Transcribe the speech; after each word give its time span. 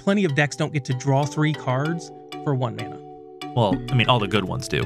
plenty 0.00 0.24
of 0.24 0.34
decks 0.34 0.56
don't 0.56 0.72
get 0.72 0.84
to 0.86 0.94
draw 0.94 1.24
three 1.24 1.52
cards 1.52 2.10
for 2.44 2.54
one 2.54 2.74
mana. 2.76 2.98
Well, 3.54 3.74
I 3.90 3.94
mean, 3.94 4.08
all 4.08 4.18
the 4.18 4.28
good 4.28 4.44
ones 4.44 4.66
do. 4.68 4.82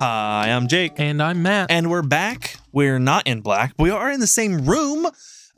Hi, 0.00 0.50
I'm 0.50 0.66
Jake. 0.66 0.98
And 0.98 1.22
I'm 1.22 1.42
Matt. 1.42 1.70
And 1.70 1.88
we're 1.90 2.02
back. 2.02 2.56
We're 2.72 2.98
not 2.98 3.26
in 3.26 3.40
black. 3.40 3.74
But 3.76 3.84
we 3.84 3.90
are 3.90 4.10
in 4.10 4.20
the 4.20 4.26
same 4.26 4.66
room. 4.66 5.06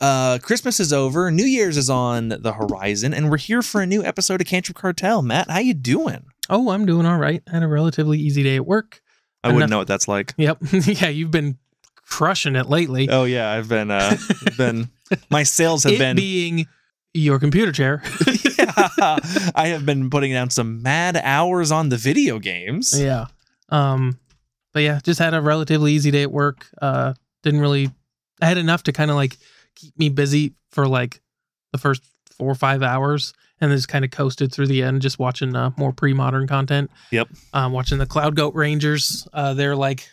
Uh, 0.01 0.39
Christmas 0.43 0.81
is 0.81 0.93
over. 0.93 1.31
New 1.31 1.45
Year's 1.45 1.77
is 1.79 1.89
on 1.89 2.29
the 2.29 2.53
horizon, 2.53 3.15
and 3.15 3.31
we're 3.31 3.39
here 3.39 3.63
for 3.63 3.81
a 3.81 3.87
new 3.87 4.05
episode 4.05 4.41
of 4.41 4.47
Cantrip 4.47 4.77
Cartel. 4.77 5.23
Matt, 5.23 5.49
how 5.51 5.61
you 5.61 5.73
doing? 5.75 6.25
oh, 6.51 6.71
I'm 6.71 6.85
doing 6.85 7.07
all 7.07 7.17
right. 7.17 7.43
Had 7.51 7.63
a 7.63 7.67
relatively 7.69 8.19
easy 8.19 8.43
day 8.43 8.57
at 8.57 8.67
work. 8.67 9.01
I 9.43 9.49
Enough- 9.49 9.55
wouldn't 9.55 9.71
know 9.71 9.79
what 9.79 9.89
that's 9.89 10.09
like. 10.09 10.35
Yep. 10.37 10.59
yeah, 10.85 11.09
you've 11.09 11.31
been 11.31 11.57
crushing 12.05 12.55
it 12.55 12.69
lately. 12.69 13.09
Oh 13.09 13.25
yeah, 13.25 13.51
I've 13.51 13.69
been 13.69 13.91
uh 13.91 14.17
been 14.59 14.91
my 15.31 15.43
sales 15.43 15.85
have 15.85 15.95
it 15.95 15.99
been 15.99 16.17
being 16.17 16.67
your 17.15 17.39
computer 17.39 17.73
chair. 17.73 18.03
yeah. 18.59 19.19
I 19.55 19.69
have 19.69 19.87
been 19.87 20.11
putting 20.11 20.33
down 20.33 20.51
some 20.51 20.83
mad 20.83 21.17
hours 21.17 21.73
on 21.73 21.89
the 21.89 21.97
video 21.97 22.39
games. 22.39 23.01
yeah. 23.01 23.27
Um, 23.71 24.19
but 24.73 24.83
yeah, 24.83 25.01
just 25.03 25.21
had 25.21 25.33
a 25.33 25.41
relatively 25.41 25.93
easy 25.93 26.11
day 26.11 26.23
at 26.23 26.33
work. 26.33 26.67
Uh, 26.83 27.15
didn't 27.43 27.61
really. 27.61 27.91
I 28.43 28.47
had 28.47 28.59
enough 28.59 28.83
to 28.85 28.93
kind 28.93 29.11
of 29.11 29.17
like 29.17 29.37
keep 29.77 29.97
me 29.99 30.09
busy 30.09 30.55
for 30.71 30.87
like 30.89 31.23
the 31.73 31.79
first 31.79 32.03
four 32.33 32.51
or 32.51 32.57
five 32.57 32.83
hours, 32.83 33.33
and 33.61 33.71
then 33.71 33.79
just 33.79 33.89
kind 33.89 34.05
of 34.05 34.11
coasted 34.11 34.53
through 34.53 34.67
the 34.67 34.83
end, 34.83 35.01
just 35.01 35.21
watching 35.21 35.55
uh, 35.55 35.71
more 35.77 35.93
pre-modern 35.93 36.49
content. 36.49 36.91
Yep. 37.13 37.29
Um, 37.53 37.73
watching 37.73 37.99
the 37.99 38.07
Cloud 38.07 38.35
Goat 38.35 38.55
Rangers. 38.55 39.29
Uh, 39.33 39.55
their 39.55 39.77
like 39.77 40.09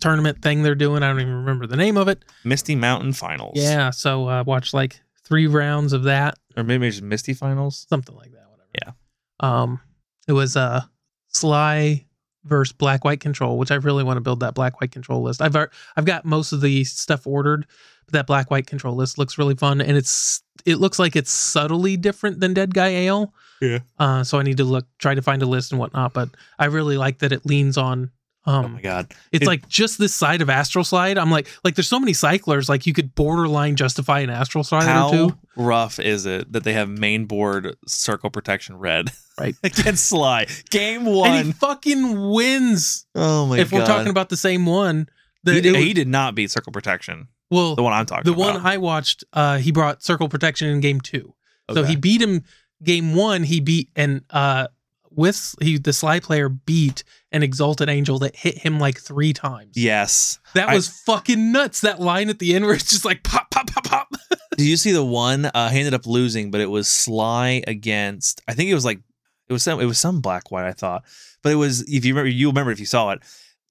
tournament 0.00 0.42
thing 0.42 0.62
they're 0.62 0.74
doing. 0.74 1.02
I 1.04 1.08
don't 1.08 1.20
even 1.20 1.34
remember 1.34 1.66
the 1.68 1.76
name 1.76 1.96
of 1.96 2.08
it. 2.08 2.24
Misty 2.42 2.74
Mountain 2.74 3.12
Finals. 3.12 3.54
Yeah. 3.56 3.90
So 3.90 4.28
uh, 4.28 4.44
watched 4.44 4.74
like 4.74 5.00
three 5.24 5.46
rounds 5.46 5.92
of 5.92 6.04
that. 6.04 6.38
Or 6.56 6.64
maybe 6.64 6.88
just 6.90 7.02
Misty 7.02 7.34
Finals. 7.34 7.86
something 7.88 8.14
like 8.14 8.32
that. 8.32 8.46
Whatever. 8.50 8.68
Yeah. 8.82 8.92
Um, 9.40 9.80
it 10.28 10.32
was 10.32 10.56
uh 10.56 10.82
Sligh 11.28 12.04
versus 12.44 12.72
Black 12.72 13.04
White 13.04 13.20
Control, 13.20 13.58
which 13.58 13.70
I 13.70 13.76
really 13.76 14.04
want 14.04 14.18
to 14.18 14.20
build 14.20 14.40
that 14.40 14.54
Black 14.54 14.80
White 14.80 14.92
Control 14.92 15.22
list. 15.22 15.42
I've 15.42 15.56
I've 15.96 16.04
got 16.04 16.24
most 16.24 16.52
of 16.52 16.60
the 16.60 16.84
stuff 16.84 17.26
ordered, 17.26 17.66
but 18.06 18.12
that 18.12 18.26
Black 18.26 18.50
White 18.50 18.66
Control 18.66 18.94
list 18.94 19.18
looks 19.18 19.38
really 19.38 19.54
fun, 19.54 19.80
and 19.80 19.96
it's 19.96 20.42
it 20.64 20.76
looks 20.76 20.98
like 20.98 21.16
it's 21.16 21.30
subtly 21.30 21.96
different 21.96 22.40
than 22.40 22.54
Dead 22.54 22.72
Guy 22.74 22.88
Ale. 22.88 23.34
Yeah. 23.60 23.78
Uh, 23.98 24.24
so 24.24 24.38
I 24.38 24.42
need 24.42 24.58
to 24.58 24.64
look 24.64 24.86
try 24.98 25.14
to 25.14 25.22
find 25.22 25.42
a 25.42 25.46
list 25.46 25.72
and 25.72 25.78
whatnot, 25.78 26.12
but 26.12 26.28
I 26.58 26.66
really 26.66 26.96
like 26.98 27.18
that 27.18 27.32
it 27.32 27.46
leans 27.46 27.76
on. 27.78 28.10
Um, 28.46 28.64
oh 28.64 28.68
my 28.68 28.80
god. 28.82 29.12
it's 29.32 29.42
It- 29.42 29.46
like 29.48 29.68
just 29.68 29.98
this 29.98 30.14
side 30.14 30.42
of 30.42 30.50
Astral 30.50 30.84
Slide. 30.84 31.16
I'm 31.16 31.30
like, 31.30 31.48
like 31.64 31.74
there's 31.76 31.88
so 31.88 31.98
many 31.98 32.12
cyclers, 32.12 32.68
like 32.68 32.86
you 32.86 32.92
could 32.92 33.14
borderline 33.14 33.74
justify 33.76 34.20
an 34.20 34.28
Astral 34.30 34.64
Slide 34.64 34.82
or 34.84 34.86
How 34.86 35.10
two. 35.10 35.38
rough 35.56 35.98
is 35.98 36.26
it 36.26 36.52
that 36.52 36.62
they 36.64 36.74
have 36.74 36.88
main 36.88 37.24
board 37.26 37.74
circle 37.86 38.28
protection 38.30 38.76
red 38.78 39.10
Right. 39.38 39.56
against 39.64 40.06
Sligh? 40.06 40.46
Game 40.70 41.06
one, 41.06 41.30
And 41.30 41.46
he 41.46 41.52
fucking 41.52 42.30
wins. 42.30 43.06
oh 43.14 43.46
my 43.46 43.56
God. 43.56 43.62
if 43.62 43.70
god. 43.70 43.78
we're 43.78 43.86
talking 43.86 44.10
about 44.10 44.28
the 44.28 44.36
same 44.36 44.66
one, 44.66 45.08
the, 45.42 45.54
he, 45.54 45.60
did, 45.62 45.72
was- 45.72 45.82
he 45.82 45.92
did 45.94 46.08
not 46.08 46.34
beat 46.34 46.50
circle 46.50 46.72
protection. 46.72 47.28
well, 47.50 47.74
The 47.76 47.82
one 47.82 47.92
I'm 47.92 48.06
talking 48.06 48.24
the 48.24 48.32
about. 48.38 48.54
one 48.56 48.66
I 48.66 48.76
watched, 48.76 49.24
uh, 49.32 49.58
he 49.58 49.72
brought 49.72 50.02
Circle 50.02 50.28
Protection 50.28 50.68
in 50.68 50.80
game 50.80 51.00
two. 51.00 51.34
So 51.72 51.82
he 51.82 51.96
beat 51.96 52.20
him 52.20 52.44
game 52.82 53.14
one. 53.14 53.42
He 53.42 53.60
beat 53.60 53.88
and 53.96 54.20
uh, 54.30 54.68
with 55.16 55.54
he 55.60 55.78
the 55.78 55.92
Sligh 55.92 56.20
player 56.20 56.48
beat 56.48 57.04
an 57.32 57.42
Exalted 57.42 57.88
Angel 57.88 58.18
that 58.20 58.36
hit 58.36 58.58
him 58.58 58.78
like 58.78 58.98
three 59.00 59.32
times. 59.32 59.72
Yes. 59.76 60.38
that 60.54 60.68
I- 60.68 60.74
was 60.74 60.88
fucking 61.06 61.52
nuts. 61.52 61.80
That 61.82 62.00
line 62.00 62.28
at 62.30 62.38
the 62.38 62.54
end 62.54 62.64
where 62.64 62.74
it's 62.74 62.90
just 62.90 63.04
like 63.04 63.22
pop, 63.22 63.50
pop, 63.50 63.66
pop, 63.72 63.84
pop. 63.84 64.08
Did 64.56 64.66
you 64.66 64.76
see 64.76 64.92
the 64.92 65.04
one? 65.04 65.46
Uh, 65.46 65.68
he 65.68 65.78
ended 65.80 65.94
up 65.94 66.06
losing, 66.06 66.50
but 66.50 66.60
it 66.60 66.70
was 66.70 66.86
Sligh 66.88 67.62
against. 67.66 68.40
I 68.46 68.54
think 68.54 68.70
it 68.70 68.74
was 68.74 68.84
like 68.84 69.00
it 69.48 69.52
was 69.52 69.62
some. 69.62 69.80
It 69.80 69.84
was 69.86 69.98
some 69.98 70.20
black 70.20 70.50
white. 70.50 70.66
I 70.66 70.72
thought, 70.72 71.04
but 71.42 71.52
it 71.52 71.56
was 71.56 71.82
if 71.82 72.04
you 72.04 72.14
remember, 72.14 72.28
you 72.30 72.48
remember 72.48 72.70
if 72.70 72.80
you 72.80 72.86
saw 72.86 73.10
it. 73.10 73.20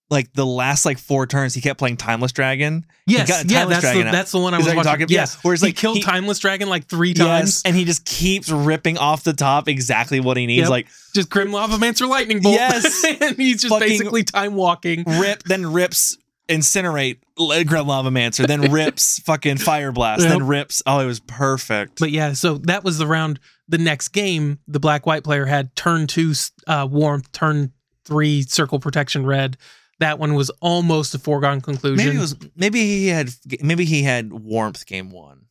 Like 0.09 0.31
the 0.33 0.45
last 0.45 0.85
like 0.85 0.99
four 0.99 1.25
turns, 1.25 1.53
he 1.55 1.61
kept 1.61 1.79
playing 1.79 1.97
Timeless 1.97 2.31
Dragon. 2.33 2.85
Yes, 3.07 3.27
got 3.27 3.49
yeah, 3.49 3.65
that's 3.65 3.77
the, 3.81 3.87
Dragon 3.87 4.07
out. 4.07 4.11
that's 4.11 4.31
the 4.31 4.37
one 4.39 4.53
I 4.53 4.57
Is 4.59 4.65
was 4.65 4.75
watching. 4.75 4.91
talking- 4.91 5.07
Yes, 5.09 5.33
yeah, 5.35 5.39
where 5.41 5.55
he 5.55 5.61
like 5.65 5.75
killed 5.75 5.97
he- 5.97 6.03
Timeless 6.03 6.37
Dragon 6.39 6.69
like 6.69 6.85
three 6.85 7.13
times. 7.15 7.63
and 7.65 7.75
he 7.75 7.83
just 7.83 8.05
keeps 8.05 8.49
ripping 8.49 8.97
off 8.99 9.23
the 9.23 9.33
top 9.33 9.67
exactly 9.67 10.19
what 10.19 10.37
he 10.37 10.45
needs. 10.45 10.61
Yep. 10.63 10.69
Like 10.69 10.87
Just 11.15 11.29
Grim 11.31 11.49
Lavamancer 11.49 12.07
Lightning 12.07 12.41
Bolt. 12.41 12.53
Yes. 12.55 13.03
and 13.21 13.35
he's 13.37 13.61
just 13.63 13.79
basically 13.79 14.23
time 14.23 14.53
walking. 14.55 15.03
rip, 15.07 15.43
then 15.43 15.71
rips 15.73 16.17
incinerate 16.49 17.17
Grim 17.37 17.85
Lavamancer, 17.85 18.45
then 18.45 18.71
rips 18.71 19.19
fucking 19.25 19.57
Fire 19.57 19.91
Blast, 19.91 20.21
Yep. 20.21 20.29
then 20.29 20.45
rips. 20.47 20.83
Oh, 20.85 20.99
it 20.99 21.05
was 21.05 21.21
perfect. 21.21 21.99
But 21.99 22.11
yeah, 22.11 22.33
so 22.33 22.57
that 22.59 22.83
was 22.83 22.97
the 22.97 23.07
round. 23.07 23.39
The 23.69 23.77
next 23.77 24.09
game, 24.09 24.59
the 24.67 24.79
black 24.79 25.05
white 25.05 25.23
player 25.23 25.45
had 25.45 25.73
turn 25.75 26.05
two 26.05 26.33
uh, 26.67 26.87
warmth, 26.91 27.31
turn 27.31 27.71
three 28.05 28.43
circle 28.43 28.77
protection 28.79 29.25
red. 29.25 29.57
That 30.03 30.19
one 30.19 30.33
was 30.35 30.49
almost 30.61 31.15
a 31.15 31.19
foregone 31.19 31.61
conclusion. 31.61 31.97
maybe 32.05 32.17
it 32.17 32.19
was 32.21 32.35
maybe 32.55 32.79
he 32.79 33.07
had 33.07 33.29
maybe 33.61 33.85
he 33.85 34.03
had 34.03 34.31
warmth 34.31 34.85
game 34.85 35.09
one. 35.09 35.45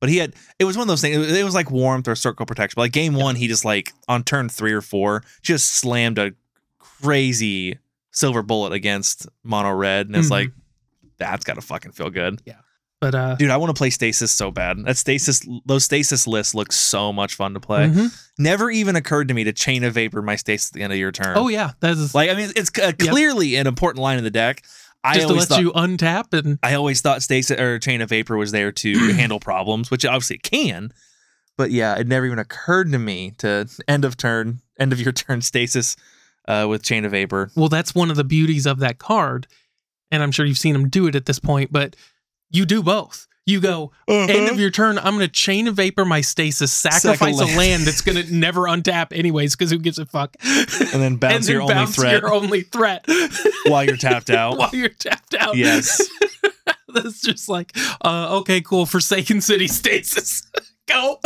But 0.00 0.10
he 0.10 0.16
had 0.18 0.34
it 0.58 0.64
was 0.64 0.76
one 0.76 0.82
of 0.84 0.88
those 0.88 1.00
things 1.00 1.16
it 1.16 1.18
was, 1.20 1.32
it 1.38 1.44
was 1.44 1.54
like 1.54 1.70
warmth 1.70 2.08
or 2.08 2.14
circle 2.14 2.46
protection. 2.46 2.74
But 2.76 2.82
like 2.82 2.92
game 2.92 3.14
one 3.14 3.34
he 3.36 3.48
just 3.48 3.64
like 3.64 3.92
on 4.08 4.22
turn 4.24 4.48
three 4.48 4.72
or 4.72 4.80
four 4.80 5.22
just 5.42 5.74
slammed 5.74 6.18
a 6.18 6.32
crazy 6.78 7.78
silver 8.12 8.42
bullet 8.42 8.72
against 8.72 9.26
mono 9.44 9.72
red. 9.72 10.06
And 10.06 10.16
it's 10.16 10.28
Mhm. 10.28 10.32
like 10.32 10.50
that's 11.18 11.44
gotta 11.44 11.60
fucking 11.60 11.92
feel 11.92 12.10
good 12.10 12.40
but 13.00 13.14
uh, 13.14 13.34
dude 13.36 13.50
i 13.50 13.56
want 13.56 13.74
to 13.74 13.78
play 13.78 13.90
stasis 13.90 14.32
so 14.32 14.50
bad 14.50 14.76
that 14.84 14.96
stasis 14.96 15.46
those 15.66 15.84
stasis 15.84 16.26
lists 16.26 16.54
look 16.54 16.72
so 16.72 17.12
much 17.12 17.34
fun 17.34 17.54
to 17.54 17.60
play 17.60 17.88
mhm. 17.88 18.28
never 18.38 18.70
even 18.70 18.96
occurred 18.96 19.28
to 19.28 19.34
me 19.34 19.44
to 19.44 19.52
chain 19.52 19.84
a 19.84 19.90
vapor 19.90 20.22
my 20.22 20.36
stasis 20.36 20.70
at 20.70 20.74
the 20.74 20.82
end 20.82 20.92
of 20.92 20.98
your 20.98 21.12
turn 21.12 21.36
oh 21.36 21.48
yeah, 21.48 21.72
that 21.80 21.92
is 21.92 22.14
like 22.14 22.30
i 22.30 22.34
mean 22.34 22.50
it's 22.56 22.70
uh, 22.78 22.92
clearly 22.98 23.56
an 23.56 23.66
important 23.66 24.02
line 24.02 24.18
in 24.18 24.24
the 24.24 24.30
deck 24.30 24.62
I 25.04 25.14
just 25.14 25.28
to 25.28 25.34
let 25.34 25.48
thought, 25.48 25.60
you 25.60 25.72
untap 25.72 26.36
and 26.36 26.58
I 26.62 26.74
always 26.74 27.00
thought 27.00 27.22
stasis 27.22 27.58
or 27.58 27.78
chain 27.78 28.00
of 28.00 28.08
vapor 28.08 28.36
was 28.36 28.52
there 28.52 28.72
to 28.72 28.92
handle 29.14 29.40
problems, 29.40 29.90
which 29.90 30.04
obviously 30.04 30.36
it 30.36 30.42
can. 30.42 30.92
But 31.56 31.70
yeah, 31.70 31.96
it 31.96 32.06
never 32.06 32.26
even 32.26 32.38
occurred 32.38 32.90
to 32.92 32.98
me 32.98 33.32
to 33.38 33.68
end 33.86 34.04
of 34.04 34.16
turn, 34.16 34.60
end 34.78 34.92
of 34.92 35.00
your 35.00 35.12
turn 35.12 35.40
stasis 35.40 35.96
uh, 36.46 36.66
with 36.68 36.82
chain 36.82 37.04
of 37.04 37.12
vapor. 37.12 37.50
well, 37.54 37.68
that's 37.68 37.94
one 37.94 38.10
of 38.10 38.16
the 38.16 38.24
beauties 38.24 38.66
of 38.66 38.80
that 38.80 38.98
card. 38.98 39.46
And 40.10 40.22
I'm 40.22 40.32
sure 40.32 40.46
you've 40.46 40.58
seen 40.58 40.74
him 40.74 40.88
do 40.88 41.06
it 41.06 41.14
at 41.14 41.26
this 41.26 41.38
point, 41.38 41.70
but 41.70 41.94
you 42.50 42.64
do 42.66 42.82
both. 42.82 43.26
You 43.46 43.60
go 43.62 43.92
end 44.06 44.30
Uh-huh. 44.30 44.50
of 44.52 44.60
your 44.60 44.70
turn. 44.70 44.98
I'm 44.98 45.14
going 45.16 45.20
to 45.20 45.28
chain 45.28 45.68
of 45.68 45.76
vapor 45.76 46.04
my 46.04 46.20
stasis, 46.20 46.70
sacrifice 46.70 47.40
a 47.40 47.46
land. 47.56 47.84
that's 47.84 48.02
going 48.02 48.22
to 48.22 48.34
never 48.34 48.62
untap 48.64 49.16
anyways, 49.16 49.56
because 49.56 49.70
who 49.70 49.78
gives 49.78 49.98
a 49.98 50.04
fuck? 50.04 50.36
and 50.44 50.66
then 50.68 51.16
bounce 51.16 51.34
and 51.34 51.44
then 51.44 51.52
your 51.54 51.62
only 51.62 51.74
bounce 51.74 51.96
threat 51.96 52.20
your 52.20 52.30
only 52.34 52.60
threat 52.60 53.06
while 53.68 53.84
you're 53.84 53.96
tapped 53.96 54.28
out. 54.28 54.58
while 54.58 54.68
you're 54.74 54.90
tapped 54.90 55.34
out. 55.34 55.56
yes, 55.56 55.98
That's 56.92 57.20
just 57.22 57.48
like, 57.48 57.72
uh, 58.04 58.36
okay, 58.40 58.60
cool. 58.60 58.84
Forsaken 58.86 59.40
City 59.40 59.66
stasis. 59.68 60.42
Go. 60.86 61.18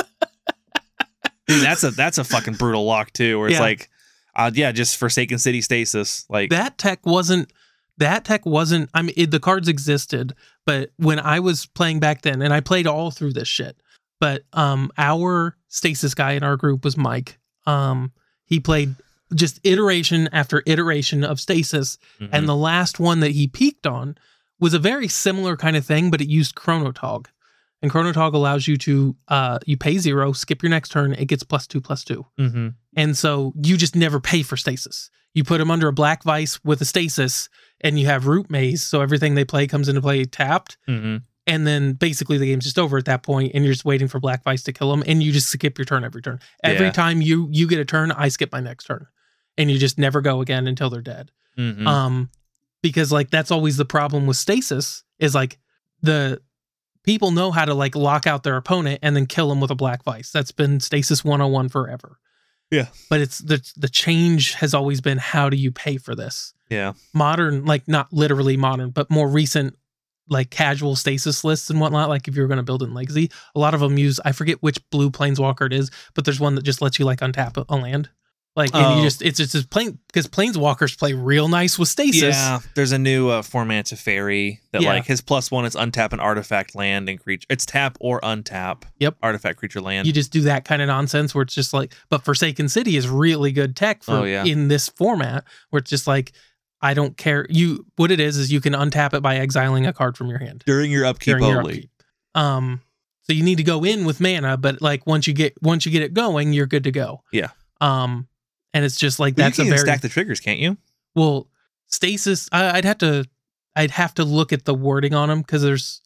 Dude, 1.49 1.63
that's 1.63 1.83
a 1.83 1.91
that's 1.91 2.19
a 2.19 2.25
fucking 2.25 2.55
brutal 2.55 2.85
lock 2.85 3.13
too. 3.13 3.39
Where 3.39 3.49
it's 3.49 3.55
Yeah. 3.57 3.61
like, 3.63 3.89
uh, 4.37 4.51
yeah, 4.55 4.71
just 4.73 4.97
Forsaken 4.97 5.39
City 5.39 5.61
stasis. 5.61 6.25
Like, 6.29 6.51
That 6.51 6.79
tech 6.79 7.05
wasn't. 7.05 7.53
That 7.99 8.25
tech 8.25 8.47
wasn't. 8.47 8.91
I 8.95 9.03
mean, 9.03 9.15
it, 9.17 9.31
the 9.31 9.41
cards 9.41 9.69
existed, 9.69 10.35
but 10.67 10.91
when 10.97 11.19
I 11.19 11.41
was 11.41 11.67
playing 11.67 12.01
back 12.01 12.23
then, 12.23 12.43
and 12.43 12.53
I 12.53 12.61
played 12.61 12.87
all 12.87 13.11
through 13.11 13.33
this 13.33 13.49
shit. 13.49 13.77
But 14.21 14.45
um, 14.53 14.93
our 14.99 15.57
stasis 15.69 16.15
guy 16.15 16.33
in 16.33 16.45
our 16.45 16.57
group 16.57 16.85
was 16.85 16.97
Mike. 16.97 17.39
Um, 17.67 18.13
he 18.45 18.61
played 18.61 18.95
just 19.35 19.59
iteration 19.65 20.29
after 20.33 20.63
iteration 20.67 21.25
of 21.25 21.41
stasis, 21.41 21.99
mhm. 22.21 22.29
and 22.33 22.49
the 22.49 22.57
last 22.57 23.01
one 23.01 23.21
that 23.21 23.33
he 23.33 23.49
peaked 23.49 23.87
on 23.87 24.17
was 24.61 24.75
a 24.75 24.79
very 24.79 25.09
similar 25.09 25.57
kind 25.57 25.77
of 25.77 25.85
thing, 25.85 26.11
but 26.11 26.21
it 26.21 26.29
used 26.29 26.55
Chronatog. 26.55 27.27
And 27.81 27.91
Chronatog 27.91 28.33
allows 28.33 28.69
you 28.69 28.77
to 28.79 29.17
uh 29.27 29.59
you 29.67 29.77
pay 29.77 29.99
zero, 29.99 30.33
skip 30.33 30.63
your 30.63 30.71
next 30.71 30.91
turn, 30.91 31.15
it 31.15 31.27
gets 31.27 31.43
plus 31.43 31.67
two 31.67 31.81
plus 31.81 32.05
two. 32.05 32.25
Mhm. 32.39 32.75
And 32.97 33.19
so 33.19 33.53
you 33.61 33.77
just 33.77 33.97
never 33.97 34.21
pay 34.21 34.43
for 34.43 34.57
stasis. 34.57 35.11
You 35.35 35.45
put 35.45 35.61
him 35.61 35.71
under 35.71 35.89
a 35.89 35.93
Black 35.93 36.23
Vise 36.23 36.61
with 36.63 36.81
a 36.81 36.85
stasis, 36.85 37.49
and 37.83 37.99
you 37.99 38.07
have 38.07 38.27
root 38.27 38.51
maze, 38.51 38.83
so 38.83 39.01
everything 39.01 39.35
they 39.35 39.45
play 39.45 39.67
comes 39.67 39.89
into 39.89 40.01
play 40.01 40.25
tapped. 40.25 40.77
Mhm. 40.89 41.23
And 41.47 41.67
then 41.67 41.95
basically 41.95 42.39
the 42.39 42.47
game's 42.47 42.65
just 42.65 42.79
over 42.79 42.97
at 42.99 43.05
that 43.07 43.23
point, 43.25 43.53
and 43.55 43.65
you're 43.65 43.73
just 43.73 43.85
waiting 43.85 44.07
for 44.09 44.21
Black 44.21 44.45
Vise 44.45 44.63
to 44.65 44.73
kill 44.73 44.91
them, 44.91 45.03
and 45.07 45.23
you 45.23 45.33
just 45.33 45.49
skip 45.49 45.77
your 45.77 45.85
turn 45.85 46.05
every 46.05 46.23
turn. 46.23 46.39
Every 46.63 46.87
Yeah. 46.87 46.93
time 46.93 47.21
you 47.21 47.49
you 47.51 47.67
get 47.67 47.81
a 47.81 47.85
turn, 47.85 48.13
I 48.13 48.29
skip 48.29 48.53
my 48.53 48.61
next 48.61 48.85
turn, 48.85 49.07
and 49.59 49.71
you 49.71 49.79
just 49.79 49.99
never 49.99 50.21
go 50.21 50.41
again 50.41 50.67
until 50.69 50.89
they're 50.91 51.01
dead 51.03 51.31
Mhm. 51.59 51.87
um 51.87 52.31
because 52.83 53.11
like 53.13 53.31
that's 53.31 53.51
always 53.51 53.77
the 53.77 53.85
problem 53.85 54.27
with 54.27 54.37
stasis 54.37 55.03
is 55.19 55.35
like 55.35 55.59
the 56.01 56.41
people 57.05 57.31
know 57.33 57.51
how 57.51 57.65
to 57.65 57.75
like 57.75 57.95
lock 57.97 58.27
out 58.27 58.45
their 58.45 58.57
opponent 58.57 59.01
and 59.03 59.15
then 59.17 59.27
kill 59.27 59.49
them 59.49 59.61
with 59.61 59.71
a 59.71 59.75
Black 59.75 60.03
Vise 60.05 60.31
that's 60.33 60.53
been 60.53 60.79
stasis 60.81 61.25
101 61.25 61.69
forever 61.69 62.19
Yeah. 62.73 62.87
but 63.09 63.21
it's 63.21 63.39
the 63.39 63.63
the 63.77 63.89
change 63.89 64.55
has 64.55 64.75
always 64.75 65.01
been 65.01 65.19
how 65.19 65.49
do 65.49 65.57
you 65.57 65.71
pay 65.71 65.99
for 65.99 66.15
this 66.15 66.55
yeah. 66.71 66.95
modern 67.15 67.65
like 67.65 67.87
not 67.87 68.13
literally 68.13 68.57
modern 68.57 68.91
but 68.91 69.11
more 69.11 69.29
recent 69.29 69.77
like 70.29 70.51
casual 70.51 70.97
stasis 70.97 71.45
lists 71.45 71.71
and 71.71 71.81
whatnot. 71.81 72.09
Like 72.09 72.27
if 72.29 72.37
you 72.37 72.43
were 72.43 72.49
going 72.49 72.59
to 72.59 72.63
build 72.63 72.83
in 72.83 72.95
Legacy, 72.95 73.31
a 73.55 73.59
lot 73.59 73.75
of 73.75 73.81
them 73.81 73.99
use 73.99 74.19
I 74.25 74.33
forget 74.33 74.63
which 74.63 74.79
blue 74.91 75.11
planeswalker 75.11 75.67
it 75.67 75.73
is, 75.73 75.91
but 76.15 76.25
there's 76.25 76.41
one 76.41 76.55
that 76.55 76.65
just 76.65 76.83
lets 76.83 76.99
you 76.99 77.05
like 77.05 77.21
untap 77.21 77.57
a- 77.57 77.67
a 77.69 77.77
land. 77.77 78.09
Like 78.55 78.75
and 78.75 78.85
Oh. 78.85 78.97
you 78.99 79.03
just 79.03 79.23
it's 79.23 79.39
just 79.39 79.71
plain 79.71 79.99
because 80.09 80.27
planeswalkers 80.27 80.99
play 80.99 81.15
real 81.15 81.49
nice 81.49 81.79
with 81.79 81.89
stasis. 81.89 82.35
Yeah, 82.37 82.61
there's 82.75 82.93
a 82.93 82.99
new 82.99 83.31
uh, 83.31 83.41
format 83.41 83.87
to 83.87 83.97
fairy 83.97 84.61
that 84.73 84.83
Yeah. 84.83 84.91
like 84.91 85.07
his 85.07 85.23
plus 85.23 85.51
one 85.51 85.65
is 85.65 85.75
untap 85.75 86.13
an 86.13 86.21
artifact 86.21 86.75
land 86.75 87.09
and 87.09 87.19
creature. 87.19 87.47
It's 87.49 87.65
tap 87.65 87.97
or 87.99 88.21
untap. 88.21 88.83
Yep. 88.99 89.17
Artifact 89.23 89.59
creature 89.59 89.81
land. 89.81 90.07
You 90.07 90.13
just 90.13 90.33
do 90.33 90.43
that 90.43 90.67
kind 90.67 90.83
of 90.83 90.89
nonsense 90.89 91.35
where 91.35 91.41
it's 91.43 91.55
just 91.55 91.73
like, 91.73 91.95
but 92.11 92.25
Forsaken 92.27 92.69
City 92.69 92.97
is 92.99 93.09
really 93.09 93.53
good 93.53 93.75
tech 93.75 94.03
for 94.03 94.17
Oh, 94.19 94.25
yeah. 94.25 94.45
in 94.45 94.69
this 94.69 94.87
format 94.91 95.45
where 95.71 95.79
it's 95.81 95.89
just 95.89 96.07
like, 96.07 96.33
I 96.83 96.93
don't 96.93 97.17
care. 97.17 97.47
You 97.49 97.87
what 97.97 98.11
it 98.11 98.21
is 98.21 98.37
is 98.37 98.53
you 98.53 98.61
can 98.61 98.75
untap 98.75 99.15
it 99.15 99.23
by 99.23 99.37
exiling 99.37 99.87
a 99.87 99.95
card 99.95 100.15
from 100.19 100.29
your 100.29 100.41
hand 100.41 100.63
during 100.67 100.91
your 100.91 101.07
upkeep 101.07 101.39
during 101.39 101.45
your 101.49 101.61
only. 101.61 101.73
upkeep. 101.75 101.91
Um, 102.35 102.83
so 103.23 103.33
you 103.33 103.45
need 103.45 103.57
to 103.57 103.63
go 103.63 103.83
in 103.83 104.05
with 104.05 104.21
mana, 104.21 104.59
but 104.59 104.83
like 104.83 105.07
once 105.07 105.27
you 105.27 105.33
get 105.33 105.55
once 105.63 105.87
you 105.87 105.93
get 105.93 106.03
it 106.03 106.13
going, 106.13 106.53
you're 106.53 106.67
good 106.67 106.85
to 106.85 106.91
go. 106.91 107.23
Yeah. 107.33 107.49
Um, 107.81 108.29
and 108.75 108.85
it's 108.85 108.97
just 108.97 109.19
like 109.21 109.37
that's 109.37 109.59
you 109.59 109.63
a 109.63 109.67
can 109.67 109.77
very 109.77 109.87
stack 109.87 110.01
the 110.01 110.09
triggers, 110.09 110.41
can't 110.41 110.59
you? 110.61 110.77
well 111.15 111.49
stasis. 111.87 112.49
I, 112.53 112.79
I'd 112.79 112.85
have 112.85 112.99
to 112.99 113.25
I'd 113.77 113.91
have 113.93 114.15
to 114.15 114.25
look 114.25 114.53
at 114.53 114.65
the 114.65 114.75
wording 114.75 115.15
on 115.15 115.29
them 115.29 115.41
because 115.41 115.63
there's 115.63 116.01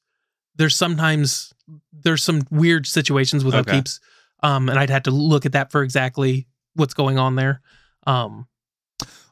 there's 0.56 0.74
sometimes 0.76 1.52
there's 1.92 2.22
some 2.22 2.42
weird 2.50 2.86
situations 2.86 3.44
with 3.44 3.54
Okay. 3.54 3.72
upkeeps. 3.72 4.00
Um, 4.42 4.68
and 4.68 4.78
I'd 4.78 4.90
have 4.90 5.04
to 5.04 5.10
look 5.10 5.46
at 5.46 5.52
that 5.52 5.72
for 5.72 5.82
exactly 5.82 6.46
what's 6.74 6.94
going 6.94 7.18
on 7.18 7.36
there. 7.36 7.60
Um, 8.06 8.46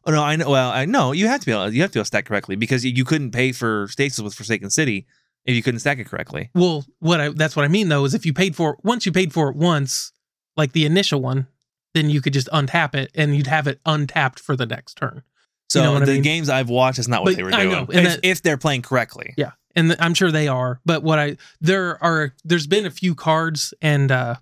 Oh 0.07 0.11
no, 0.13 0.23
I 0.23 0.37
know. 0.37 0.51
Well, 0.51 0.71
I 0.71 0.85
know 0.85 1.13
you 1.13 1.29
have 1.29 1.41
to 1.41 1.47
be 1.47 1.53
able. 1.53 1.73
You 1.73 1.81
have 1.81 1.91
to 1.93 1.95
be 1.95 1.99
able 2.01 2.05
to 2.05 2.09
stack 2.09 2.27
correctly 2.27 2.57
because 2.57 2.85
you, 2.85 2.93
you 2.95 3.05
couldn't 3.07 3.31
pay 3.31 3.53
for 3.53 3.89
stasis 3.89 4.21
with 4.23 4.35
Forsaken 4.35 4.69
City 4.69 5.07
if 5.47 5.55
you 5.57 5.63
couldn't 5.63 5.81
stack 5.81 5.99
it 5.99 6.05
correctly. 6.07 6.51
well, 6.55 6.85
what 6.99 7.21
I 7.23 7.29
that's 7.31 7.57
what 7.57 7.65
I 7.65 7.69
mean 7.69 7.89
though 7.89 8.05
is 8.05 8.13
if 8.13 8.27
you 8.27 8.35
paid 8.35 8.55
for 8.55 8.77
once 8.83 9.07
you 9.07 9.13
paid 9.13 9.33
for 9.33 9.49
it 9.49 9.57
once, 9.57 10.13
like 10.59 10.73
the 10.73 10.85
initial 10.85 11.23
one, 11.23 11.47
then 11.95 12.11
you 12.11 12.21
could 12.21 12.33
just 12.35 12.49
untap 12.53 12.95
it 12.95 13.11
and 13.15 13.35
you'd 13.35 13.47
have 13.47 13.67
it 13.67 13.81
untapped 13.87 14.39
for 14.41 14.57
the 14.57 14.67
next 14.67 14.95
turn. 14.99 15.23
So 15.71 15.83
know 15.83 15.93
what 15.95 16.03
I 16.03 16.07
the 16.07 16.13
mean? 16.15 16.23
games 16.23 16.51
I've 16.51 16.69
watched 16.69 16.99
is 16.99 17.09
not 17.09 17.23
what 17.23 17.31
But 17.31 17.37
they 17.37 17.43
were 17.43 17.55
I 17.55 17.63
doing. 17.63 17.71
know, 17.73 17.87
if, 17.91 18.05
that- 18.05 18.21
if 18.23 18.43
they're 18.43 18.59
playing 18.59 18.83
correctly. 18.83 19.33
Yeah, 19.37 19.53
and 19.75 19.89
th- 19.89 19.99
I'm 20.01 20.13
sure 20.15 20.31
they 20.31 20.47
are. 20.49 20.81
But 20.85 21.03
what 21.03 21.19
I 21.19 21.37
there 21.61 22.03
are 22.05 22.35
there's 22.45 22.67
been 22.67 22.85
a 22.87 22.91
few 22.91 23.15
cards 23.15 23.73
and 23.81 24.13
uh 24.13 24.35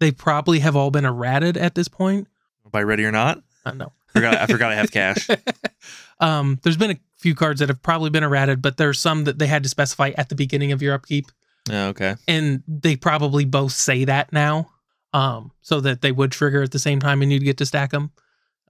they 0.00 0.12
probably 0.12 0.60
have 0.60 0.76
all 0.76 0.90
been 0.92 1.04
errated 1.04 1.56
at 1.56 1.74
this 1.74 1.88
point. 1.88 2.28
By 2.70 2.82
ready 2.84 3.04
or 3.04 3.10
not, 3.10 3.42
I 3.66 3.70
don't 3.70 3.78
know. 3.78 3.92
forgot. 4.08 4.36
I 4.36 4.46
forgot 4.46 4.70
I 4.70 4.76
have 4.76 4.92
cash. 4.92 5.28
um, 6.20 6.58
there's 6.62 6.76
been 6.76 6.92
a 6.92 6.98
few 7.16 7.34
cards 7.34 7.60
that 7.60 7.68
have 7.68 7.82
probably 7.82 8.10
been 8.10 8.22
errated, 8.24 8.62
but 8.62 8.76
there's 8.76 8.98
some 9.00 9.24
that 9.24 9.38
they 9.38 9.46
had 9.46 9.62
to 9.64 9.68
specify 9.68 10.12
at 10.16 10.28
the 10.28 10.34
beginning 10.34 10.72
of 10.72 10.82
your 10.82 10.94
upkeep, 10.94 11.32
Oh, 11.70 11.88
okay. 11.88 12.14
and 12.28 12.62
they 12.68 12.96
probably 12.96 13.44
both 13.44 13.72
say 13.72 14.04
that 14.04 14.32
now, 14.32 14.70
um, 15.12 15.50
so 15.62 15.80
that 15.80 16.00
they 16.02 16.12
would 16.12 16.32
trigger 16.32 16.62
at 16.62 16.70
the 16.70 16.78
same 16.78 17.00
time 17.00 17.22
and 17.22 17.32
you'd 17.32 17.44
get 17.44 17.56
to 17.58 17.66
stack 17.66 17.90
them. 17.90 18.10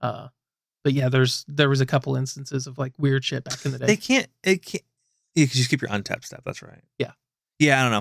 Uh, 0.01 0.27
but 0.83 0.93
yeah, 0.93 1.09
there's 1.09 1.45
there 1.47 1.69
was 1.69 1.81
a 1.81 1.85
couple 1.85 2.15
instances 2.15 2.67
of 2.67 2.77
like 2.77 2.93
weird 2.97 3.23
shit 3.25 3.43
back 3.43 3.65
in 3.65 3.71
the 3.71 3.79
day. 3.79 3.85
They 3.85 3.97
can't. 3.97 4.27
It 4.43 4.63
can't. 4.65 4.83
You 5.35 5.47
can 5.47 5.55
just 5.57 5.69
keep 5.69 5.81
your 5.81 5.91
untapped 5.91 6.25
stuff. 6.25 6.41
That's 6.45 6.61
right. 6.61 6.81
Yeah. 6.97 7.11
Yeah, 7.59 7.79
I 7.85 7.89
don't 7.89 7.91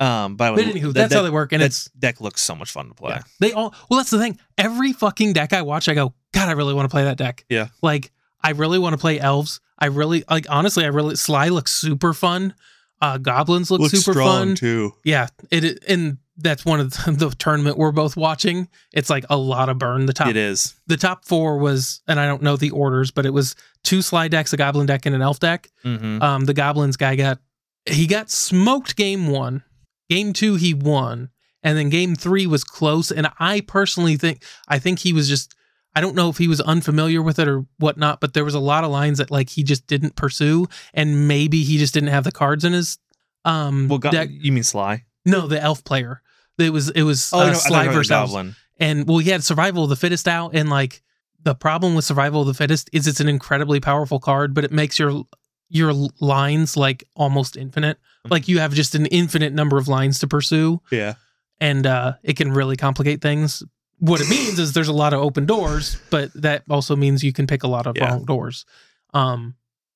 know. 0.00 0.06
Um, 0.06 0.36
but, 0.36 0.54
but 0.56 0.64
anywho, 0.64 0.84
that- 0.84 0.94
that's 0.94 1.10
that, 1.12 1.16
how 1.18 1.22
they 1.22 1.30
work, 1.30 1.52
and 1.52 1.60
that 1.60 1.66
it's 1.66 1.90
deck 1.90 2.22
looks 2.22 2.42
so 2.42 2.54
much 2.54 2.70
fun 2.72 2.88
to 2.88 2.94
play. 2.94 3.10
Yeah. 3.10 3.22
They 3.38 3.52
all 3.52 3.74
well, 3.90 3.98
that's 3.98 4.10
the 4.10 4.18
thing. 4.18 4.38
Every 4.56 4.94
fucking 4.94 5.34
deck 5.34 5.52
I 5.52 5.60
watch, 5.62 5.88
I 5.90 5.94
go, 5.94 6.14
God, 6.32 6.48
I 6.48 6.52
really 6.52 6.72
want 6.72 6.86
to 6.86 6.90
play 6.90 7.04
that 7.04 7.18
deck. 7.18 7.44
Yeah. 7.50 7.68
Like, 7.82 8.10
I 8.42 8.50
really 8.52 8.78
want 8.78 8.94
to 8.94 8.98
play 8.98 9.20
elves. 9.20 9.60
I 9.78 9.86
really 9.86 10.24
like 10.30 10.46
honestly, 10.48 10.84
I 10.84 10.88
really 10.88 11.16
Sligh 11.16 11.48
looks 11.50 11.72
super 11.72 12.14
fun. 12.14 12.54
Uh 13.02 13.18
goblins 13.18 13.70
look 13.70 13.82
super 13.90 14.14
fun. 14.14 14.54
too. 14.54 14.94
Yeah. 15.04 15.28
It 15.50 15.64
it- 15.64 15.84
and 15.86 16.16
that's 16.36 16.64
one 16.64 16.80
of 16.80 16.90
the, 16.92 17.12
the 17.18 17.30
tournament 17.30 17.78
we're 17.78 17.92
both 17.92 18.16
watching. 18.16 18.68
It's 18.92 19.10
like 19.10 19.24
a 19.30 19.36
lot 19.36 19.68
of 19.68 19.78
burn. 19.78 20.06
The 20.06 20.12
top 20.12 20.28
It 20.28 20.36
is. 20.36 20.74
the 20.86 20.96
top 20.96 21.24
four 21.24 21.58
was, 21.58 22.00
and 22.08 22.18
I 22.18 22.26
don't 22.26 22.42
know 22.42 22.56
the 22.56 22.70
orders, 22.70 23.10
but 23.10 23.26
it 23.26 23.30
was 23.30 23.54
two 23.84 24.02
Sligh 24.02 24.28
decks, 24.28 24.52
a 24.52 24.56
goblin 24.56 24.86
deck, 24.86 25.06
and 25.06 25.14
an 25.14 25.22
elf 25.22 25.38
deck. 25.40 25.68
Mm-hmm. 25.84 26.22
Um, 26.22 26.44
the 26.44 26.54
goblins 26.54 26.96
guy 26.96 27.16
got 27.16 27.38
he 27.86 28.06
got 28.06 28.30
smoked 28.30 28.96
game 28.96 29.26
one. 29.28 29.62
Game 30.10 30.32
two 30.32 30.56
he 30.56 30.74
won, 30.74 31.30
and 31.62 31.78
then 31.78 31.88
game 31.88 32.14
three 32.14 32.46
was 32.46 32.64
close. 32.64 33.10
And 33.10 33.28
I 33.38 33.60
personally 33.60 34.16
think 34.16 34.42
I 34.68 34.78
think 34.78 34.98
he 34.98 35.12
was 35.12 35.28
just 35.28 35.54
I 35.96 36.00
don't 36.00 36.16
know 36.16 36.28
if 36.28 36.38
he 36.38 36.48
was 36.48 36.60
unfamiliar 36.60 37.22
with 37.22 37.38
it 37.38 37.46
or 37.46 37.64
whatnot, 37.78 38.20
but 38.20 38.34
there 38.34 38.44
was 38.44 38.54
a 38.54 38.60
lot 38.60 38.82
of 38.84 38.90
lines 38.90 39.18
that 39.18 39.30
like 39.30 39.50
he 39.50 39.62
just 39.62 39.86
didn't 39.86 40.16
pursue, 40.16 40.66
and 40.92 41.28
maybe 41.28 41.62
he 41.62 41.78
just 41.78 41.94
didn't 41.94 42.08
have 42.08 42.24
the 42.24 42.32
cards 42.32 42.64
in 42.64 42.72
his 42.72 42.98
um 43.44 43.88
well, 43.88 43.98
go- 43.98 44.10
deck. 44.10 44.28
you 44.32 44.50
mean 44.52 44.62
Sligh? 44.64 45.04
No, 45.24 45.46
the 45.46 45.60
elf 45.62 45.84
player. 45.84 46.20
It 46.58 46.70
was 46.70 46.90
it 46.90 47.02
was 47.02 47.30
Oh, 47.32 47.40
uh, 47.40 47.44
no, 47.44 47.50
I 47.50 47.52
thought 47.54 47.62
you 47.64 47.68
Sligh 47.68 47.88
versus 47.88 48.08
Goblin. 48.10 48.56
and 48.78 49.06
well 49.08 49.18
he 49.18 49.30
had 49.30 49.42
survival 49.44 49.84
of 49.84 49.90
the 49.90 49.96
fittest 49.96 50.28
out 50.28 50.54
and 50.54 50.68
like 50.70 51.02
the 51.42 51.54
problem 51.54 51.94
with 51.94 52.04
survival 52.04 52.40
of 52.42 52.46
the 52.46 52.54
fittest 52.54 52.88
is 52.92 53.06
it's 53.06 53.20
an 53.20 53.28
incredibly 53.28 53.80
powerful 53.80 54.18
card 54.20 54.54
but 54.54 54.64
it 54.64 54.72
makes 54.72 54.98
your 54.98 55.24
your 55.68 55.92
lines 56.20 56.76
like 56.76 57.04
almost 57.16 57.56
infinite 57.56 57.98
like 58.30 58.48
you 58.48 58.58
have 58.60 58.72
just 58.72 58.94
an 58.94 59.06
infinite 59.06 59.52
number 59.52 59.76
of 59.78 59.88
lines 59.88 60.18
to 60.20 60.26
pursue 60.28 60.80
Yeah. 60.90 61.14
and 61.60 61.86
uh 61.86 62.14
it 62.22 62.36
can 62.36 62.52
really 62.52 62.76
complicate 62.76 63.20
things 63.20 63.62
what 63.98 64.20
it 64.20 64.28
means 64.30 64.58
is 64.58 64.72
there's 64.72 64.88
a 64.88 64.92
lot 64.92 65.12
of 65.12 65.20
open 65.20 65.46
doors 65.46 65.98
but 66.10 66.30
that 66.34 66.62
also 66.70 66.94
means 66.96 67.22
you 67.24 67.32
can 67.32 67.46
pick 67.46 67.62
a 67.64 67.68
lot 67.68 67.86
of 67.86 67.96
Yeah. 67.96 68.10
wrong 68.10 68.24
doors 68.24 68.64
um 69.12 69.54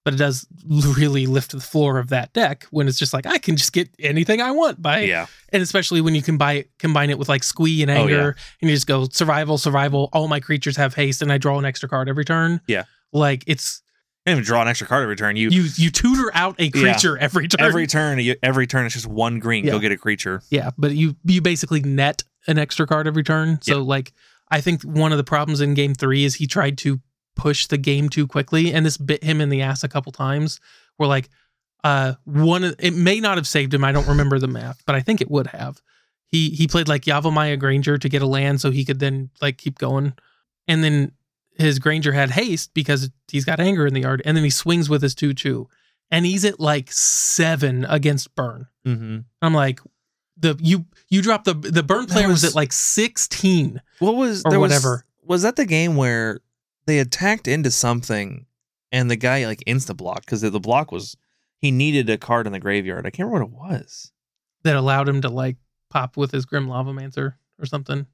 but 0.09 0.15
it 0.15 0.17
does 0.17 0.47
really 0.67 1.27
lift 1.27 1.53
the 1.53 1.61
floor 1.61 1.99
of 1.99 2.09
that 2.09 2.33
deck 2.33 2.65
when 2.71 2.89
it's 2.89 2.99
just 2.99 3.13
like 3.13 3.27
I 3.27 3.37
can 3.39 3.57
just 3.57 3.73
get 3.75 3.91
anything 3.99 4.41
I 4.41 4.51
want 4.53 4.81
by 4.81 5.01
Yeah. 5.01 5.27
and 5.53 5.63
especially 5.63 6.01
when 6.01 6.15
you 6.15 6.23
combine 6.23 6.65
combine 6.79 7.11
it 7.11 7.19
with 7.19 7.29
like 7.29 7.43
squee 7.45 7.83
and 7.83 7.91
Oh, 7.91 7.95
anger 7.95 8.15
yeah. 8.39 8.45
and 8.63 8.71
you 8.71 8.77
just 8.77 8.87
go 8.87 9.07
survival 9.13 9.59
survival 9.59 10.09
all 10.15 10.29
my 10.29 10.41
creatures 10.41 10.77
have 10.77 10.95
haste 10.95 11.21
and 11.23 11.31
i 11.33 11.37
draw 11.39 11.59
an 11.59 11.65
extra 11.67 11.89
card 11.89 12.09
every 12.09 12.25
turn 12.25 12.61
Yeah. 12.67 12.85
like 13.13 13.45
it's 13.47 13.83
You 14.27 14.31
don't 14.31 14.39
even 14.39 14.45
draw 14.47 14.63
an 14.63 14.69
extra 14.69 14.87
card 14.87 15.03
every 15.03 15.17
turn. 15.17 15.37
You, 15.37 15.51
you 15.51 15.69
you 15.77 15.91
tutor 15.91 16.31
out 16.35 16.55
a 16.59 16.71
creature 16.71 17.19
every 17.19 17.49
turn 17.49 17.67
every 17.67 17.87
turn. 17.87 18.19
You, 18.21 18.37
every 18.43 18.67
turn 18.67 18.87
it's 18.87 18.95
just 18.95 19.07
one 19.07 19.39
green. 19.39 19.65
Yeah. 19.65 19.73
Go 19.73 19.79
get 19.79 19.93
a 19.93 19.97
creature. 19.99 20.43
yeah 20.51 20.71
but 20.79 20.93
you 20.95 21.17
you 21.25 21.41
basically 21.43 21.81
net 21.83 22.25
an 22.47 22.59
extra 22.59 22.87
card 22.87 23.07
every 23.07 23.23
turn 23.25 23.59
so 23.63 23.83
like 23.83 24.13
i 24.51 24.61
think 24.61 24.83
one 24.83 25.13
of 25.13 25.19
the 25.19 25.25
problems 25.25 25.61
in 25.61 25.75
game 25.75 25.93
three 25.95 26.25
is 26.25 26.35
he 26.37 26.47
tried 26.47 26.79
to 26.79 27.01
push 27.39 27.67
the 27.69 27.79
game 27.79 28.09
too 28.11 28.27
quickly 28.27 28.75
and 28.75 28.85
this 28.85 28.97
bit 28.99 29.25
him 29.25 29.41
in 29.41 29.49
the 29.49 29.63
ass 29.63 29.83
a 29.85 29.89
couple 29.89 30.13
times 30.13 30.61
where 30.99 31.09
like 31.09 31.31
uh 31.85 32.13
one 32.25 32.65
it 32.79 32.93
may 32.93 33.21
not 33.21 33.37
have 33.39 33.47
saved 33.47 33.73
him 33.73 33.85
i 33.85 33.93
don't 33.93 34.09
remember 34.09 34.39
the 34.39 34.47
math 34.49 34.83
but 34.85 34.95
i 34.95 35.01
think 35.01 35.21
it 35.21 35.31
would 35.31 35.47
have 35.47 35.81
he 36.27 36.51
he 36.51 36.67
played 36.67 36.89
like 36.89 37.03
Yavimaya 37.05 37.59
Granger 37.59 37.97
to 37.97 38.09
get 38.09 38.21
a 38.21 38.27
land 38.27 38.61
so 38.61 38.71
he 38.71 38.85
could 38.85 38.99
then 38.99 39.31
like 39.41 39.57
keep 39.57 39.79
going 39.79 40.13
and 40.67 40.83
then 40.85 41.13
his 41.57 41.79
Granger 41.79 42.13
had 42.13 42.31
haste 42.33 42.75
because 42.75 43.11
he's 43.31 43.45
got 43.45 43.61
anger 43.61 43.87
in 43.87 43.95
the 43.95 44.03
yard 44.03 44.21
and 44.25 44.37
then 44.37 44.45
he 44.45 44.51
swings 44.51 44.91
with 44.91 45.01
his 45.03 45.15
2-2 45.15 45.67
and 46.11 46.27
he's 46.27 46.45
at 46.45 46.61
like 46.61 46.91
7 46.93 47.85
against 47.89 48.35
burn 48.35 48.67
Mm-hmm. 48.87 49.19
I'm 49.43 49.53
like, 49.55 49.81
the 50.39 50.57
you 50.61 50.87
you 51.11 51.21
dropped 51.21 51.45
the 51.45 51.53
the 51.55 51.83
burn 51.83 52.07
player 52.07 52.27
was, 52.29 52.43
was- 52.43 52.53
at 52.53 52.55
like 52.55 52.73
16. 52.73 53.83
What 53.99 54.15
was 54.17 54.43
Or 54.45 54.51
there 54.51 54.61
was- 54.61 54.71
whatever. 54.71 55.05
Was, 55.25 55.43
that 55.43 55.57
the 55.57 55.67
game 55.67 55.95
where 55.97 56.41
they 56.89 56.99
attacked 56.99 57.47
into 57.47 57.71
something 57.71 58.47
and 58.91 59.11
the 59.11 59.17
guy 59.17 59.45
like 59.45 59.63
insta 59.67 59.95
blocked 59.95 60.25
because 60.25 60.41
the 60.41 60.59
block 60.59 60.91
was 60.91 61.17
he 61.59 61.71
needed 61.71 62.09
a 62.09 62.17
card 62.17 62.47
in 62.47 62.53
the 62.53 62.59
graveyard. 62.59 63.07
I 63.07 63.11
can't 63.11 63.29
remember 63.29 63.55
what 63.55 63.69
it 63.69 63.83
was. 63.83 64.11
that 64.65 64.75
allowed 64.75 65.07
him 65.07 65.21
to 65.21 65.29
like 65.29 65.57
pop 65.91 66.17
with 66.17 66.33
his 66.33 66.47
Grim 66.47 66.67
Lavamancer 66.67 67.35
or 67.59 67.67
something. 67.67 68.07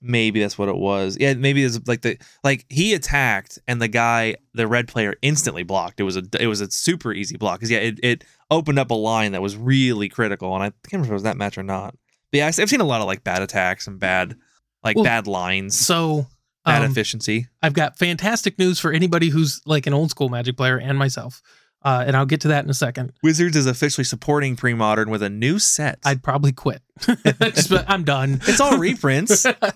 Maybe 0.00 0.40
that's 0.40 0.56
what 0.56 0.70
it 0.70 0.76
was. 0.76 1.18
Yeah, 1.20 1.34
maybe 1.34 1.62
it's 1.62 1.86
like 1.86 2.00
the 2.00 2.16
like 2.42 2.64
he 2.70 2.94
attacked 2.94 3.58
and 3.68 3.82
the 3.82 3.88
guy, 3.88 4.36
the 4.54 4.66
red 4.66 4.88
player, 4.88 5.14
instantly 5.20 5.62
blocked. 5.62 6.00
It 6.00 6.04
was 6.04 6.16
a 6.16 6.22
it 6.40 6.46
was 6.46 6.62
a 6.62 6.70
super 6.70 7.12
easy 7.12 7.36
block 7.36 7.58
because 7.58 7.70
yeah, 7.70 7.80
it, 7.80 8.00
it 8.02 8.24
opened 8.50 8.78
up 8.78 8.90
a 8.90 8.94
line 8.94 9.32
that 9.32 9.42
was 9.42 9.54
really 9.56 10.08
critical, 10.08 10.54
and 10.54 10.62
I 10.62 10.66
can't 10.68 10.92
remember 10.92 11.08
if 11.08 11.10
it 11.10 11.14
was 11.14 11.22
that 11.24 11.36
match 11.36 11.58
or 11.58 11.62
not. 11.62 11.94
But 12.32 12.38
yeah, 12.38 12.46
I've 12.46 12.70
seen 12.70 12.80
a 12.80 12.84
lot 12.84 13.02
of 13.02 13.06
like 13.06 13.22
bad 13.22 13.42
attacks 13.42 13.86
and 13.86 13.98
bad 14.00 14.36
like 14.82 14.96
Well, 14.96 15.04
bad 15.04 15.26
lines, 15.26 15.76
So 15.76 16.26
bad 16.68 16.84
um, 16.84 16.90
efficiency. 16.90 17.48
I've 17.62 17.72
got 17.74 17.98
fantastic 17.98 18.58
news 18.58 18.78
for 18.78 18.92
anybody 18.92 19.28
who's 19.30 19.60
like 19.66 19.86
an 19.86 19.94
old 19.94 20.10
school 20.10 20.28
Magic 20.28 20.56
player 20.56 20.78
and 20.78 20.98
myself. 20.98 21.42
Uh, 21.80 22.02
and 22.06 22.16
I'll 22.16 22.26
get 22.26 22.40
to 22.40 22.48
that 22.48 22.64
in 22.64 22.70
a 22.70 22.74
second. 22.74 23.12
Wizards 23.22 23.56
is 23.56 23.66
officially 23.66 24.04
supporting 24.04 24.56
pre-modern 24.56 25.10
with 25.10 25.22
a 25.22 25.30
new 25.30 25.60
set. 25.60 26.00
I'd 26.04 26.24
probably 26.24 26.50
quit. 26.50 26.82
Just, 27.40 27.72
I'm 27.88 28.02
done. 28.02 28.40
it's 28.48 28.60
all 28.60 28.76
reprints. 28.78 29.46
I 29.64 29.72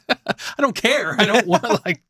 don't 0.58 0.74
care. 0.74 1.14
I 1.18 1.24
don't 1.26 1.46
want 1.46 1.62
to 1.62 1.80
like. 1.84 2.02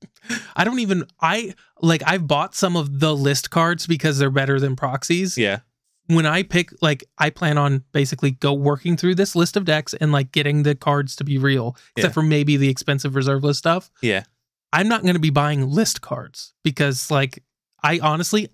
I 0.57 0.65
don't 0.65 0.79
even. 0.81 1.05
I 1.21 1.55
like. 1.83 2.03
I've 2.07 2.27
bought 2.27 2.55
some 2.55 2.75
of 2.75 3.01
the 3.01 3.15
list 3.15 3.51
cards 3.51 3.87
because 3.87 4.19
they're 4.19 4.31
better 4.31 4.59
than 4.59 4.77
proxies. 4.77 5.37
yeah, 5.37 5.59
when 6.07 6.25
I 6.25 6.43
pick, 6.43 6.71
like, 6.81 7.05
I 7.19 7.29
plan 7.29 7.59
on 7.59 7.85
basically 7.93 8.31
go 8.31 8.55
working 8.55 8.97
through 8.97 9.17
this 9.17 9.37
list 9.37 9.59
of 9.59 9.67
decks 9.67 9.93
and 9.95 10.11
like 10.11 10.33
getting 10.33 10.63
the 10.63 10.75
cards 10.75 11.17
to 11.17 11.25
be 11.25 11.37
real, 11.37 11.77
except 11.97 12.13
Yeah. 12.13 12.15
for 12.15 12.23
maybe 12.23 12.57
the 12.57 12.71
expensive 12.71 13.15
reserve 13.15 13.45
list 13.45 13.59
stuff. 13.59 13.91
yeah. 14.01 14.25
I'm 14.73 14.89
not 14.89 15.03
going 15.03 15.15
to 15.15 15.21
be 15.21 15.31
buying 15.31 15.69
list 15.69 16.01
cards 16.01 16.55
because, 16.65 17.11
like, 17.11 17.43
I 17.83 17.99
honestly, 18.03 18.49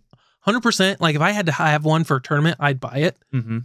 100%. 0.46 0.96
Like 1.00 1.14
if 1.14 1.20
I 1.22 1.30
had 1.32 1.46
to 1.46 1.52
have 1.52 1.84
one 1.84 2.04
for 2.04 2.16
a 2.16 2.22
tournament, 2.22 2.56
I'd 2.58 2.80
buy 2.80 2.96
it. 2.98 3.16
Mm-hmm. 3.34 3.58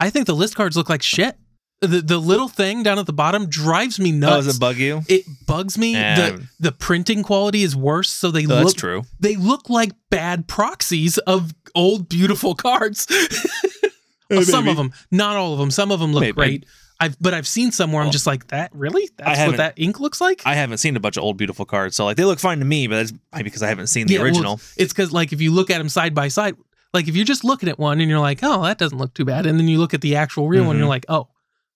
I 0.00 0.10
think 0.10 0.26
the 0.26 0.34
list 0.34 0.54
cards 0.56 0.76
look 0.76 0.88
like 0.88 1.02
shit. 1.02 1.36
The 1.80 2.00
the 2.00 2.18
little 2.18 2.48
thing 2.48 2.82
down 2.82 2.98
at 2.98 3.06
the 3.06 3.12
bottom 3.12 3.48
drives 3.48 4.00
me 4.00 4.10
Oh, 4.12 4.16
nuts. 4.16 4.46
does 4.46 4.56
it 4.56 4.60
bug 4.60 4.78
you? 4.78 5.02
it 5.08 5.22
bugs 5.46 5.78
me. 5.78 5.92
The 5.94 6.44
the 6.58 6.72
printing 6.72 7.22
quality 7.22 7.62
is 7.62 7.76
worse, 7.76 8.10
so 8.10 8.32
they 8.32 8.44
Oh, 8.46 8.48
that's 8.48 8.64
look 8.64 8.76
true. 8.76 9.02
they 9.20 9.36
look 9.36 9.70
like 9.70 9.92
bad 10.10 10.48
proxies 10.48 11.18
of 11.18 11.54
old 11.76 12.08
beautiful 12.08 12.56
cards. 12.56 13.06
Some 14.42 14.64
maybe. 14.64 14.70
of 14.72 14.76
them, 14.76 14.92
not 15.12 15.36
all 15.36 15.52
of 15.52 15.58
them. 15.60 15.70
Some 15.70 15.90
of 15.92 16.00
them 16.00 16.12
look 16.12 16.20
Maybe. 16.22 16.32
great. 16.32 16.66
I've 17.00 17.16
but 17.20 17.32
I've 17.34 17.46
seen 17.46 17.70
some 17.70 17.92
where 17.92 18.02
I'm 18.02 18.10
just 18.10 18.26
like 18.26 18.48
that. 18.48 18.70
Really? 18.74 19.08
That's 19.16 19.28
what 19.28 19.36
haven't- 19.38 19.56
that 19.58 19.74
ink 19.76 20.00
looks 20.00 20.20
like. 20.20 20.42
I 20.44 20.54
haven't 20.54 20.78
seen 20.78 20.96
a 20.96 21.00
bunch 21.00 21.16
of 21.16 21.22
old 21.22 21.36
beautiful 21.36 21.64
cards, 21.64 21.94
so 21.96 22.04
like 22.04 22.16
they 22.16 22.24
look 22.24 22.40
fine 22.40 22.58
to 22.58 22.64
me, 22.64 22.86
but 22.88 22.96
that's 22.96 23.12
probably 23.30 23.44
because 23.44 23.62
I 23.62 23.68
haven't 23.68 23.86
seen 23.86 24.06
the 24.06 24.14
Yeah, 24.14 24.18
well, 24.20 24.26
original. 24.26 24.60
It's 24.76 24.92
because 24.92 25.12
like 25.12 25.32
if 25.32 25.40
you 25.40 25.52
look 25.52 25.70
at 25.70 25.78
them 25.78 25.88
side 25.88 26.14
by 26.14 26.28
side, 26.28 26.56
like 26.92 27.06
if 27.06 27.14
you're 27.14 27.24
just 27.24 27.44
looking 27.44 27.68
at 27.68 27.78
one 27.78 28.00
and 28.00 28.10
you're 28.10 28.18
like, 28.18 28.40
oh, 28.42 28.62
that 28.64 28.78
doesn't 28.78 28.98
look 28.98 29.14
too 29.14 29.24
bad, 29.24 29.46
and 29.46 29.58
then 29.60 29.68
you 29.68 29.78
look 29.78 29.94
at 29.94 30.00
the 30.00 30.16
actual 30.16 30.48
real 30.48 30.64
one, 30.64 30.76
Mhm. 30.76 30.80
you're 30.80 30.88
like, 30.88 31.06
oh, 31.08 31.28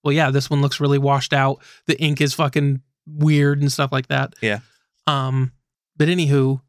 well, 0.03 0.13
yeah, 0.13 0.31
this 0.31 0.51
one 0.51 0.61
looks 0.61 0.81
really 0.81 0.99
washed 0.99 1.33
out. 1.33 1.63
The 1.87 2.01
ink 2.01 2.21
is 2.21 2.35
fucking 2.35 2.81
weird 3.07 3.61
and 3.61 3.71
stuff 3.73 3.93
like 3.93 4.09
that. 4.09 4.35
Yeah. 4.41 4.61
Um, 5.07 5.53
but 5.97 6.09
anywho, 6.09 6.61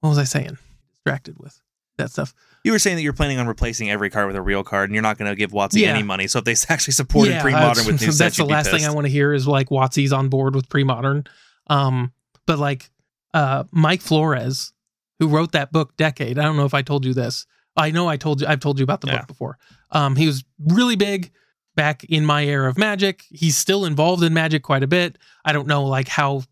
what 0.00 0.10
was 0.10 0.18
I 0.18 0.24
saying? 0.24 0.58
Distracted 0.94 1.36
with 1.38 1.60
that 1.98 2.10
stuff. 2.12 2.34
You 2.66 2.72
were 2.72 2.80
saying 2.80 2.96
that 2.96 3.02
you're 3.02 3.12
planning 3.12 3.38
on 3.38 3.46
replacing 3.46 3.90
every 3.92 4.10
card 4.10 4.26
with 4.26 4.34
a 4.34 4.42
real 4.42 4.64
card, 4.64 4.88
and 4.90 4.94
you're 4.94 5.02
not 5.02 5.18
going 5.18 5.30
to 5.30 5.36
give 5.36 5.52
WotC 5.52 5.80
Yeah. 5.82 5.90
any 5.90 6.02
money. 6.02 6.26
So 6.26 6.40
if 6.40 6.44
they 6.46 6.56
actually 6.68 6.94
supported 6.94 7.30
Yeah, 7.34 7.42
pre-modern 7.42 7.86
with 7.86 8.00
new 8.00 8.06
that's 8.08 8.16
sets, 8.18 8.36
the 8.38 8.44
last 8.44 8.70
thing 8.72 8.84
I 8.84 8.90
want 8.90 9.06
to 9.06 9.10
hear 9.10 9.32
is 9.32 9.46
like 9.46 9.68
WotC's 9.68 10.12
on 10.12 10.28
board 10.28 10.56
with 10.56 10.68
pre-modern. 10.68 11.24
Um, 11.68 12.12
but 12.44 12.58
like 12.58 12.90
uh, 13.32 13.64
Mike 13.70 14.00
Flores, 14.02 14.72
who 15.20 15.28
wrote 15.28 15.52
that 15.52 15.70
book 15.70 15.96
Deckade. 15.96 16.38
I 16.38 16.42
don't 16.42 16.56
know 16.56 16.64
if 16.64 16.74
I 16.74 16.82
told 16.82 17.04
you 17.04 17.14
this. 17.14 17.46
I 17.76 17.92
know 17.92 18.08
I 18.08 18.16
told 18.16 18.40
you. 18.40 18.48
I've 18.48 18.58
told 18.60 18.78
you 18.80 18.82
about 18.82 19.00
the 19.00 19.06
Yeah. 19.08 19.18
book 19.18 19.28
before. 19.28 19.58
Um, 19.92 20.16
he 20.16 20.26
was 20.26 20.42
really 20.58 20.96
big 20.96 21.30
back 21.76 22.02
in 22.04 22.24
my 22.26 22.44
era 22.44 22.68
of 22.68 22.76
Magic. 22.78 23.22
He's 23.30 23.56
still 23.56 23.84
involved 23.84 24.24
in 24.24 24.34
Magic 24.34 24.64
quite 24.64 24.82
a 24.82 24.86
bit. 24.88 25.18
I 25.44 25.52
don't 25.52 25.68
know 25.68 25.84
like 25.84 26.08
how 26.08 26.42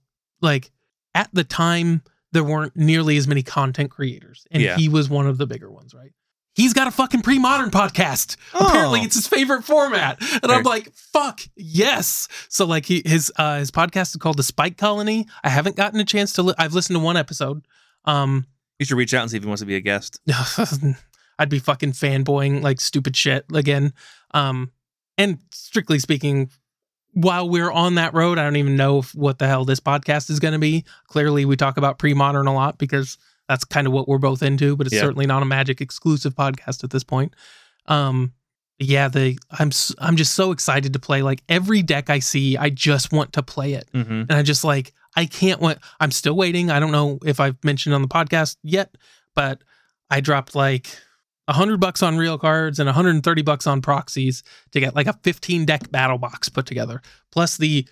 like 0.41 0.71
at 1.13 1.29
the 1.33 1.43
time 1.43 2.03
there 2.35 2.45
weren't 2.45 2.77
nearly 2.77 3.17
as 3.17 3.27
many 3.27 3.43
content 3.43 3.91
creators, 3.91 4.45
and 4.51 4.63
Yeah. 4.63 4.77
he 4.77 4.91
was 4.91 5.09
one 5.09 5.27
of 5.27 5.39
the 5.39 5.47
bigger 5.47 5.71
ones, 5.71 5.95
right? 5.95 6.11
He's 6.55 6.73
got 6.73 6.87
a 6.87 6.91
fucking 6.93 7.23
pre-modern 7.23 7.71
podcast. 7.71 8.37
Apparently, 8.53 9.01
Oh. 9.01 9.05
it's 9.05 9.15
his 9.17 9.27
favorite 9.27 9.65
format, 9.65 10.19
and 10.43 10.53
I'm 10.53 10.63
like, 10.63 10.93
"Fuck 10.95 11.41
yes!" 11.57 12.29
So, 12.49 12.65
like, 12.65 12.87
he 12.87 13.03
his 13.05 13.33
uh, 13.37 13.59
his 13.59 13.71
podcast 13.73 14.11
is 14.11 14.17
called 14.17 14.37
The 14.37 14.43
Spike 14.45 14.77
Colony. 14.77 15.27
I 15.43 15.49
haven't 15.49 15.75
gotten 15.77 15.99
a 15.99 16.05
chance 16.05 16.33
to. 16.35 16.43
Li- 16.45 16.55
I've 16.59 16.75
listened 16.75 16.95
to 16.97 17.01
one 17.01 17.17
episode. 17.17 17.67
Um, 18.05 18.47
You 18.79 18.87
should 18.87 18.99
reach 18.99 19.15
out 19.15 19.23
and 19.23 19.31
see 19.31 19.37
if 19.39 19.43
he 19.43 19.47
wants 19.49 19.63
to 19.63 19.67
be 19.67 19.77
a 19.77 19.81
guest. 19.81 20.21
I'd 21.39 21.49
be 21.49 21.59
fucking 21.59 21.93
fanboying 21.93 22.63
like 22.63 22.81
stupid 22.81 23.17
shit 23.17 23.45
again. 23.53 23.93
Um, 24.33 24.71
and 25.19 25.39
strictly 25.53 25.99
speaking, 25.99 26.51
while 27.15 27.49
we're 27.49 27.71
on 27.73 27.95
that 27.97 28.13
road, 28.15 28.39
I 28.39 28.45
don't 28.45 28.57
even 28.57 28.77
know 28.77 28.99
if, 28.99 29.15
what 29.15 29.39
the 29.39 29.47
hell 29.47 29.65
this 29.65 29.81
podcast 29.81 30.31
is 30.31 30.39
going 30.41 30.53
to 30.53 30.59
be. 30.59 30.85
Clearly, 31.09 31.45
we 31.45 31.57
talk 31.57 31.77
about 31.77 31.99
pre-modern 31.99 32.47
a 32.47 32.55
lot 32.55 32.77
because 32.79 33.19
that's 33.49 33.65
kind 33.65 33.87
of 33.87 33.93
what 33.93 34.09
we're 34.09 34.19
both 34.19 34.43
into, 34.43 34.77
but 34.77 34.87
it's 34.87 34.95
Yeah. 34.95 35.01
certainly 35.03 35.27
not 35.27 35.43
a 35.43 35.47
Magic 35.47 35.81
exclusive 35.81 36.35
podcast 36.35 36.85
at 36.85 36.91
this 36.91 37.05
point. 37.05 37.35
Um, 37.87 38.33
yeah, 38.79 39.09
the 39.09 39.39
I'm 39.53 39.71
I'm 39.99 40.17
just 40.17 40.35
so 40.35 40.51
excited 40.51 40.93
to 40.95 40.99
play. 40.99 41.23
Like 41.23 41.43
every 41.49 41.83
deck 41.83 42.11
I 42.11 42.19
see, 42.19 42.57
I 42.57 42.71
just 42.71 43.13
want 43.13 43.33
to 43.35 43.43
play 43.43 43.75
it 43.75 43.89
Mm-hmm. 43.95 44.13
and 44.13 44.33
I 44.33 44.43
just 44.43 44.65
like 44.65 44.93
I 45.17 45.27
can't 45.27 45.61
wait. 45.61 45.79
I'm 46.01 46.11
still 46.11 46.35
waiting. 46.35 46.71
I 46.73 46.81
don't 46.81 46.91
know 46.91 47.19
if 47.25 47.39
I've 47.39 47.63
mentioned 47.63 47.95
on 47.95 48.03
the 48.03 48.09
podcast 48.09 48.57
yet, 48.65 48.97
but 49.37 49.63
I 50.11 50.21
dropped 50.21 50.57
like 50.57 50.89
a 51.47 51.53
hundred 51.53 51.79
bucks 51.79 52.03
on 52.03 52.17
real 52.17 52.39
cards 52.39 52.79
and 52.79 52.87
130 52.87 53.43
bucks 53.43 53.67
on 53.67 53.83
proxies 53.83 54.43
to 54.73 54.81
get 54.81 54.95
like 54.95 55.07
a 55.07 55.19
15 55.23 55.65
deck 55.65 55.91
battle 55.91 56.19
box 56.19 56.49
put 56.49 56.67
together. 56.67 57.03
Plus 57.31 57.57
the 57.57 57.87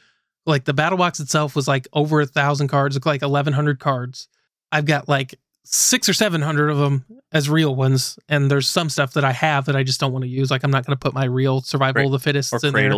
like 0.46 0.64
the 0.64 0.74
battle 0.74 0.98
box 0.98 1.20
itself 1.20 1.54
was 1.54 1.68
like 1.68 1.86
over 1.92 2.20
a 2.20 2.26
thousand 2.26 2.68
cards, 2.68 2.96
like 3.04 3.22
1100 3.22 3.78
cards. 3.78 4.28
I've 4.72 4.86
got 4.86 5.08
like 5.08 5.38
six 5.64 6.08
or 6.08 6.12
seven 6.12 6.42
hundred 6.42 6.68
of 6.70 6.78
them 6.78 7.04
as 7.32 7.48
real 7.48 7.74
ones, 7.74 8.18
and 8.28 8.50
there's 8.50 8.68
some 8.68 8.90
stuff 8.90 9.14
that 9.14 9.24
I 9.24 9.32
have 9.32 9.64
that 9.66 9.76
I 9.76 9.82
just 9.82 10.00
don't 10.00 10.12
want 10.12 10.24
to 10.24 10.28
use. 10.28 10.50
Like 10.50 10.64
I'm 10.64 10.70
not 10.70 10.84
going 10.84 10.96
to 10.96 11.00
put 11.00 11.14
my 11.14 11.24
real 11.24 11.60
survival 11.62 12.00
Right. 12.00 12.06
of 12.06 12.12
the 12.12 12.18
fittest 12.18 12.52
Or 12.52 12.58
in 12.62 12.72
there 12.74 12.92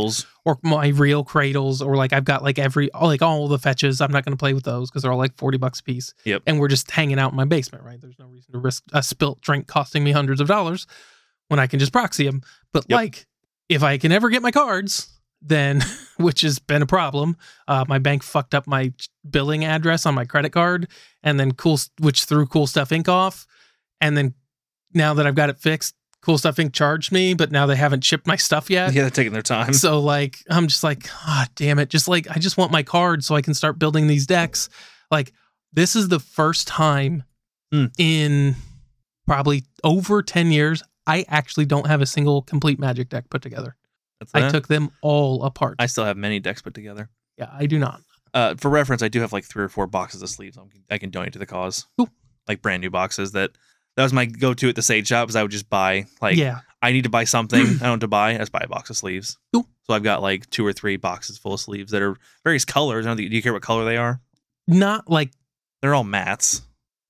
or 0.44 0.58
my 0.62 0.88
real 0.88 1.22
cradles 1.24 1.80
or 1.82 1.94
like 1.96 2.12
I've 2.12 2.24
got 2.24 2.42
like 2.42 2.58
every 2.58 2.90
like 3.00 3.22
all 3.22 3.46
the 3.48 3.58
fetches. 3.58 4.00
I'm 4.00 4.10
not 4.10 4.24
going 4.24 4.32
to 4.36 4.40
play 4.40 4.54
with 4.54 4.64
those 4.64 4.90
because 4.90 5.02
they're 5.02 5.12
all 5.12 5.18
like 5.18 5.36
40 5.36 5.58
bucks 5.58 5.80
a 5.80 5.82
piece. 5.84 6.14
Yep. 6.24 6.42
And 6.46 6.58
we're 6.58 6.68
just 6.68 6.90
hanging 6.90 7.18
out 7.18 7.30
in 7.32 7.36
my 7.36 7.44
basement, 7.44 7.84
right? 7.84 8.00
There's 8.00 8.18
no 8.18 8.26
reason 8.26 8.52
to 8.52 8.58
risk 8.58 8.82
a 8.92 9.02
spilt 9.02 9.40
drink 9.40 9.66
costing 9.66 10.02
me 10.02 10.10
hundreds 10.12 10.40
of 10.40 10.48
dollars 10.48 10.86
when 11.48 11.60
I 11.60 11.66
can 11.66 11.78
just 11.78 11.92
proxy 11.92 12.24
them. 12.24 12.42
But 12.72 12.86
Yep. 12.88 12.96
like 12.96 13.26
if 13.68 13.82
I 13.82 13.98
can 13.98 14.10
ever 14.10 14.30
get 14.30 14.42
my 14.42 14.50
cards, 14.50 15.08
then 15.46 15.82
which 16.16 16.40
has 16.40 16.58
been 16.58 16.80
a 16.82 16.86
problem. 16.86 17.36
Uh, 17.68 17.84
my 17.86 17.98
bank 17.98 18.22
fucked 18.22 18.54
up 18.54 18.66
my 18.66 18.92
billing 19.28 19.64
address 19.64 20.06
on 20.06 20.14
my 20.14 20.24
credit 20.24 20.50
card 20.50 20.88
and 21.22 21.38
then 21.38 21.52
cool 21.52 21.78
which 22.00 22.24
threw 22.24 22.46
Cool 22.46 22.66
Stuff 22.66 22.88
Inc 22.90 23.08
off 23.08 23.46
and 24.00 24.16
then 24.16 24.34
now 24.92 25.12
that 25.14 25.26
I've 25.26 25.34
got 25.34 25.50
it 25.50 25.58
fixed, 25.58 25.94
Cool 26.22 26.38
Stuff 26.38 26.56
Inc 26.56 26.72
charged 26.72 27.12
me, 27.12 27.34
but 27.34 27.50
now 27.52 27.66
they 27.66 27.76
haven't 27.76 28.04
shipped 28.04 28.26
my 28.26 28.36
stuff 28.36 28.70
yet 28.70 28.92
Yeah, 28.94 29.02
they're 29.02 29.10
taking 29.10 29.32
their 29.32 29.42
time. 29.42 29.72
so 29.74 30.00
like 30.00 30.38
i'm 30.48 30.66
just 30.68 30.82
like 30.84 31.06
ah 31.26 31.46
damn 31.56 31.78
it 31.78 31.90
just 31.90 32.08
like 32.08 32.26
i 32.30 32.38
just 32.38 32.56
want 32.56 32.72
my 32.72 32.82
card 32.82 33.22
so 33.24 33.34
i 33.34 33.42
can 33.42 33.52
start 33.54 33.78
building 33.78 34.06
these 34.06 34.26
decks 34.26 34.68
like 35.10 35.32
this 35.72 35.94
is 35.96 36.08
the 36.08 36.20
first 36.20 36.66
time 36.66 37.24
Hmm. 37.72 37.86
in 37.98 38.54
probably 39.26 39.64
over 39.82 40.22
10 40.22 40.50
years 40.52 40.82
i 41.06 41.24
actually 41.28 41.64
don't 41.66 41.86
have 41.88 42.00
a 42.00 42.06
single 42.06 42.42
complete 42.42 42.78
magic 42.78 43.08
deck 43.08 43.28
put 43.30 43.42
together 43.42 43.74
That's 44.32 44.34
i 44.34 44.40
that. 44.40 44.50
took 44.52 44.68
them 44.68 44.90
all 45.02 45.42
apart 45.44 45.76
I 45.78 45.86
still 45.86 46.04
have 46.04 46.16
many 46.16 46.40
decks 46.40 46.62
put 46.62 46.74
together. 46.74 47.08
yeah 47.38 47.50
i 47.52 47.66
do 47.66 47.78
not 47.78 48.00
Uh, 48.34 48.54
for 48.56 48.68
reference, 48.68 49.00
I 49.02 49.08
do 49.08 49.20
have 49.20 49.32
like 49.32 49.44
three 49.44 49.62
or 49.64 49.68
four 49.68 49.86
boxes 49.86 50.20
of 50.22 50.28
sleeves 50.28 50.58
I 50.58 50.62
can, 50.62 50.82
I 50.90 50.98
can 50.98 51.10
donate 51.10 51.32
to 51.34 51.38
the 51.38 51.46
cause. 51.46 51.86
Cool. 51.96 52.08
Like 52.48 52.62
brand 52.62 52.80
new 52.82 52.90
boxes 52.90 53.30
that 53.32 53.50
that 53.96 54.02
was 54.02 54.12
my 54.12 54.26
go-to 54.26 54.68
at 54.68 54.74
the 54.74 54.82
Sage 54.82 55.06
shop. 55.06 55.28
Is 55.28 55.36
I 55.36 55.42
would 55.42 55.52
just 55.52 55.70
buy 55.70 56.06
like 56.20 56.36
yeah 56.36 56.60
I 56.82 56.90
need 56.92 57.04
to 57.04 57.10
buy 57.10 57.24
something. 57.24 57.60
I 57.80 57.84
don't 57.84 57.90
what 57.92 58.00
to 58.00 58.08
buy. 58.08 58.34
I 58.34 58.38
just 58.38 58.50
buy 58.52 58.62
a 58.64 58.68
box 58.68 58.90
of 58.90 58.96
sleeves. 58.96 59.38
Cool. 59.52 59.68
So 59.84 59.94
I've 59.94 60.02
got 60.02 60.20
like 60.20 60.50
two 60.50 60.66
or 60.66 60.72
three 60.72 60.96
boxes 60.96 61.38
full 61.38 61.54
of 61.54 61.60
sleeves 61.60 61.92
that 61.92 62.02
are 62.02 62.16
various 62.42 62.64
colors. 62.64 63.06
I 63.06 63.10
don't 63.10 63.16
think, 63.18 63.30
do 63.30 63.36
you 63.36 63.42
care 63.42 63.52
what 63.52 63.62
color 63.62 63.84
they 63.84 63.96
are? 63.96 64.20
not 64.66 65.08
like 65.08 65.30
They're 65.80 65.94
all 65.94 66.04
mats. 66.04 66.62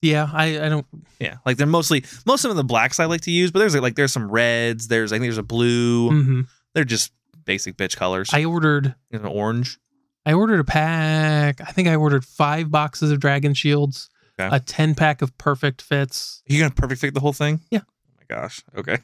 yeah 0.03 0.29
i 0.33 0.61
i 0.67 0.69
don't 0.69 0.87
Yeah, 1.21 1.37
like 1.47 1.57
they're 1.57 1.67
mostly 1.67 2.05
most 2.27 2.45
of 2.45 2.51
them 2.51 2.59
are 2.59 2.63
the 2.63 2.65
blacks 2.75 3.01
I 3.01 3.07
like 3.07 3.23
to 3.23 3.31
use, 3.31 3.51
but 3.51 3.61
there's 3.61 3.75
like 3.77 3.95
there's 3.95 4.13
some 4.13 4.31
reds. 4.31 4.89
There's 4.89 5.11
I 5.13 5.17
think 5.17 5.25
there's 5.31 5.39
a 5.39 5.43
blue. 5.43 6.11
mhm. 6.11 6.47
They're 6.75 6.85
just 6.85 7.13
basic 7.45 7.77
bitch 7.77 7.97
colors. 7.97 8.31
i 8.33 8.45
ordered 8.45 8.95
an 9.13 9.25
orange. 9.27 9.79
i 10.25 10.33
ordered 10.33 10.61
a 10.61 10.65
pack 10.65 11.61
i 11.61 11.71
think 11.73 11.87
i 11.89 11.95
ordered 11.95 12.25
five 12.25 12.71
boxes 12.71 13.11
of 13.11 13.21
dragon 13.21 13.53
shields 13.53 14.09
Okay. 14.41 14.57
a 14.57 14.59
10 14.59 14.95
pack 14.97 15.23
of 15.23 15.37
perfect 15.39 15.81
fits 15.83 16.43
You 16.49 16.59
gonna 16.59 16.75
perfect 16.75 17.01
fit 17.03 17.15
the 17.15 17.21
whole 17.21 17.33
thing? 17.35 17.61
Yeah. 17.71 17.83
Oh 17.87 18.13
my 18.19 18.37
gosh. 18.37 18.65
Okay. 18.77 18.99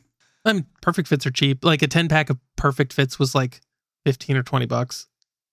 I 0.45 0.53
mean, 0.55 0.67
perfect 0.83 1.07
fits 1.07 1.25
are 1.27 1.31
cheap. 1.31 1.65
Like 1.65 1.83
a 1.83 1.87
10 1.87 2.09
pack 2.09 2.31
of 2.31 2.39
perfect 2.57 2.93
fits 2.93 3.17
was 3.19 3.33
like 3.35 3.61
15 4.07 4.37
or 4.39 4.43
20 4.43 4.67
bucks. 4.67 5.07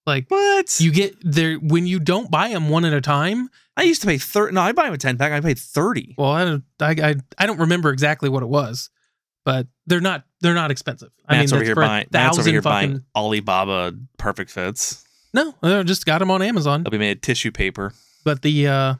Like 0.08 0.26
What? 0.30 0.80
you 0.80 0.92
get 0.92 1.16
there 1.22 1.58
when 1.58 1.86
you 1.86 2.00
don't 2.00 2.32
buy 2.32 2.48
them 2.50 2.70
one 2.70 2.86
at 2.86 2.94
a 2.94 3.02
time. 3.02 3.50
I 3.76 3.84
used 3.84 4.02
to 4.02 4.08
pay 4.08 4.18
thirty. 4.18 4.54
No, 4.54 4.62
I 4.62 4.72
buy 4.72 4.86
them 4.86 4.94
a 4.94 4.98
ten 4.98 5.18
pack. 5.18 5.32
I 5.34 5.42
paid 5.42 5.60
thirty. 5.60 6.16
Well, 6.18 6.32
I 6.32 6.44
don't, 6.46 6.64
I, 6.80 7.10
I, 7.10 7.16
I 7.38 7.46
don't 7.46 7.60
remember 7.60 7.92
exactly 7.92 8.30
what 8.30 8.42
it 8.42 8.48
was, 8.50 8.90
but 9.46 9.68
they're 9.86 10.00
not, 10.02 10.24
they're 10.42 10.54
not 10.54 10.72
expensive. 10.72 11.10
I 11.28 11.38
Matt's 11.38 11.52
mean, 11.52 11.58
over 11.58 11.66
here 11.66 11.76
buying. 11.76 12.08
Matt's 12.12 12.40
over 12.40 12.50
here 12.50 12.62
fucking, 12.62 12.90
buying 12.92 13.04
Alibaba 13.16 13.94
perfect 14.18 14.52
fits. 14.52 15.06
no, 15.34 15.54
I 15.64 15.84
just 15.84 16.06
got 16.06 16.20
them 16.20 16.32
on 16.32 16.42
Amazon, 16.42 16.84
They'll 16.84 16.92
be 16.92 16.98
made 16.98 17.18
of 17.18 17.22
tissue 17.22 17.52
paper. 17.52 17.94
but 18.24 18.42
the, 18.42 18.68
uh, 18.68 18.94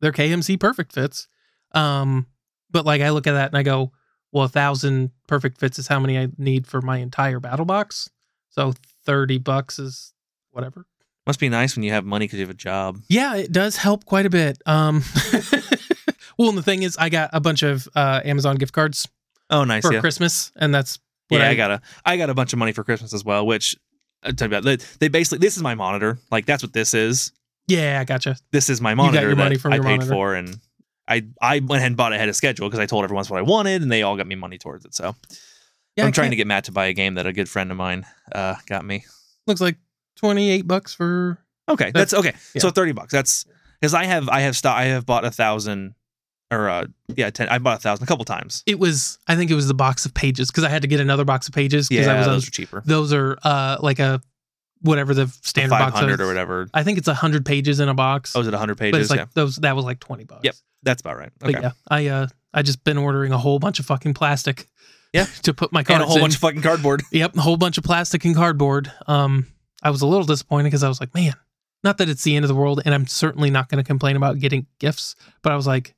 they're 0.00 0.12
KMC 0.12 0.58
perfect 0.58 0.92
fits. 0.92 1.28
Um, 1.72 2.26
but 2.70 2.84
like 2.84 3.00
I 3.02 3.10
look 3.10 3.26
at 3.26 3.32
that 3.32 3.48
and 3.48 3.56
I 3.56 3.62
go, 3.62 3.92
well, 4.32 4.44
a 4.44 4.48
thousand 4.48 5.10
perfect 5.26 5.58
fits 5.58 5.78
is 5.78 5.86
how 5.88 6.00
many 6.00 6.18
I 6.18 6.28
need 6.38 6.66
for 6.66 6.80
my 6.80 6.98
entire 6.98 7.38
battle 7.40 7.64
box. 7.66 8.08
So 8.50 8.72
30 9.06 9.38
bucks 9.38 9.78
is 9.78 10.12
whatever. 10.50 10.86
Must 11.26 11.38
be 11.38 11.48
nice 11.48 11.76
when 11.76 11.84
you 11.84 11.92
have 11.92 12.04
money 12.04 12.24
because 12.26 12.38
you 12.40 12.44
have 12.46 12.50
a 12.54 12.54
job. 12.54 12.98
Yeah, 13.08 13.36
it 13.36 13.52
does 13.52 13.76
help 13.76 14.04
quite 14.04 14.26
a 14.26 14.30
bit. 14.30 14.60
Um, 14.66 15.02
well, 16.38 16.48
and 16.48 16.58
the 16.58 16.62
thing 16.62 16.82
is, 16.82 16.96
I 16.96 17.08
got 17.10 17.30
a 17.32 17.40
bunch 17.40 17.62
of 17.62 17.86
uh, 17.94 18.20
Amazon 18.24 18.56
gift 18.56 18.72
cards 18.72 19.06
Oh, 19.52 19.64
nice. 19.64 19.84
for 19.86 19.92
yeah. 19.92 20.00
Christmas, 20.00 20.50
and 20.56 20.74
that's 20.74 20.98
what 21.28 21.38
yeah, 21.40 21.46
I, 21.48 21.50
I, 21.50 21.54
got 21.54 21.70
a 21.70 21.80
I 22.04 22.16
got 22.16 22.30
a 22.30 22.34
bunch 22.34 22.52
of 22.52 22.58
money 22.58 22.72
for 22.72 22.82
Christmas 22.82 23.12
as 23.14 23.24
well, 23.24 23.46
which 23.46 23.76
I 24.24 24.32
tell 24.32 24.48
you 24.48 24.56
about. 24.56 24.64
They, 24.64 24.76
they 24.98 25.08
basically 25.08 25.38
this 25.38 25.56
is 25.56 25.62
my 25.62 25.74
monitor. 25.74 26.18
Like 26.30 26.46
that's 26.46 26.62
what 26.62 26.72
this 26.72 26.94
is. 26.94 27.32
Yeah, 27.68 28.00
I 28.00 28.04
gotcha. 28.04 28.36
This 28.50 28.68
is 28.68 28.80
my 28.80 28.94
monitor 28.94 29.28
your 29.28 29.34
that 29.36 29.46
I 29.66 29.74
your 29.76 29.84
paid 29.84 29.98
monitor. 30.00 30.10
for, 30.10 30.34
and 30.34 30.58
I 31.06 31.24
I 31.40 31.60
went 31.60 31.78
ahead 31.78 31.86
and 31.88 31.96
bought 31.96 32.12
it 32.12 32.16
ahead 32.16 32.28
of 32.28 32.34
schedule 32.36 32.68
because 32.68 32.80
I 32.80 32.86
told 32.86 33.04
everyone 33.04 33.24
what 33.26 33.38
I 33.38 33.42
wanted, 33.42 33.82
and 33.82 33.92
they 33.92 34.02
all 34.02 34.16
got 34.16 34.26
me 34.26 34.34
money 34.34 34.58
towards 34.58 34.84
it. 34.84 34.94
So 34.94 35.14
Yeah, 35.96 36.04
I'm 36.04 36.08
I 36.08 36.10
trying 36.10 36.30
to 36.30 36.36
can't- 36.36 36.38
get 36.38 36.46
Matt 36.46 36.64
to 36.64 36.72
buy 36.72 36.86
a 36.86 36.92
game 36.92 37.14
that 37.14 37.26
a 37.26 37.32
good 37.32 37.48
friend 37.48 37.70
of 37.70 37.76
mine 37.76 38.04
uh, 38.34 38.56
got 38.66 38.84
me. 38.84 39.04
Looks 39.46 39.60
like 39.60 39.76
twenty 40.16 40.50
eight 40.50 40.66
bucks 40.66 40.94
for. 40.94 41.38
Okay, 41.68 41.92
that's, 41.94 42.12
okay. 42.12 42.32
So 42.58 42.70
thirty 42.70 42.92
bucks. 42.92 43.12
That's 43.12 43.44
because 43.80 43.94
I 43.94 44.04
have 44.04 44.28
I 44.28 44.40
have 44.40 44.56
sto- 44.56 44.70
I 44.70 44.84
have 44.84 45.06
bought 45.06 45.24
a 45.24 45.30
thousand 45.30 45.94
or 46.52 46.68
uh, 46.68 46.86
yeah, 47.16 47.30
ten. 47.30 47.48
I 47.48 47.58
bought 47.58 47.78
a 47.78 47.80
thousand 47.80 48.04
a 48.04 48.06
couple 48.06 48.24
times. 48.24 48.62
It 48.66 48.78
was 48.78 49.18
I 49.26 49.34
think 49.36 49.50
it 49.50 49.54
was 49.54 49.66
the 49.68 49.74
box 49.74 50.06
of 50.06 50.14
pages 50.14 50.50
because 50.50 50.64
I 50.64 50.68
had 50.68 50.82
to 50.82 50.88
get 50.88 51.00
another 51.00 51.24
box 51.24 51.48
of 51.48 51.54
pages 51.54 51.88
because 51.88 52.06
Yeah, 52.06 52.14
I 52.14 52.18
was 52.18 52.26
on 52.28 52.34
those 52.34 52.48
are 52.48 52.50
cheaper. 52.50 52.82
those 52.84 53.12
are 53.12 53.38
uh 53.42 53.78
like 53.80 53.98
a 53.98 54.20
whatever 54.82 55.14
the 55.14 55.28
standard 55.42 55.70
Five 55.70 55.90
box 55.92 55.98
hundred 56.00 56.14
is. 56.14 56.20
or 56.20 56.26
whatever. 56.26 56.68
I 56.74 56.82
think 56.82 56.98
it's 56.98 57.08
a 57.08 57.14
hundred 57.14 57.46
pages 57.46 57.80
in 57.80 57.88
a 57.88 57.94
box. 57.94 58.34
Oh, 58.36 58.40
is 58.40 58.46
it 58.46 58.54
hundred 58.54 58.78
pages? 58.78 58.92
but 58.92 59.00
it's 59.00 59.10
like 59.10 59.18
yeah, 59.20 59.26
those 59.34 59.56
that 59.56 59.74
was 59.76 59.84
like 59.84 59.98
twenty 60.00 60.24
bucks. 60.24 60.44
Yep. 60.44 60.54
that's 60.82 61.00
about 61.00 61.16
right. 61.18 61.30
But 61.38 61.52
yeah, 61.52 61.72
I 61.88 62.06
uh 62.08 62.26
I 62.54 62.62
just 62.62 62.84
been 62.84 62.98
ordering 62.98 63.32
a 63.32 63.38
whole 63.38 63.58
bunch 63.58 63.80
of 63.80 63.86
fucking 63.86 64.14
plastic. 64.14 64.68
Yeah. 65.12 65.26
to 65.42 65.52
put 65.54 65.72
my 65.72 65.82
cards 65.82 65.94
and 65.94 66.02
a 66.04 66.06
whole 66.06 66.16
in. 66.16 66.22
bunch 66.22 66.34
of 66.34 66.40
fucking 66.40 66.62
cardboard. 66.62 67.02
Yep, 67.12 67.36
a 67.36 67.40
whole 67.40 67.56
bunch 67.56 67.78
of 67.78 67.84
plastic 67.84 68.24
and 68.24 68.34
cardboard. 68.34 68.90
Um, 69.06 69.46
I 69.82 69.90
was 69.90 70.00
a 70.02 70.06
little 70.06 70.24
disappointed 70.26 70.64
because 70.68 70.82
I 70.82 70.88
was 70.88 71.00
like, 71.00 71.14
man, 71.14 71.34
not 71.84 71.98
that 71.98 72.08
it's 72.08 72.22
the 72.24 72.34
end 72.36 72.44
of 72.44 72.48
the 72.48 72.54
world, 72.54 72.80
and 72.84 72.94
I'm 72.94 73.06
certainly 73.06 73.50
not 73.50 73.68
going 73.68 73.82
to 73.82 73.86
complain 73.86 74.16
about 74.16 74.38
getting 74.38 74.66
gifts, 74.78 75.14
but 75.42 75.52
I 75.52 75.56
was 75.56 75.66
like, 75.66 75.94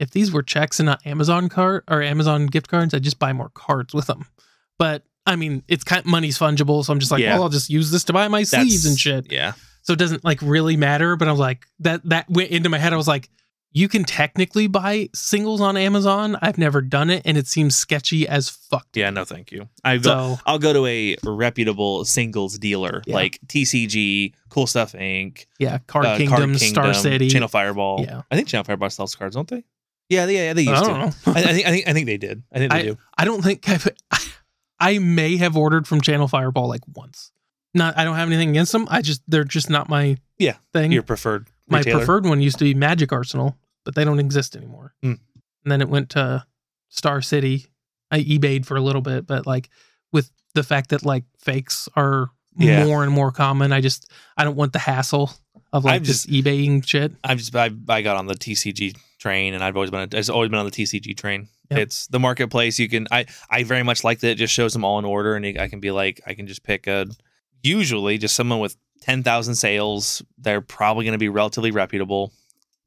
if 0.00 0.10
these 0.10 0.32
were 0.32 0.42
checks 0.42 0.80
and 0.80 0.86
not 0.86 1.06
Amazon 1.06 1.48
card 1.48 1.84
or 1.88 2.02
Amazon 2.02 2.46
gift 2.46 2.68
cards, 2.68 2.94
I'd 2.94 3.02
just 3.02 3.18
buy 3.18 3.32
more 3.32 3.50
cards 3.54 3.94
with 3.94 4.06
them. 4.06 4.26
But 4.78 5.02
I 5.26 5.36
mean, 5.36 5.62
it's 5.68 5.84
kind 5.84 6.00
of, 6.00 6.06
money's 6.06 6.38
fungible, 6.38 6.84
so 6.84 6.92
I'm 6.92 6.98
just 7.00 7.10
like, 7.12 7.22
Yeah. 7.22 7.34
well, 7.34 7.44
I'll 7.44 7.48
just 7.48 7.70
use 7.70 7.90
this 7.90 8.04
to 8.04 8.12
buy 8.12 8.28
my 8.28 8.42
sleeves 8.42 8.84
and 8.86 8.98
shit. 8.98 9.30
Yeah, 9.32 9.52
So 9.82 9.92
it 9.92 9.98
doesn't 9.98 10.24
like 10.24 10.40
really 10.42 10.76
matter. 10.76 11.16
But 11.16 11.28
I 11.28 11.30
was 11.30 11.40
like, 11.40 11.64
that 11.80 12.02
that 12.08 12.28
went 12.28 12.50
into 12.50 12.68
my 12.68 12.78
head. 12.78 12.92
I 12.92 12.96
was 12.96 13.08
like, 13.08 13.30
you 13.76 13.88
can 13.88 14.04
technically 14.04 14.66
buy 14.68 15.08
singles 15.14 15.60
on 15.60 15.76
Amazon. 15.76 16.36
I've 16.42 16.58
never 16.58 16.80
done 16.80 17.10
it, 17.10 17.22
and 17.24 17.36
it 17.36 17.46
seems 17.48 17.74
sketchy 17.74 18.28
as 18.28 18.48
fuck. 18.48 18.86
yeah. 18.94 19.10
No, 19.10 19.24
thank 19.24 19.50
you. 19.50 19.68
I. 19.84 19.98
So 19.98 20.38
I'll 20.46 20.58
go 20.60 20.72
to 20.72 20.86
a 20.86 21.16
reputable 21.24 22.04
singles 22.04 22.56
dealer 22.58 23.02
Yeah. 23.06 23.14
like 23.16 23.40
TCG, 23.48 24.34
Cool 24.48 24.66
Stuff 24.66 24.92
Inc., 24.92 25.46
yeah, 25.58 25.78
Card 25.86 26.06
uh, 26.06 26.16
Kingdom, 26.16 26.56
Star 26.56 26.94
City. 26.94 27.28
Channel 27.30 27.48
Fireball. 27.48 28.02
Yeah. 28.06 28.22
I 28.30 28.36
think 28.36 28.46
Channel 28.48 28.64
Fireball 28.64 28.90
sells 28.90 29.14
cards, 29.16 29.34
don't 29.34 29.48
they? 29.48 29.64
Yeah, 30.08 30.26
yeah, 30.26 30.52
they 30.52 30.62
used 30.62 30.74
I 30.74 30.80
don't 30.86 31.12
to. 31.12 31.30
know. 31.30 31.34
I, 31.34 31.40
I 31.40 31.52
think 31.52 31.66
I 31.66 31.70
think 31.70 31.88
I 31.88 31.92
think 31.92 32.06
they 32.06 32.16
did. 32.18 32.42
I 32.52 32.58
think 32.58 32.72
they 32.72 32.82
do. 32.82 32.98
I 33.16 33.24
don't 33.24 33.42
think 33.42 33.68
I've, 33.68 33.88
I 34.78 34.98
may 34.98 35.36
have 35.38 35.56
ordered 35.56 35.86
from 35.88 36.00
Channel 36.00 36.28
Fireball 36.28 36.68
like 36.68 36.82
once. 36.94 37.30
Not, 37.76 37.98
I 37.98 38.04
don't 38.04 38.14
have 38.16 38.28
anything 38.28 38.50
against 38.50 38.70
them. 38.72 38.86
I 38.90 39.02
just 39.02 39.22
they're 39.26 39.44
just 39.44 39.68
not 39.70 39.88
my 39.88 40.16
Yeah, 40.38 40.56
thing. 40.72 40.92
Your 40.92 41.02
preferred 41.02 41.48
my 41.68 41.78
retailer? 41.78 41.98
preferred 41.98 42.24
one 42.26 42.40
used 42.40 42.58
to 42.58 42.64
be 42.64 42.74
Magic 42.74 43.12
Arsenal, 43.12 43.56
but 43.84 43.94
they 43.94 44.04
don't 44.04 44.20
exist 44.20 44.54
anymore. 44.56 44.94
Hmm. 45.02 45.14
And 45.64 45.72
then 45.72 45.80
it 45.80 45.88
went 45.88 46.10
to 46.10 46.44
Star 46.90 47.20
City. 47.22 47.66
I 48.10 48.20
eBayed 48.22 48.64
for 48.66 48.76
a 48.76 48.80
little 48.80 49.00
bit, 49.02 49.26
but 49.26 49.46
like 49.46 49.70
with 50.12 50.30
the 50.54 50.62
fact 50.62 50.90
that 50.90 51.04
like 51.04 51.24
fakes 51.38 51.88
are 51.96 52.30
Yeah. 52.58 52.84
more 52.84 53.02
and 53.02 53.10
more 53.12 53.32
common, 53.32 53.72
I 53.72 53.80
just 53.80 54.08
I 54.36 54.44
don't 54.44 54.54
want 54.56 54.72
the 54.72 54.78
hassle 54.78 55.32
of 55.72 55.84
like 55.84 55.94
I'm 55.96 56.04
just, 56.04 56.28
eBaying 56.28 56.86
shit. 56.86 57.12
I've 57.24 57.38
just 57.38 57.56
I, 57.56 57.70
I 57.88 58.02
got 58.02 58.16
on 58.16 58.26
the 58.26 58.34
TCG 58.34 58.96
train, 59.24 59.54
and 59.54 59.64
I've 59.64 59.74
always 59.74 59.90
been 59.90 60.08
I've 60.12 60.30
always 60.30 60.50
been 60.50 60.58
on 60.58 60.66
the 60.66 60.70
TCG 60.70 61.16
train. 61.16 61.48
Yep. 61.70 61.80
It's 61.80 62.06
the 62.08 62.20
marketplace. 62.20 62.78
You 62.78 62.88
can 62.88 63.06
I 63.10 63.24
I 63.50 63.64
very 63.64 63.82
much 63.82 64.04
like 64.04 64.20
that. 64.20 64.32
It 64.32 64.34
just 64.36 64.52
shows 64.52 64.74
them 64.74 64.84
all 64.84 64.98
in 64.98 65.06
order, 65.06 65.34
and 65.34 65.58
I 65.58 65.68
can 65.68 65.80
be 65.80 65.90
like 65.90 66.20
I 66.26 66.34
can 66.34 66.46
just 66.46 66.62
pick 66.62 66.86
a 66.86 67.06
usually 67.62 68.18
just 68.18 68.36
someone 68.36 68.58
with 68.60 68.76
ten 69.00 69.22
thousand 69.22 69.54
sales. 69.54 70.22
They're 70.36 70.60
probably 70.60 71.04
going 71.06 71.12
to 71.12 71.18
be 71.18 71.30
relatively 71.30 71.70
reputable, 71.70 72.32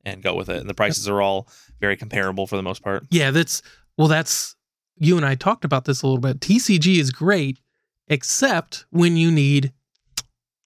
and 0.06 0.22
go 0.22 0.36
with 0.36 0.50
it. 0.50 0.62
And 0.62 0.70
the 0.70 0.76
prices 0.76 1.08
are 1.10 1.22
all 1.22 1.48
very 1.80 1.98
comparable 1.98 2.46
for 2.46 2.56
the 2.56 2.64
most 2.64 2.84
part. 2.84 3.04
Yeah, 3.10 3.32
that's 3.32 3.64
well, 3.98 4.08
that's 4.08 4.56
you 5.00 5.18
and 5.18 5.26
I 5.26 5.34
talked 5.36 5.66
about 5.66 5.86
this 5.86 6.04
a 6.04 6.08
little 6.08 6.22
bit. 6.22 6.40
TCG 6.40 7.00
is 7.00 7.10
great, 7.12 7.58
except 8.08 8.86
when 8.92 9.18
you 9.18 9.32
need 9.32 9.74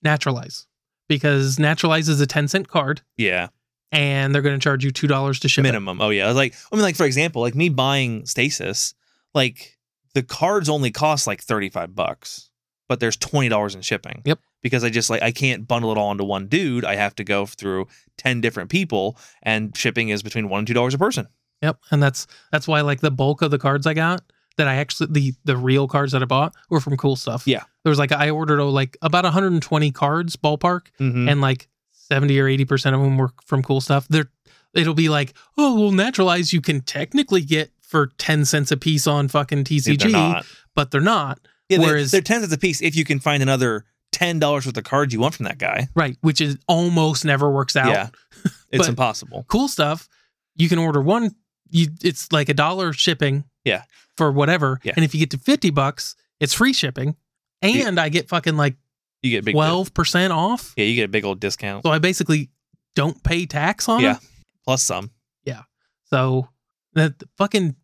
naturalize, 0.04 0.68
because 1.08 1.58
naturalize 1.60 2.10
is 2.10 2.20
a 2.20 2.28
ten 2.28 2.50
cent 2.50 2.68
card, 2.68 3.02
Yeah, 3.18 3.48
and 3.92 4.34
they're 4.34 4.42
going 4.42 4.58
to 4.58 4.64
charge 4.64 4.84
you 4.84 4.92
two 4.92 5.08
dollars 5.08 5.40
to 5.42 5.50
ship 5.50 5.62
it. 5.64 5.68
minimum. 5.68 6.02
Oh 6.02 6.10
yeah, 6.10 6.32
like 6.32 6.56
I 6.72 6.76
mean, 6.76 6.84
like 6.84 6.96
for 6.96 7.06
example, 7.06 7.42
like 7.42 7.56
me 7.56 7.70
buying 7.70 8.26
Stasis, 8.26 8.94
like 9.34 9.78
the 10.14 10.24
cards 10.24 10.70
only 10.70 10.92
cost 10.92 11.28
like 11.28 11.42
thirty 11.42 11.70
five 11.70 11.96
bucks, 11.96 12.50
but 12.90 13.00
there's 13.00 13.18
twenty 13.18 13.50
dollars 13.50 13.76
in 13.76 13.82
shipping. 13.82 14.22
Yep. 14.26 14.40
Because 14.64 14.84
I 14.84 14.90
just 14.90 15.10
like 15.10 15.22
I 15.24 15.32
can't 15.32 15.68
bundle 15.68 15.92
it 15.92 15.98
all 15.98 16.12
into 16.12 16.24
one 16.24 16.48
dude. 16.48 16.86
I 16.86 16.96
have 16.96 17.16
to 17.16 17.24
go 17.24 17.46
through 17.48 17.88
ten 18.18 18.42
different 18.42 18.70
people, 18.70 19.18
and 19.42 19.76
shipping 19.76 20.10
is 20.10 20.22
between 20.22 20.50
one 20.50 20.60
and 20.60 20.68
two 20.68 20.74
dollars 20.76 20.94
a 20.94 20.98
person. 21.00 21.28
Yep, 21.64 21.80
and 21.92 22.02
that's 22.02 22.28
that's 22.52 22.68
why 22.68 22.82
like 22.82 23.02
the 23.02 23.12
bulk 23.12 23.42
of 23.42 23.52
the 23.52 23.58
cards 23.60 23.88
I 23.88 23.94
got 23.96 24.22
that 24.58 24.68
I 24.68 24.76
actually 24.76 25.08
the 25.12 25.34
the 25.46 25.58
real 25.58 25.88
cards 25.88 26.12
that 26.12 26.22
I 26.22 26.26
bought 26.26 26.54
were 26.70 26.80
from 26.80 26.96
cool 26.98 27.16
stuff. 27.16 27.48
Yeah. 27.48 27.64
there 27.84 27.90
was 27.90 27.98
like 28.00 28.12
I 28.12 28.30
ordered 28.30 28.60
oh, 28.60 28.70
like 28.70 28.98
about 29.02 29.24
120 29.24 29.92
cards 29.92 30.36
ballpark, 30.36 30.88
Mm-hmm. 31.00 31.28
and 31.30 31.42
like 31.42 31.68
70 32.12 32.38
or 32.42 32.48
80 32.50 32.66
percent 32.66 32.94
of 32.96 33.02
them 33.02 33.18
were 33.18 33.30
from 33.46 33.64
cool 33.64 33.80
stuff. 33.80 34.06
They're 34.10 34.30
it'll 34.74 34.94
be 34.94 35.08
like 35.08 35.34
oh 35.58 35.80
well 35.80 35.92
naturalize 35.92 36.52
you 36.52 36.60
can 36.60 36.82
technically 36.82 37.42
get 37.42 37.72
for 37.82 38.08
10 38.18 38.44
cents 38.44 38.70
a 38.72 38.78
piece 38.78 39.08
on 39.08 39.30
fucking 39.30 39.64
TCG, 39.64 40.12
they're 40.12 40.42
but 40.76 40.92
they're 40.92 41.00
not. 41.02 41.40
Yeah, 41.70 41.78
they're, 41.78 41.88
Whereas- 41.88 42.12
they're 42.12 42.20
ten 42.22 42.42
cents 42.42 42.54
a 42.54 42.58
piece 42.58 42.82
if 42.82 42.96
you 42.98 43.06
can 43.06 43.20
find 43.20 43.42
another 43.42 43.86
ten 44.12 44.40
dollars 44.40 44.66
worth 44.66 44.76
of 44.76 44.84
cards 44.84 45.14
you 45.14 45.22
want 45.22 45.36
from 45.36 45.46
that 45.46 45.58
guy. 45.58 45.88
Right, 45.96 46.18
which 46.20 46.42
is 46.42 46.58
almost 46.68 47.24
never 47.24 47.50
works 47.50 47.78
out. 47.78 47.88
Yeah, 47.90 48.10
it's 48.72 48.90
impossible. 48.90 49.46
Cool 49.48 49.70
stuff. 49.70 50.10
You 50.58 50.68
can 50.68 50.80
order 50.80 51.00
one. 51.02 51.34
You 51.70 51.88
it's 52.04 52.30
like 52.34 52.50
a 52.50 52.54
dollar 52.54 52.92
shipping. 52.92 53.46
Yeah. 53.64 53.84
For 54.18 54.32
whatever. 54.32 54.80
Yeah. 54.84 54.94
And 54.98 55.06
if 55.06 55.14
you 55.14 55.20
get 55.22 55.32
to 55.32 55.38
fifty 55.38 55.70
bucks, 55.70 56.16
it's 56.42 56.54
free 56.54 56.74
shipping, 56.74 57.16
and 57.62 57.98
I 58.00 58.10
get 58.10 58.28
fucking 58.28 58.58
like 58.58 58.76
You 59.22 59.32
get 59.32 59.46
big 59.46 59.54
twelve 59.56 59.94
percent 59.94 60.34
off. 60.34 60.74
Yeah, 60.76 60.86
you 60.86 60.96
get 60.96 61.06
a 61.06 61.10
big 61.10 61.26
old 61.26 61.40
discount. 61.40 61.84
So 61.84 61.92
I 61.92 62.00
basically 62.00 62.50
don't 62.96 63.22
pay 63.24 63.46
tax 63.46 63.88
on 63.88 64.02
Yeah. 64.02 64.18
it. 64.18 64.24
Plus 64.66 64.84
some. 64.84 65.12
Yeah. 65.44 65.64
So 66.06 66.48
that 66.94 67.14
fucking 67.38 67.76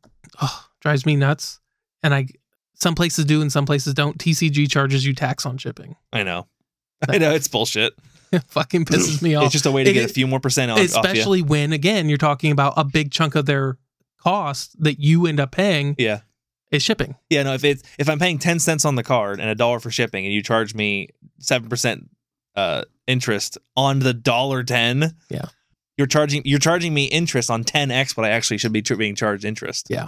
oh, 0.41 0.65
drives 0.81 1.05
me 1.05 1.15
nuts. 1.15 1.59
And 2.03 2.13
I 2.13 2.27
some 2.75 2.95
places 2.95 3.25
do 3.25 3.41
and 3.41 3.51
some 3.51 3.65
places 3.65 3.93
don't. 3.93 4.17
TCG 4.17 4.69
charges 4.69 5.05
you 5.05 5.13
tax 5.15 5.45
on 5.45 5.57
shipping. 5.57 5.95
I 6.13 6.23
know. 6.23 6.47
I 7.09 7.17
know 7.17 7.31
it's 7.33 7.47
bullshit. 7.47 7.93
It 8.31 8.43
fucking 8.47 8.85
pisses 8.85 9.21
me 9.21 9.35
off. 9.35 9.45
It's 9.45 9.53
just 9.53 9.65
a 9.65 9.71
way 9.71 9.83
to 9.83 9.89
It 9.89 9.93
get 9.93 10.09
a 10.09 10.13
few 10.13 10.27
more 10.27 10.39
percent 10.39 10.71
off 10.71 10.79
especially 10.79 11.41
when 11.41 11.71
again 11.73 12.09
you're 12.09 12.17
talking 12.17 12.51
about 12.51 12.73
a 12.77 12.83
big 12.83 13.11
chunk 13.11 13.35
of 13.35 13.45
their 13.45 13.77
cost 14.21 14.75
that 14.83 14.99
you 14.99 15.27
end 15.27 15.39
up 15.39 15.51
paying 15.51 15.95
Yeah. 15.97 16.21
Is 16.71 16.83
shipping. 16.83 17.15
Yeah, 17.29 17.43
no, 17.43 17.53
if 17.53 17.63
it's 17.63 17.83
if 17.97 18.09
I'm 18.09 18.19
paying 18.19 18.39
10 18.39 18.59
cents 18.59 18.85
on 18.85 18.95
the 18.95 19.03
card 19.03 19.39
and 19.39 19.49
a 19.49 19.55
dollar 19.55 19.79
for 19.79 19.91
shipping 19.91 20.25
and 20.25 20.33
you 20.33 20.41
charge 20.43 20.73
me 20.75 21.09
7% 21.41 22.07
uh 22.55 22.83
interest 23.05 23.57
on 23.75 23.99
the 23.99 24.13
dollar 24.13 24.63
10, 24.63 25.15
Yeah. 25.29 25.45
You're 25.97 26.07
charging 26.07 26.41
you're 26.45 26.59
charging 26.59 26.93
me 26.93 27.05
interest 27.05 27.49
on 27.49 27.63
10x 27.63 28.15
but 28.15 28.25
I 28.25 28.29
actually 28.29 28.57
should 28.57 28.73
be 28.73 28.81
tr- 28.81 28.95
being 28.95 29.15
charged 29.15 29.45
interest. 29.45 29.87
Yeah. 29.89 30.07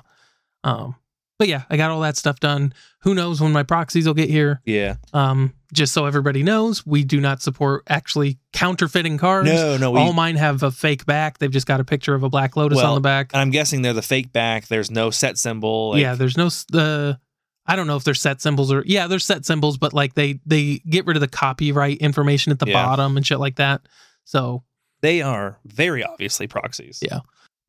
Um, 0.63 0.95
but 1.39 1.47
yeah, 1.47 1.63
I 1.69 1.77
got 1.77 1.89
all 1.89 2.01
that 2.01 2.17
stuff 2.17 2.39
done. 2.39 2.73
Who 3.03 3.15
knows 3.15 3.39
when 3.41 3.51
my 3.53 3.63
proxies 3.63 4.05
will 4.05 4.13
get 4.13 4.29
here? 4.29 4.61
Yeah. 4.65 4.95
Um, 5.13 5.53
just 5.73 5.93
so 5.93 6.05
everybody 6.05 6.43
knows, 6.43 6.85
we 6.85 7.03
do 7.03 7.21
not 7.21 7.41
support 7.41 7.83
actually 7.87 8.37
counterfeiting 8.53 9.17
cards. 9.17 9.49
No, 9.49 9.77
no, 9.77 9.91
we, 9.91 9.99
all 9.99 10.13
mine 10.13 10.35
have 10.35 10.61
a 10.63 10.69
fake 10.71 11.05
back. 11.05 11.37
They've 11.37 11.49
just 11.49 11.65
got 11.65 11.79
a 11.79 11.83
picture 11.85 12.13
of 12.13 12.23
a 12.23 12.29
black 12.29 12.55
lotus 12.57 12.75
Well, 12.77 12.89
on 12.89 12.95
the 12.95 13.01
back. 13.01 13.31
and 13.33 13.41
I'm 13.41 13.51
guessing 13.51 13.81
they're 13.81 13.93
the 13.93 14.01
fake 14.01 14.33
back. 14.33 14.67
There's 14.67 14.91
no 14.91 15.09
set 15.11 15.37
symbol. 15.37 15.91
Like, 15.91 16.01
yeah, 16.01 16.15
there's 16.15 16.37
no 16.37 16.49
the. 16.71 17.19
I 17.65 17.75
don't 17.75 17.85
know 17.87 17.95
if 17.97 18.03
they're 18.03 18.15
set 18.15 18.41
symbols 18.41 18.71
or 18.73 18.83
yeah, 18.85 19.05
there's 19.07 19.23
set 19.25 19.45
symbols, 19.45 19.77
but 19.77 19.93
like 19.93 20.15
they 20.15 20.39
they 20.45 20.79
get 20.89 21.05
rid 21.05 21.15
of 21.17 21.21
the 21.21 21.27
copyright 21.27 21.99
information 21.99 22.51
at 22.51 22.57
the 22.59 22.65
Yeah. 22.67 22.73
bottom 22.73 23.15
and 23.15 23.25
shit 23.25 23.39
like 23.39 23.57
that. 23.57 23.81
So, 24.25 24.63
they 25.01 25.21
are 25.21 25.59
very 25.65 26.03
obviously 26.03 26.47
proxies. 26.47 26.99
Yeah. 27.01 27.19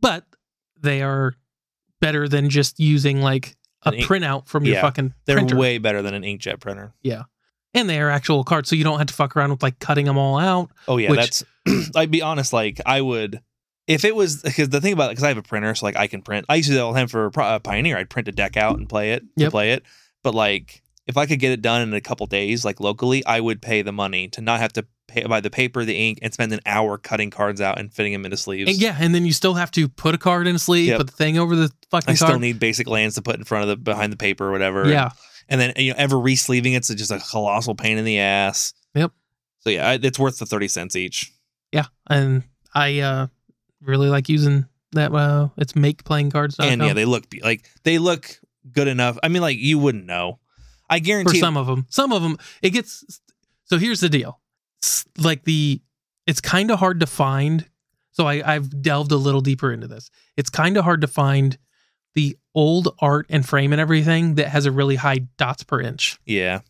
but 0.01 0.25
they 0.81 1.03
are 1.03 1.35
better 2.01 2.27
than 2.29 2.49
just 2.49 2.81
using 2.81 3.21
like 3.21 3.55
a 3.85 3.93
ink- 3.95 4.07
printout 4.07 4.47
from 4.47 4.65
your 4.65 4.75
yeah, 4.77 4.81
fucking 4.83 5.15
They're 5.27 5.37
printer. 5.37 5.57
way 5.57 5.79
better 5.79 6.03
than 6.03 6.15
an 6.15 6.23
inkjet 6.23 6.61
printer. 6.61 6.93
Yeah. 7.03 7.23
And 7.73 7.89
they 7.89 8.01
are 8.01 8.11
actual 8.11 8.43
cards, 8.45 8.69
so 8.69 8.75
you 8.77 8.83
don't 8.85 8.99
have 8.99 9.07
to 9.07 9.15
fuck 9.15 9.37
around 9.37 9.51
with 9.51 9.63
like 9.63 9.79
cutting 9.79 10.07
them 10.07 10.19
all 10.19 10.39
out. 10.39 10.71
Oh 10.89 10.97
yeah, 10.97 11.11
Which- 11.11 11.21
that's. 11.21 11.45
I'd 11.97 12.11
be 12.11 12.21
honest. 12.23 12.53
Like 12.53 12.81
I 12.85 13.01
would, 13.01 13.41
if 13.87 14.05
it 14.05 14.17
was 14.17 14.43
because 14.43 14.71
the 14.71 14.81
thing 14.81 14.93
about 14.93 15.07
it, 15.07 15.11
because 15.13 15.25
I 15.25 15.29
have 15.29 15.37
a 15.39 15.43
printer, 15.43 15.75
so 15.75 15.87
like 15.87 15.97
I 15.97 16.07
can 16.09 16.21
print. 16.23 16.47
I 16.49 16.57
used 16.57 16.67
to 16.69 16.73
do 16.73 16.77
that 16.79 16.83
all 16.85 16.93
the 16.93 16.99
time 16.99 17.07
for 17.09 17.31
uh, 17.41 17.59
Pioneer. 17.61 17.97
I'd 17.97 18.11
print 18.11 18.27
a 18.29 18.33
deck 18.33 18.57
out 18.57 18.77
and 18.79 18.89
play 18.89 19.13
it 19.13 19.21
to 19.21 19.27
Yep. 19.37 19.51
play 19.53 19.73
it. 19.73 19.85
But 20.25 20.35
like, 20.35 20.83
if 21.11 21.17
I 21.19 21.27
could 21.27 21.39
get 21.41 21.53
it 21.53 21.61
done 21.61 21.83
in 21.83 21.93
a 21.93 22.01
couple 22.01 22.25
days, 22.27 22.65
like 22.65 22.81
locally, 22.81 23.25
I 23.27 23.41
would 23.41 23.61
pay 23.61 23.83
the 23.83 23.93
money 23.93 24.29
to 24.29 24.41
not 24.41 24.61
have 24.61 24.73
to 24.75 24.87
pay 25.09 25.25
buy 25.25 25.41
the 25.41 25.51
paper, 25.51 25.85
the 25.85 25.95
ink, 25.97 26.19
and 26.23 26.33
spend 26.33 26.53
an 26.53 26.61
hour 26.65 26.97
cutting 26.97 27.31
cards 27.31 27.61
out 27.61 27.79
and 27.79 27.93
fitting 27.93 28.13
them 28.13 28.25
into 28.25 28.37
sleeves. 28.37 28.71
And 28.71 28.81
yeah, 28.81 28.97
and 28.99 29.15
then 29.15 29.27
you 29.27 29.33
still 29.33 29.55
have 29.55 29.71
to 29.73 29.89
put 29.89 30.15
a 30.15 30.19
card 30.19 30.47
in 30.47 30.55
a 30.57 30.59
sleeve, 30.59 30.89
Yep. 30.89 30.99
put 30.99 31.07
the 31.09 31.13
thing 31.13 31.37
over 31.39 31.55
the 31.57 31.71
fucking 31.91 32.13
I 32.13 32.15
still 32.15 32.29
card. 32.29 32.41
need 32.41 32.59
basic 32.61 32.87
lands 32.89 33.17
to 33.17 33.23
put 33.23 33.37
in 33.37 33.45
front 33.45 33.65
of 33.65 33.69
the 33.69 33.77
behind 33.77 34.13
the 34.13 34.17
paper 34.17 34.49
or 34.49 34.53
whatever. 34.53 34.89
yeah, 34.89 35.11
and 35.49 35.61
then 35.61 35.73
you 35.77 35.91
know 35.91 35.97
ever 35.99 36.19
re-sleeving 36.19 36.73
it's 36.75 36.89
just 36.89 37.11
a 37.11 37.19
colossal 37.19 37.75
pain 37.75 37.99
in 37.99 38.05
the 38.05 38.19
ass. 38.21 38.73
Yep. 38.95 39.13
So 39.61 39.71
yeah, 39.71 39.89
I- 39.91 39.99
it's 40.01 40.19
worth 40.19 40.39
the 40.39 40.47
thirty 40.47 40.69
cents 40.69 40.97
each. 40.97 41.33
yeah, 41.73 41.87
and 42.09 42.45
I 42.75 43.01
uh 43.01 43.27
really 43.83 44.09
like 44.09 44.29
using 44.29 44.67
that. 44.93 45.13
Uh, 45.13 45.49
it's 45.57 45.75
make 45.75 46.05
playing 46.05 46.31
cards. 46.31 46.57
and 46.61 46.81
yeah, 46.83 46.93
they 46.93 47.05
look 47.05 47.25
like 47.43 47.69
they 47.83 47.99
look 47.99 48.39
good 48.73 48.87
enough. 48.89 49.19
I 49.23 49.29
mean, 49.29 49.43
like 49.43 49.57
you 49.59 49.79
wouldn't 49.79 50.07
know. 50.07 50.39
I 50.91 50.99
guarantee. 50.99 51.39
for 51.39 51.41
some 51.41 51.57
of 51.57 51.67
them. 51.67 51.87
Some 51.89 52.13
of 52.13 52.21
them, 52.23 52.37
it 52.63 52.71
gets. 52.71 53.21
So 53.65 53.79
here's 53.79 54.01
the 54.01 54.09
deal. 54.09 54.41
S- 54.83 55.07
Like 55.17 55.45
the, 55.45 55.81
it's 56.27 56.41
kind 56.41 56.71
of 56.71 56.79
hard 56.79 57.01
to 57.01 57.07
find 57.07 57.65
So 58.13 58.27
I, 58.27 58.43
I've 58.55 58.83
delved 58.83 59.13
a 59.13 59.17
little 59.17 59.41
deeper 59.41 59.73
into 59.73 59.87
this. 59.87 60.11
It's 60.37 60.51
kind 60.51 60.77
of 60.77 60.85
hard 60.85 61.01
to 61.03 61.07
find 61.07 61.57
the 62.15 62.37
old 62.55 62.95
art 62.99 63.27
and 63.31 63.47
frame 63.49 63.73
and 63.73 63.81
everything 63.81 64.35
that 64.35 64.49
has 64.49 64.67
a 64.67 64.73
really 64.73 64.97
high 64.97 65.19
dots 65.39 65.63
per 65.63 65.81
inch. 65.81 66.19
Yeah. 66.27 66.61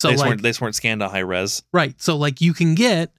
So 0.00 0.08
they, 0.08 0.14
just 0.14 0.20
like 0.20 0.28
weren't, 0.30 0.42
they 0.42 0.48
just 0.50 0.60
weren't 0.60 0.74
scanned 0.74 1.02
on 1.02 1.10
high 1.10 1.18
res. 1.20 1.62
right, 1.72 1.94
so 2.00 2.16
like 2.16 2.40
you 2.42 2.52
can 2.54 2.74
get 2.74 3.12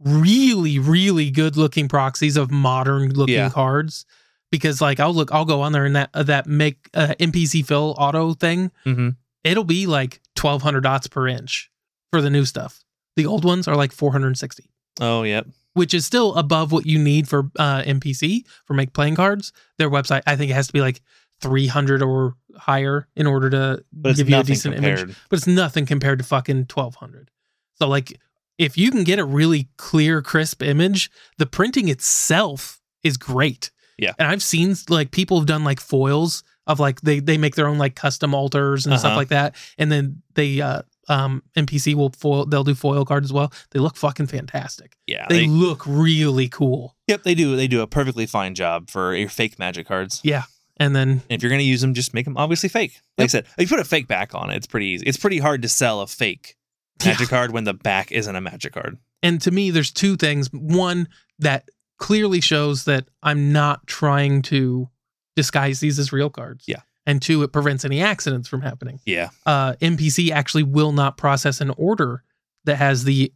really 0.00 0.78
really 0.78 1.30
good 1.30 1.56
looking 1.56 1.88
proxies 1.88 2.36
of 2.36 2.50
modern 2.50 3.10
looking 3.12 3.34
Yeah. 3.36 3.50
cards 3.50 4.04
because 4.50 4.80
like 4.80 5.00
I'll 5.00 5.14
look 5.14 5.32
I'll 5.32 5.44
go 5.44 5.60
on 5.62 5.72
there 5.72 5.84
and 5.84 5.96
that 5.96 6.10
uh, 6.14 6.22
that 6.24 6.46
make 6.46 6.88
uh, 6.94 7.14
MPC 7.20 7.64
fill 7.64 7.94
auto 7.98 8.34
thing 8.34 8.70
Mm-hmm. 8.84 9.10
It'll 9.44 9.64
be 9.64 9.86
like 9.86 10.20
1200 10.40 10.80
dots 10.80 11.06
per 11.06 11.28
inch 11.28 11.70
for 12.10 12.20
the 12.22 12.30
new 12.30 12.44
stuff. 12.44 12.82
The 13.16 13.26
old 13.26 13.44
ones 13.44 13.68
are 13.68 13.76
like 13.76 13.92
460 13.92 14.70
Oh, 15.00 15.22
yep. 15.22 15.46
which 15.74 15.92
is 15.94 16.04
still 16.06 16.34
above 16.34 16.72
what 16.72 16.86
you 16.86 16.98
need 16.98 17.28
for 17.28 17.50
uh, 17.58 17.82
MPC 17.82 18.44
for 18.64 18.74
make 18.74 18.92
playing 18.92 19.16
cards. 19.16 19.52
Their 19.78 19.90
website, 19.90 20.22
I 20.26 20.36
think 20.36 20.50
it 20.50 20.54
has 20.54 20.66
to 20.68 20.72
be 20.72 20.80
like 20.80 21.00
300 21.40 22.02
or 22.02 22.34
higher 22.56 23.06
in 23.16 23.26
order 23.26 23.50
to 23.50 23.84
give 24.14 24.28
you 24.28 24.36
a 24.38 24.42
decent 24.44 24.74
compared. 24.74 25.00
image. 25.00 25.16
But 25.28 25.38
it's 25.38 25.46
nothing 25.46 25.84
compared 25.86 26.18
to 26.18 26.24
fucking 26.24 26.66
1200. 26.72 27.30
So 27.74 27.88
like 27.88 28.18
if 28.56 28.78
you 28.78 28.90
can 28.92 29.02
get 29.04 29.18
a 29.18 29.24
really 29.24 29.68
clear, 29.76 30.22
crisp 30.22 30.62
image, 30.62 31.10
the 31.38 31.46
printing 31.46 31.88
itself 31.88 32.80
is 33.02 33.16
great. 33.16 33.70
Yeah. 33.98 34.12
And 34.18 34.28
I've 34.28 34.42
seen 34.42 34.74
like 34.88 35.10
people 35.10 35.38
have 35.38 35.46
done 35.46 35.64
like 35.64 35.80
foils 35.80 36.42
of 36.66 36.80
like 36.80 37.00
they 37.02 37.20
they 37.20 37.36
make 37.38 37.54
their 37.56 37.66
own 37.68 37.78
like 37.78 37.94
custom 37.94 38.34
alters 38.34 38.86
and 38.86 38.98
stuff 38.98 39.10
Uh-huh. 39.10 39.16
like 39.16 39.28
that, 39.28 39.54
and 39.78 39.90
then 39.92 40.22
they 40.34 40.60
uh 40.60 40.82
um 41.08 41.42
MPC 41.56 41.94
will 41.94 42.10
foil 42.10 42.46
they'll 42.46 42.64
do 42.64 42.74
foil 42.74 43.04
cards 43.04 43.26
as 43.26 43.32
well. 43.32 43.52
They 43.72 43.78
look 43.80 43.96
fucking 43.96 44.26
fantastic 44.28 44.96
Yeah. 45.06 45.26
they 45.28 45.40
They, 45.40 45.46
look 45.46 45.82
really 45.86 46.48
cool. 46.48 46.96
yep, 47.06 47.22
they 47.24 47.34
do. 47.34 47.56
They 47.56 47.68
do 47.68 47.82
a 47.82 47.86
perfectly 47.86 48.24
fine 48.26 48.54
job 48.54 48.88
for 48.90 49.14
your 49.14 49.28
fake 49.28 49.58
magic 49.58 49.86
cards. 49.86 50.20
Yeah. 50.24 50.44
And 50.78 50.96
then 50.96 51.10
And 51.10 51.22
if 51.28 51.42
you're 51.42 51.50
going 51.50 51.60
to 51.60 51.64
use 51.64 51.82
them, 51.82 51.94
just 51.94 52.14
make 52.14 52.24
them 52.24 52.36
obviously 52.36 52.68
fake. 52.68 53.00
Like 53.18 53.24
Yep. 53.24 53.24
I 53.24 53.28
said, 53.28 53.46
if 53.58 53.70
you 53.70 53.76
put 53.76 53.84
a 53.84 53.88
fake 53.88 54.08
back 54.08 54.34
on 54.34 54.50
it, 54.50 54.56
it's 54.56 54.66
pretty 54.66 54.86
easy. 54.86 55.04
It's 55.06 55.18
pretty 55.18 55.38
hard 55.38 55.62
to 55.62 55.68
sell 55.68 56.00
a 56.00 56.06
fake 56.06 56.56
magic 57.04 57.28
card 57.28 57.52
when 57.52 57.64
the 57.64 57.74
back 57.74 58.10
isn't 58.10 58.34
a 58.34 58.40
magic 58.40 58.72
card. 58.72 58.96
and 59.22 59.40
to 59.42 59.50
me 59.50 59.70
there's 59.70 59.90
two 59.92 60.16
things. 60.16 60.48
One 60.52 61.08
that 61.38 61.68
clearly 61.98 62.40
shows 62.40 62.84
that 62.86 63.08
I'm 63.22 63.52
not 63.52 63.86
trying 63.86 64.40
to 64.42 64.88
disguise 65.36 65.80
these 65.80 65.98
as 65.98 66.12
real 66.12 66.30
cards. 66.30 66.64
Yeah. 66.66 66.80
And 67.06 67.20
two, 67.20 67.42
it 67.42 67.52
prevents 67.52 67.84
any 67.84 68.00
accidents 68.00 68.48
from 68.48 68.62
happening. 68.62 69.00
Yeah. 69.04 69.30
Uh 69.46 69.74
MPC 69.74 70.30
actually 70.30 70.62
will 70.62 70.92
not 70.92 71.16
process 71.16 71.60
an 71.60 71.70
order 71.76 72.22
that 72.64 72.76
has 72.76 73.04
the 73.04 73.32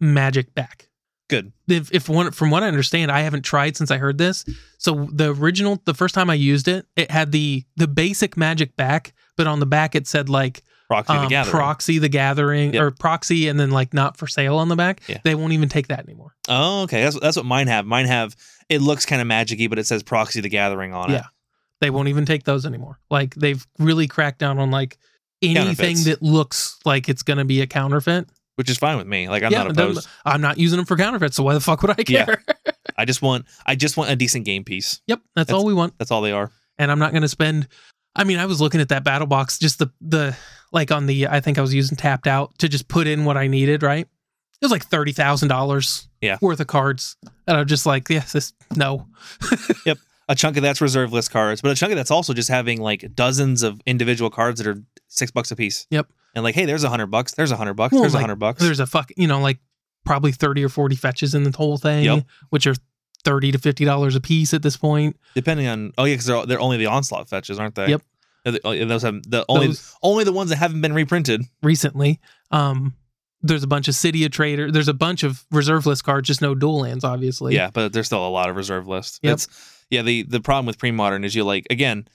magic 0.00 0.54
back. 0.54 0.88
Good. 1.28 1.52
If, 1.66 1.92
if 1.92 2.08
one 2.08 2.30
from 2.30 2.50
what 2.50 2.62
I 2.62 2.68
understand, 2.68 3.10
I 3.10 3.20
haven't 3.20 3.42
tried 3.42 3.76
since 3.76 3.90
I 3.90 3.98
heard 3.98 4.16
this. 4.16 4.44
So 4.78 5.08
the 5.12 5.34
original, 5.34 5.82
the 5.84 5.92
first 5.94 6.14
time 6.14 6.30
I 6.30 6.34
used 6.34 6.68
it, 6.68 6.86
it 6.96 7.10
had 7.10 7.32
the 7.32 7.64
the 7.76 7.88
basic 7.88 8.36
magic 8.36 8.76
back, 8.76 9.12
but 9.36 9.46
on 9.46 9.60
the 9.60 9.66
back 9.66 9.94
it 9.94 10.06
said 10.06 10.28
like 10.28 10.62
Proxy 10.88 11.12
the 11.12 11.18
um, 11.20 11.28
Gathering. 11.28 11.52
proxy 11.52 11.98
the 11.98 12.08
gathering 12.08 12.72
Yep. 12.72 12.82
or 12.82 12.90
proxy 12.92 13.48
and 13.48 13.60
then 13.60 13.70
like 13.70 13.92
not 13.92 14.16
for 14.16 14.26
sale 14.26 14.56
on 14.56 14.68
the 14.68 14.76
back 14.76 15.02
Yeah. 15.06 15.18
they 15.22 15.34
won't 15.34 15.52
even 15.52 15.68
take 15.68 15.88
that 15.88 15.98
anymore 16.00 16.34
oh, 16.48 16.84
okay. 16.84 17.02
That's, 17.02 17.20
that's 17.20 17.36
what 17.36 17.44
mine 17.44 17.66
have. 17.66 17.84
Mine 17.84 18.06
have, 18.06 18.34
it 18.70 18.80
looks 18.80 19.04
kind 19.04 19.20
of 19.20 19.26
magic 19.28 19.58
y, 19.60 19.66
but 19.66 19.78
it 19.78 19.86
says 19.86 20.02
Proxy 20.02 20.40
the 20.40 20.48
Gathering 20.48 20.94
on 20.94 21.10
it. 21.12 21.22
Yeah. 21.80 21.86
they 21.86 21.90
won't 21.90 22.08
even 22.08 22.26
take 22.26 22.44
those 22.44 22.66
anymore 22.66 22.98
like 23.10 23.34
they've 23.34 23.64
really 23.78 24.06
cracked 24.06 24.38
down 24.38 24.58
on 24.58 24.70
like 24.70 24.98
anything 25.42 25.96
that 26.04 26.22
looks 26.22 26.78
like 26.84 27.08
it's 27.08 27.22
going 27.22 27.38
to 27.38 27.44
be 27.44 27.60
a 27.60 27.66
counterfeit 27.66 28.28
Which 28.56 28.68
is 28.68 28.76
fine 28.78 28.96
with 28.98 29.06
me. 29.06 29.28
Like, 29.28 29.44
I'm 29.44 29.52
yeah 29.52 29.62
not 29.62 29.70
opposed. 29.72 30.08
i'm 30.24 30.40
not 30.40 30.58
using 30.58 30.76
them 30.78 30.86
for 30.86 30.96
counterfeits 30.96 31.36
so 31.36 31.42
why 31.44 31.54
the 31.54 31.60
fuck 31.60 31.80
would 31.82 31.92
i 31.92 32.04
Yeah. 32.08 32.24
care 32.24 32.42
I 32.96 33.04
just 33.04 33.22
want, 33.22 33.44
I 33.64 33.76
just 33.76 33.96
want 33.96 34.10
a 34.10 34.16
decent 34.16 34.44
game 34.44 34.64
piece. 34.64 35.00
yep 35.06 35.20
that's, 35.36 35.46
That's- 35.48 35.54
all 35.60 35.64
we 35.66 35.74
want 35.74 35.96
That's 35.98 36.10
all 36.10 36.20
they 36.22 36.32
are. 36.32 36.50
and 36.78 36.90
i'm 36.90 36.98
not 36.98 37.12
going 37.12 37.22
to 37.22 37.28
spend 37.28 37.68
i 38.16 38.24
mean 38.24 38.38
i 38.38 38.46
was 38.46 38.60
looking 38.60 38.80
at 38.80 38.88
that 38.88 39.04
battle 39.04 39.26
box 39.28 39.58
just 39.58 39.78
the 39.78 39.90
the 40.00 40.36
like 40.72 40.90
on 40.90 41.06
the 41.06 41.28
i 41.28 41.38
think 41.40 41.58
i 41.58 41.60
was 41.60 41.72
using 41.72 41.96
tapped 41.96 42.26
out 42.26 42.56
to 42.58 42.68
just 42.68 42.88
put 42.88 43.06
in 43.06 43.24
what 43.24 43.36
i 43.36 43.46
needed 43.46 43.82
right 43.84 44.06
it 44.60 44.64
was 44.64 44.72
like 44.72 44.88
$30000 44.90 46.06
Yeah. 46.20 46.36
worth 46.42 46.58
of 46.58 46.66
cards 46.66 47.16
and 47.46 47.56
i'm 47.56 47.66
just 47.66 47.86
like 47.86 48.08
yes 48.10 48.32
this 48.32 48.52
no 48.74 49.06
A 50.30 50.34
chunk 50.34 50.56
of 50.56 50.62
that's 50.62 50.80
reserve 50.80 51.12
list 51.12 51.30
cards, 51.30 51.62
but 51.62 51.70
a 51.70 51.74
chunk 51.74 51.92
of 51.92 51.96
that's 51.96 52.10
also 52.10 52.34
just 52.34 52.48
having 52.50 52.80
like 52.80 53.14
dozens 53.14 53.62
of 53.62 53.80
individual 53.86 54.28
cards 54.30 54.60
that 54.60 54.66
are 54.68 54.82
six 55.08 55.30
bucks 55.30 55.50
a 55.50 55.56
piece. 55.56 55.86
Yep. 55.90 56.06
And 56.34 56.44
like, 56.44 56.54
hey, 56.54 56.66
there's 56.66 56.84
a 56.84 56.90
hundred 56.90 57.06
bucks. 57.06 57.32
There's 57.34 57.50
a 57.50 57.56
hundred 57.56 57.74
bucks. 57.74 57.92
Well, 57.92 58.02
there's 58.02 58.12
a 58.12 58.16
like, 58.16 58.22
hundred 58.22 58.36
bucks. 58.38 58.60
there's 58.60 58.80
a 58.80 58.86
fuck 58.86 59.10
you 59.16 59.26
know 59.26 59.40
like 59.40 59.58
probably 60.04 60.32
30 60.32 60.64
or 60.64 60.68
40 60.68 60.96
fetches 60.96 61.34
in 61.34 61.42
the 61.44 61.54
whole 61.56 61.76
thing 61.78 62.04
Yep. 62.04 62.24
which 62.50 62.66
are 62.66 62.74
30 63.24 63.52
to 63.52 63.58
50 63.58 63.84
dollars 63.84 64.14
a 64.14 64.20
piece 64.20 64.54
at 64.54 64.62
this 64.62 64.76
point 64.76 65.16
Depending 65.34 65.66
on 65.66 65.92
oh 65.98 66.04
yeah, 66.04 66.14
because 66.14 66.26
they're 66.26 66.46
they're 66.46 66.60
only 66.60 66.76
the 66.76 66.86
onslaught 66.86 67.28
fetches, 67.28 67.58
aren't 67.58 67.74
they? 67.74 67.88
Yep. 67.88 68.02
The- 68.44 68.60
oh, 68.64 68.84
those 68.84 69.02
have 69.02 69.22
the 69.28 69.44
only 69.48 69.66
Those 69.68 69.94
only 70.02 70.24
the 70.24 70.32
ones 70.32 70.50
that 70.50 70.56
haven't 70.56 70.80
been 70.82 70.92
reprinted. 70.94 71.42
recently 71.62 72.20
um 72.50 72.94
there's 73.42 73.62
a 73.62 73.66
bunch 73.66 73.88
of 73.88 73.94
city 73.94 74.24
of 74.24 74.30
trader 74.32 74.70
there's 74.70 74.88
a 74.88 74.94
bunch 74.94 75.22
of 75.22 75.44
reserve 75.50 75.86
list 75.86 76.04
cards 76.04 76.26
just 76.26 76.42
no 76.42 76.54
dual 76.54 76.80
lands 76.80 77.02
obviously 77.04 77.54
yeah, 77.54 77.70
but 77.72 77.92
there's 77.92 78.06
still 78.06 78.26
a 78.26 78.30
lot 78.30 78.48
of 78.50 78.56
reserve 78.56 78.86
lists. 78.86 79.18
Yep. 79.22 79.32
It's 79.34 79.48
yeah. 79.90 80.02
The 80.02 80.22
the 80.22 80.40
problem 80.40 80.66
with 80.66 80.78
pre 80.78 80.90
modern 80.90 81.24
is 81.24 81.34
you 81.34 81.44
like 81.44 81.66
again, 81.70 82.06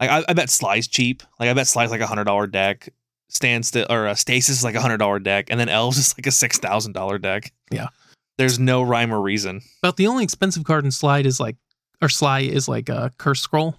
like 0.00 0.10
I, 0.10 0.24
I 0.28 0.32
bet 0.34 0.50
Sligh's 0.50 0.88
cheap. 0.88 1.22
Like 1.40 1.48
I 1.48 1.54
bet 1.54 1.66
Sligh's 1.66 1.90
like 1.90 2.00
a 2.00 2.06
hundred 2.06 2.24
dollar 2.24 2.46
deck. 2.46 2.88
Standstill 3.28 3.86
or 3.90 4.06
uh, 4.06 4.14
Stasis 4.14 4.58
is 4.58 4.64
like 4.64 4.76
a 4.76 4.80
hundred 4.80 4.98
dollar 4.98 5.18
deck, 5.18 5.48
and 5.50 5.58
then 5.58 5.68
Elves 5.68 5.98
is 5.98 6.14
like 6.16 6.26
a 6.26 6.30
six 6.30 6.58
thousand 6.58 6.92
dollar 6.92 7.18
deck. 7.18 7.52
Yeah. 7.70 7.88
There's 8.38 8.58
no 8.58 8.82
rhyme 8.82 9.12
or 9.12 9.20
reason. 9.20 9.62
about 9.82 9.96
the 9.96 10.06
only 10.06 10.22
expensive 10.22 10.62
card 10.64 10.84
in 10.84 10.90
slide 10.92 11.26
is 11.26 11.40
like 11.40 11.56
or 12.02 12.08
sligh 12.10 12.40
is 12.40 12.68
like 12.68 12.88
a 12.90 13.10
cursed 13.16 13.42
scroll 13.42 13.74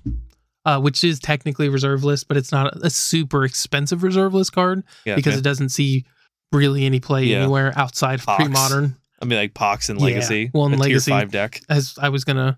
uh, 0.65 0.80
which 0.82 1.04
is 1.04 1.19
technically 1.19 1.69
reserve 1.69 2.04
list 2.04 2.28
but 2.28 2.36
it's 2.36 2.52
not 2.52 2.76
a, 2.76 2.88
a 2.88 2.89
super 2.89 3.45
expensive 3.45 4.02
reserve 4.02 4.34
list 4.34 4.52
card 4.54 4.84
Yeah. 5.06 5.15
because 5.15 5.38
it 5.38 5.43
doesn't 5.43 5.69
see 5.69 6.06
really 6.52 6.86
any 6.88 7.00
play 7.00 7.26
Yeah. 7.26 7.43
anywhere 7.43 7.71
outside 7.76 8.19
of 8.19 8.26
pre-modern 8.26 8.95
I 9.21 9.26
mean, 9.26 9.38
like 9.38 9.54
Pox 9.54 9.89
and 9.89 10.00
Yeah. 10.00 10.06
Legacy. 10.08 10.50
Well, 10.54 10.65
and 10.65 10.73
a 10.76 10.78
Legacy- 10.80 11.12
tier 11.12 11.19
five 11.19 11.32
deck. 11.32 11.62
as 11.69 11.93
I 12.02 12.10
was 12.10 12.23
gonna 12.23 12.58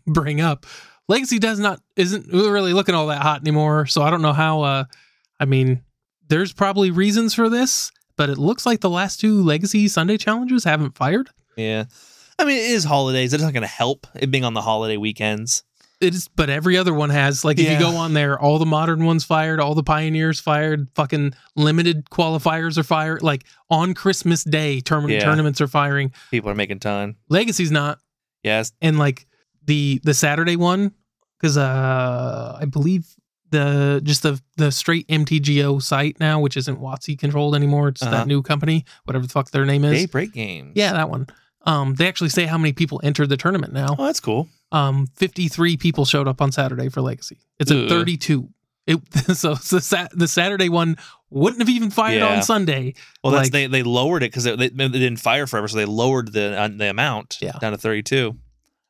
bring 0.06 0.40
up, 0.40 0.66
Legacy 1.08 1.38
does 1.38 1.58
not 1.58 1.80
isn't 1.96 2.26
really 2.32 2.72
looking 2.72 2.94
all 2.94 3.08
that 3.08 3.22
hot 3.22 3.40
anymore. 3.40 3.86
So 3.86 4.02
I 4.02 4.10
don't 4.10 4.22
know 4.22 4.32
how. 4.32 4.62
Uh, 4.62 4.84
I 5.40 5.44
mean, 5.44 5.82
there's 6.28 6.52
probably 6.52 6.90
reasons 6.90 7.34
for 7.34 7.48
this, 7.48 7.90
but 8.16 8.30
it 8.30 8.38
looks 8.38 8.64
like 8.66 8.80
the 8.80 8.90
last 8.90 9.20
two 9.20 9.42
Legacy 9.42 9.88
Sunday 9.88 10.16
challenges 10.16 10.64
haven't 10.64 10.96
fired. 10.96 11.28
Yeah. 11.56 11.84
I 12.38 12.44
mean, 12.44 12.56
it 12.56 12.70
is 12.70 12.84
holidays. 12.84 13.32
It's 13.32 13.42
not 13.42 13.52
going 13.52 13.62
to 13.62 13.68
help 13.68 14.06
it 14.16 14.30
being 14.30 14.44
on 14.44 14.54
the 14.54 14.62
holiday 14.62 14.96
weekends. 14.96 15.62
It 16.00 16.12
is, 16.14 16.26
but 16.28 16.50
every 16.50 16.76
other 16.76 16.92
one 16.92 17.10
has. 17.10 17.44
Like 17.44 17.58
if 17.60 17.64
Yeah. 17.66 17.74
you 17.74 17.78
go 17.78 17.96
on 17.96 18.12
there, 18.14 18.38
all 18.38 18.58
the 18.58 18.66
modern 18.66 19.04
ones 19.04 19.24
fired, 19.24 19.60
all 19.60 19.74
the 19.76 19.84
pioneers 19.84 20.40
fired, 20.40 20.88
fucking 20.96 21.34
limited 21.54 22.10
qualifiers 22.10 22.76
are 22.76 22.82
fired. 22.82 23.22
Like 23.22 23.44
on 23.70 23.94
Christmas 23.94 24.42
Day, 24.42 24.80
tournament 24.80 25.20
Yeah. 25.20 25.24
tournaments 25.26 25.60
are 25.60 25.68
firing. 25.68 26.12
People 26.32 26.50
are 26.50 26.54
making 26.56 26.80
ton. 26.80 27.14
Legacy's 27.28 27.70
not. 27.70 27.98
Yes. 28.42 28.72
and 28.82 28.98
like 28.98 29.26
the 29.66 30.00
the 30.04 30.14
Saturday 30.14 30.56
one 30.56 30.92
because 31.40 31.56
uh 31.56 32.58
I 32.60 32.64
believe 32.66 33.06
the 33.50 34.00
just 34.02 34.22
the 34.22 34.40
the 34.56 34.72
straight 34.72 35.06
MTGO 35.08 35.80
site 35.82 36.18
now, 36.20 36.40
which 36.40 36.56
isn't 36.56 36.80
WotC 36.80 37.18
controlled 37.18 37.54
anymore. 37.54 37.88
It's 37.88 38.02
Uh-huh. 38.02 38.10
that 38.10 38.26
new 38.26 38.42
company, 38.42 38.84
whatever 39.04 39.26
the 39.26 39.32
fuck 39.32 39.50
their 39.50 39.64
name 39.64 39.84
is. 39.84 39.98
Daybreak 40.00 40.32
games. 40.32 40.72
Yeah, 40.74 40.92
that 40.94 41.08
one. 41.10 41.26
Um, 41.66 41.94
they 41.94 42.06
actually 42.08 42.28
say 42.30 42.44
how 42.46 42.58
many 42.58 42.72
people 42.72 43.00
entered 43.02 43.28
the 43.30 43.36
tournament 43.38 43.72
now. 43.72 43.96
Oh, 43.98 44.04
that's 44.06 44.20
cool. 44.20 44.48
Um, 44.72 45.06
fifty 45.14 45.48
three 45.48 45.76
people 45.76 46.04
showed 46.04 46.28
up 46.28 46.42
on 46.42 46.52
Saturday 46.52 46.88
for 46.88 47.00
Legacy. 47.00 47.38
It's 47.58 47.70
a 47.70 47.88
thirty 47.88 48.16
two. 48.16 48.50
It 48.86 48.98
so 49.36 49.54
the 49.54 49.80
Sat 49.80 50.10
the 50.14 50.28
Saturday 50.28 50.68
one 50.68 50.96
wouldn't 51.30 51.62
have 51.62 51.70
even 51.70 51.90
fired 51.90 52.18
Yeah. 52.18 52.36
on 52.36 52.42
Sunday. 52.42 52.94
Well, 53.22 53.32
that's 53.32 53.46
Like- 53.46 53.52
they 53.52 53.66
they 53.66 53.82
lowered 53.82 54.22
it 54.22 54.30
because 54.30 54.44
they, 54.44 54.56
they, 54.56 54.68
they 54.68 54.88
didn't 54.88 55.20
fire 55.20 55.46
forever, 55.46 55.68
so 55.68 55.76
they 55.78 55.84
lowered 55.86 56.32
the 56.32 56.58
uh, 56.60 56.68
the 56.68 56.90
amount 56.90 57.38
Yeah. 57.40 57.52
down 57.60 57.72
to 57.72 57.78
thirty 57.78 58.02
two. 58.02 58.36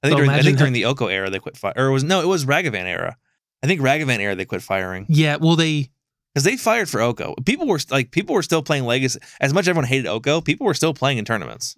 I 0.04 0.08
think 0.08 0.18
So 0.18 0.24
during, 0.24 0.30
I 0.30 0.42
think 0.42 0.58
during 0.58 0.72
the 0.74 0.84
Oko 0.84 1.06
era 1.06 1.30
they 1.30 1.38
quit 1.38 1.56
fire, 1.56 1.72
or 1.76 1.86
it 1.86 1.92
was 1.92 2.04
no, 2.04 2.20
it 2.20 2.26
was 2.26 2.44
Ragavan 2.44 2.84
era. 2.84 3.16
I 3.62 3.66
think 3.66 3.80
Ragavan 3.80 4.18
era 4.18 4.36
they 4.36 4.44
quit 4.44 4.60
firing 4.60 5.06
Yeah, 5.08 5.36
well 5.36 5.56
they 5.56 5.88
because 6.34 6.44
they 6.44 6.56
fired 6.56 6.90
for 6.90 7.00
Oko. 7.00 7.34
People 7.46 7.66
were 7.66 7.80
like 7.90 8.10
people 8.10 8.34
were 8.34 8.42
still 8.42 8.62
playing 8.62 8.84
Legacy 8.84 9.18
as 9.40 9.54
much 9.54 9.62
as 9.62 9.68
everyone 9.68 9.86
hated 9.86 10.06
Oko. 10.06 10.40
People 10.40 10.66
were 10.66 10.74
still 10.74 10.92
playing 10.92 11.16
in 11.18 11.24
tournaments, 11.24 11.76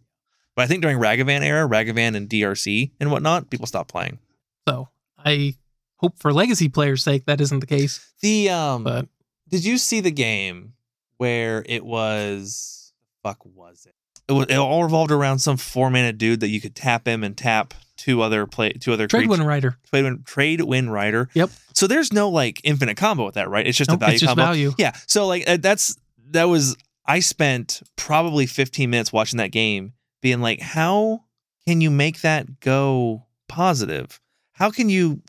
but 0.57 0.62
I 0.62 0.67
think 0.67 0.83
during 0.83 0.99
Ragavan 0.99 1.43
era, 1.43 1.69
Ragavan 1.69 2.17
and 2.17 2.29
DRC 2.29 2.91
and 2.99 3.11
whatnot, 3.12 3.49
people 3.51 3.67
stopped 3.67 3.91
playing. 3.91 4.19
so 4.69 4.89
I 5.25 5.55
hope 5.99 6.19
for 6.19 6.33
Legacy 6.33 6.69
players' 6.69 7.05
sake 7.05 7.27
that 7.27 7.41
isn't 7.41 7.61
the 7.61 7.67
case. 7.67 8.12
The 8.21 8.51
um, 8.51 8.83
But 8.83 9.09
did 9.49 9.65
you 9.65 9.79
see 9.79 10.01
the 10.01 10.11
game 10.11 10.73
where 11.19 11.65
it 11.69 11.85
was 11.85 12.93
fuck 13.23 13.45
was 13.45 13.87
it? 13.87 13.95
It 14.29 14.33
was 14.33 14.47
it 14.49 14.57
all 14.57 14.83
revolved 14.83 15.12
around 15.12 15.39
some 15.39 15.57
four 15.57 15.91
mana 15.91 16.12
dude 16.12 16.41
that 16.41 16.49
you 16.49 16.61
could 16.61 16.75
tap 16.75 17.07
him 17.07 17.23
and 17.23 17.37
tap 17.37 17.75
two 18.07 18.23
other 18.23 18.47
play 18.47 18.71
two 18.73 18.92
other 18.92 19.09
Trade. 19.09 19.29
Wind 19.29 19.45
Rider. 19.45 19.77
trade 19.90 20.05
win 20.05 20.23
trade 20.25 20.61
wind 20.61 20.92
rider. 20.92 21.29
Yep. 21.35 21.51
So 21.75 21.88
there's 21.88 22.12
no 22.12 22.29
like 22.29 22.61
infinite 22.62 22.97
combo 22.97 23.27
with 23.27 23.35
that, 23.35 23.49
right? 23.51 23.66
It's 23.66 23.77
just 23.77 23.90
Nope, 23.90 23.97
a 23.99 24.01
value 24.01 24.14
it's 24.14 24.21
just 24.21 24.31
combo. 24.31 24.42
value. 24.45 24.73
Yeah. 24.79 24.92
So 25.09 25.27
like 25.27 25.49
uh, 25.49 25.57
that's 25.57 25.97
that 26.31 26.45
was 26.45 26.77
I 27.05 27.19
spent 27.19 27.83
probably 27.97 28.47
15 28.47 28.88
minutes 28.88 29.12
watching 29.12 29.38
that 29.38 29.51
game, 29.51 29.92
being 30.23 30.40
like, 30.40 30.61
how 30.61 31.25
can 31.66 31.81
you 31.81 31.90
make 31.90 32.21
that 32.21 32.61
go 32.61 33.25
positive? 33.49 34.21
How 34.53 34.71
can 34.71 34.88
you? 34.88 35.21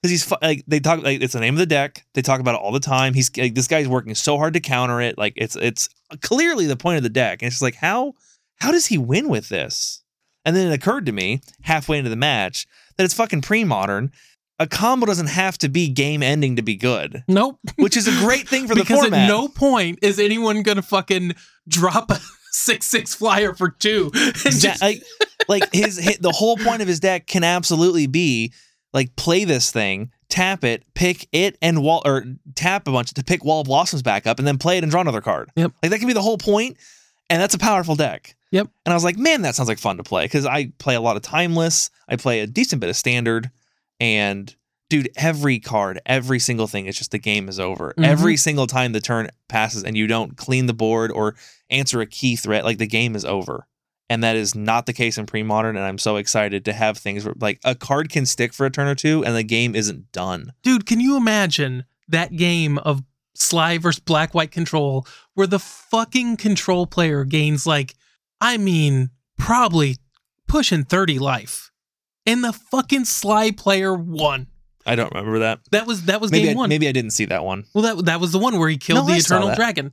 Because 0.00 0.10
he's 0.10 0.32
like 0.42 0.64
they 0.66 0.80
talk 0.80 1.02
like 1.02 1.20
it's 1.22 1.34
the 1.34 1.40
name 1.40 1.54
of 1.54 1.58
the 1.58 1.66
deck. 1.66 2.04
They 2.14 2.22
talk 2.22 2.40
about 2.40 2.54
it 2.54 2.60
all 2.62 2.72
the 2.72 2.80
time. 2.80 3.12
He's 3.14 3.30
like 3.36 3.54
this 3.54 3.68
guy's 3.68 3.86
working 3.88 4.14
so 4.14 4.38
hard 4.38 4.54
to 4.54 4.60
counter 4.60 5.00
it. 5.02 5.18
Like 5.18 5.34
it's 5.36 5.54
it's 5.54 5.88
clearly 6.22 6.66
the 6.66 6.76
point 6.76 6.96
of 6.96 7.02
the 7.02 7.08
deck, 7.10 7.42
and 7.42 7.46
it's 7.48 7.56
just 7.56 7.62
like 7.62 7.76
how 7.76 8.14
how 8.56 8.72
does 8.72 8.86
he 8.86 8.96
win 8.96 9.28
with 9.28 9.48
this? 9.50 10.01
And 10.44 10.56
then 10.56 10.70
it 10.70 10.74
occurred 10.74 11.06
to 11.06 11.12
me 11.12 11.40
halfway 11.62 11.98
into 11.98 12.10
the 12.10 12.16
match 12.16 12.66
that 12.96 13.04
it's 13.04 13.14
fucking 13.14 13.42
pre 13.42 13.64
modern. 13.64 14.10
A 14.58 14.66
combo 14.66 15.06
doesn't 15.06 15.28
have 15.28 15.58
to 15.58 15.68
be 15.68 15.88
game 15.88 16.22
ending 16.22 16.56
to 16.56 16.62
be 16.62 16.76
good, 16.76 17.24
Nope. 17.26 17.58
which 17.76 17.96
is 17.96 18.06
a 18.06 18.12
great 18.24 18.48
thing 18.48 18.68
for 18.68 18.74
the 18.74 18.82
because 18.82 19.00
format. 19.00 19.20
at 19.20 19.26
no 19.28 19.48
point 19.48 19.98
is 20.02 20.20
anyone 20.20 20.62
gonna 20.62 20.82
fucking 20.82 21.32
drop 21.66 22.10
a 22.12 22.20
six 22.52 22.86
six 22.86 23.14
flyer 23.14 23.54
for 23.54 23.70
two. 23.70 24.10
Just- 24.34 24.80
like 24.82 25.02
like 25.48 25.72
his, 25.72 25.96
his 25.96 26.18
the 26.18 26.30
whole 26.30 26.56
point 26.56 26.80
of 26.82 26.86
his 26.86 27.00
deck 27.00 27.26
can 27.26 27.42
absolutely 27.42 28.06
be 28.06 28.52
like 28.92 29.16
play 29.16 29.44
this 29.44 29.72
thing 29.72 30.10
tap 30.28 30.62
it 30.64 30.84
pick 30.94 31.26
it 31.32 31.58
and 31.60 31.82
wall 31.82 32.00
or 32.06 32.24
tap 32.54 32.86
a 32.86 32.92
bunch 32.92 33.12
to 33.12 33.24
pick 33.24 33.44
wall 33.44 33.64
blossoms 33.64 34.02
back 34.02 34.26
up 34.26 34.38
and 34.38 34.46
then 34.46 34.56
play 34.58 34.78
it 34.78 34.84
and 34.84 34.90
draw 34.92 35.00
another 35.00 35.20
card 35.20 35.50
Yep. 35.56 35.72
like 35.82 35.90
that 35.90 35.98
can 35.98 36.06
be 36.06 36.14
the 36.14 36.22
whole 36.22 36.38
point 36.38 36.76
and 37.32 37.42
that's 37.42 37.54
a 37.54 37.58
powerful 37.58 37.94
deck. 37.96 38.36
Yep. 38.52 38.68
and 38.84 38.92
i 38.92 38.94
was 38.94 39.02
like 39.04 39.16
man 39.16 39.40
that 39.42 39.54
sounds 39.54 39.68
like 39.68 39.78
fun 39.78 39.96
to 39.96 40.02
play. 40.02 40.24
Because 40.26 40.44
i 40.46 40.70
play 40.78 40.94
a 40.94 41.00
lot 41.00 41.16
of 41.16 41.22
timeless. 41.22 41.90
I 42.08 42.16
play 42.16 42.40
a 42.40 42.46
decent 42.46 42.80
bit 42.80 42.90
of 42.90 42.96
standard. 42.96 43.50
And 44.00 44.54
dude 44.90 45.08
every 45.16 45.58
card 45.58 46.00
every 46.04 46.38
single 46.38 46.66
thing 46.66 46.84
it's 46.86 46.98
just 46.98 47.12
the 47.12 47.18
game 47.18 47.48
is 47.48 47.58
over. 47.58 47.94
Mhm. 47.98 48.04
every 48.06 48.36
single 48.36 48.66
time 48.66 48.92
the 48.92 49.00
turn 49.00 49.28
passes 49.48 49.84
and 49.84 49.96
you 49.96 50.06
don't 50.06 50.36
clean 50.36 50.66
the 50.66 50.74
board 50.74 51.10
or 51.10 51.34
answer 51.70 52.00
a 52.02 52.06
key 52.06 52.36
threat 52.36 52.64
like 52.64 52.76
the 52.78 52.86
game 52.86 53.16
is 53.16 53.24
over. 53.24 53.66
And 54.10 54.22
that 54.22 54.36
is 54.36 54.54
not 54.54 54.84
the 54.84 54.92
case 54.92 55.16
in 55.16 55.24
pre-modern 55.24 55.76
and 55.76 55.86
i'm 55.86 55.96
so 55.98 56.16
excited 56.16 56.66
to 56.66 56.74
have 56.74 56.98
things 56.98 57.24
where 57.24 57.34
like 57.40 57.58
a 57.64 57.74
card 57.74 58.10
can 58.10 58.26
stick 58.26 58.52
for 58.52 58.66
a 58.66 58.70
turn 58.70 58.86
or 58.88 58.94
two 58.94 59.24
and 59.24 59.34
the 59.34 59.42
game 59.42 59.74
isn't 59.74 60.12
done. 60.12 60.52
Dude, 60.62 60.84
can 60.84 61.00
you 61.00 61.16
imagine 61.16 61.84
that 62.08 62.36
game 62.36 62.76
of 62.78 63.02
Sligh 63.42 63.78
versus 63.78 64.00
Black 64.00 64.34
White 64.34 64.50
Control 64.50 65.06
where 65.34 65.46
the 65.46 65.58
fucking 65.58 66.36
control 66.36 66.86
player 66.86 67.24
gains 67.24 67.66
like, 67.66 67.94
I 68.40 68.56
mean, 68.58 69.10
probably 69.38 69.96
pushing 70.48 70.84
30 70.84 71.18
life. 71.18 71.70
And 72.26 72.44
the 72.44 72.52
fucking 72.52 73.04
Sligh 73.06 73.50
player 73.50 73.94
won. 73.94 74.46
i 74.86 74.94
don't 74.94 75.12
remember 75.12 75.40
that 75.40 75.60
That 75.72 75.86
was 75.86 76.04
that 76.04 76.20
was 76.20 76.30
maybe 76.30 76.48
game 76.48 76.56
I, 76.56 76.60
one. 76.60 76.68
maybe 76.68 76.86
i 76.88 76.92
didn't 76.92 77.10
see 77.12 77.24
that 77.26 77.44
one 77.44 77.64
Well, 77.74 77.82
that 77.96 78.04
that 78.06 78.20
was 78.20 78.32
the 78.32 78.38
one 78.38 78.58
where 78.58 78.68
he 78.68 78.76
killed 78.76 79.06
No, 79.06 79.12
the 79.12 79.18
Eternal. 79.18 79.54
Dragon. 79.54 79.92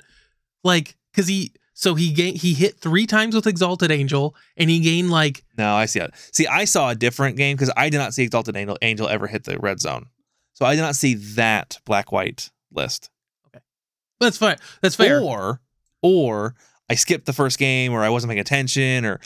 Like, 0.64 0.96
cause 1.16 1.28
he 1.28 1.54
so 1.74 1.96
he 1.96 2.12
gained 2.12 2.38
he 2.38 2.54
hit 2.54 2.80
three 2.80 3.08
times 3.08 3.34
with 3.36 3.48
Exalted 3.48 3.90
Angel 3.92 4.36
and 4.58 4.70
he 4.70 4.80
gained 4.80 5.10
like 5.10 5.44
no 5.58 5.74
i 5.76 5.86
see 5.86 6.00
it 6.02 6.12
see 6.34 6.46
i 6.48 6.66
saw 6.66 6.90
a 6.90 6.96
different 6.96 7.38
game 7.38 7.56
because 7.56 7.72
i 7.78 7.90
did 7.90 7.98
not 7.98 8.14
see 8.14 8.24
exalted 8.24 8.56
angel, 8.58 8.78
angel 8.82 9.08
ever 9.08 9.28
hit 9.28 9.46
the 9.46 9.58
red 9.60 9.80
zone 9.80 10.08
so 10.54 10.66
i 10.66 10.76
did 10.76 10.82
not 10.82 10.96
see 10.96 11.14
that 11.16 11.80
black 11.86 12.12
white 12.12 12.50
list 12.74 13.10
that's 14.20 14.38
fine. 14.38 14.58
That's 14.82 14.96
fair. 14.96 15.20
or 15.22 15.62
or 16.02 16.56
i 16.90 16.96
skipped 16.96 17.26
the 17.26 17.34
first 17.34 17.60
game 17.60 17.92
or 17.94 18.04
i 18.04 18.10
wasn't 18.10 18.30
paying 18.30 18.40
attention 18.40 19.06
or 19.06 19.20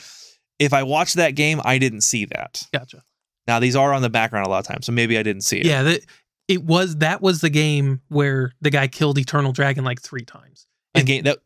if 0.58 0.72
i 0.72 0.82
watched 0.82 1.14
that 1.16 1.34
game 1.36 1.60
i 1.64 1.78
didn't 1.78 2.00
see 2.02 2.24
that 2.26 2.62
Gotcha. 2.72 3.02
now 3.46 3.60
these 3.60 3.76
are 3.76 3.92
on 3.92 4.02
the 4.02 4.10
background 4.10 4.46
a 4.46 4.50
lot 4.50 4.58
of 4.58 4.66
times 4.66 4.86
so 4.86 4.92
maybe 4.92 5.16
i 5.16 5.22
didn't 5.22 5.42
see 5.42 5.58
it 5.60 5.66
Yeah, 5.66 5.82
that 5.84 6.00
it 6.48 6.62
was 6.64 6.96
that 6.96 7.22
was 7.22 7.40
the 7.40 7.48
game 7.50 8.00
where 8.08 8.52
the 8.60 8.70
guy 8.70 8.86
killed 8.88 9.16
Eternal 9.18 9.52
Dragon 9.52 9.82
like 9.84 10.02
three 10.02 10.24
times. 10.24 10.66
in 10.94 11.04
game 11.06 11.22
that 11.24 11.38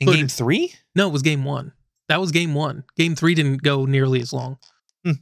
in 0.00 0.08
game 0.10 0.26
three 0.28 0.74
No, 0.96 1.06
it 1.08 1.12
was 1.12 1.22
game 1.22 1.44
one. 1.44 1.72
That 2.08 2.20
was 2.20 2.32
game 2.32 2.52
one. 2.52 2.82
Game 2.96 3.14
three 3.14 3.34
didn't 3.36 3.62
go 3.62 3.84
nearly 3.86 4.20
as 4.20 4.32
long. 4.32 4.58
Hmm. 5.04 5.10
At 5.10 5.16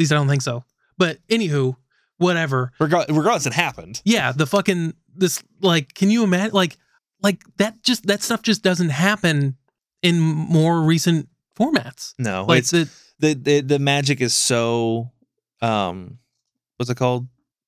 least 0.00 0.10
I 0.12 0.16
don't 0.16 0.26
think 0.28 0.42
so. 0.42 0.64
But 0.98 1.18
anywho, 1.28 1.76
whatever. 2.18 2.72
Regard- 2.80 3.06
regardless 3.10 3.46
it 3.46 3.52
happened 3.52 4.02
Yeah, 4.04 4.32
the 4.32 4.46
fucking 4.46 4.94
this 5.14 5.40
like, 5.60 5.94
can 5.94 6.10
you 6.10 6.24
imagine 6.24 6.52
like 6.52 6.76
like 7.24 7.42
that 7.56 7.82
just 7.82 8.06
that 8.06 8.22
stuff 8.22 8.42
just 8.42 8.62
doesn't 8.62 8.90
happen 8.90 9.56
in 10.02 10.20
more 10.20 10.82
recent 10.82 11.28
formats. 11.58 12.14
no 12.18 12.44
Like 12.44 12.58
it's 12.60 12.70
the 12.70 12.88
the, 13.18 13.34
the 13.34 13.60
the 13.62 13.78
magic 13.80 14.20
is 14.20 14.34
so 14.34 15.10
um 15.60 16.18
what's 16.76 16.90
it 16.90 16.96
called? 16.96 17.26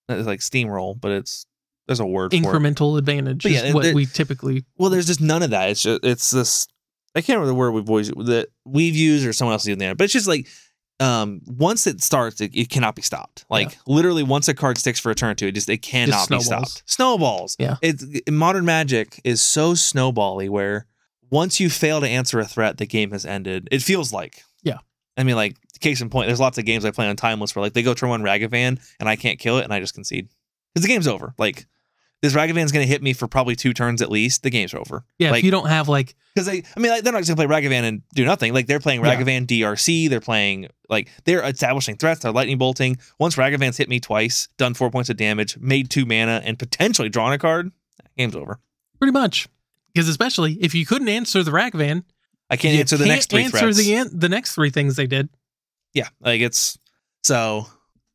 It's 0.09 0.27
like 0.27 0.41
steamroll 0.41 1.01
but 1.01 1.11
it's 1.11 1.47
there's 1.87 2.01
a 2.01 2.07
word 2.07 2.31
for 2.33 2.37
it. 2.37 2.43
Incremental 2.43 2.99
advantage 2.99 3.43
But 3.45 3.53
is 3.53 3.63
yeah, 3.63 3.73
what 3.73 3.83
there- 3.85 3.95
we 3.95 4.07
typically 4.07 4.65
well 4.79 4.91
there's 4.91 5.07
just 5.07 5.21
none 5.21 5.43
of 5.43 5.51
that. 5.51 5.71
It's 5.71 5.83
just 5.83 6.05
it's 6.05 6.31
this 6.31 6.69
i 7.15 7.23
can't 7.23 7.39
remember 7.39 7.47
the 7.47 7.55
word 7.55 7.71
we've 7.73 7.89
always 7.89 8.09
that 8.11 8.49
we've 8.67 8.95
used 8.95 9.27
or 9.27 9.33
someone 9.33 9.55
else 9.55 9.67
used 9.67 9.81
there 9.81 9.95
but 9.95 10.05
it's 10.05 10.13
just 10.13 10.29
like 10.29 10.47
um 10.99 11.41
once 11.47 11.87
it 11.87 12.03
starts 12.03 12.41
it, 12.41 12.55
it 12.55 12.69
cannot 12.71 12.95
be 12.95 13.03
stopped. 13.03 13.45
Like 13.51 13.77
literally 13.87 14.23
once 14.23 14.49
a 14.49 14.55
card 14.55 14.79
sticks 14.79 14.99
for 14.99 15.11
a 15.11 15.15
turn 15.15 15.31
or 15.31 15.35
two 15.35 15.49
it 15.49 15.53
just 15.53 15.69
it 15.69 15.83
cannot 15.83 16.29
be 16.29 16.41
stopped. 16.41 16.83
Snowballs. 16.87 17.57
Yeah. 17.59 17.77
it's 17.83 18.05
modern 18.31 18.65
magic 18.65 19.21
is 19.25 19.43
so 19.43 19.73
snowbally 19.73 20.49
where 20.49 20.87
once 21.31 21.61
you 21.61 21.69
fail 21.69 22.01
to 22.01 22.09
answer 22.09 22.39
a 22.39 22.45
threat 22.47 22.79
the 22.79 22.87
game 22.87 23.11
has 23.11 23.27
ended. 23.27 23.69
It 23.71 23.83
feels 23.83 24.13
like. 24.13 24.43
Yeah. 24.63 24.79
i 25.17 25.23
mean 25.23 25.37
like 25.37 25.57
case 25.81 26.01
in 26.01 26.09
point 26.09 26.27
there's 26.27 26.41
lots 26.41 26.57
of 26.57 26.65
games 26.65 26.87
i 26.87 26.91
play 26.91 27.07
on 27.07 27.17
timeless 27.17 27.55
where 27.55 27.63
like 27.63 27.75
they 27.75 27.83
go 27.83 27.93
turn 27.93 28.09
one 28.09 28.23
ragavan 28.23 28.81
and 28.99 29.09
i 29.11 29.15
can't 29.15 29.39
kill 29.39 29.59
it 29.59 29.65
and 29.65 29.73
i 29.75 29.79
just 29.81 29.95
concede. 29.95 30.29
Because 30.73 30.87
the 30.87 30.93
game's 30.93 31.07
over. 31.07 31.35
Like 31.39 31.67
this 32.27 32.35
ragavan's 32.35 32.73
going 32.73 32.85
to 32.85 32.89
hit 32.89 33.03
me 33.03 33.13
for 33.13 33.27
probably 33.29 33.57
two 33.57 33.73
turns 33.73 34.03
at 34.03 34.11
least 34.11 34.43
the 34.43 34.51
game's 34.51 34.75
over. 34.75 35.05
Yeah, 35.19 35.31
like 35.31 35.39
if 35.41 35.45
you 35.45 35.51
don't 35.51 35.69
have 35.69 35.89
like 35.89 36.15
because 36.35 36.47
they 36.47 36.63
i 36.77 36.81
mean 36.81 36.91
like, 36.93 37.03
they're 37.03 37.13
not 37.13 37.21
just 37.23 37.35
going 37.35 37.49
to 37.49 37.55
play 37.55 37.63
ragavan 37.63 37.83
and 37.85 38.03
do 38.15 38.25
nothing. 38.25 38.53
Like 38.53 38.67
they're 38.67 38.81
playing 38.81 39.05
Yeah. 39.05 39.17
ragavan 39.17 39.47
drc 39.47 40.09
they're 40.11 40.21
playing 40.21 40.69
like 40.89 41.09
they're 41.25 41.43
establishing 41.43 41.97
threats 41.97 42.21
they're 42.23 42.33
lightning 42.33 42.59
bolting. 42.59 42.99
Once 43.19 43.37
ragavan's 43.37 43.77
hit 43.77 43.89
me 43.89 44.01
twice 44.01 44.49
done 44.59 44.75
four 44.75 44.91
points 44.91 45.09
of 45.11 45.17
damage 45.17 45.57
made 45.59 45.91
two 45.91 46.05
mana 46.07 46.43
and 46.45 46.59
potentially 46.59 47.09
drawn 47.09 47.33
a 47.33 47.39
card 47.39 47.71
game's 48.17 48.37
over. 48.37 48.59
Pretty 48.99 49.13
much. 49.13 49.49
Because 49.95 50.09
especially 50.09 50.55
if 50.55 50.75
you 50.75 50.85
couldn't 50.87 51.09
answer 51.09 51.43
the 51.43 51.51
Ragavan, 51.51 52.05
i 52.51 52.57
can't 52.57 52.79
answer 52.79 52.97
the 52.97 53.05
can't 53.05 53.15
next 53.15 53.31
three 53.31 53.45
answer 53.45 53.59
threats. 53.59 53.77
the 53.79 53.95
an- 53.95 54.11
the 54.13 54.29
next 54.29 54.55
three 54.55 54.71
things 54.71 54.97
they 54.97 55.07
did. 55.07 55.29
yeah 55.95 56.09
like 56.21 56.41
it's 56.41 56.79
so 57.25 57.67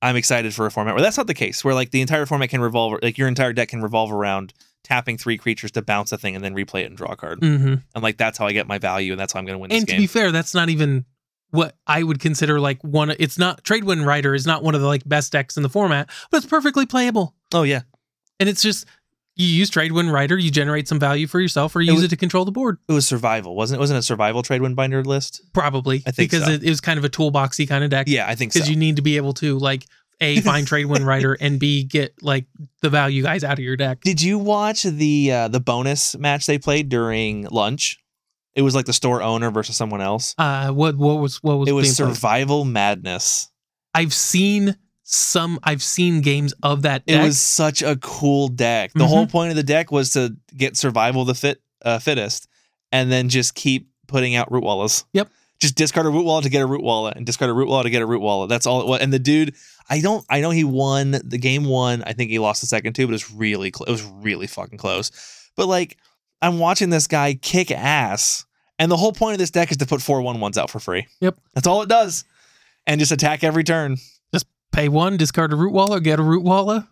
i'm 0.02 0.16
excited 0.16 0.54
for 0.54 0.66
a 0.66 0.72
format 0.72 0.94
where 0.96 1.02
that's 1.04 1.18
not 1.18 1.28
the 1.28 1.34
case 1.34 1.64
where 1.64 1.74
like 1.74 1.92
the 1.92 2.02
entire 2.02 2.26
format 2.26 2.50
can 2.50 2.62
revolve 2.62 3.00
like 3.02 3.18
your 3.18 3.28
entire 3.28 3.54
deck 3.54 3.70
can 3.70 3.82
revolve 3.82 4.12
around 4.12 4.54
tapping 4.84 5.18
three 5.18 5.38
creatures 5.38 5.72
to 5.72 5.82
bounce 5.82 6.12
a 6.12 6.18
thing 6.18 6.36
and 6.36 6.44
then 6.44 6.56
replay 6.56 6.82
it 6.82 6.86
and 6.88 6.98
draw 6.98 7.12
a 7.12 7.16
card 7.16 7.40
Mm-hmm. 7.42 7.76
i'm 7.96 8.02
like 8.02 8.18
that's 8.18 8.38
how 8.38 8.46
i 8.48 8.52
get 8.52 8.68
my 8.68 8.78
value 8.80 9.12
and 9.14 9.20
that's 9.20 9.34
how 9.34 9.40
i'm 9.40 9.46
going 9.46 9.56
to 9.56 9.60
win 9.60 9.70
this 9.70 9.80
And 9.80 9.88
to 9.88 9.94
game 9.94 10.02
be 10.02 10.08
fair, 10.08 10.32
that's 10.32 10.54
not 10.54 10.70
even 10.70 11.06
what 11.52 11.76
I 11.86 12.02
would 12.02 12.22
consider 12.22 12.62
like 12.62 12.82
one. 12.82 13.14
It's 13.20 13.38
not 13.38 13.66
Trade 13.66 13.84
Wind 13.84 14.06
Rider 14.06 14.34
is 14.34 14.48
not 14.48 14.64
one 14.64 14.74
of 14.74 14.80
the 14.80 14.88
like 14.88 15.04
best 15.06 15.34
decks 15.34 15.58
in 15.58 15.64
the 15.64 15.70
format, 15.70 16.10
but 16.32 16.38
it's 16.38 16.46
perfectly 16.46 16.86
playable. 16.86 17.36
oh 17.54 17.64
yeah 17.64 17.82
And 18.40 18.48
it's 18.48 18.62
just 18.62 18.86
you 19.36 19.48
use 19.48 19.70
Trade 19.70 19.92
Wind 19.94 20.12
Rider, 20.12 20.38
you 20.38 20.52
generate 20.52 20.88
some 20.88 21.00
value 21.00 21.26
for 21.28 21.40
yourself, 21.40 21.76
or 21.76 21.82
you 21.82 21.90
It 21.92 21.94
use 21.94 22.02
was- 22.02 22.06
it 22.06 22.10
to 22.10 22.18
control 22.18 22.46
the 22.46 22.52
board. 22.52 22.78
it 22.88 22.92
was 22.94 23.08
survival 23.08 23.56
wasn't 23.56 23.78
it 23.78 23.80
wasn't 23.82 24.00
a 24.00 24.04
survival 24.04 24.44
trade 24.44 24.62
wind 24.62 24.76
binder 24.76 25.04
list 25.04 25.42
Probably 25.54 25.98
I 26.06 26.12
think 26.12 26.32
because 26.32 26.46
so. 26.46 26.52
it, 26.52 26.64
it 26.64 26.70
was 26.70 26.82
kind 26.82 26.98
of 27.00 27.06
a 27.06 27.10
toolboxy 27.10 27.68
kind 27.68 27.84
of 27.84 27.90
deck. 27.90 28.08
yeah 28.10 28.28
i 28.28 28.36
think 28.36 28.52
so 28.54 28.60
because 28.60 28.70
you 28.70 28.76
need 28.76 28.96
to 28.98 29.02
be 29.02 29.18
able 29.18 29.34
to 29.36 29.58
like 29.58 29.86
a 30.20 30.40
find 30.42 30.68
Trade 30.68 30.86
Wind 30.86 31.06
Rider 31.08 31.34
and 31.40 31.60
b 31.60 31.84
get 31.84 32.14
like 32.22 32.46
the 32.82 32.90
value 32.90 33.24
guys 33.24 33.44
out 33.44 33.54
of 33.54 33.64
your 33.64 33.76
deck. 33.78 34.02
Did 34.02 34.22
you 34.22 34.38
watch 34.38 34.84
the 34.84 35.32
uh, 35.32 35.48
the 35.48 35.60
bonus 35.60 36.16
match 36.18 36.46
they 36.46 36.60
played 36.60 36.90
during 36.90 37.46
lunch? 37.50 37.98
It 38.54 38.62
was 38.62 38.76
like 38.76 38.86
the 38.86 38.94
store 38.94 39.24
owner 39.24 39.50
versus 39.50 39.76
someone 39.78 40.02
else. 40.02 40.36
Uh, 40.38 40.72
what 40.72 40.96
what 40.98 41.16
was 41.16 41.42
what 41.42 41.58
was 41.58 41.70
It 41.70 41.72
was 41.72 41.86
being 41.98 42.08
played? 42.10 42.16
survival 42.16 42.66
madness. 42.66 43.50
I've 43.96 44.14
seen 44.14 44.76
some. 45.14 45.60
I've 45.64 45.84
seen 45.84 46.22
games 46.22 46.54
of 46.64 46.84
that. 46.84 47.04
It 47.06 47.22
was 47.22 47.40
such 47.40 47.82
a 47.82 47.96
cool 47.98 48.48
deck. 48.48 48.94
The 48.94 49.06
Mhm. 49.06 49.08
whole 49.08 49.28
point 49.28 49.50
of 49.52 49.56
the 49.56 49.64
deck 49.64 49.92
was 49.92 50.12
to 50.12 50.36
get 50.56 50.78
survival 50.78 51.26
the 51.26 51.36
fit 51.36 51.62
uh, 51.84 52.00
fittest, 52.00 52.48
and 52.92 53.12
then 53.12 53.28
just 53.30 53.56
keep 53.56 53.90
putting 54.08 54.36
out 54.36 54.52
root 54.52 54.64
wallas. 54.64 55.04
Yep. 55.14 55.30
Just 55.60 55.76
discard 55.76 56.06
a 56.06 56.10
root 56.10 56.26
wall 56.26 56.42
to 56.42 56.50
get 56.50 56.62
a 56.64 56.68
Rootwalla, 56.68 57.12
and 57.16 57.24
discard 57.26 57.50
a 57.50 57.54
root 57.54 57.68
wall 57.68 57.84
to 57.84 57.90
get 57.92 58.02
a 58.02 58.08
Rootwalla. 58.08 58.50
That's 58.50 58.66
all 58.66 58.82
it 58.82 58.88
was. 58.88 59.00
And 59.02 59.14
the 59.14 59.20
dude, 59.20 59.54
I 59.90 60.00
don't, 60.02 60.26
I 60.30 60.42
know 60.42 60.50
he 60.50 60.64
won 60.64 61.12
the 61.24 61.38
game 61.38 61.66
one. 61.66 62.02
I 62.04 62.14
think 62.14 62.32
he 62.32 62.40
lost 62.40 62.62
the 62.62 62.68
second 62.68 62.94
two, 62.94 63.06
but 63.06 63.12
it 63.12 63.14
was 63.14 63.32
really, 63.32 63.72
cl- 63.76 63.86
it 63.86 63.92
was 63.92 64.02
really 64.04 64.48
fucking 64.48 64.80
close. 64.80 65.12
But 65.56 65.68
like, 65.68 65.98
I'm 66.42 66.58
watching 66.58 66.90
this 66.90 67.06
guy 67.06 67.36
kick 67.36 67.70
ass, 67.72 68.46
and 68.80 68.92
the 68.92 68.98
whole 68.98 69.12
point 69.12 69.34
of 69.34 69.40
this 69.40 69.52
deck 69.52 69.70
is 69.70 69.78
to 69.78 69.86
put 69.86 70.02
four 70.02 70.22
one 70.24 70.40
ones 70.40 70.58
out 70.58 70.72
for 70.72 70.80
free. 70.80 71.06
Yep. 71.20 71.38
That's 71.54 71.68
all 71.68 71.84
it 71.84 71.90
does, 71.90 72.24
and 72.88 73.00
just 73.00 73.12
attack 73.12 73.44
every 73.44 73.64
turn. 73.64 73.98
Pay 74.72 74.90
one, 74.90 75.18
discard 75.18 75.52
a 75.54 75.56
root 75.56 75.74
walla, 75.74 76.00
get 76.02 76.20
a 76.20 76.24
root 76.24 76.44
walla. 76.44 76.88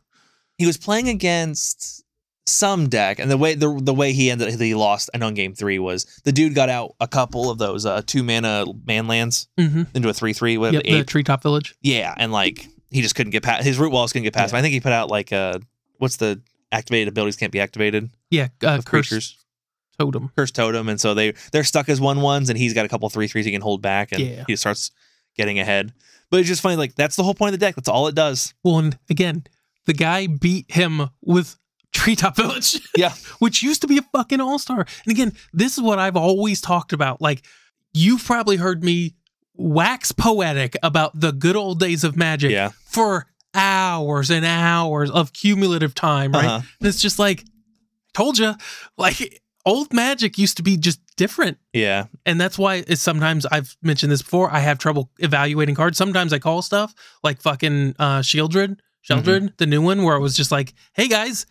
he 0.57 0.65
was 0.65 0.77
playing 0.77 1.07
against 1.09 2.03
some 2.45 2.89
deck, 2.89 3.19
and 3.19 3.29
the 3.29 3.37
way 3.37 3.53
the 3.53 3.79
the 3.81 3.93
way 3.93 4.11
he 4.11 4.29
ended 4.31 4.59
he 4.59 4.73
lost. 4.75 5.09
I 5.13 5.17
know 5.17 5.27
in 5.27 5.33
game 5.35 5.53
three 5.53 5.77
was 5.79 6.05
the 6.25 6.31
dude 6.31 6.55
got 6.55 6.67
out 6.69 6.95
a 6.99 7.07
couple 7.07 7.49
of 7.51 7.57
those 7.59 7.85
uh, 7.85 8.01
two 8.05 8.23
mana 8.23 8.65
man 8.85 9.07
lands 9.07 9.47
Mm-hmm. 9.59 9.83
into 9.93 10.09
a 10.09 10.13
three 10.13 10.33
three 10.33 10.57
with 10.57 10.73
Yep, 10.73 10.83
the 10.83 11.03
treetop 11.03 11.43
village. 11.43 11.75
Yeah, 11.81 12.13
and 12.17 12.31
like 12.31 12.67
he 12.91 13.01
just 13.01 13.13
couldn't 13.15 13.31
get 13.31 13.43
past 13.43 13.63
his 13.63 13.77
root 13.77 13.91
walls 13.91 14.11
couldn't 14.11 14.23
get 14.23 14.33
past. 14.33 14.51
Yeah. 14.51 14.57
him. 14.57 14.59
I 14.59 14.61
think 14.63 14.73
he 14.73 14.79
put 14.81 14.93
out 14.93 15.09
like 15.09 15.31
uh 15.31 15.59
what's 15.99 16.17
the 16.17 16.41
activated 16.71 17.07
abilities 17.07 17.35
can't 17.35 17.51
be 17.51 17.59
activated 17.59 18.09
Yeah, 18.31 18.47
uh, 18.63 18.81
creatures. 18.83 19.37
totem. 19.99 20.31
Cursed 20.35 20.55
totem, 20.55 20.89
and 20.89 20.99
so 20.99 21.13
they 21.13 21.33
they're 21.51 21.63
stuck 21.63 21.87
as 21.87 22.01
one 22.01 22.21
ones, 22.21 22.49
and 22.49 22.57
he's 22.57 22.73
got 22.73 22.83
a 22.85 22.89
couple 22.89 23.07
three 23.09 23.27
threes 23.27 23.45
he 23.45 23.51
can 23.51 23.61
hold 23.61 23.81
back, 23.83 24.11
and 24.11 24.21
Yeah. 24.21 24.43
he 24.47 24.55
starts 24.55 24.91
getting 25.37 25.59
ahead. 25.59 25.93
But 26.31 26.39
it's 26.39 26.49
just 26.49 26.61
funny, 26.61 26.75
like 26.75 26.95
that's 26.95 27.15
the 27.15 27.23
whole 27.23 27.33
point 27.33 27.53
of 27.53 27.59
the 27.59 27.65
deck. 27.65 27.75
That's 27.75 27.89
all 27.89 28.07
it 28.07 28.15
does. 28.15 28.53
Well, 28.63 28.79
and 28.79 28.97
again, 29.09 29.43
the 29.85 29.93
guy 29.93 30.27
beat 30.27 30.71
him 30.71 31.09
with 31.21 31.57
Treetop 31.93 32.35
Village. 32.35 32.79
Yeah. 32.97 33.13
which 33.39 33.63
used 33.63 33.81
to 33.81 33.87
be 33.87 33.97
a 33.97 34.01
fucking 34.13 34.41
all 34.41 34.59
star. 34.59 34.79
And 35.05 35.11
again, 35.11 35.33
this 35.53 35.77
is 35.77 35.81
what 35.83 35.99
I've 35.99 36.17
always 36.17 36.59
talked 36.61 36.91
about. 36.93 37.21
Like, 37.21 37.45
you've 37.93 38.23
probably 38.23 38.57
heard 38.57 38.83
me 38.83 39.15
wax 39.55 40.11
poetic 40.11 40.75
about 40.83 41.19
the 41.19 41.31
good 41.31 41.55
old 41.55 41.79
days 41.79 42.03
of 42.03 42.15
magic 42.15 42.51
Yeah. 42.51 42.69
for 42.85 43.25
hours 43.53 44.29
and 44.29 44.45
hours 44.45 45.09
of 45.09 45.33
cumulative 45.33 45.95
time, 45.95 46.31
right? 46.33 46.45
Uh-huh. 46.45 46.61
And 46.79 46.87
it's 46.87 47.01
just 47.01 47.17
like, 47.19 47.43
told 48.13 48.37
you, 48.37 48.53
like, 48.97 49.41
old 49.65 49.93
magic 49.93 50.37
used 50.37 50.57
to 50.57 50.63
be 50.63 50.77
just 50.77 50.99
different. 51.15 51.57
Yeah. 51.73 52.05
And 52.25 52.39
that's 52.39 52.57
why 52.57 52.83
sometimes 52.83 53.45
I've 53.45 53.75
mentioned 53.81 54.11
this 54.11 54.21
before. 54.21 54.51
I 54.51 54.59
have 54.59 54.77
trouble 54.77 55.11
evaluating 55.19 55.75
cards. 55.75 55.97
Sometimes 55.97 56.33
I 56.33 56.39
call 56.39 56.61
stuff 56.61 56.93
like 57.23 57.41
fucking 57.41 57.95
uh 57.99 58.19
Shieldred, 58.19 58.79
Sheoldred, 59.07 59.57
the 59.57 59.65
new 59.65 59.81
one, 59.81 60.03
where 60.03 60.15
it 60.15 60.21
was 60.21 60.35
just 60.35 60.51
like, 60.51 60.73
hey 60.93 61.07
guys, 61.07 61.45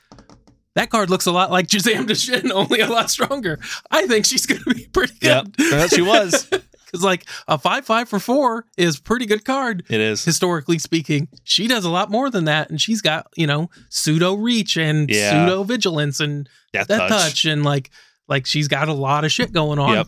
that 0.75 0.91
card 0.91 1.11
looks 1.11 1.27
a 1.27 1.33
lot 1.33 1.51
like 1.51 1.67
Juzam 1.67 2.07
Djinn, 2.07 2.53
only 2.55 2.81
a 2.81 2.89
lot 2.89 3.11
stronger. 3.11 3.59
I 3.91 4.07
think 4.07 4.27
she's 4.27 4.47
gonna 4.47 4.63
be 4.75 4.87
pretty 4.87 5.15
good. 5.21 5.57
Turns 5.59 5.91
she 5.93 6.03
was. 6.03 6.49
Because 6.91 7.05
like 7.05 7.25
a 7.47 7.59
five 7.59 7.85
five 7.85 8.09
for 8.09 8.19
four 8.19 8.65
is 8.79 8.99
pretty 8.99 9.27
good 9.27 9.45
card. 9.45 9.85
It 9.91 10.01
is. 10.01 10.25
Historically 10.25 10.79
speaking, 10.79 11.29
she 11.45 11.69
does 11.69 11.85
a 11.85 11.91
lot 11.91 12.11
more 12.11 12.31
than 12.31 12.45
that, 12.47 12.71
and 12.71 12.81
she's 12.81 13.03
got 13.03 13.27
you 13.37 13.47
know 13.47 13.69
pseudo 13.91 14.35
reach 14.35 14.77
and 14.77 15.11
Yeah. 15.11 15.31
pseudo 15.47 15.63
vigilance 15.65 16.21
and 16.21 16.49
Death, 16.73 16.89
that 16.89 17.09
touch. 17.09 17.11
touch. 17.11 17.45
and 17.45 17.65
like 17.65 17.91
like 18.27 18.47
she's 18.47 18.69
got 18.69 18.89
a 18.89 18.93
lot 18.95 19.25
of 19.25 19.33
shit 19.33 19.53
going 19.53 19.79
on. 19.79 19.93
Yep. 19.95 20.07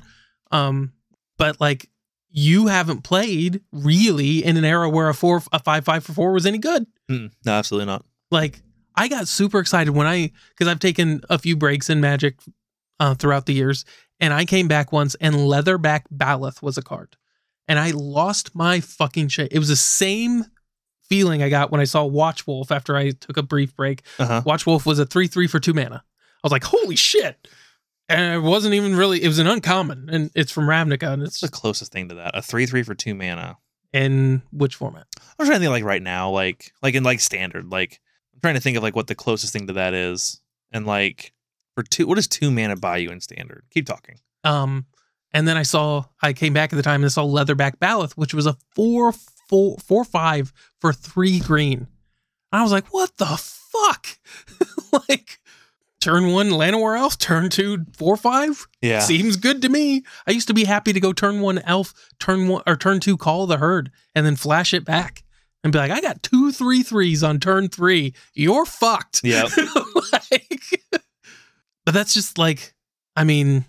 Um, 0.52 0.92
but 1.38 1.60
like 1.60 1.88
you 2.30 2.68
haven't 2.68 3.02
played 3.02 3.60
really 3.72 4.44
in 4.44 4.56
an 4.56 4.64
era 4.64 4.88
where 4.88 5.08
a 5.08 5.14
four 5.14 5.42
a 5.52 5.58
five 5.58 5.84
five 5.84 6.04
for 6.04 6.12
four 6.12 6.32
was 6.32 6.46
any 6.46 6.58
good. 6.58 6.86
Mm, 7.10 7.30
no, 7.44 7.52
absolutely 7.52 7.86
not. 7.86 8.04
Like 8.30 8.62
I 8.94 9.08
got 9.08 9.28
super 9.28 9.58
excited 9.58 9.90
when 9.92 10.06
I 10.06 10.30
because 10.50 10.68
I've 10.68 10.78
taken 10.78 11.22
a 11.28 11.38
few 11.38 11.56
breaks 11.56 11.90
in 11.90 12.00
Magic 12.00 12.38
uh, 13.00 13.14
throughout 13.14 13.46
the 13.46 13.54
years, 13.54 13.84
and 14.20 14.32
I 14.32 14.44
came 14.44 14.68
back 14.68 14.92
once 14.92 15.14
and 15.20 15.34
Leatherback 15.34 16.02
Baloth 16.14 16.62
was 16.62 16.76
a 16.78 16.82
card, 16.82 17.16
and 17.68 17.78
I 17.78 17.90
lost 17.92 18.54
my 18.54 18.80
fucking 18.80 19.28
shit. 19.28 19.52
It 19.52 19.58
was 19.58 19.68
the 19.68 19.76
same 19.76 20.44
feeling 21.08 21.42
I 21.42 21.48
got 21.48 21.70
when 21.72 21.80
I 21.80 21.84
saw 21.84 22.04
Watch 22.04 22.46
Wolf 22.46 22.70
after 22.70 22.96
I 22.96 23.10
took 23.10 23.36
a 23.36 23.42
brief 23.42 23.74
break. 23.74 24.02
Uh-huh. 24.18 24.42
Watch 24.44 24.66
Wolf 24.66 24.86
was 24.86 24.98
a 24.98 25.06
three 25.06 25.26
three 25.26 25.46
for 25.46 25.58
two 25.58 25.74
mana. 25.74 26.04
I 26.06 26.40
was 26.44 26.52
like, 26.52 26.64
holy 26.64 26.96
shit! 26.96 27.48
And 28.08 28.34
it 28.34 28.40
wasn't 28.46 28.74
even 28.74 28.96
really. 28.96 29.22
It 29.22 29.28
was 29.28 29.38
an 29.38 29.46
uncommon, 29.46 30.08
and 30.10 30.30
it's 30.34 30.52
from 30.52 30.66
Ravnica, 30.66 31.12
and 31.12 31.22
it's 31.22 31.42
What's 31.42 31.52
the 31.52 31.58
closest 31.60 31.92
thing 31.92 32.08
to 32.08 32.14
that? 32.16 32.36
A 32.36 32.42
three 32.42 32.66
three 32.66 32.82
for 32.82 32.94
two 32.94 33.14
mana. 33.14 33.58
in 33.92 34.42
which 34.52 34.76
format? 34.76 35.06
I'm 35.38 35.46
trying 35.46 35.58
to 35.58 35.60
think 35.60 35.70
like 35.70 35.84
right 35.84 36.02
now, 36.02 36.30
like 36.30 36.72
like 36.82 36.94
in 36.94 37.02
like 37.02 37.20
standard, 37.20 37.70
like 37.70 38.00
I'm 38.34 38.40
trying 38.40 38.54
to 38.54 38.60
think 38.60 38.76
of 38.76 38.82
like 38.82 38.96
what 38.96 39.06
the 39.08 39.14
closest 39.14 39.52
thing 39.52 39.66
to 39.66 39.72
that 39.74 39.94
is. 39.94 40.40
And 40.72 40.86
like 40.86 41.32
for 41.80 41.88
two 41.88 42.06
what 42.06 42.16
does 42.16 42.28
two 42.28 42.50
mana 42.50 42.76
buy 42.76 42.98
you 42.98 43.10
in 43.10 43.20
standard? 43.20 43.64
Keep 43.70 43.86
talking. 43.86 44.16
Um, 44.44 44.86
and 45.32 45.48
then 45.48 45.56
I 45.56 45.62
saw 45.62 46.04
I 46.22 46.32
came 46.32 46.52
back 46.52 46.72
at 46.72 46.76
the 46.76 46.82
time 46.82 47.02
and 47.02 47.12
saw 47.12 47.24
Leatherback 47.24 47.78
Baloth, 47.78 48.12
which 48.12 48.34
was 48.34 48.46
a 48.46 48.56
four 48.74 49.12
four 49.48 49.78
four 49.78 50.04
five 50.04 50.52
for 50.80 50.92
three 50.92 51.40
green. 51.40 51.86
And 52.52 52.60
I 52.60 52.62
was 52.62 52.72
like, 52.72 52.92
what 52.92 53.16
the 53.16 53.26
fuck? 53.26 54.06
like 55.08 55.38
turn 56.00 56.32
one 56.32 56.50
Llanowar 56.50 56.98
Elf, 56.98 57.16
turn 57.18 57.48
two 57.48 57.86
four 57.96 58.16
five. 58.16 58.66
Yeah. 58.82 59.00
Seems 59.00 59.36
good 59.36 59.62
to 59.62 59.68
me. 59.68 60.02
I 60.26 60.32
used 60.32 60.48
to 60.48 60.54
be 60.54 60.64
happy 60.64 60.92
to 60.92 61.00
go 61.00 61.12
turn 61.12 61.40
one 61.40 61.60
elf, 61.60 61.94
turn 62.18 62.48
one 62.48 62.62
or 62.66 62.76
turn 62.76 63.00
two 63.00 63.16
call 63.16 63.46
the 63.46 63.58
herd, 63.58 63.90
and 64.14 64.26
then 64.26 64.36
flash 64.36 64.74
it 64.74 64.84
back 64.84 65.24
and 65.62 65.72
be 65.72 65.78
like, 65.78 65.90
I 65.90 66.00
got 66.00 66.22
two 66.22 66.52
three 66.52 66.82
threes 66.82 67.22
on 67.22 67.40
turn 67.40 67.68
three. 67.68 68.14
You're 68.34 68.66
fucked. 68.66 69.22
Yeah. 69.24 69.48
like, 70.12 70.82
but 71.84 71.94
that's 71.94 72.14
just 72.14 72.38
like, 72.38 72.74
I 73.16 73.24
mean, 73.24 73.64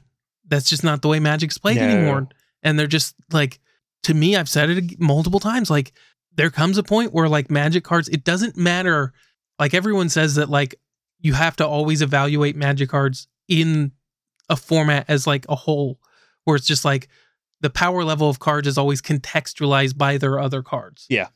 that's 0.48 0.70
just 0.70 0.84
not 0.84 1.02
the 1.02 1.08
way 1.08 1.20
Magic's 1.20 1.58
played 1.58 1.78
No. 1.78 1.84
anymore. 1.84 2.28
And 2.64 2.78
they're 2.78 2.88
just 2.88 3.16
like, 3.32 3.60
to 4.04 4.14
me, 4.14 4.36
I've 4.36 4.50
said 4.50 4.70
it 4.70 5.00
multiple 5.00 5.40
times. 5.40 5.70
Like, 5.70 5.94
there 6.36 6.50
comes 6.50 6.78
a 6.78 6.84
point 6.84 7.14
where 7.14 7.28
like 7.30 7.50
Magic 7.52 7.84
cards, 7.84 8.08
it 8.10 8.24
doesn't 8.24 8.56
matter. 8.58 9.14
Like 9.60 9.74
everyone 9.74 10.10
says 10.10 10.36
that 10.36 10.50
like 10.50 10.76
you 11.20 11.34
have 11.34 11.56
to 11.58 11.68
always 11.68 12.02
evaluate 12.02 12.56
Magic 12.56 12.90
cards 12.90 13.28
in 13.48 13.92
a 14.50 14.56
format 14.56 15.06
as 15.08 15.28
like 15.28 15.46
a 15.50 15.56
whole, 15.56 16.00
where 16.46 16.56
it's 16.56 16.66
just 16.68 16.86
like 16.86 17.08
the 17.62 17.70
power 17.70 18.04
level 18.04 18.30
of 18.30 18.40
cards 18.40 18.68
is 18.68 18.78
always 18.78 19.02
contextualized 19.02 19.98
by 19.98 20.18
their 20.18 20.40
other 20.40 20.64
cards. 20.64 21.06
Yeah. 21.10 21.28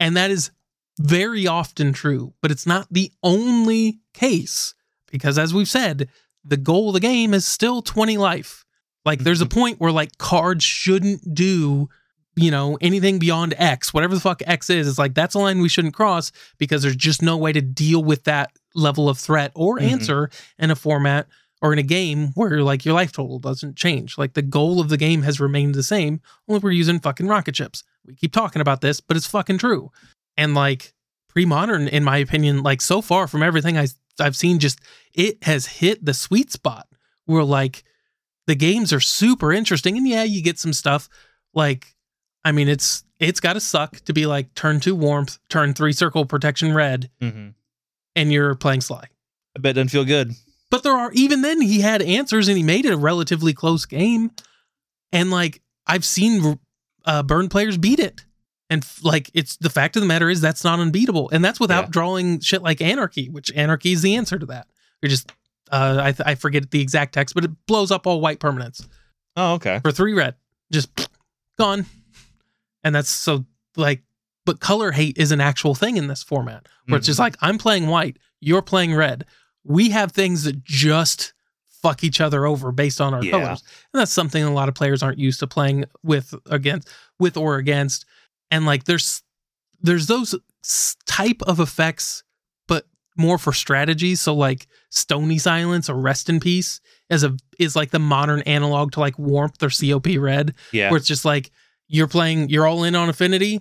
And 0.00 0.16
that 0.16 0.30
is 0.30 0.50
very 0.98 1.46
often 1.46 1.92
true, 1.92 2.32
but 2.40 2.50
it's 2.50 2.66
not 2.66 2.86
the 2.90 3.12
only 3.22 4.00
case 4.14 4.74
because 5.10 5.38
as 5.38 5.52
we've 5.54 5.68
said, 5.68 6.08
the 6.44 6.56
goal 6.56 6.88
of 6.88 6.94
the 6.94 7.00
game 7.00 7.34
is 7.34 7.44
still 7.44 7.82
20 7.82 8.18
life. 8.18 8.64
Like 9.04 9.20
there's 9.20 9.40
a 9.40 9.46
point 9.46 9.80
where 9.80 9.92
like 9.92 10.18
cards 10.18 10.64
shouldn't 10.64 11.34
do, 11.34 11.88
you 12.34 12.50
know, 12.50 12.76
anything 12.80 13.18
beyond 13.18 13.54
X, 13.56 13.94
whatever 13.94 14.14
the 14.14 14.20
fuck 14.20 14.42
X 14.46 14.68
is. 14.70 14.88
It's 14.88 14.98
like 14.98 15.14
that's 15.14 15.34
a 15.34 15.38
line 15.38 15.60
we 15.60 15.68
shouldn't 15.68 15.94
cross 15.94 16.32
because 16.58 16.82
there's 16.82 16.96
just 16.96 17.22
no 17.22 17.36
way 17.36 17.52
to 17.52 17.60
deal 17.60 18.02
with 18.02 18.24
that 18.24 18.50
level 18.74 19.08
of 19.08 19.18
threat 19.18 19.52
or 19.54 19.78
Mhm. 19.78 19.90
answer 19.92 20.30
in 20.58 20.70
a 20.70 20.76
format 20.76 21.26
or 21.62 21.72
in 21.72 21.78
a 21.78 21.82
game 21.84 22.28
where 22.34 22.62
like 22.62 22.84
your 22.84 22.94
life 22.94 23.12
total 23.12 23.38
doesn't 23.38 23.76
change. 23.76 24.18
Like 24.18 24.34
the 24.34 24.42
goal 24.42 24.80
of 24.80 24.88
the 24.88 24.96
game 24.98 25.22
has 25.22 25.40
remained 25.40 25.74
the 25.74 25.82
same, 25.82 26.20
only 26.48 26.60
we're 26.60 26.72
using 26.72 27.00
fucking 27.00 27.26
rocket 27.28 27.54
chips. 27.54 27.82
We 28.04 28.14
keep 28.14 28.32
talking 28.32 28.60
about 28.60 28.82
this, 28.82 29.00
but 29.00 29.16
it's 29.16 29.26
fucking 29.26 29.58
true. 29.58 29.90
And 30.36 30.54
like 30.54 30.92
pre-modern, 31.28 31.88
in 31.88 32.04
my 32.04 32.18
opinion, 32.18 32.62
like 32.62 32.80
so 32.82 33.00
far 33.00 33.26
from 33.26 33.42
everything 33.42 33.78
I 33.78 33.86
I've 34.20 34.36
seen, 34.36 34.58
just 34.58 34.80
it 35.14 35.42
has 35.44 35.66
hit 35.66 36.04
the 36.04 36.14
sweet 36.14 36.50
spot 36.52 36.86
where 37.26 37.44
like 37.44 37.84
the 38.46 38.54
games 38.54 38.92
are 38.92 39.00
super 39.00 39.52
interesting. 39.52 39.96
And 39.96 40.06
yeah, 40.08 40.22
you 40.24 40.42
get 40.42 40.58
some 40.58 40.72
stuff 40.72 41.08
like 41.54 41.94
I 42.44 42.52
mean, 42.52 42.68
it's 42.68 43.02
it's 43.18 43.40
gotta 43.40 43.60
suck 43.60 43.96
to 44.04 44.12
be 44.12 44.26
like 44.26 44.54
turn 44.54 44.78
two 44.80 44.94
warmth, 44.94 45.38
turn 45.48 45.74
three 45.74 45.92
circle 45.92 46.26
protection 46.26 46.74
red, 46.74 47.10
Mm-hmm. 47.20 47.48
and 48.14 48.32
you're 48.32 48.54
playing 48.54 48.82
Sligh. 48.82 49.08
I 49.56 49.60
bet 49.60 49.70
it 49.70 49.74
doesn't 49.74 49.88
feel 49.88 50.04
good. 50.04 50.32
But 50.70 50.82
there 50.82 50.92
are 50.92 51.10
even 51.12 51.42
then 51.42 51.60
he 51.60 51.80
had 51.80 52.02
answers 52.02 52.48
and 52.48 52.56
he 52.56 52.62
made 52.62 52.84
it 52.84 52.92
a 52.92 52.96
relatively 52.96 53.52
close 53.52 53.86
game. 53.86 54.30
And 55.12 55.30
like 55.30 55.62
I've 55.86 56.04
seen 56.04 56.58
uh, 57.04 57.22
burn 57.22 57.48
players 57.48 57.78
beat 57.78 57.98
it. 58.00 58.24
And 58.68 58.84
like 59.02 59.30
it's 59.34 59.56
the 59.58 59.70
fact 59.70 59.96
of 59.96 60.02
the 60.02 60.08
matter 60.08 60.28
is 60.28 60.40
that's 60.40 60.64
not 60.64 60.80
unbeatable. 60.80 61.30
And 61.30 61.44
that's 61.44 61.60
without 61.60 61.84
Yeah. 61.84 61.90
drawing 61.90 62.40
shit 62.40 62.62
like 62.62 62.80
anarchy, 62.80 63.28
which 63.28 63.52
anarchy 63.54 63.92
is 63.92 64.02
the 64.02 64.16
answer 64.16 64.38
to 64.38 64.46
that. 64.46 64.66
You're 65.02 65.10
just 65.10 65.30
uh, 65.72 65.98
I, 66.00 66.12
th- 66.12 66.26
I 66.26 66.34
forget 66.36 66.70
the 66.70 66.80
exact 66.80 67.12
text, 67.14 67.34
but 67.34 67.44
it 67.44 67.50
blows 67.66 67.90
up 67.90 68.06
all 68.06 68.20
white 68.20 68.38
permanents 68.38 68.86
Oh, 69.36 69.54
okay. 69.54 69.80
for 69.82 69.90
three 69.90 70.12
red, 70.14 70.36
just 70.72 71.08
gone. 71.58 71.86
And 72.84 72.94
that's 72.94 73.10
so 73.10 73.44
like, 73.76 74.02
but 74.44 74.60
color 74.60 74.92
hate 74.92 75.18
is 75.18 75.32
an 75.32 75.40
actual 75.40 75.74
thing 75.74 75.96
in 75.96 76.06
this 76.06 76.22
format 76.22 76.66
where 76.86 76.98
it's 76.98 77.06
just 77.06 77.18
like 77.18 77.36
I'm 77.40 77.58
playing 77.58 77.88
white, 77.88 78.16
you're 78.40 78.62
playing 78.62 78.94
red. 78.94 79.24
We 79.64 79.90
have 79.90 80.12
things 80.12 80.44
that 80.44 80.62
just 80.64 81.32
fuck 81.82 82.04
each 82.04 82.20
other 82.20 82.46
over 82.46 82.70
based 82.72 83.00
on 83.00 83.12
our 83.14 83.24
Yeah. 83.24 83.32
colors, 83.32 83.62
and 83.92 84.00
that's 84.00 84.12
something 84.12 84.42
a 84.44 84.52
lot 84.52 84.68
of 84.68 84.74
players 84.76 85.02
aren't 85.02 85.18
used 85.18 85.40
to 85.40 85.46
playing 85.48 85.84
with 86.04 86.32
against 86.46 86.88
with 87.18 87.36
or 87.36 87.56
against. 87.56 88.04
And 88.50 88.64
like 88.66 88.84
there's 88.84 89.22
there's 89.80 90.06
those 90.06 90.34
type 91.06 91.42
of 91.42 91.60
effects, 91.60 92.22
but 92.68 92.86
more 93.16 93.38
for 93.38 93.52
strategy. 93.52 94.14
So 94.14 94.34
like 94.34 94.66
Stony 94.90 95.38
Silence 95.38 95.88
or 95.90 95.94
Rest 95.96 96.28
in 96.28 96.40
Peace 96.40 96.80
is 97.10 97.24
a 97.24 97.36
is 97.58 97.76
like 97.76 97.90
the 97.90 97.98
modern 97.98 98.40
analog 98.42 98.92
to 98.92 99.00
like 99.00 99.18
Warmth 99.18 99.62
or 99.62 99.70
COP 99.70 100.06
Red 100.18 100.54
Yeah. 100.72 100.90
where 100.90 100.98
it's 100.98 101.06
just 101.06 101.24
like 101.24 101.50
you're 101.88 102.08
playing, 102.08 102.48
you're 102.50 102.66
all 102.66 102.82
in 102.84 102.94
on 102.94 103.08
affinity. 103.08 103.60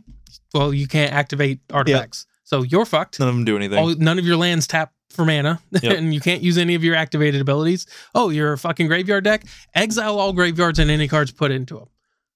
Well, 0.53 0.73
you 0.73 0.87
can't 0.87 1.13
activate 1.13 1.59
artifacts, 1.71 2.25
so 2.43 2.63
you're 2.63 2.85
fucked. 2.85 3.19
None 3.19 3.29
of 3.29 3.35
them 3.35 3.45
do 3.45 3.55
anything. 3.55 3.77
All, 3.77 3.89
none 3.95 4.17
of 4.19 4.25
your 4.25 4.37
lands 4.37 4.67
tap 4.67 4.91
for 5.11 5.25
mana, 5.25 5.59
Yep. 5.81 5.97
and 5.97 6.13
you 6.13 6.19
can't 6.19 6.41
use 6.41 6.57
any 6.57 6.75
of 6.75 6.83
your 6.83 6.95
activated 6.95 7.39
abilities. 7.39 7.85
Oh, 8.15 8.29
you're 8.29 8.53
a 8.53 8.57
fucking 8.57 8.87
graveyard 8.87 9.23
deck. 9.23 9.43
Exile 9.75 10.17
all 10.19 10.33
graveyards 10.33 10.79
and 10.79 10.89
any 10.89 11.07
cards 11.07 11.31
put 11.31 11.51
into 11.51 11.75
them. 11.75 11.87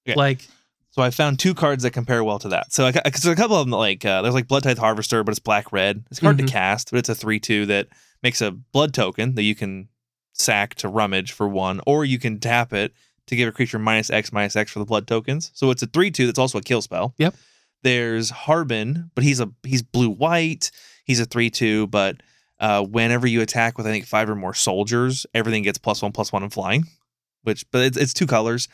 Okay. 0.08 0.16
Like, 0.16 0.46
So 0.92 1.02
I 1.02 1.10
found 1.10 1.38
two 1.38 1.54
cards 1.54 1.82
that 1.84 1.92
compare 1.92 2.24
well 2.24 2.38
to 2.40 2.48
that. 2.48 2.72
So 2.72 2.86
I, 2.86 2.90
because 2.92 3.22
there's 3.22 3.32
a 3.32 3.40
couple 3.40 3.56
of 3.56 3.64
them 3.66 3.70
like 3.78 4.04
uh, 4.04 4.22
there's 4.22 4.34
like 4.34 4.48
Blood 4.48 4.64
Tithe 4.64 4.78
Harvester, 4.78 5.22
but 5.22 5.30
it's 5.30 5.38
black 5.38 5.72
red. 5.72 6.04
It's 6.10 6.20
hard 6.20 6.36
Mhm. 6.38 6.46
to 6.46 6.52
cast, 6.52 6.90
but 6.90 6.98
it's 6.98 7.08
a 7.08 7.14
three 7.14 7.38
two 7.40 7.66
that 7.66 7.88
makes 8.22 8.40
a 8.40 8.50
blood 8.50 8.92
token 8.92 9.34
that 9.36 9.42
you 9.44 9.54
can 9.54 9.88
sack 10.32 10.74
to 10.76 10.88
rummage 10.88 11.32
for 11.32 11.48
one, 11.48 11.80
or 11.86 12.04
you 12.04 12.18
can 12.18 12.40
tap 12.40 12.72
it 12.72 12.92
to 13.26 13.36
give 13.36 13.48
a 13.48 13.52
creature 13.52 13.78
minus 13.78 14.10
X 14.10 14.32
minus 14.32 14.56
X 14.56 14.72
for 14.72 14.80
the 14.80 14.84
blood 14.84 15.06
tokens. 15.06 15.50
So 15.54 15.70
it's 15.70 15.82
a 15.82 15.86
three 15.86 16.10
two 16.10 16.26
that's 16.26 16.38
also 16.38 16.58
a 16.58 16.62
kill 16.62 16.82
spell. 16.82 17.14
Yep. 17.18 17.34
There's 17.82 18.30
Harbin, 18.30 19.10
but 19.14 19.22
he's 19.24 19.40
a 19.40 19.50
he's 19.62 19.82
blue 19.82 20.10
white. 20.10 20.70
He's 21.04 21.20
a 21.20 21.24
three 21.24 21.50
two, 21.50 21.86
but 21.86 22.16
uh, 22.58 22.82
whenever 22.84 23.26
you 23.26 23.40
attack 23.42 23.78
with 23.78 23.86
I 23.86 23.90
think 23.90 24.06
five 24.06 24.28
or 24.28 24.34
more 24.34 24.54
soldiers, 24.54 25.24
everything 25.34 25.62
gets 25.62 25.78
plus 25.78 26.02
one 26.02 26.12
plus 26.12 26.32
one 26.32 26.42
and 26.42 26.52
flying. 26.52 26.84
Which, 27.42 27.64
but 27.70 27.82
it's, 27.86 27.96
it's 27.96 28.12
two 28.12 28.26
colors. 28.26 28.68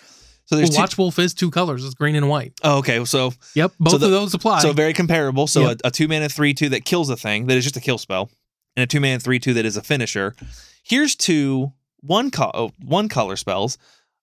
So 0.47 0.57
there's 0.57 0.69
Well, 0.71 0.77
two, 0.77 0.81
Watch 0.83 0.99
Wolf 0.99 1.19
is 1.19 1.35
two 1.35 1.51
colors. 1.51 1.85
It's 1.85 1.95
green 1.95 2.15
and 2.17 2.29
white. 2.29 2.53
oh, 2.63 2.79
okay. 2.79 3.05
So 3.05 3.33
Yep, 3.55 3.73
both 3.81 4.01
the- 4.01 4.07
of 4.07 4.13
those 4.13 4.33
apply. 4.35 4.61
so 4.63 4.73
very 4.73 4.93
comparable. 4.93 5.47
So 5.47 5.69
Yep. 5.69 5.81
a, 5.85 5.89
a 5.89 5.91
two 5.91 6.07
mana 6.09 6.29
three 6.29 6.55
two 6.55 6.69
that 6.71 6.85
kills 6.85 7.11
a 7.11 7.17
thing 7.17 7.47
that 7.47 7.57
is 7.57 7.65
just 7.65 7.77
a 7.77 7.81
kill 7.81 7.99
spell, 7.99 8.31
and 8.77 8.85
a 8.85 8.87
two 8.87 9.01
mana 9.01 9.19
three 9.19 9.39
two 9.41 9.55
that 9.55 9.65
is 9.67 9.77
a 9.77 9.83
finisher. 9.83 10.35
Here's 10.85 11.15
two 11.17 11.73
one 12.01 12.31
co- 12.31 12.51
oh, 12.55 12.71
one 12.85 13.09
color 13.09 13.37
spells. 13.37 13.77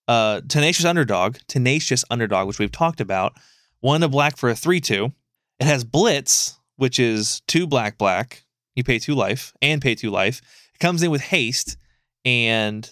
Uh, 0.08 0.40
tenacious 0.48 0.84
underdog, 0.84 1.36
tenacious 1.48 2.04
underdog, 2.10 2.46
which 2.46 2.58
we've 2.58 2.72
talked 2.72 3.00
about. 3.00 3.34
One 3.80 4.02
a 4.02 4.08
black 4.08 4.36
for 4.38 4.48
a 4.50 4.54
three 4.54 4.80
two. 4.80 5.12
It 5.60 5.66
has 5.66 5.84
blitz, 5.84 6.58
which 6.76 6.98
is 6.98 7.42
two 7.46 7.66
black 7.66 7.98
black. 7.98 8.44
You 8.76 8.82
pay 8.84 8.98
two 8.98 9.14
life 9.14 9.52
and 9.62 9.80
pay 9.82 9.94
two 9.94 10.10
life. 10.10 10.40
It 10.74 10.78
comes 10.80 11.02
in 11.02 11.10
with 11.10 11.20
haste, 11.20 11.76
and 12.24 12.90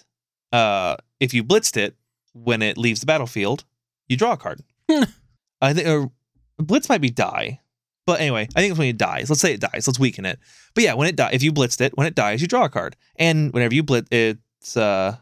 uh, 0.51 0.97
if 1.19 1.33
you 1.33 1.43
blitzed 1.43 1.77
it 1.77 1.95
when 2.33 2.61
it 2.61 2.77
leaves 2.77 2.99
the 2.99 3.05
battlefield, 3.05 3.63
you 4.07 4.17
draw 4.17 4.33
a 4.33 4.37
card. 4.37 4.61
I 5.61 5.73
think 5.73 6.11
blitz 6.57 6.89
might 6.89 7.01
be 7.01 7.09
die, 7.09 7.61
but 8.05 8.19
anyway, 8.19 8.47
I 8.55 8.59
think 8.59 8.71
it's 8.71 8.79
when 8.79 8.89
it 8.89 8.97
dies. 8.97 9.29
Let's 9.29 9.41
say 9.41 9.53
it 9.53 9.61
dies. 9.61 9.87
Let's 9.87 9.99
weaken 9.99 10.25
it. 10.25 10.39
But 10.73 10.83
yeah, 10.83 10.93
when 10.93 11.07
it 11.07 11.15
dies, 11.15 11.33
if 11.33 11.43
you 11.43 11.51
blitzed 11.53 11.81
it, 11.81 11.97
when 11.97 12.07
it 12.07 12.15
dies, 12.15 12.41
you 12.41 12.47
draw 12.47 12.65
a 12.65 12.69
card, 12.69 12.95
and 13.15 13.53
whenever 13.53 13.73
you 13.73 13.83
blitz, 13.83 14.09
it's 14.11 14.75
uh, 14.75 15.17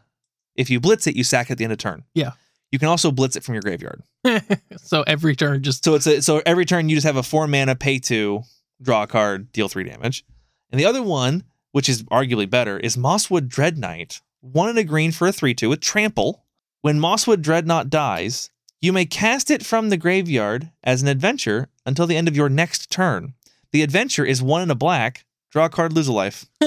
if 0.56 0.70
you 0.70 0.80
blitz 0.80 1.06
it, 1.06 1.16
you 1.16 1.24
sack 1.24 1.50
at 1.50 1.58
the 1.58 1.64
end 1.64 1.72
of 1.72 1.78
turn. 1.78 2.04
Yeah. 2.14 2.32
You 2.70 2.78
can 2.78 2.88
also 2.88 3.10
blitz 3.10 3.36
it 3.36 3.44
from 3.44 3.54
your 3.54 3.62
graveyard. 3.62 4.02
so 4.78 5.02
every 5.06 5.36
turn, 5.36 5.62
just 5.62 5.84
So 5.84 5.94
it's 5.94 6.06
a, 6.06 6.22
so 6.22 6.42
every 6.46 6.64
turn 6.64 6.88
you 6.88 6.96
just 6.96 7.06
have 7.06 7.16
a 7.16 7.22
four 7.22 7.46
mana 7.46 7.76
pay 7.76 7.98
two, 7.98 8.42
draw 8.80 9.02
a 9.02 9.06
card, 9.06 9.52
deal 9.52 9.68
three 9.68 9.84
damage. 9.84 10.24
And 10.70 10.80
the 10.80 10.86
other 10.86 11.02
one, 11.02 11.44
which 11.72 11.88
is 11.88 12.02
arguably 12.04 12.48
better, 12.48 12.78
is 12.78 12.96
Mosswood 12.96 13.48
Dreadknight. 13.48 14.20
One 14.40 14.70
in 14.70 14.78
a 14.78 14.84
green 14.84 15.12
for 15.12 15.28
a 15.28 15.32
three 15.32 15.54
two 15.54 15.68
with 15.68 15.80
trample. 15.80 16.41
When 16.82 16.98
Mosswood 16.98 17.42
Dreadnought 17.42 17.90
dies, 17.90 18.50
you 18.80 18.92
may 18.92 19.06
cast 19.06 19.50
it 19.50 19.64
from 19.64 19.88
the 19.88 19.96
graveyard 19.96 20.70
as 20.82 21.00
an 21.00 21.08
adventure 21.08 21.68
until 21.86 22.06
the 22.08 22.16
end 22.16 22.26
of 22.28 22.36
your 22.36 22.48
next 22.48 22.90
turn. 22.90 23.34
The 23.70 23.82
adventure 23.82 24.24
is 24.24 24.42
one 24.42 24.62
in 24.62 24.70
a 24.70 24.74
black. 24.74 25.24
Draw 25.52 25.66
a 25.66 25.68
card, 25.68 25.92
lose 25.92 26.08
a 26.08 26.12
life. 26.12 26.44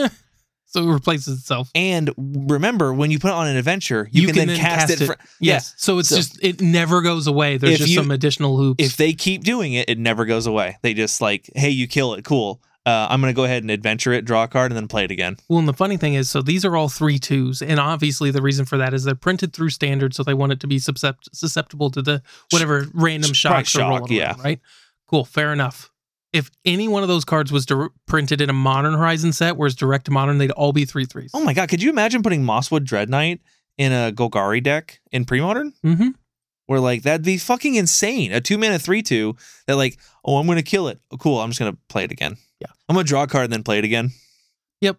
so 0.66 0.84
it 0.84 0.93
replaces 0.93 1.39
itself. 1.39 1.70
And 1.76 2.11
remember, 2.18 2.93
when 2.93 3.11
you 3.11 3.20
put 3.20 3.28
it 3.28 3.34
on 3.34 3.47
an 3.47 3.57
adventure, 3.57 4.07
you, 4.11 4.28
can, 4.28 4.47
then 4.47 4.57
cast, 4.57 5.01
it. 5.01 5.05
fr- 5.05 5.13
Yes. 5.41 5.74
So 5.78 5.99
it's 5.99 6.07
So- 6.09 6.16
just 6.16 6.41
it 6.41 6.61
never 6.61 7.01
goes 7.01 7.28
away. 7.28 7.57
There's 7.57 7.80
just 7.80 7.89
you- 7.89 7.97
some 7.97 8.11
additional 8.11 8.55
hoops. 8.55 8.82
if 8.84 8.95
they 8.95 9.11
keep 9.11 9.43
doing 9.43 9.74
it, 9.74 9.89
it 9.89 9.99
never 9.99 10.24
goes 10.24 10.47
away. 10.47 10.78
They 10.82 10.93
just 10.93 11.20
like, 11.20 11.49
hey, 11.55 11.72
you 11.72 11.88
kill 11.88 12.13
it, 12.13 12.24
cool. 12.24 12.61
Uh, 12.86 13.07
I'm 13.09 13.19
gonna 13.19 13.33
go 13.33 13.45
ahead 13.45 13.63
and 13.63 13.71
adventure 13.71 14.13
it, 14.13 14.25
draw 14.25 14.43
a 14.43 14.47
card, 14.47 14.71
and 14.71 14.77
then 14.77 14.88
play 14.88 15.03
it 15.05 15.11
again. 15.11 15.38
well, 15.49 15.57
and 15.57 15.67
the 15.67 15.73
funny 15.73 15.97
thing 15.97 16.13
is, 16.13 16.29
so 16.29 16.41
these 16.43 16.63
are 16.63 16.75
all 16.77 16.88
three 16.88 17.17
twos, 17.17 17.61
and 17.63 17.79
obviously 17.79 18.29
the 18.29 18.43
reason 18.43 18.63
for 18.65 18.77
that 18.77 18.93
is 18.93 19.03
they're 19.03 19.15
printed 19.15 19.53
through 19.53 19.69
standard, 19.69 20.13
so 20.13 20.21
they 20.21 20.36
want 20.36 20.51
it 20.51 20.59
to 20.59 20.67
be 20.67 20.77
suscept- 20.77 21.27
susceptible 21.33 21.89
to 21.89 22.01
the 22.03 22.21
whatever 22.51 22.86
random 22.93 23.33
Sh- 23.33 23.38
shocks 23.38 23.73
probably 23.73 23.95
are 23.95 23.99
rolling 23.99 24.13
yeah. 24.13 24.27
around, 24.33 24.43
right? 24.43 24.59
Cool, 25.07 25.25
fair 25.25 25.51
enough. 25.51 25.91
If 26.31 26.51
any 26.63 26.88
one 26.88 27.01
of 27.01 27.07
those 27.09 27.25
cards 27.25 27.51
was 27.51 27.65
dir- 27.65 27.89
printed 28.07 28.39
in 28.41 28.49
a 28.49 28.53
modern 28.53 28.93
Horizon 28.93 29.33
set, 29.33 29.57
whereas 29.57 29.73
direct 29.73 30.05
to 30.05 30.11
modern, 30.11 30.38
they'd 30.38 30.51
all 30.51 30.73
be 30.73 30.86
three 30.86 31.05
threes. 31.05 31.31
Oh 31.33 31.43
my 31.43 31.53
god, 31.53 31.69
could 31.69 31.81
you 31.81 31.89
imagine 31.89 32.21
putting 32.21 32.43
Mosswood 32.43 32.81
Dreadknight 32.86 33.39
in 33.77 33.91
a 33.93 34.11
Golgari 34.11 34.61
deck 34.61 34.99
in 35.11 35.25
pre-modern? 35.25 35.73
Mm-hmm. 35.83 36.09
Where 36.67 36.79
like 36.79 37.03
that'd 37.03 37.25
be 37.25 37.38
fucking 37.38 37.75
insane. 37.75 38.31
A 38.31 38.41
two 38.41 38.57
mana 38.57 38.77
three 38.79 39.01
two 39.01 39.36
that 39.67 39.75
like, 39.75 39.97
oh, 40.23 40.38
I'm 40.38 40.45
gonna 40.47 40.61
kill 40.63 40.88
it. 40.88 40.99
Oh, 41.09 41.17
cool, 41.17 41.39
I'm 41.39 41.49
just 41.49 41.59
gonna 41.59 41.77
play 41.89 42.03
it 42.03 42.11
again. 42.11 42.38
Yeah. 42.59 42.67
I'm 42.89 42.95
gonna 42.95 43.03
draw 43.05 43.23
a 43.23 43.27
card 43.27 43.45
and 43.45 43.53
then 43.53 43.63
play 43.63 43.79
it 43.79 43.85
again. 43.85 44.11
Yep. 44.81 44.97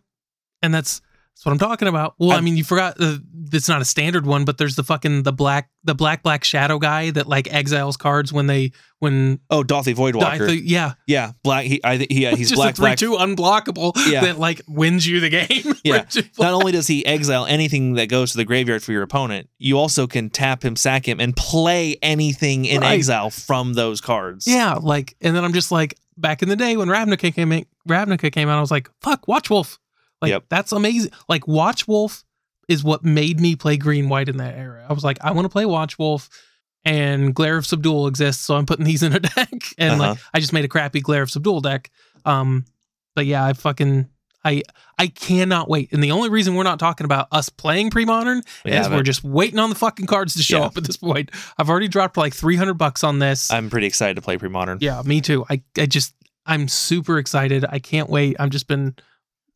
And 0.63 0.75
that's 0.75 1.01
that's 1.35 1.45
what 1.45 1.53
I'm 1.53 1.59
talking 1.59 1.87
about. 1.87 2.15
Well, 2.19 2.31
i 2.31 2.37
I'm- 2.37 2.45
mean, 2.45 2.57
you 2.57 2.65
forgot 2.65 2.97
uh, 2.99 3.19
it's 3.53 3.69
not 3.69 3.83
a 3.83 3.85
standard 3.85 4.25
one, 4.25 4.47
but 4.47 4.57
there's 4.57 4.75
the 4.75 4.83
fucking 4.83 5.23
the 5.25 5.33
black 5.35 5.69
the 5.85 5.95
black 5.95 6.23
black 6.23 6.45
shadow 6.45 6.79
guy 6.79 7.11
that 7.11 7.27
like 7.27 7.53
exiles 7.53 7.99
cards 7.99 8.33
when 8.33 8.47
they 8.47 8.73
when 9.01 9.39
Oh, 9.51 9.63
Dauthi 9.63 9.89
I 9.89 9.93
Voidwalker. 10.13 10.47
think 10.47 10.63
yeah, 10.65 10.95
yeah, 11.07 11.33
black. 11.45 11.67
He, 11.67 11.85
I, 11.85 11.99
he, 11.99 12.23
yeah, 12.23 12.31
he's 12.35 12.53
black. 12.55 12.75
three 12.77 12.85
black. 12.85 12.99
two 12.99 13.13
unblockable 13.13 13.93
Yeah. 14.11 14.23
that 14.23 14.39
like 14.39 14.63
wins 14.67 15.07
you 15.07 15.21
the 15.21 15.29
game. 15.29 15.75
Yeah. 15.85 16.07
Not 16.39 16.55
only 16.55 16.73
does 16.73 16.87
he 16.89 17.05
exile 17.07 17.45
anything 17.47 17.93
that 17.95 18.09
goes 18.09 18.33
to 18.33 18.39
the 18.39 18.45
graveyard 18.47 18.83
for 18.83 18.93
your 18.93 19.03
opponent, 19.03 19.49
you 19.59 19.79
also 19.79 20.07
can 20.09 20.31
tap 20.31 20.65
him, 20.65 20.75
sack 20.75 21.07
him, 21.07 21.21
and 21.21 21.37
play 21.37 21.97
anything 22.03 22.65
in 22.65 22.81
Right. 22.81 22.95
exile 22.95 23.29
from 23.31 23.75
those 23.75 24.01
cards. 24.01 24.47
yeah, 24.47 24.75
like 24.81 25.15
and 25.21 25.37
then 25.37 25.45
I'm 25.45 25.53
just 25.53 25.71
like 25.71 25.95
back 26.17 26.43
in 26.43 26.49
the 26.49 26.57
day 26.57 26.77
when 26.77 26.89
Ravnica 26.89 27.35
came 27.35 27.53
in, 27.53 27.67
Ravnica 27.89 28.33
came 28.33 28.49
out, 28.49 28.59
I 28.59 28.61
was 28.61 28.71
like, 28.71 28.91
fuck, 29.01 29.27
Watch 29.29 29.51
Wolf, 29.51 29.79
like 30.23 30.31
Yep. 30.31 30.45
that's 30.49 30.73
amazing. 30.73 31.13
Like 31.29 31.47
Watch 31.47 31.87
Wolf 31.89 32.25
is 32.69 32.83
what 32.83 33.05
made 33.05 33.39
me 33.41 33.55
play 33.57 33.77
green 33.77 34.09
white 34.09 34.29
in 34.29 34.39
that 34.39 34.55
era. 34.57 34.85
I 34.89 34.93
was 34.93 35.05
like, 35.05 35.19
I 35.23 35.31
want 35.33 35.45
to 35.45 35.49
play 35.51 35.67
Watch 35.67 35.99
Wolf. 35.99 36.29
And 36.85 37.35
Glare 37.35 37.57
of 37.57 37.67
Subdual 37.67 38.07
exists, 38.07 38.45
so 38.45 38.55
I'm 38.55 38.65
putting 38.65 38.85
these 38.85 39.03
in 39.03 39.13
a 39.13 39.19
deck. 39.35 39.51
And 39.77 39.99
like, 39.99 40.11
Uh-huh. 40.13 40.29
I 40.33 40.39
just 40.39 40.53
made 40.53 40.65
a 40.65 40.69
crappy 40.69 41.01
Glare 41.01 41.23
of 41.23 41.31
Subdual 41.31 41.61
deck. 41.61 41.91
Um, 42.25 42.65
but 43.17 43.27
yeah, 43.27 43.45
I 43.45 43.55
fucking 43.55 44.09
I 44.47 44.63
I 44.99 45.09
cannot 45.09 45.69
wait. 45.69 45.93
And 45.93 46.03
the 46.03 46.13
only 46.13 46.29
reason 46.31 46.55
we're 46.55 46.63
not 46.63 46.79
talking 46.79 47.05
about 47.05 47.29
us 47.33 47.49
playing 47.49 47.91
pre-modern 47.91 48.43
We 48.65 48.71
is 48.71 48.77
haven't. 48.79 48.97
we're 48.97 49.03
just 49.03 49.25
waiting 49.25 49.59
on 49.59 49.69
the 49.71 49.77
fucking 49.77 50.07
cards 50.07 50.35
to 50.37 50.43
show 50.43 50.61
Yeah. 50.61 50.67
up 50.67 50.77
at 50.77 50.85
this 50.85 50.97
point. 50.97 51.31
I've 51.59 51.69
already 51.69 51.89
dropped 51.89 52.17
like 52.17 52.33
300 52.35 52.75
bucks 52.75 53.03
on 53.05 53.19
this. 53.19 53.51
I'm 53.51 53.69
pretty 53.71 53.87
excited 53.87 54.15
to 54.15 54.23
play 54.23 54.39
pre-modern. 54.39 54.79
yeah, 54.81 55.03
me 55.05 55.21
too. 55.21 55.45
I 55.51 55.63
I 55.77 55.87
just 55.87 56.15
I'm 56.47 56.69
super 56.69 57.19
excited. 57.19 57.65
I 57.69 57.79
can't 57.81 58.09
wait. 58.09 58.37
I've 58.39 58.51
just 58.51 58.69
been 58.69 58.95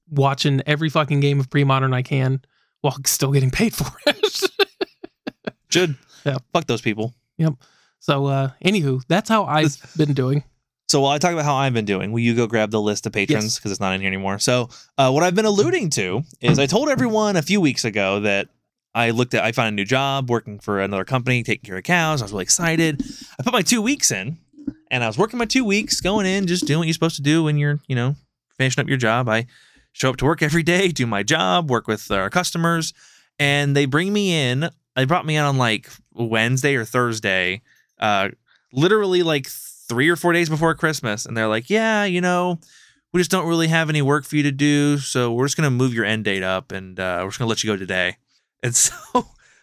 watching 0.08 0.60
every 0.66 0.88
fucking 0.88 1.20
game 1.20 1.38
of 1.38 1.48
pre-modern 1.50 1.94
I 1.94 2.02
can 2.02 2.42
while 2.80 2.96
still 3.06 3.30
getting 3.32 3.50
paid 3.52 3.74
for 3.74 3.86
it. 4.06 4.16
Should. 5.70 5.96
Yeah. 6.26 6.38
Fuck 6.52 6.66
those 6.66 6.80
people. 6.82 7.14
Yep. 7.38 7.54
So 8.00 8.26
uh 8.26 8.50
anywho, 8.64 9.02
that's 9.08 9.28
how 9.28 9.44
I've 9.44 9.76
been 9.96 10.14
doing. 10.14 10.42
So 10.90 11.00
while 11.00 11.12
I 11.12 11.18
talk 11.18 11.32
about 11.32 11.44
how 11.44 11.54
I've 11.54 11.72
been 11.72 11.84
doing, 11.84 12.10
will 12.10 12.18
you 12.18 12.34
go 12.34 12.48
grab 12.48 12.72
the 12.72 12.80
list 12.80 13.06
of 13.06 13.12
patrons 13.12 13.44
Yes. 13.44 13.56
because 13.60 13.70
it's 13.70 13.78
not 13.78 13.94
in 13.94 14.00
here 14.00 14.08
anymore? 14.08 14.40
So 14.40 14.70
uh, 14.98 15.12
what 15.12 15.22
I've 15.22 15.36
been 15.36 15.44
alluding 15.44 15.90
to 15.90 16.22
is 16.40 16.58
I 16.58 16.66
told 16.66 16.88
everyone 16.88 17.36
a 17.36 17.42
few 17.42 17.60
weeks 17.60 17.84
ago 17.84 18.18
that 18.18 18.48
I 18.92 19.10
looked 19.10 19.32
at 19.34 19.44
I 19.44 19.52
found 19.52 19.68
a 19.68 19.70
new 19.70 19.84
job 19.84 20.28
working 20.28 20.58
for 20.58 20.80
another 20.80 21.04
company 21.04 21.44
taking 21.44 21.68
care 21.68 21.76
of 21.76 21.84
cows. 21.84 22.20
I 22.20 22.24
was 22.24 22.32
really 22.32 22.42
excited. 22.42 23.04
I 23.38 23.44
put 23.44 23.52
my 23.52 23.62
two 23.62 23.80
weeks 23.80 24.10
in, 24.10 24.38
and 24.90 25.04
I 25.04 25.06
was 25.06 25.16
working 25.16 25.38
my 25.38 25.44
two 25.44 25.64
weeks, 25.64 26.00
going 26.00 26.26
in, 26.26 26.48
just 26.48 26.66
doing 26.66 26.80
what 26.80 26.88
you're 26.88 26.94
supposed 26.94 27.14
to 27.14 27.22
do 27.22 27.44
when 27.44 27.56
you're 27.56 27.78
you 27.86 27.94
know 27.94 28.16
finishing 28.58 28.82
up 28.82 28.88
your 28.88 28.98
job. 28.98 29.28
I 29.28 29.46
show 29.92 30.10
up 30.10 30.16
to 30.16 30.24
work 30.24 30.42
every 30.42 30.64
day, 30.64 30.88
do 30.88 31.06
my 31.06 31.22
job, 31.22 31.70
work 31.70 31.86
with 31.86 32.10
our 32.10 32.28
customers, 32.30 32.92
and 33.38 33.76
they 33.76 33.84
bring 33.86 34.12
me 34.12 34.34
in. 34.50 34.68
They 34.96 35.04
brought 35.04 35.24
me 35.24 35.36
in 35.36 35.44
on 35.44 35.56
like 35.56 35.88
Wednesday 36.14 36.74
or 36.74 36.84
Thursday, 36.84 37.62
uh, 38.00 38.30
literally 38.72 39.22
like 39.22 39.46
three 39.90 40.08
or 40.08 40.16
four 40.16 40.32
days 40.32 40.48
before 40.48 40.74
Christmas, 40.74 41.26
and 41.26 41.36
they're 41.36 41.48
like, 41.48 41.68
"Yeah, 41.68 42.04
you 42.04 42.22
know, 42.22 42.58
we 43.12 43.20
just 43.20 43.30
don't 43.30 43.46
really 43.46 43.68
have 43.68 43.90
any 43.90 44.00
work 44.00 44.24
for 44.24 44.36
you 44.36 44.42
to 44.44 44.52
do, 44.52 44.96
so 44.96 45.32
we're 45.32 45.44
just 45.44 45.56
gonna 45.56 45.70
move 45.70 45.92
your 45.92 46.06
end 46.06 46.24
date 46.24 46.42
up, 46.42 46.72
and 46.72 46.98
uh, 46.98 47.20
we're 47.22 47.28
just 47.28 47.38
gonna 47.38 47.48
let 47.50 47.62
you 47.62 47.70
go 47.70 47.76
today." 47.76 48.16
And 48.62 48.76
so 48.76 48.94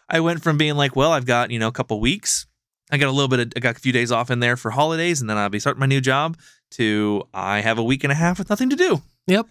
I 0.10 0.20
went 0.22 0.42
from 0.42 0.58
being 0.58 0.76
like, 0.76 0.96
"Well, 0.96 1.12
I've 1.12 1.28
got 1.28 1.52
you 1.52 1.60
know 1.60 1.68
a 1.68 1.72
couple 1.72 2.00
weeks, 2.00 2.48
I 2.92 2.98
got 2.98 3.10
a 3.10 3.12
little 3.12 3.28
bit, 3.28 3.40
of, 3.40 3.54
I 3.56 3.60
got 3.60 3.78
a 3.78 3.80
few 3.80 3.92
days 3.92 4.12
off 4.12 4.32
in 4.32 4.40
there 4.40 4.58
for 4.58 4.72
holidays, 4.72 5.22
and 5.22 5.30
then 5.30 5.38
I'll 5.38 5.50
be 5.50 5.60
starting 5.60 5.80
my 5.80 5.86
new 5.86 6.02
job." 6.02 6.38
To 6.72 7.24
I 7.34 7.62
have 7.62 7.78
a 7.78 7.84
week 7.84 8.04
and 8.04 8.12
a 8.12 8.16
half 8.16 8.40
with 8.40 8.50
nothing 8.50 8.70
to 8.72 8.76
do. 8.76 9.02
Yep. 9.28 9.48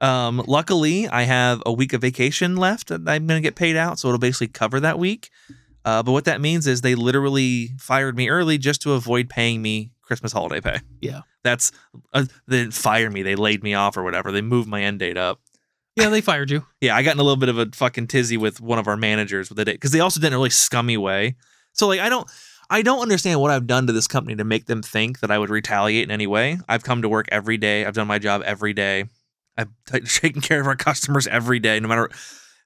Um, 0.00 0.42
luckily, 0.46 1.08
I 1.08 1.22
have 1.22 1.62
a 1.64 1.72
week 1.72 1.92
of 1.92 2.00
vacation 2.00 2.56
left 2.56 2.88
that 2.88 3.02
I'm 3.06 3.26
going 3.26 3.40
to 3.40 3.46
get 3.46 3.54
paid 3.54 3.76
out, 3.76 3.98
so 3.98 4.08
it'll 4.08 4.18
basically 4.18 4.48
cover 4.48 4.80
that 4.80 4.98
week. 4.98 5.30
Uh, 5.84 6.02
but 6.02 6.12
what 6.12 6.24
that 6.24 6.40
means 6.40 6.66
is 6.66 6.80
they 6.80 6.96
literally 6.96 7.70
fired 7.78 8.16
me 8.16 8.28
early 8.28 8.58
just 8.58 8.82
to 8.82 8.92
avoid 8.94 9.28
paying 9.28 9.62
me 9.62 9.92
Christmas 10.06 10.32
holiday 10.32 10.60
pay. 10.60 10.80
Yeah. 11.00 11.22
That's 11.42 11.72
uh, 12.12 12.24
they 12.46 12.58
didn't 12.58 12.74
fire 12.74 13.10
me; 13.10 13.22
they 13.22 13.36
laid 13.36 13.62
me 13.62 13.74
off 13.74 13.96
or 13.96 14.02
whatever. 14.02 14.32
They 14.32 14.42
moved 14.42 14.68
my 14.68 14.82
end 14.82 14.98
date 14.98 15.16
up. 15.16 15.40
Yeah, 15.96 16.10
they 16.10 16.20
fired 16.20 16.50
you. 16.50 16.64
Yeah, 16.80 16.94
I 16.94 17.02
got 17.02 17.14
in 17.14 17.20
a 17.20 17.22
little 17.22 17.36
bit 17.36 17.48
of 17.48 17.58
a 17.58 17.66
fucking 17.72 18.08
tizzy 18.08 18.36
with 18.36 18.60
one 18.60 18.78
of 18.78 18.86
our 18.86 18.96
managers 18.96 19.48
with 19.48 19.56
the 19.56 19.64
date 19.64 19.74
because 19.74 19.92
they 19.92 20.00
also 20.00 20.20
did 20.20 20.26
it 20.26 20.28
in 20.28 20.32
a 20.34 20.36
really 20.36 20.50
scummy 20.50 20.96
way. 20.96 21.36
So 21.72 21.86
like, 21.88 22.00
I 22.00 22.08
don't. 22.08 22.30
I 22.68 22.82
don't 22.82 23.00
understand 23.00 23.40
what 23.40 23.52
I've 23.52 23.68
done 23.68 23.86
to 23.86 23.92
this 23.92 24.08
company 24.08 24.34
to 24.34 24.42
make 24.42 24.66
them 24.66 24.82
think 24.82 25.20
that 25.20 25.30
I 25.30 25.38
would 25.38 25.50
retaliate 25.50 26.02
in 26.02 26.10
any 26.10 26.26
way. 26.26 26.58
I've 26.68 26.82
come 26.82 27.00
to 27.02 27.08
work 27.08 27.28
every 27.30 27.58
day. 27.58 27.86
I've 27.86 27.94
done 27.94 28.08
my 28.08 28.18
job 28.18 28.42
every 28.44 28.72
day. 28.72 29.04
I've 29.56 29.68
t- 29.86 30.00
taken 30.00 30.40
care 30.40 30.60
of 30.60 30.66
our 30.66 30.74
customers 30.74 31.28
every 31.28 31.60
day, 31.60 31.78
no 31.78 31.86
matter. 31.86 32.10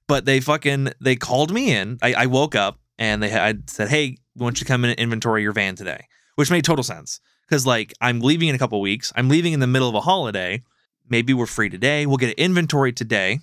But 0.07 0.25
they 0.25 0.39
fucking 0.39 0.93
they 0.99 1.15
called 1.15 1.53
me 1.53 1.71
in. 1.71 1.99
I, 2.01 2.13
I 2.13 2.25
woke 2.25 2.55
up 2.55 2.79
and 2.97 3.21
they 3.21 3.29
had 3.29 3.69
said, 3.69 3.89
"Hey, 3.89 4.17
we 4.35 4.43
want 4.43 4.59
you 4.59 4.65
to 4.65 4.67
come 4.71 4.83
in 4.83 4.89
and 4.89 4.99
inventory 4.99 5.43
your 5.43 5.51
van 5.51 5.75
today," 5.75 6.07
which 6.35 6.49
made 6.49 6.63
total 6.63 6.83
sense 6.83 7.21
because 7.51 7.65
like 7.65 7.93
I'm 7.99 8.21
leaving 8.21 8.47
in 8.47 8.55
a 8.55 8.57
couple 8.57 8.79
weeks. 8.79 9.11
I'm 9.15 9.27
leaving 9.27 9.51
in 9.51 9.59
the 9.59 9.67
middle 9.67 9.89
of 9.89 9.95
a 9.95 10.01
holiday. 10.01 10.61
Maybe 11.09 11.33
we're 11.33 11.45
free 11.45 11.69
today. 11.69 12.05
We'll 12.05 12.15
get 12.17 12.29
it 12.29 12.39
inventoried 12.39 12.95
today. 12.95 13.39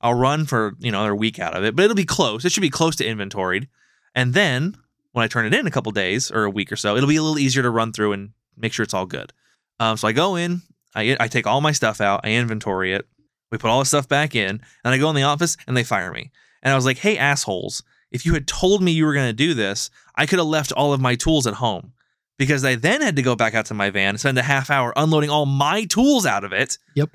I'll 0.00 0.14
run 0.14 0.46
for 0.46 0.74
you 0.80 0.90
know 0.90 0.98
another 0.98 1.14
week 1.14 1.38
out 1.38 1.56
of 1.56 1.62
it, 1.62 1.76
but 1.76 1.84
it'll 1.84 1.94
be 1.94 2.04
close. 2.04 2.44
It 2.44 2.50
should 2.50 2.60
be 2.60 2.70
close 2.70 2.96
to 2.96 3.06
inventoried, 3.06 3.68
and 4.16 4.34
then 4.34 4.76
when 5.12 5.22
I 5.22 5.28
turn 5.28 5.46
it 5.46 5.54
in 5.54 5.66
a 5.66 5.70
couple 5.70 5.92
days 5.92 6.30
or 6.30 6.42
a 6.42 6.50
week 6.50 6.72
or 6.72 6.76
so, 6.76 6.96
it'll 6.96 7.08
be 7.08 7.16
a 7.16 7.22
little 7.22 7.38
easier 7.38 7.62
to 7.62 7.70
run 7.70 7.92
through 7.92 8.12
and 8.12 8.30
make 8.56 8.72
sure 8.72 8.82
it's 8.82 8.94
all 8.94 9.06
good. 9.06 9.32
Um, 9.78 9.96
so 9.96 10.08
I 10.08 10.12
go 10.12 10.34
in, 10.34 10.62
I 10.96 11.16
I 11.20 11.28
take 11.28 11.46
all 11.46 11.60
my 11.60 11.72
stuff 11.72 12.00
out, 12.00 12.22
I 12.24 12.32
inventory 12.32 12.92
it, 12.92 13.06
we 13.52 13.58
put 13.58 13.70
all 13.70 13.78
the 13.78 13.86
stuff 13.86 14.08
back 14.08 14.34
in, 14.34 14.60
and 14.84 14.94
I 14.94 14.98
go 14.98 15.08
in 15.08 15.14
the 15.14 15.22
office 15.22 15.56
and 15.68 15.76
they 15.76 15.84
fire 15.84 16.12
me. 16.12 16.32
And 16.64 16.72
I 16.72 16.76
was 16.76 16.84
like, 16.84 16.98
"Hey 16.98 17.16
assholes, 17.16 17.84
if 18.10 18.26
you 18.26 18.34
had 18.34 18.48
told 18.48 18.82
me 18.82 18.90
you 18.90 19.06
were 19.06 19.14
going 19.14 19.28
to 19.28 19.32
do 19.32 19.54
this, 19.54 19.88
I 20.16 20.26
could 20.26 20.40
have 20.40 20.48
left 20.48 20.72
all 20.72 20.92
of 20.92 21.00
my 21.00 21.14
tools 21.14 21.46
at 21.46 21.54
home 21.54 21.92
because 22.38 22.64
I 22.64 22.74
then 22.74 23.02
had 23.02 23.16
to 23.16 23.22
go 23.22 23.36
back 23.36 23.54
out 23.54 23.66
to 23.66 23.74
my 23.74 23.90
van, 23.90 24.18
spend 24.18 24.38
a 24.38 24.42
half 24.42 24.70
hour 24.70 24.92
unloading 24.96 25.30
all 25.30 25.46
my 25.46 25.84
tools 25.84 26.26
out 26.26 26.44
of 26.44 26.52
it. 26.52 26.78
Yep. 26.94 27.10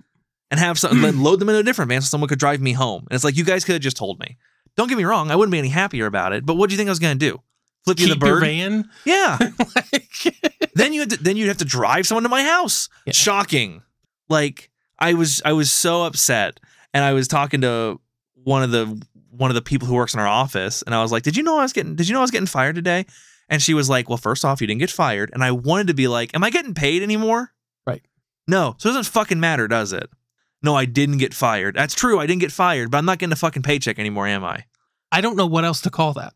And 0.49 0.59
have 0.61 0.79
some, 0.79 1.01
then 1.01 1.21
load 1.21 1.39
them 1.39 1.49
into 1.49 1.59
a 1.59 1.63
different 1.63 1.89
van 1.89 2.01
so 2.01 2.05
someone 2.05 2.29
could 2.29 2.39
drive 2.39 2.61
me 2.61 2.71
home. 2.71 3.05
And 3.09 3.15
it's 3.15 3.25
like, 3.25 3.35
you 3.35 3.43
guys 3.43 3.65
could 3.65 3.73
have 3.73 3.81
just 3.81 3.97
told 3.97 4.17
me. 4.19 4.37
Don't 4.77 4.87
get 4.87 4.97
me 4.97 5.03
wrong, 5.03 5.29
I 5.29 5.35
wouldn't 5.35 5.51
be 5.51 5.57
any 5.59 5.67
happier 5.67 6.05
about 6.05 6.31
it. 6.31 6.45
But 6.45 6.55
what 6.55 6.69
do 6.69 6.73
you 6.73 6.77
think 6.77 6.87
I 6.87 6.91
was 6.91 6.99
going 6.99 7.19
to 7.19 7.31
do? 7.31 7.41
Flip 7.83 7.99
you 7.99 8.07
Keep 8.07 8.19
the 8.19 8.25
your 8.25 8.35
bird? 8.35 8.43
van. 8.43 8.89
Yeah. 9.05 9.37
like, 9.75 10.71
then 10.75 10.93
you 10.93 11.01
had 11.01 11.09
to, 11.09 11.17
then 11.23 11.35
you'd 11.35 11.47
have 11.47 11.57
to 11.57 11.65
drive 11.65 12.07
someone 12.07 12.23
to 12.23 12.29
my 12.29 12.43
house. 12.43 12.87
Yeah. 13.05 13.13
Shocking. 13.13 13.81
Like 14.29 14.69
I 14.99 15.13
was 15.13 15.41
I 15.45 15.53
was 15.53 15.71
so 15.71 16.03
upset 16.03 16.59
and 16.93 17.03
I 17.03 17.13
was 17.13 17.27
talking 17.27 17.61
to 17.61 17.99
one 18.35 18.63
of 18.63 18.71
the 18.71 19.01
one 19.31 19.51
of 19.51 19.55
the 19.55 19.61
people 19.61 19.87
who 19.87 19.95
works 19.95 20.13
in 20.13 20.19
our 20.19 20.27
office 20.27 20.81
and 20.81 20.93
I 20.93 21.01
was 21.01 21.11
like, 21.11 21.23
"Did 21.23 21.37
you 21.37 21.43
know 21.43 21.57
I 21.59 21.61
was 21.63 21.73
getting 21.73 21.95
did 21.95 22.07
you 22.07 22.13
know 22.13 22.19
I 22.19 22.23
was 22.23 22.31
getting 22.31 22.47
fired 22.47 22.75
today?" 22.75 23.05
And 23.49 23.61
she 23.61 23.73
was 23.73 23.89
like, 23.89 24.09
"Well, 24.09 24.17
first 24.17 24.43
off, 24.43 24.59
you 24.61 24.67
didn't 24.67 24.79
get 24.81 24.91
fired." 24.91 25.31
And 25.33 25.43
I 25.43 25.51
wanted 25.51 25.87
to 25.87 25.93
be 25.93 26.07
like, 26.07 26.33
"Am 26.35 26.43
I 26.43 26.49
getting 26.49 26.73
paid 26.73 27.01
anymore?" 27.01 27.53
Right. 27.85 28.03
No. 28.47 28.75
So 28.77 28.89
it 28.89 28.93
doesn't 28.93 29.11
fucking 29.11 29.39
matter, 29.39 29.67
does 29.67 29.93
it? 29.93 30.09
No, 30.63 30.75
I 30.75 30.85
didn't 30.85 31.17
get 31.17 31.33
fired. 31.33 31.75
That's 31.75 31.93
true. 31.95 32.19
I 32.19 32.25
didn't 32.25 32.41
get 32.41 32.51
fired, 32.51 32.91
but 32.91 32.97
I'm 32.97 33.05
not 33.05 33.19
getting 33.19 33.33
a 33.33 33.37
fucking 33.37 33.61
paycheck 33.61 33.99
anymore, 33.99 34.27
am 34.27 34.43
I? 34.43 34.65
I 35.11 35.21
don't 35.21 35.35
know 35.37 35.45
what 35.45 35.63
else 35.65 35.81
to 35.81 35.89
call 35.89 36.13
that. 36.13 36.33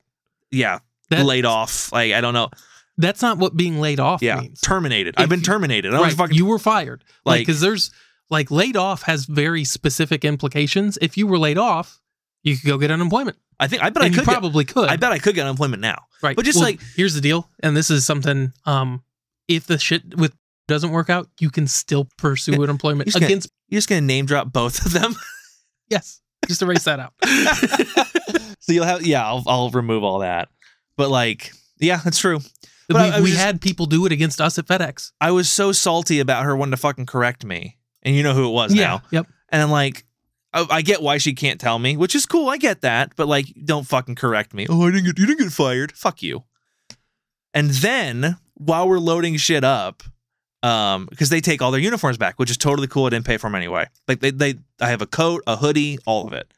Yeah. 0.52 0.80
That- 1.10 1.26
laid 1.26 1.46
off. 1.46 1.92
Like 1.92 2.14
I 2.14 2.22
don't 2.22 2.34
know. 2.34 2.50
That's 2.98 3.22
not 3.22 3.38
what 3.38 3.58
being 3.58 3.80
laid 3.80 4.00
off 4.00 4.22
Yeah. 4.22 4.40
means. 4.42 4.62
Terminated. 4.62 5.16
If 5.18 5.22
I've 5.22 5.30
been 5.30 5.42
terminated. 5.42 5.94
I 5.94 6.02
right. 6.02 6.14
fucking 6.14 6.36
you 6.38 6.46
were 6.46 6.60
fired. 6.60 7.04
Like, 7.26 7.40
Like- 7.40 7.40
because 7.48 7.62
there's 7.62 7.92
like 8.30 8.52
laid 8.52 8.78
off 8.78 9.04
has 9.04 9.26
very 9.26 9.64
specific 9.66 10.24
implications. 10.24 10.98
If 11.02 11.18
you 11.18 11.28
were 11.28 11.38
laid 11.40 11.58
off, 11.58 12.00
you 12.44 12.58
could 12.58 12.66
go 12.68 12.78
get 12.78 12.92
unemployment. 12.92 13.38
I 13.60 13.68
think 13.68 13.84
I 13.84 13.90
bet 13.92 14.04
I 14.04 14.08
could 14.08 14.18
you 14.18 14.22
get- 14.26 14.32
probably 14.32 14.66
could. 14.66 14.90
I 14.90 14.96
bet 14.96 15.12
I 15.12 15.20
could 15.20 15.36
get 15.36 15.44
unemployment 15.44 15.82
now. 15.82 16.06
Right. 16.24 16.36
But 16.36 16.46
just 16.46 16.58
Well, 16.58 16.66
like- 16.70 16.82
here's 16.96 17.14
the 17.14 17.22
deal, 17.22 17.50
and 17.62 17.76
this 17.78 17.90
is 17.92 18.06
something. 18.06 18.54
Um, 18.66 19.04
if 19.48 19.68
the 19.68 19.78
shit 19.78 20.18
with 20.18 20.34
doesn't 20.68 20.92
work 20.92 21.10
out, 21.10 21.28
you 21.40 21.50
can 21.50 21.68
still 21.68 22.08
pursue 22.18 22.54
Yeah, 22.54 22.60
unemployment 22.62 23.08
you're 23.08 23.12
just 23.12 23.16
gonna- 23.20 23.26
against. 23.28 23.50
You're 23.70 23.78
just 23.78 23.90
gonna 23.90 24.02
name 24.02 24.26
drop 24.26 24.52
both 24.52 24.86
of 24.86 24.92
them. 24.94 25.16
Yes, 25.90 26.22
just 26.48 26.62
erase 26.62 26.86
that 26.86 27.02
out. 27.02 27.14
so 28.60 28.72
you'll 28.72 28.86
have 28.86 29.06
yeah, 29.06 29.26
I'll 29.28 29.44
I'll 29.46 29.70
remove 29.72 30.04
all 30.06 30.20
that. 30.20 30.48
But 30.96 31.10
like, 31.10 31.52
yeah, 31.80 31.98
that's 32.04 32.18
true. 32.20 32.40
But 32.88 32.96
we 32.96 33.02
I- 33.02 33.18
I 33.18 33.22
we 33.22 33.32
just- 33.32 33.42
had 33.42 33.60
people 33.62 33.86
do 33.88 34.06
it 34.06 34.12
against 34.14 34.40
us 34.40 34.58
at 34.58 34.66
FedEx. 34.68 35.12
I 35.20 35.32
was 35.32 35.50
so 35.50 35.72
salty 35.74 36.20
about 36.20 36.46
her 36.46 36.56
wanting 36.56 36.72
to 36.72 36.78
fucking 36.78 37.08
correct 37.08 37.44
me. 37.46 37.78
And 38.04 38.16
you 38.16 38.24
know 38.24 38.34
who 38.34 38.48
it 38.48 38.52
was 38.52 38.74
now. 38.74 39.02
Yep. 39.12 39.28
And 39.50 39.62
I'm 39.62 39.70
like, 39.70 40.06
I, 40.54 40.68
I 40.70 40.82
get 40.82 41.02
why 41.02 41.18
she 41.18 41.34
can't 41.34 41.60
tell 41.60 41.80
me, 41.80 41.98
which 41.98 42.16
is 42.16 42.26
cool. 42.26 42.50
I 42.50 42.58
get 42.58 42.82
that, 42.82 43.16
but 43.16 43.28
like, 43.28 43.46
don't 43.64 43.88
fucking 43.88 44.16
correct 44.16 44.54
me. 44.54 44.68
Oh, 44.70 44.88
I 44.88 44.92
didn't 44.92 45.06
get 45.06 45.20
you 45.20 45.26
didn't 45.26 45.40
get 45.40 45.52
fired. 45.52 45.92
Fuck 45.94 46.22
you. 46.22 46.44
And 47.54 47.70
then 47.70 48.38
while 48.56 48.88
we're 48.88 49.00
loading 49.00 49.38
shit 49.38 49.64
up, 49.64 50.04
um, 50.64 51.08
because 51.10 51.30
they 51.30 51.42
take 51.42 51.62
all 51.62 51.72
their 51.72 51.82
uniforms 51.82 52.18
back, 52.18 52.38
which 52.38 52.52
is 52.52 52.58
totally 52.58 52.88
cool. 52.88 53.06
I 53.06 53.10
didn't 53.10 53.26
pay 53.26 53.38
for 53.38 53.48
them 53.48 53.56
anyway. 53.56 53.88
Like 54.08 54.20
they, 54.20 54.32
they, 54.32 54.56
I 54.80 54.90
have 54.90 55.02
a 55.02 55.08
coat, 55.08 55.44
a 55.48 55.56
hoodie, 55.58 55.98
all 56.06 56.28
of 56.28 56.34
it. 56.34 56.54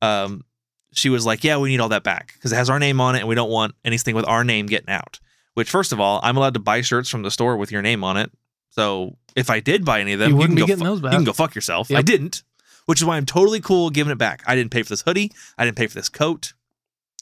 Um, 0.00 0.44
she 0.92 1.08
was 1.08 1.26
like, 1.26 1.44
"Yeah, 1.44 1.58
we 1.58 1.68
need 1.68 1.80
all 1.80 1.88
that 1.90 2.02
back 2.04 2.32
because 2.34 2.52
it 2.52 2.56
has 2.56 2.70
our 2.70 2.78
name 2.78 3.00
on 3.00 3.14
it, 3.16 3.20
and 3.20 3.28
we 3.28 3.34
don't 3.34 3.50
want 3.50 3.74
anything 3.84 4.14
with 4.14 4.26
our 4.26 4.44
name 4.44 4.66
getting 4.66 4.88
out." 4.88 5.20
Which, 5.54 5.68
first 5.70 5.92
of 5.92 6.00
all, 6.00 6.20
I'm 6.22 6.36
allowed 6.36 6.54
to 6.54 6.60
buy 6.60 6.80
shirts 6.80 7.08
from 7.08 7.22
the 7.22 7.30
store 7.30 7.56
with 7.56 7.72
your 7.72 7.82
name 7.82 8.04
on 8.04 8.16
it. 8.16 8.30
So 8.70 9.16
if 9.36 9.50
I 9.50 9.60
did 9.60 9.84
buy 9.84 10.00
any 10.00 10.12
of 10.12 10.20
them, 10.20 10.30
You 10.30 10.40
you, 10.40 10.46
can 10.46 10.54
be 10.54 10.60
go 10.62 10.66
getting 10.66 10.84
fu- 10.84 10.90
those 10.90 11.00
back. 11.00 11.12
You 11.12 11.18
can 11.18 11.24
go 11.24 11.32
fuck 11.32 11.54
yourself. 11.54 11.90
I 11.90 12.02
didn't, 12.02 12.44
which 12.86 13.00
is 13.00 13.04
why 13.04 13.16
I'm 13.16 13.26
totally 13.26 13.60
cool 13.60 13.90
giving 13.90 14.10
it 14.12 14.18
back. 14.18 14.42
I 14.46 14.54
didn't 14.54 14.70
pay 14.70 14.82
for 14.82 14.88
this 14.90 15.02
hoodie. 15.02 15.32
I 15.58 15.64
didn't 15.64 15.76
pay 15.76 15.86
for 15.86 15.94
this 15.94 16.08
coat. 16.08 16.52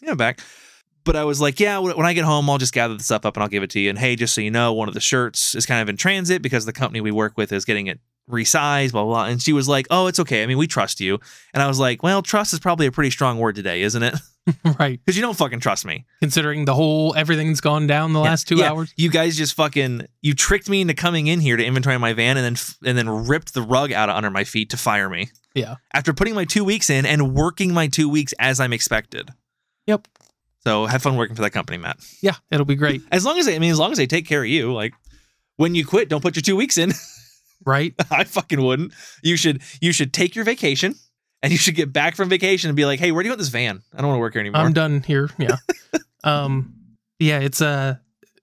Yeah, 0.03 0.15
back. 0.15 0.41
But 1.05 1.17
I 1.17 1.25
was 1.25 1.41
like, 1.41 1.59
yeah, 1.59 1.79
when 1.79 2.05
I 2.05 2.13
get 2.13 2.25
home, 2.25 2.51
I'll 2.51 2.59
just 2.59 2.75
gather 2.75 2.95
the 2.95 3.03
stuff 3.03 3.25
up 3.25 3.37
and 3.37 3.43
I'll 3.43 3.49
give 3.49 3.63
it 3.63 3.71
to 3.71 3.81
you. 3.81 3.89
And 3.89 3.99
hey, 3.99 4.15
just 4.15 4.35
so 4.35 4.41
you 4.41 4.51
know, 4.51 4.73
one 4.75 4.89
of 4.89 4.95
the 4.95 5.01
shirts 5.01 5.55
is 5.55 5.65
kind 5.65 5.81
of 5.81 5.89
in 5.89 5.97
transit 5.97 6.43
because 6.43 6.67
the 6.67 6.73
company 6.73 7.01
we 7.01 7.11
work 7.11 7.37
with 7.37 7.51
is 7.53 7.65
getting 7.65 7.87
it 7.87 7.99
resized, 8.31 8.93
blah, 8.93 9.05
blah, 9.05 9.13
blah. 9.15 9.25
And 9.25 9.41
she 9.41 9.55
was 9.55 9.69
like, 9.69 9.87
oh, 9.91 10.07
it's 10.07 10.21
okay. 10.21 10.43
I 10.43 10.47
mean, 10.47 10.59
we 10.59 10.67
trust 10.67 11.01
you. 11.01 11.19
And 11.55 11.63
I 11.63 11.67
was 11.67 11.79
like, 11.81 12.03
well, 12.03 12.21
trust 12.21 12.53
is 12.53 12.61
probably 12.61 12.87
a 12.87 12.93
pretty 12.93 13.11
strong 13.11 13.39
word 13.39 13.55
today, 13.55 13.81
isn't 13.83 14.03
it? 14.03 14.15
right. 14.79 14.99
Because 15.05 15.15
you 15.17 15.21
don't 15.23 15.37
fucking 15.37 15.61
trust 15.61 15.85
me. 15.85 16.07
Considering 16.21 16.65
the 16.65 16.75
whole 16.75 17.15
everything's 17.15 17.61
gone 17.61 17.87
down 17.87 18.15
the 18.15 18.21
Yeah, 18.21 18.31
last 18.31 18.49
two 18.49 18.57
yeah. 18.57 18.71
hours. 18.71 18.93
You 18.97 19.11
guys 19.11 19.37
just 19.37 19.53
fucking 19.55 20.07
you 20.23 20.33
tricked 20.35 20.71
me 20.71 20.81
into 20.81 20.95
coming 20.95 21.27
in 21.27 21.41
here 21.41 21.57
to 21.59 21.65
inventory 21.65 21.99
my 21.99 22.15
van 22.15 22.39
and 22.39 22.45
then 22.47 22.53
f- 22.55 22.79
and 22.83 22.97
then 22.97 23.09
ripped 23.27 23.53
the 23.53 23.61
rug 23.61 23.93
out 23.93 24.09
under 24.09 24.31
my 24.31 24.45
feet 24.45 24.71
to 24.71 24.79
fire 24.79 25.11
me 25.11 25.29
Yeah. 25.59 25.77
after 25.93 26.13
putting 26.13 26.35
my 26.35 26.45
two 26.45 26.65
weeks 26.65 26.91
in 26.91 27.05
and 27.07 27.35
working 27.35 27.73
my 27.75 27.87
two 27.89 28.09
weeks 28.09 28.33
as 28.39 28.61
I'm 28.61 28.73
expected. 28.73 29.31
Yep. 29.87 30.09
So 30.61 30.87
have 30.87 31.03
fun 31.03 31.17
working 31.17 31.37
for 31.37 31.43
that 31.43 31.51
company, 31.53 31.79
Matt. 31.79 31.99
Yeah. 32.23 32.35
It'll 32.51 32.67
be 32.67 32.75
great. 32.75 33.03
As 33.11 33.25
long 33.25 33.39
as 33.39 33.47
they, 33.47 33.57
I 33.57 33.59
mean, 33.59 33.71
as 33.71 33.79
long 33.79 33.93
as 33.93 33.99
they 33.99 34.07
take 34.07 34.27
care 34.27 34.43
of 34.43 34.49
you, 34.49 34.73
like 34.73 34.93
when 35.57 35.75
you 35.75 35.87
quit, 35.87 36.09
don't 36.09 36.21
put 36.23 36.37
your 36.37 36.43
two 36.43 36.57
weeks 36.57 36.79
in. 36.79 36.93
Right. 37.67 37.93
I 38.11 38.23
fucking 38.25 38.63
wouldn't. 38.63 38.95
You 39.23 39.37
should 39.37 39.63
you 39.81 39.93
should 39.93 40.13
take 40.15 40.37
your 40.37 40.45
vacation 40.45 40.95
and 41.43 41.51
you 41.53 41.59
should 41.59 41.75
get 41.75 41.93
back 41.93 42.15
from 42.15 42.29
vacation 42.29 42.71
and 42.71 42.77
be 42.77 42.87
like, 42.87 43.01
hey, 43.01 43.11
where 43.11 43.23
do 43.23 43.27
you 43.27 43.33
want 43.33 43.41
this 43.41 43.49
van? 43.49 43.83
I 43.93 43.99
don't 43.99 44.07
want 44.07 44.17
to 44.19 44.21
work 44.21 44.33
here 44.35 44.41
anymore. 44.41 44.63
I'm 44.63 44.73
done 44.73 45.03
here. 45.03 45.29
Yeah. 45.39 45.57
um. 46.25 46.73
Yeah. 47.19 47.41
It's 47.41 47.61
uh 47.61 47.97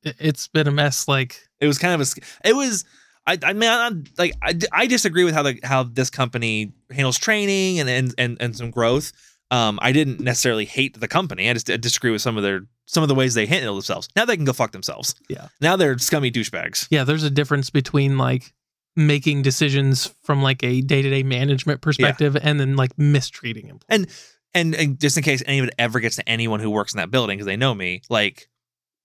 It's 0.04 0.50
been 0.50 0.68
a 0.68 0.72
mess. 0.72 1.08
Like. 1.08 1.40
it 1.62 1.66
was 1.66 1.78
kind 1.78 2.00
of 2.00 2.06
a 2.06 2.22
it 2.48 2.56
was 2.56 2.84
i 3.28 3.38
i 3.44 3.54
mean 3.54 3.70
I, 3.70 3.92
like 4.18 4.34
I, 4.42 4.58
I 4.72 4.88
disagree 4.88 5.24
with 5.24 5.34
how 5.34 5.44
the 5.44 5.60
how 5.64 5.84
this 5.84 6.10
company 6.10 6.74
handles 6.92 7.18
training 7.18 7.80
and 7.80 7.90
and 7.90 8.14
and, 8.18 8.38
and 8.40 8.56
some 8.56 8.72
growth 8.72 9.12
um 9.52 9.80
i 9.82 9.92
didn't 9.92 10.20
necessarily 10.20 10.66
hate 10.66 11.00
the 11.00 11.08
company 11.08 11.50
i 11.50 11.54
just 11.54 11.70
I 11.70 11.78
disagree 11.78 12.12
with 12.12 12.22
some 12.22 12.38
of 12.38 12.44
their 12.44 12.62
some 12.86 13.04
of 13.04 13.10
the 13.10 13.16
ways 13.16 13.34
they 13.34 13.46
handle 13.46 13.74
themselves 13.76 14.08
now 14.16 14.26
they 14.26 14.36
can 14.36 14.46
go 14.46 14.54
fuck 14.54 14.72
themselves 14.72 15.16
Yeah. 15.30 15.48
now 15.62 15.76
they're 15.76 15.98
scummy 15.98 16.32
douchebags 16.32 16.88
Yeah. 16.92 17.04
There's 17.04 17.24
a 17.24 17.30
difference 17.32 17.70
between 17.72 18.18
like 18.18 18.54
making 18.96 19.42
decisions 19.42 20.14
from 20.24 20.42
like 20.44 20.64
a 20.64 20.82
day-to-day 20.82 21.24
management 21.24 21.82
perspective 21.82 22.38
and 22.42 22.60
then 22.60 22.76
like 22.78 22.98
mistreating 22.98 23.68
employees. 23.68 24.08
and, 24.54 24.74
and 24.76 25.00
just 25.02 25.18
in 25.18 25.24
case 25.24 25.44
anyone 25.46 25.70
ever 25.78 26.00
gets 26.00 26.16
to 26.16 26.30
anyone 26.30 26.60
who 26.62 26.70
works 26.70 26.94
in 26.94 26.98
that 27.00 27.12
building 27.12 27.38
because 27.38 27.46
they 27.48 27.58
know 27.58 27.74
me 27.76 28.02
like 28.10 28.48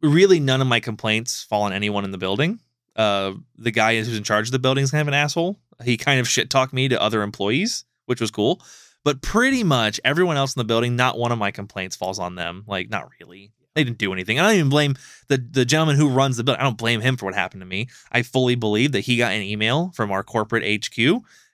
really 0.02 0.38
none 0.40 0.60
of 0.60 0.66
my 0.68 0.78
complaints 0.78 1.42
fall 1.42 1.62
on 1.62 1.72
anyone 1.72 2.04
in 2.04 2.10
the 2.12 2.18
building 2.18 2.60
uh 2.96 3.32
the 3.56 3.70
guy 3.70 3.96
who's 3.96 4.16
in 4.16 4.24
charge 4.24 4.48
of 4.48 4.52
the 4.52 4.58
building 4.58 4.84
is 4.84 4.90
kind 4.90 5.02
of 5.02 5.08
an 5.08 5.14
asshole. 5.14 5.58
He 5.84 5.96
kind 5.96 6.20
of 6.20 6.28
shit 6.28 6.50
talked 6.50 6.72
me 6.72 6.88
to 6.88 7.00
other 7.00 7.22
employees 7.22 7.84
which 8.10 8.20
was 8.20 8.32
cool. 8.32 8.60
But 9.04 9.22
pretty 9.22 9.62
much 9.62 10.00
everyone 10.04 10.36
else 10.36 10.54
in 10.54 10.60
the 10.60 10.64
building 10.64 10.96
not 10.96 11.16
one 11.16 11.32
of 11.32 11.38
my 11.38 11.52
complaints 11.52 11.96
falls 11.96 12.18
on 12.18 12.34
them. 12.34 12.64
Like 12.66 12.90
not 12.90 13.08
really. 13.20 13.52
They 13.74 13.84
didn't 13.84 13.98
do 13.98 14.12
anything. 14.12 14.40
I 14.40 14.42
don't 14.42 14.58
even 14.58 14.68
blame 14.68 14.96
the 15.28 15.38
the 15.38 15.64
gentleman 15.64 15.96
who 15.96 16.08
runs 16.08 16.36
the 16.36 16.44
building 16.44 16.60
i 16.60 16.64
don't 16.64 16.76
blame 16.76 17.00
him 17.00 17.16
for 17.16 17.26
what 17.26 17.34
happened 17.34 17.60
to 17.62 17.66
me. 17.66 17.88
I 18.10 18.22
fully 18.22 18.56
believe 18.56 18.92
that 18.92 19.00
he 19.00 19.16
got 19.16 19.32
an 19.32 19.42
email 19.42 19.92
from 19.94 20.10
our 20.10 20.24
corporate 20.24 20.64
hq 20.64 20.98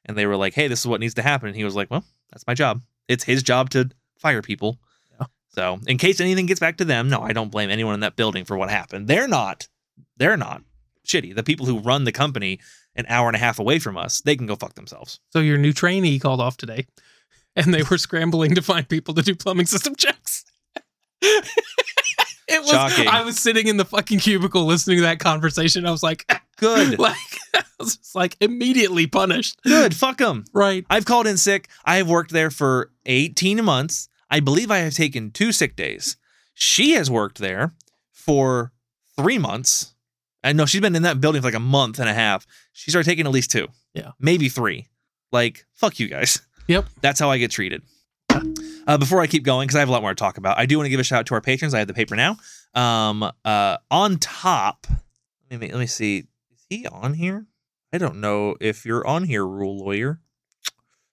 and 0.06 0.16
they 0.16 0.26
were 0.26 0.36
like 0.36 0.54
hey 0.54 0.66
this 0.66 0.80
is 0.80 0.86
what 0.86 1.00
needs 1.00 1.14
to 1.14 1.22
happen. 1.22 1.48
And 1.48 1.56
he 1.56 1.64
was 1.64 1.76
like 1.76 1.90
well 1.90 2.04
that's 2.30 2.46
my 2.46 2.54
job. 2.54 2.82
It's 3.06 3.24
his 3.24 3.42
job 3.42 3.70
to 3.70 3.90
fire 4.18 4.42
people. 4.42 4.78
Yeah. 5.20 5.26
So, 5.48 5.78
in 5.86 5.98
case 5.98 6.20
anything 6.20 6.46
gets 6.46 6.60
back 6.60 6.78
to 6.78 6.84
them, 6.84 7.08
no, 7.08 7.20
I 7.20 7.32
don't 7.32 7.50
blame 7.50 7.70
anyone 7.70 7.94
in 7.94 8.00
that 8.00 8.16
building 8.16 8.44
for 8.44 8.56
what 8.56 8.70
happened. 8.70 9.08
They're 9.08 9.28
not, 9.28 9.68
they're 10.16 10.36
not 10.36 10.62
shitty. 11.06 11.34
The 11.34 11.42
people 11.42 11.66
who 11.66 11.78
run 11.78 12.04
the 12.04 12.12
company 12.12 12.60
an 12.94 13.06
hour 13.08 13.28
and 13.28 13.36
a 13.36 13.38
half 13.38 13.58
away 13.58 13.78
from 13.78 13.96
us, 13.96 14.20
they 14.20 14.36
can 14.36 14.46
go 14.46 14.56
fuck 14.56 14.74
themselves. 14.74 15.20
So 15.30 15.40
your 15.40 15.58
new 15.58 15.72
trainee 15.72 16.18
called 16.18 16.40
off 16.40 16.56
today, 16.56 16.86
and 17.54 17.72
they 17.72 17.82
were 17.82 17.98
scrambling 17.98 18.54
to 18.54 18.62
find 18.62 18.88
people 18.88 19.14
to 19.14 19.22
do 19.22 19.34
plumbing 19.34 19.66
system 19.66 19.94
checks. 19.96 20.44
it 21.22 21.44
was. 22.48 22.70
Shocking. 22.70 23.08
I 23.08 23.22
was 23.22 23.38
sitting 23.38 23.66
in 23.66 23.76
the 23.76 23.84
fucking 23.84 24.20
cubicle 24.20 24.64
listening 24.64 24.98
to 24.98 25.02
that 25.02 25.18
conversation. 25.18 25.86
I 25.86 25.90
was 25.90 26.02
like, 26.02 26.26
Good, 26.56 26.98
like, 26.98 27.16
I 27.54 27.62
was 27.78 27.96
just 27.96 28.14
like 28.14 28.36
immediately 28.40 29.06
punished. 29.06 29.60
good. 29.62 29.94
Fuck 29.94 30.18
them. 30.18 30.44
Right. 30.52 30.84
I've 30.88 31.04
called 31.04 31.26
in 31.26 31.36
sick. 31.36 31.68
I 31.84 31.96
have 31.96 32.08
worked 32.08 32.32
there 32.32 32.50
for 32.50 32.90
18 33.04 33.62
months. 33.64 34.08
I 34.30 34.40
believe 34.40 34.70
I 34.70 34.78
have 34.78 34.94
taken 34.94 35.30
two 35.30 35.52
sick 35.52 35.76
days. 35.76 36.16
She 36.54 36.92
has 36.92 37.10
worked 37.10 37.38
there 37.38 37.74
for 38.12 38.72
three 39.16 39.38
months. 39.38 39.94
I 40.46 40.52
know 40.52 40.64
she's 40.64 40.80
been 40.80 40.94
in 40.94 41.02
that 41.02 41.20
building 41.20 41.42
for 41.42 41.48
like 41.48 41.54
a 41.54 41.60
month 41.60 41.98
and 41.98 42.08
a 42.08 42.14
half. 42.14 42.46
She 42.72 42.92
started 42.92 43.08
taking 43.08 43.26
at 43.26 43.32
least 43.32 43.50
two. 43.50 43.66
Yeah. 43.94 44.12
Maybe 44.20 44.48
three. 44.48 44.86
Like, 45.32 45.66
fuck 45.74 45.98
you 45.98 46.08
guys. 46.08 46.40
Yep. 46.68 46.86
That's 47.00 47.20
how 47.20 47.30
I 47.30 47.38
get 47.38 47.50
treated. 47.50 47.82
Uh, 48.86 48.98
before 48.98 49.20
I 49.20 49.26
keep 49.26 49.44
going, 49.44 49.66
because 49.66 49.76
I 49.76 49.80
have 49.80 49.88
a 49.88 49.92
lot 49.92 50.02
more 50.02 50.10
to 50.10 50.16
talk 50.16 50.38
about, 50.38 50.58
I 50.58 50.66
do 50.66 50.76
want 50.76 50.86
to 50.86 50.90
give 50.90 51.00
a 51.00 51.04
shout 51.04 51.20
out 51.20 51.26
to 51.26 51.34
our 51.34 51.40
patrons. 51.40 51.74
I 51.74 51.78
have 51.78 51.88
the 51.88 51.94
paper 51.94 52.16
now. 52.16 52.36
Um, 52.74 53.28
uh, 53.44 53.76
on 53.90 54.18
top, 54.18 54.86
let 55.50 55.60
me 55.60 55.70
let 55.70 55.78
me 55.78 55.86
see. 55.86 56.26
Is 56.50 56.66
he 56.68 56.86
on 56.86 57.14
here? 57.14 57.46
I 57.92 57.98
don't 57.98 58.16
know 58.16 58.56
if 58.60 58.84
you're 58.84 59.06
on 59.06 59.24
here, 59.24 59.46
rule 59.46 59.78
lawyer. 59.78 60.20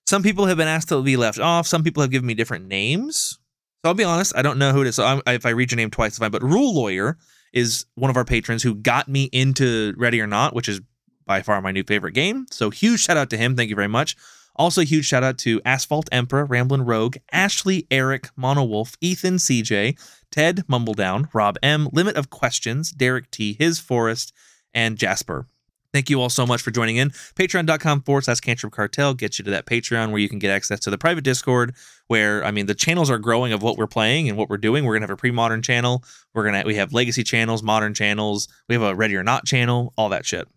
Some 0.06 0.22
people 0.22 0.46
have 0.46 0.56
been 0.56 0.68
asked 0.68 0.88
to 0.90 1.02
be 1.02 1.16
left 1.16 1.38
off. 1.38 1.66
Some 1.66 1.82
people 1.82 2.02
have 2.02 2.10
given 2.10 2.26
me 2.26 2.34
different 2.34 2.66
names. 2.66 3.38
So 3.82 3.90
I'll 3.90 3.94
be 3.94 4.04
honest, 4.04 4.32
I 4.36 4.42
don't 4.42 4.58
know 4.58 4.72
who 4.72 4.82
it 4.82 4.88
is. 4.88 4.96
So 4.96 5.04
I'm, 5.04 5.22
if 5.26 5.46
I 5.46 5.50
read 5.50 5.70
your 5.70 5.76
name 5.76 5.90
twice, 5.90 6.12
it's 6.12 6.18
fine. 6.18 6.30
But 6.30 6.42
Rule 6.42 6.74
Lawyer 6.74 7.16
is 7.54 7.86
one 7.94 8.10
of 8.10 8.16
our 8.18 8.24
patrons 8.24 8.62
who 8.62 8.74
got 8.74 9.08
me 9.08 9.30
into 9.32 9.94
Ready 9.96 10.20
or 10.20 10.26
Not, 10.26 10.54
which 10.54 10.68
is 10.68 10.82
by 11.24 11.40
far 11.40 11.62
my 11.62 11.72
new 11.72 11.84
favorite 11.84 12.12
game. 12.12 12.46
So 12.50 12.68
huge 12.68 13.00
shout 13.00 13.16
out 13.16 13.30
to 13.30 13.38
him. 13.38 13.56
Thank 13.56 13.70
you 13.70 13.76
very 13.76 13.88
much. 13.88 14.16
Also, 14.56 14.82
huge 14.82 15.06
shout 15.06 15.24
out 15.24 15.38
to 15.38 15.60
Asphalt 15.64 16.08
Emperor, 16.12 16.44
Ramblin' 16.44 16.84
Rogue, 16.84 17.16
Ashley, 17.32 17.86
Eric, 17.90 18.30
Monowolf, 18.38 18.96
Ethan, 19.00 19.36
CJ, 19.36 19.98
Ted, 20.30 20.64
Mumbledown, 20.68 21.28
Rob 21.32 21.56
M, 21.62 21.88
Limit 21.92 22.16
of 22.16 22.30
Questions, 22.30 22.92
Derek 22.92 23.30
T, 23.30 23.56
His 23.58 23.80
Forest, 23.80 24.32
and 24.72 24.96
Jasper. 24.96 25.48
Thank 25.94 26.10
you 26.10 26.20
all 26.20 26.28
so 26.28 26.44
much 26.44 26.60
for 26.60 26.72
joining 26.72 26.96
in. 26.96 27.10
Patreon.com 27.10 28.02
forward 28.02 28.24
slash 28.24 28.40
Cantrip 28.40 28.72
Cartel 28.72 29.14
gets 29.14 29.38
you 29.38 29.44
to 29.44 29.52
that 29.52 29.64
Patreon 29.64 30.10
where 30.10 30.18
you 30.18 30.28
can 30.28 30.40
get 30.40 30.50
access 30.50 30.80
to 30.80 30.90
the 30.90 30.98
private 30.98 31.22
Discord. 31.22 31.72
Where 32.08 32.44
I 32.44 32.50
mean, 32.50 32.66
the 32.66 32.74
channels 32.74 33.12
are 33.12 33.18
growing 33.18 33.52
of 33.52 33.62
what 33.62 33.78
we're 33.78 33.86
playing 33.86 34.28
and 34.28 34.36
what 34.36 34.50
we're 34.50 34.56
doing. 34.56 34.84
We're 34.84 34.94
gonna 34.94 35.04
have 35.04 35.10
a 35.10 35.16
pre-modern 35.16 35.62
channel. 35.62 36.02
We're 36.34 36.46
gonna 36.46 36.64
we 36.66 36.74
have 36.74 36.92
legacy 36.92 37.22
channels, 37.22 37.62
modern 37.62 37.94
channels. 37.94 38.48
We 38.68 38.74
have 38.74 38.82
a 38.82 38.92
ready 38.92 39.14
or 39.14 39.22
not 39.22 39.46
channel. 39.46 39.94
All 39.96 40.08
that 40.08 40.26
shit. 40.26 40.48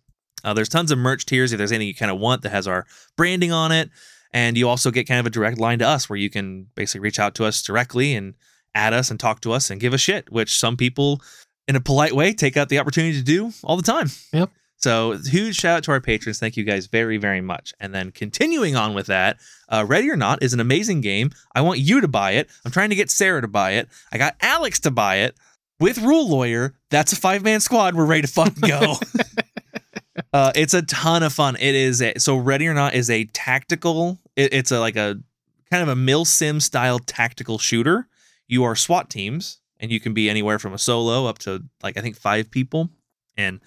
Uh, 0.42 0.54
there's 0.54 0.68
tons 0.68 0.90
of 0.90 0.98
merch 0.98 1.24
tiers 1.24 1.52
if 1.52 1.58
there's 1.58 1.70
anything 1.70 1.86
you 1.86 1.94
kind 1.94 2.10
of 2.10 2.18
want 2.18 2.42
that 2.42 2.50
has 2.50 2.66
our 2.66 2.84
branding 3.16 3.52
on 3.52 3.70
it. 3.70 3.90
And 4.32 4.58
you 4.58 4.68
also 4.68 4.90
get 4.90 5.06
kind 5.06 5.20
of 5.20 5.26
a 5.26 5.30
direct 5.30 5.58
line 5.58 5.78
to 5.78 5.86
us 5.86 6.10
where 6.10 6.16
you 6.16 6.30
can 6.30 6.66
basically 6.74 7.00
reach 7.00 7.20
out 7.20 7.36
to 7.36 7.44
us 7.44 7.62
directly 7.62 8.16
and 8.16 8.34
add 8.74 8.92
us 8.92 9.08
and 9.08 9.20
talk 9.20 9.40
to 9.42 9.52
us 9.52 9.70
and 9.70 9.80
give 9.80 9.94
a 9.94 9.98
shit, 9.98 10.32
which 10.32 10.58
some 10.58 10.76
people 10.76 11.22
in 11.68 11.76
a 11.76 11.80
polite 11.80 12.12
way 12.12 12.32
take 12.32 12.56
out 12.56 12.70
the 12.70 12.80
opportunity 12.80 13.16
to 13.16 13.22
do 13.22 13.52
all 13.62 13.76
the 13.76 13.84
time. 13.84 14.10
Yep. 14.32 14.50
So 14.78 15.18
huge 15.18 15.56
shout 15.56 15.78
out 15.78 15.84
to 15.84 15.90
our 15.90 16.00
patrons. 16.00 16.38
Thank 16.38 16.56
you 16.56 16.62
guys 16.62 16.86
very, 16.86 17.16
very 17.16 17.40
much. 17.40 17.74
And 17.80 17.92
then 17.92 18.12
continuing 18.12 18.76
on 18.76 18.94
with 18.94 19.06
that, 19.06 19.38
uh, 19.68 19.84
Ready 19.86 20.08
or 20.08 20.16
Not 20.16 20.42
is 20.42 20.52
an 20.52 20.60
amazing 20.60 21.00
game. 21.00 21.30
I 21.54 21.62
want 21.62 21.80
you 21.80 22.00
to 22.00 22.08
buy 22.08 22.32
it. 22.32 22.48
I'm 22.64 22.70
trying 22.70 22.90
to 22.90 22.96
get 22.96 23.10
Sarah 23.10 23.42
to 23.42 23.48
buy 23.48 23.72
it. 23.72 23.88
I 24.12 24.18
got 24.18 24.36
Alex 24.40 24.78
to 24.80 24.90
buy 24.90 25.16
it. 25.16 25.36
With 25.80 25.98
Rule 25.98 26.28
Lawyer, 26.28 26.74
that's 26.90 27.12
a 27.12 27.16
five 27.16 27.42
man 27.42 27.60
squad. 27.60 27.94
We're 27.94 28.04
ready 28.04 28.22
to 28.22 28.28
fucking 28.28 28.68
go. 28.68 28.96
uh, 30.32 30.52
it's 30.54 30.74
a 30.74 30.82
ton 30.82 31.22
of 31.22 31.32
fun. 31.32 31.56
It 31.56 31.74
is 31.74 32.02
a, 32.02 32.18
so 32.18 32.36
Ready 32.36 32.66
or 32.66 32.74
Not 32.74 32.94
is 32.94 33.10
a 33.10 33.24
tactical. 33.26 34.18
It, 34.36 34.54
it's 34.54 34.72
a 34.72 34.80
like 34.80 34.96
a 34.96 35.20
kind 35.70 35.82
of 35.82 35.88
a 35.88 35.96
mill 35.96 36.24
sim 36.24 36.60
style 36.60 36.98
tactical 36.98 37.58
shooter. 37.58 38.08
You 38.46 38.64
are 38.64 38.74
SWAT 38.74 39.10
teams, 39.10 39.60
and 39.78 39.90
you 39.90 40.00
can 40.00 40.14
be 40.14 40.30
anywhere 40.30 40.58
from 40.58 40.72
a 40.72 40.78
solo 40.78 41.26
up 41.26 41.38
to 41.40 41.64
like 41.82 41.96
I 41.96 42.00
think 42.00 42.16
five 42.16 42.50
people, 42.50 42.90
and 43.36 43.60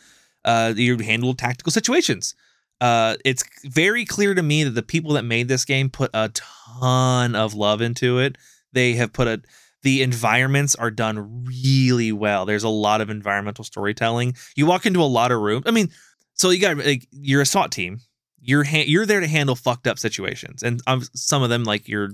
uh, 0.45 0.73
you 0.75 0.97
handle 0.97 1.33
tactical 1.33 1.71
situations. 1.71 2.35
Uh, 2.79 3.15
it's 3.23 3.43
very 3.63 4.05
clear 4.05 4.33
to 4.33 4.41
me 4.41 4.63
that 4.63 4.71
the 4.71 4.81
people 4.81 5.13
that 5.13 5.23
made 5.23 5.47
this 5.47 5.65
game 5.65 5.89
put 5.89 6.09
a 6.13 6.29
ton 6.33 7.35
of 7.35 7.53
love 7.53 7.81
into 7.81 8.19
it. 8.19 8.37
They 8.73 8.93
have 8.93 9.13
put 9.13 9.27
a 9.27 9.41
the 9.83 10.03
environments 10.03 10.75
are 10.75 10.91
done 10.91 11.43
really 11.43 12.11
well. 12.11 12.45
There's 12.45 12.63
a 12.63 12.69
lot 12.69 13.01
of 13.01 13.09
environmental 13.09 13.63
storytelling. 13.63 14.35
You 14.55 14.65
walk 14.65 14.85
into 14.85 15.01
a 15.01 15.05
lot 15.05 15.31
of 15.31 15.41
rooms. 15.41 15.63
I 15.65 15.71
mean, 15.71 15.89
so 16.33 16.49
you 16.49 16.61
got 16.61 16.77
like 16.77 17.07
you're 17.11 17.41
a 17.41 17.45
SWAT 17.45 17.71
team. 17.71 17.99
You're 18.39 18.63
ha- 18.63 18.85
you're 18.85 19.05
there 19.05 19.19
to 19.19 19.27
handle 19.27 19.55
fucked 19.55 19.87
up 19.87 19.99
situations, 19.99 20.63
and 20.63 20.81
um, 20.87 21.03
some 21.13 21.43
of 21.43 21.49
them 21.49 21.63
like 21.63 21.87
you're, 21.87 22.09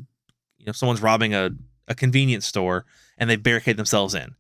you 0.58 0.66
know, 0.66 0.74
someone's 0.74 1.02
robbing 1.02 1.34
a 1.34 1.52
a 1.88 1.96
convenience 1.96 2.46
store 2.46 2.86
and 3.18 3.30
they 3.30 3.36
barricade 3.36 3.78
themselves 3.78 4.14
in. 4.14 4.36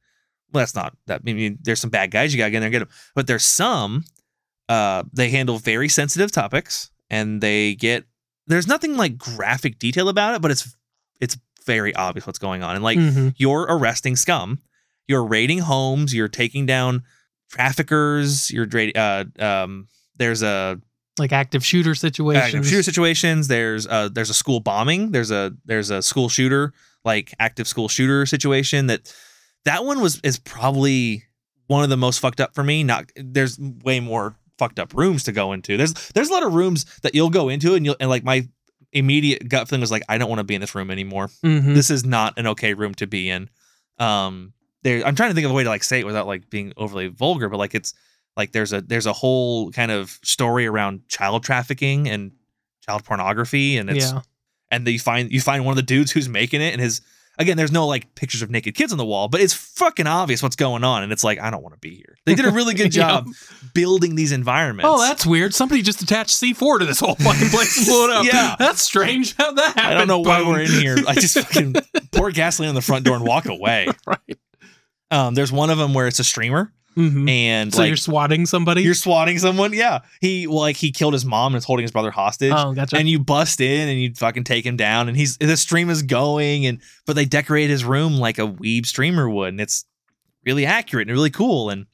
Well, 0.53 0.61
that's 0.61 0.75
not 0.75 0.95
that. 1.07 1.21
I 1.27 1.33
mean, 1.33 1.57
there's 1.61 1.81
some 1.81 1.89
bad 1.89 2.11
guys 2.11 2.33
you 2.33 2.37
gotta 2.37 2.51
get 2.51 2.57
in 2.57 2.61
there 2.61 2.67
and 2.67 2.73
get 2.73 2.79
them, 2.79 2.89
but 3.15 3.27
there's 3.27 3.45
some. 3.45 4.05
Uh, 4.69 5.03
they 5.13 5.29
handle 5.29 5.57
very 5.59 5.87
sensitive 5.89 6.31
topics, 6.31 6.89
and 7.09 7.41
they 7.41 7.75
get 7.75 8.05
there's 8.47 8.67
nothing 8.67 8.95
like 8.97 9.17
graphic 9.17 9.77
detail 9.79 10.07
about 10.09 10.35
it, 10.35 10.41
but 10.41 10.51
it's 10.51 10.75
it's 11.21 11.37
very 11.65 11.93
obvious 11.95 12.25
what's 12.25 12.39
going 12.39 12.63
on. 12.63 12.75
And 12.75 12.83
like 12.83 12.97
Mhm. 12.97 13.33
you're 13.37 13.63
arresting 13.69 14.15
scum, 14.15 14.59
you're 15.07 15.25
raiding 15.25 15.59
homes, 15.59 16.13
you're 16.13 16.27
taking 16.29 16.65
down 16.65 17.03
traffickers, 17.61 18.51
you're 18.51 18.65
dra- 18.65 18.91
uh 18.95 19.25
um 19.39 19.87
there's 20.15 20.41
a 20.43 20.79
Like 21.17 21.33
active 21.33 21.65
shooter 21.65 21.95
situations. 21.95 22.45
active 22.45 22.67
shooter 22.67 22.83
situations, 22.83 23.47
there's 23.47 23.87
uh 23.87 24.09
there's 24.09 24.29
a 24.29 24.33
school 24.33 24.59
bombing, 24.59 25.11
there's 25.11 25.31
a 25.31 25.53
there's 25.65 25.89
a 25.89 26.01
school 26.01 26.29
shooter 26.29 26.73
like 27.03 27.33
active 27.39 27.67
school 27.67 27.87
shooter 27.89 28.25
situation 28.25 28.87
that 28.87 29.13
that 29.67 29.85
one 29.85 30.01
was 30.01 30.19
is 30.23 30.39
probably 30.39 31.23
one 31.67 31.83
of 31.83 31.89
the 31.89 31.97
most 31.97 32.19
fucked 32.19 32.41
up 32.41 32.55
for 32.55 32.63
me. 32.63 32.83
Not 32.83 33.11
there's 33.15 33.59
way 33.59 33.99
more 33.99 34.35
fucked 34.57 34.79
up 34.79 34.93
rooms 34.93 35.23
to 35.25 35.31
go 35.31 35.53
into. 35.53 35.77
There's 35.77 35.93
there's 36.09 36.29
a 36.29 36.33
lot 36.33 36.43
of 36.43 36.53
rooms 36.53 36.85
that 37.03 37.13
you'll 37.13 37.29
go 37.29 37.49
into 37.49 37.75
and 37.75 37.85
you'll 37.85 37.95
and 37.99 38.09
like 38.09 38.23
my 38.23 38.47
immediate 38.93 39.47
gut 39.49 39.67
feeling 39.67 39.81
was 39.81 39.91
like 39.91 40.03
I 40.09 40.17
don't 40.17 40.29
want 40.29 40.39
to 40.39 40.43
be 40.45 40.55
in 40.55 40.61
this 40.61 40.73
room 40.73 40.89
anymore 40.89 41.27
Mhm. 41.43 41.75
this 41.75 41.89
is 41.89 42.05
not 42.05 42.33
an 42.37 42.47
okay 42.47 42.73
room 42.73 42.93
to 42.95 43.05
be 43.07 43.29
in. 43.29 43.49
Um, 43.99 44.53
there, 44.83 45.05
I'm 45.05 45.15
trying 45.15 45.29
to 45.29 45.35
think 45.35 45.45
of 45.45 45.51
a 45.51 45.53
way 45.53 45.63
to 45.63 45.69
like 45.69 45.83
say 45.83 45.99
it 45.99 46.05
without 46.05 46.27
like 46.27 46.49
being 46.49 46.71
overly 46.77 47.07
vulgar, 47.07 47.49
but 47.49 47.57
like 47.57 47.75
it's 47.75 47.93
like 48.37 48.51
there's 48.53 48.71
a 48.73 48.81
there's 48.81 49.05
a 49.05 49.13
whole 49.13 49.71
kind 49.71 49.91
of 49.91 50.17
story 50.23 50.65
around 50.67 51.07
child 51.09 51.43
trafficking 51.43 52.07
and 52.07 52.31
child 52.85 53.03
pornography, 53.03 53.77
and 53.77 53.89
it's 53.89 54.11
yeah. 54.11 54.21
and 54.71 54.87
you 54.87 54.99
find 54.99 55.31
you 55.31 55.41
find 55.41 55.65
one 55.65 55.73
of 55.73 55.77
the 55.77 55.81
dudes 55.81 56.11
who's 56.11 56.29
making 56.29 56.61
it, 56.61 56.71
and 56.73 56.81
his 56.81 57.01
again, 57.37 57.57
there's 57.57 57.71
no 57.71 57.87
like 57.87 58.13
pictures 58.15 58.41
of 58.41 58.49
naked 58.49 58.75
kids 58.75 58.91
on 58.91 58.97
the 58.97 59.05
wall, 59.05 59.27
but 59.27 59.41
it's 59.41 59.53
fucking 59.53 60.07
obvious 60.07 60.41
what's 60.43 60.55
going 60.55 60.83
on, 60.83 61.03
and 61.03 61.11
it's 61.11 61.23
like 61.23 61.39
I 61.39 61.49
don't 61.51 61.61
want 61.63 61.75
to 61.75 61.79
be 61.79 61.95
here. 61.95 62.17
They 62.25 62.35
did 62.35 62.45
a 62.45 62.51
really 62.51 62.73
good 62.73 62.93
Yeah. 62.95 63.07
job 63.07 63.27
building 63.73 64.15
these 64.15 64.31
environments. 64.31 64.87
Oh, 64.91 64.99
that's 65.01 65.25
weird. 65.25 65.53
Somebody 65.53 65.81
just 65.81 66.01
attached 66.01 66.31
C4 66.41 66.79
to 66.79 66.85
this 66.85 66.99
whole 66.99 67.15
fucking 67.15 67.49
place 67.49 67.77
and 67.77 67.85
blew 67.85 68.05
it 68.05 68.11
up. 68.11 68.25
Yeah. 68.25 68.55
That's 68.57 68.81
strange. 68.81 69.35
How'd 69.37 69.55
that 69.57 69.75
happen? 69.75 69.83
I 69.83 69.93
don't 69.93 70.07
know 70.07 70.19
why 70.19 70.41
we're 70.41 70.61
in 70.61 70.71
here. 70.71 70.97
I 71.07 71.13
just 71.13 71.37
fucking 71.37 71.75
pour 72.11 72.31
gasoline 72.31 72.69
on 72.69 72.75
the 72.75 72.81
front 72.81 73.05
door 73.05 73.15
and 73.15 73.25
walk 73.25 73.45
away. 73.45 73.87
right. 74.07 74.37
Um, 75.11 75.35
there's 75.35 75.51
one 75.51 75.69
of 75.69 75.77
them 75.77 75.93
where 75.93 76.07
it's 76.07 76.19
a 76.19 76.23
streamer 76.23 76.73
Mhm. 76.97 77.29
and 77.29 77.73
So 77.73 77.81
like 77.81 77.87
you're 77.89 77.95
swatting 77.97 78.45
somebody? 78.47 78.81
you're 78.81 78.93
swatting 78.95 79.37
someone. 79.37 79.71
Yeah, 79.73 79.99
he 80.19 80.47
well, 80.47 80.59
like 80.61 80.77
he 80.77 80.91
killed 80.91 81.13
his 81.13 81.25
mom 81.25 81.53
and 81.53 81.59
is 81.59 81.65
holding 81.65 81.83
his 81.83 81.91
brother 81.91 82.11
hostage. 82.11 82.53
oh, 82.55 82.73
gotcha. 82.73 82.97
And 82.97 83.07
you 83.07 83.19
bust 83.19 83.61
in 83.61 83.87
and 83.87 83.99
you 84.01 84.13
fucking 84.15 84.43
take 84.45 84.65
him 84.65 84.75
down, 84.77 85.07
and 85.07 85.15
he's 85.15 85.37
the 85.37 85.55
stream 85.57 85.89
is 85.89 86.01
going, 86.01 86.65
and 86.65 86.79
but 87.05 87.15
they 87.15 87.25
decorate 87.25 87.69
his 87.69 87.85
room 87.85 88.17
like 88.17 88.39
a 88.39 88.47
weeb 88.47 88.85
streamer 88.87 89.29
would, 89.29 89.49
and 89.49 89.61
it's 89.61 89.85
really 90.45 90.65
accurate 90.65 91.07
and 91.07 91.15
really 91.15 91.29
cool. 91.29 91.69
And 91.69 91.85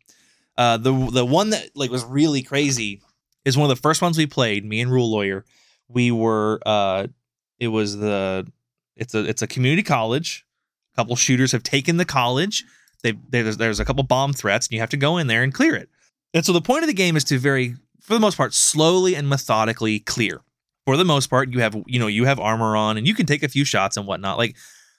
uh, 0.58 0.78
the 0.78 0.94
the 1.12 1.26
one 1.26 1.50
that 1.50 1.70
like 1.76 1.92
was 1.92 2.04
really 2.06 2.42
crazy 2.42 3.02
is 3.44 3.58
one 3.58 3.70
of 3.70 3.76
the 3.76 3.82
first 3.82 4.02
ones 4.02 4.18
we 4.18 4.26
played. 4.26 4.64
Me 4.64 4.80
and 4.80 4.90
Rule 4.92 5.12
Lawyer, 5.12 5.44
we 5.90 6.12
were 6.12 6.62
uh, 6.66 7.08
it 7.60 7.68
was 7.68 7.98
the 7.98 8.48
it's 8.96 9.14
a 9.14 9.26
it's 9.28 9.42
a 9.42 9.48
community 9.48 9.84
college. 9.84 10.46
A 10.94 10.96
couple 10.96 11.16
shooters 11.16 11.52
have 11.52 11.64
taken 11.64 11.98
the 11.98 12.06
college. 12.06 12.64
They 13.04 13.14
there's 13.30 13.58
there's 13.58 13.80
a 13.80 13.86
couple 13.86 14.04
bomb 14.04 14.34
threats, 14.34 14.68
and 14.68 14.74
you 14.74 14.80
have 14.80 14.90
to 14.90 14.98
go 14.98 15.18
in 15.18 15.28
there 15.28 15.44
and 15.44 15.54
clear 15.54 15.76
it. 15.76 15.90
And 16.34 16.46
so 16.46 16.52
the 16.52 16.62
point 16.62 16.84
of 16.84 16.88
the 16.88 16.94
game 16.94 17.16
is 17.16 17.24
to 17.26 17.38
very, 17.38 17.76
for 18.02 18.14
the 18.14 18.20
most 18.20 18.38
part, 18.38 18.54
slowly 18.54 19.16
and 19.16 19.30
methodically 19.30 20.00
clear. 20.00 20.42
For 20.86 20.98
the 20.98 21.06
most 21.06 21.30
part, 21.30 21.54
you 21.54 21.60
have 21.60 21.76
you 21.86 22.00
know 22.00 22.08
you 22.08 22.26
have 22.26 22.40
armor 22.40 22.76
on, 22.76 22.98
and 22.98 23.08
you 23.08 23.14
can 23.14 23.26
take 23.26 23.44
a 23.44 23.50
few 23.50 23.66
shots 23.66 23.98
and 23.98 24.08
whatnot. 24.08 24.38
Like 24.38 24.56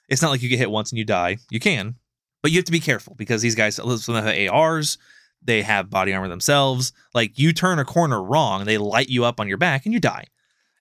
it's 0.07 0.21
not 0.21 0.29
like 0.29 0.41
you 0.41 0.49
get 0.49 0.59
hit 0.59 0.71
once 0.71 0.91
and 0.91 0.99
you 0.99 1.05
die. 1.05 1.37
You 1.49 1.59
can, 1.59 1.95
but 2.41 2.51
you 2.51 2.57
have 2.57 2.65
to 2.65 2.71
be 2.71 2.79
careful 2.79 3.15
because 3.15 3.41
these 3.41 3.55
guys, 3.55 3.75
some 3.75 4.15
have 4.15 4.49
ARs, 4.51 4.97
they 5.43 5.61
have 5.61 5.89
body 5.89 6.13
armor 6.13 6.27
themselves. 6.27 6.93
Like 7.13 7.37
you 7.37 7.53
turn 7.53 7.79
a 7.79 7.85
corner 7.85 8.21
wrong, 8.21 8.65
they 8.65 8.77
light 8.77 9.09
you 9.09 9.25
up 9.25 9.39
on 9.39 9.47
your 9.47 9.57
back 9.57 9.85
and 9.85 9.93
you 9.93 9.99
die, 9.99 10.25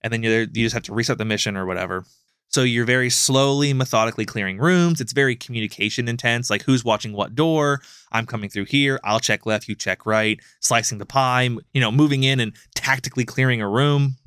and 0.03 0.12
then 0.12 0.22
you 0.22 0.47
just 0.47 0.75
have 0.75 0.83
to 0.85 0.95
reset 0.95 1.18
the 1.18 1.25
mission 1.25 1.57
or 1.57 1.66
whatever. 1.66 2.05
So 2.55 2.63
you're 2.63 2.85
very 2.85 3.11
slowly, 3.11 3.73
methodically 3.73 4.25
clearing 4.25 4.59
rooms. 4.59 5.01
It's 5.01 5.13
very 5.13 5.35
communication 5.35 6.07
intense. 6.07 6.51
Like 6.51 6.63
who's 6.63 6.85
watching 6.85 7.13
what 7.13 7.35
door? 7.35 7.81
I'm 8.13 8.27
coming 8.27 8.49
through 8.49 8.67
here. 8.67 9.01
I'll 9.03 9.19
check 9.19 9.45
left, 9.45 9.67
you 9.67 9.75
check 9.75 10.07
right. 10.07 10.39
Slicing 10.61 10.99
the 10.99 11.05
pie, 11.05 11.49
you 11.73 11.81
know, 11.81 11.91
moving 11.91 12.23
in 12.23 12.39
and 12.39 12.53
tactically 12.77 13.25
clearing 13.25 13.61
a 13.61 13.69
room. 13.69 14.19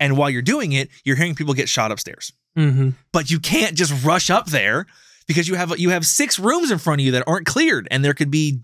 And 0.00 0.16
while 0.16 0.30
you're 0.30 0.40
doing 0.40 0.72
it, 0.72 0.88
you're 1.04 1.16
hearing 1.16 1.34
people 1.34 1.52
get 1.52 1.68
shot 1.68 1.92
upstairs. 1.92 2.32
hmm 2.56 2.92
But 3.12 3.30
you 3.30 3.38
can't 3.38 3.76
just 3.76 4.02
rush 4.02 4.30
up 4.30 4.46
there 4.46 4.86
because 5.26 5.46
you 5.46 5.56
have 5.56 5.78
you 5.78 5.90
have 5.90 6.06
six 6.06 6.38
rooms 6.38 6.70
in 6.70 6.78
front 6.78 7.02
of 7.02 7.04
you 7.04 7.12
that 7.12 7.24
aren't 7.26 7.44
cleared, 7.44 7.86
and 7.90 8.02
there 8.02 8.14
could 8.14 8.30
be 8.30 8.60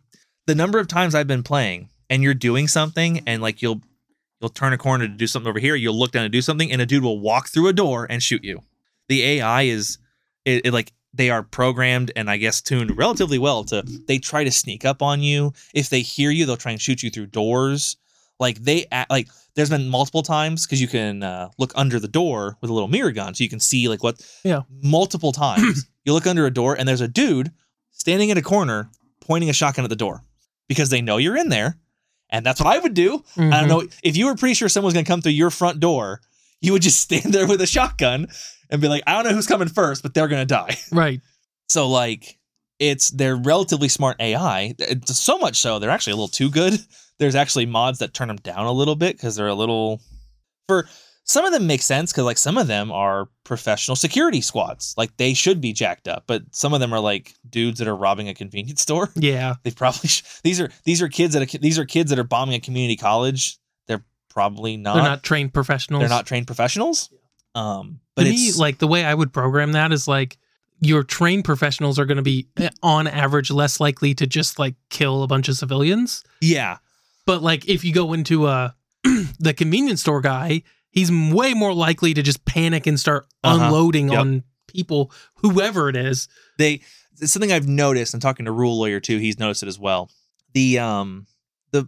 the 0.47 0.55
number 0.55 0.79
of 0.79 0.89
times 0.89 1.15
I've 1.15 1.27
been 1.27 1.43
playing, 1.43 1.91
and 2.09 2.23
you're 2.23 2.33
doing 2.33 2.69
something, 2.69 3.23
and 3.27 3.43
like 3.43 3.61
you'll 3.61 3.83
you'll 4.41 4.51
turn 4.51 4.73
a 4.73 4.79
corner 4.79 5.07
to 5.07 5.13
do 5.13 5.27
something 5.27 5.49
over 5.49 5.59
here, 5.59 5.75
you'll 5.75 5.99
look 5.99 6.13
down 6.13 6.23
to 6.23 6.29
do 6.29 6.43
something, 6.43 6.71
and 6.73 6.81
a 6.81 6.87
dude 6.87 7.03
will 7.03 7.21
walk 7.21 7.49
through 7.49 7.69
a 7.69 7.73
door 7.73 8.07
and 8.09 8.23
shoot 8.23 8.45
you. 8.45 8.61
The 9.09 9.23
AI 9.23 9.63
is 9.63 9.99
it, 10.45 10.67
it 10.67 10.73
like 10.73 10.93
they 11.13 11.31
are 11.31 11.43
programmed 11.43 12.13
and 12.15 12.31
I 12.31 12.37
guess 12.37 12.61
tuned 12.61 12.97
relatively 12.97 13.39
well 13.39 13.65
to 13.65 13.83
they 14.07 14.19
try 14.19 14.45
to 14.45 14.51
sneak 14.51 14.85
up 14.85 15.03
on 15.03 15.23
you. 15.23 15.53
If 15.75 15.91
they 15.91 16.03
hear 16.03 16.31
you, 16.31 16.47
they'll 16.47 16.57
try 16.57 16.73
and 16.73 16.81
shoot 16.81 17.03
you 17.03 17.11
through 17.11 17.27
doors. 17.27 17.97
Like 18.39 18.63
they 18.63 18.87
act, 18.91 19.11
like 19.11 19.29
there's 19.55 19.71
been 19.71 19.89
multiple 19.89 20.23
times 20.23 20.65
because 20.65 20.81
you 20.81 20.89
can 20.89 21.23
uh, 21.23 21.51
look 21.59 21.73
under 21.75 21.99
the 21.99 22.09
door 22.09 22.57
with 22.61 22.71
a 22.71 22.73
little 22.73 22.89
mirror 22.89 23.11
gun, 23.11 23.35
so 23.35 23.45
you 23.45 23.51
can 23.51 23.61
see 23.61 23.89
like 23.89 24.03
what. 24.03 24.25
Yeah. 24.45 24.63
Multiple 24.83 25.33
times 25.33 25.87
you 26.05 26.13
look 26.13 26.27
under 26.27 26.47
a 26.47 26.51
door 26.51 26.75
and 26.75 26.89
there's 26.89 27.01
a 27.01 27.09
dude 27.09 27.51
standing 27.91 28.31
in 28.31 28.39
a 28.39 28.43
corner 28.43 28.91
pointing 29.21 29.51
a 29.51 29.53
shotgun 29.53 29.85
at 29.85 29.91
the 29.91 29.97
door 29.97 30.23
because 30.69 30.91
they 30.91 31.03
know 31.03 31.17
you're 31.17 31.37
in 31.37 31.49
there, 31.49 31.77
and 32.31 32.45
that's 32.47 32.61
what 32.61 32.75
I 32.75 32.79
would 32.79 32.95
do. 32.95 33.23
I 33.37 33.41
Mm-hmm. 33.41 33.51
don't 33.51 33.69
know 33.69 33.83
if 34.03 34.17
you 34.17 34.27
were 34.27 34.35
pretty 34.35 34.55
sure 34.55 34.69
someone's 34.69 34.95
gonna 34.95 35.05
come 35.05 35.21
through 35.21 35.33
your 35.33 35.51
front 35.51 35.79
door, 35.81 36.21
you 36.61 36.73
would 36.73 36.83
just 36.83 37.01
stand 37.07 37.33
there 37.35 37.47
with 37.47 37.61
a 37.61 37.67
shotgun 37.67 38.29
and 38.71 38.81
be 38.81 38.89
like, 38.89 39.03
I 39.07 39.15
don't 39.15 39.25
know 39.31 39.35
who's 39.37 39.47
coming 39.47 39.69
first, 39.69 40.03
but 40.03 40.15
they're 40.15 40.29
gonna 40.29 40.47
die. 40.47 40.77
Right. 40.93 41.21
So 41.69 41.89
like 41.89 42.39
it's 42.79 43.11
they're 43.11 43.37
relatively 43.37 43.89
smart 43.89 44.17
AI. 44.21 44.75
It's 44.79 45.19
so 45.19 45.39
much 45.39 45.59
so 45.59 45.79
they're 45.79 45.91
actually 45.91 46.13
a 46.15 46.17
little 46.17 46.29
too 46.29 46.51
good. 46.51 46.79
There's 47.19 47.35
actually 47.35 47.67
mods 47.67 47.99
that 47.99 48.15
turn 48.15 48.29
them 48.29 48.39
down 48.39 48.65
a 48.67 48.73
little 48.73 48.97
bit 48.97 49.17
because 49.17 49.37
they're 49.37 49.47
a 49.49 49.55
little 49.55 50.01
for 50.67 50.89
some 51.31 51.45
of 51.45 51.53
them 51.53 51.69
make 51.69 51.81
sense 51.81 52.11
because 52.11 52.25
like 52.25 52.37
some 52.37 52.59
of 52.59 52.67
them 52.67 52.91
are 52.91 53.29
professional 53.45 53.95
security 53.95 54.41
squads. 54.41 54.95
Like 54.97 55.17
they 55.17 55.33
should 55.33 55.61
be 55.61 55.73
jacked 55.73 56.09
up, 56.09 56.25
but 56.27 56.43
some 56.51 56.75
of 56.75 56.81
them 56.81 56.93
are 56.93 56.99
like 56.99 57.35
dudes 57.49 57.79
that 57.79 57.87
are 57.87 57.95
robbing 57.95 58.29
a 58.29 58.35
convenience 58.35 58.83
store. 58.87 59.11
Yeah. 59.15 59.55
They 59.63 59.71
probably 59.71 60.09
sh- 60.09 60.25
these 60.43 60.61
are 60.61 60.71
these 60.85 61.01
are 61.01 61.09
kids 61.09 61.35
that 61.35 61.43
are, 61.55 61.59
these 61.59 61.79
are 61.79 61.85
kids 61.85 62.11
that 62.11 62.19
are 62.19 62.25
bombing 62.25 62.57
a 62.57 62.61
community 62.61 62.97
college. 62.97 63.59
They're 63.87 64.05
probably 64.29 64.77
not. 64.77 64.95
They're 64.95 65.05
not 65.05 65.23
trained 65.23 65.55
professionals. 65.55 66.01
They're 66.01 66.09
not 66.09 66.27
trained 66.27 66.49
professionals. 66.49 67.11
Um, 67.55 68.01
but 68.17 68.25
to 68.25 68.31
it's 68.31 68.57
me, 68.57 68.61
like 68.61 68.79
the 68.79 68.89
way 68.89 69.05
I 69.05 69.15
would 69.15 69.33
program 69.33 69.73
that 69.73 69.93
is 69.93 70.09
like 70.09 70.37
your 70.81 71.05
trained 71.05 71.45
professionals 71.45 71.97
are 72.01 72.07
going 72.07 72.17
to 72.17 72.23
be 72.23 72.49
eh, 72.57 72.71
on 72.83 73.07
average 73.07 73.53
less 73.53 73.79
likely 73.79 74.15
to 74.15 74.27
just 74.27 74.59
like 74.59 74.75
kill 74.89 75.23
a 75.23 75.29
bunch 75.29 75.49
of 75.49 75.57
civilians. 75.57 76.25
yeah, 76.41 76.79
But 77.25 77.41
like 77.41 77.69
if 77.69 77.85
you 77.85 77.93
go 77.93 78.15
into 78.15 78.49
a 78.49 78.75
the 79.39 79.55
convenience 79.55 80.01
store 80.01 80.21
guy, 80.21 80.63
he's 80.91 81.11
way 81.11 81.55
more 81.55 81.73
likely 81.75 82.15
to 82.15 82.23
just 82.23 82.45
panic 82.45 82.87
and 82.87 82.99
start 82.99 83.27
Uh-huh. 83.45 83.65
unloading 83.67 84.11
Yep. 84.11 84.19
on 84.21 84.43
people, 84.67 85.13
whoever 85.37 85.89
it 85.89 85.97
is. 85.97 86.29
they 86.59 86.81
it's 87.23 87.33
something 87.33 87.53
I've 87.53 87.69
noticed. 87.69 88.15
I'm 88.15 88.21
talking 88.21 88.47
to 88.47 88.53
Rule 88.53 88.79
Lawyer 88.79 88.99
too. 88.99 89.19
He's 89.19 89.39
noticed 89.39 89.63
it 89.63 89.69
as 89.69 89.79
well. 89.79 90.11
The 90.55 90.79
um 90.79 91.27
the 91.73 91.87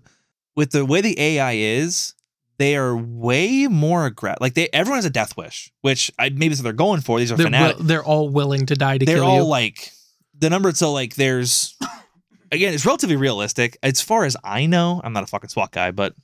with 0.57 0.73
the 0.73 0.85
way 0.85 1.01
the 1.01 1.19
AI 1.19 1.53
is, 1.53 2.15
they 2.59 2.77
are 2.77 2.95
way 2.95 3.67
more 3.67 4.05
aggressive. 4.07 4.41
Like 4.43 4.55
they 4.55 4.69
everyone 4.75 4.99
has 4.99 5.05
a 5.07 5.11
death 5.11 5.37
wish, 5.37 5.73
which 5.81 6.11
I 6.19 6.29
maybe 6.29 6.49
that's 6.49 6.61
what 6.61 6.65
they're 6.65 6.73
going 6.75 7.01
for. 7.01 7.19
These 7.19 7.33
are 7.33 7.37
They're, 7.37 7.47
fanatics. 7.47 7.79
wi- 7.79 7.89
they're 7.89 8.05
all 8.05 8.29
willing 8.29 8.67
to 8.67 8.75
die 8.75 8.99
to 8.99 9.07
they're 9.07 9.17
kill 9.17 9.25
all 9.27 9.47
like 9.49 9.91
the 10.39 10.51
number. 10.51 10.71
So 10.73 10.93
like 10.93 11.15
there's 11.15 11.77
again, 12.53 12.75
it's 12.75 12.85
relatively 12.85 13.17
realistic 13.17 13.79
as 13.83 14.01
far 14.03 14.25
as 14.25 14.37
I 14.45 14.67
know. 14.67 15.01
I'm 15.03 15.13
not 15.15 15.23
a 15.23 15.27
fucking 15.27 15.49
SWAT 15.51 15.71
guy, 15.73 15.91
but. 15.93 16.15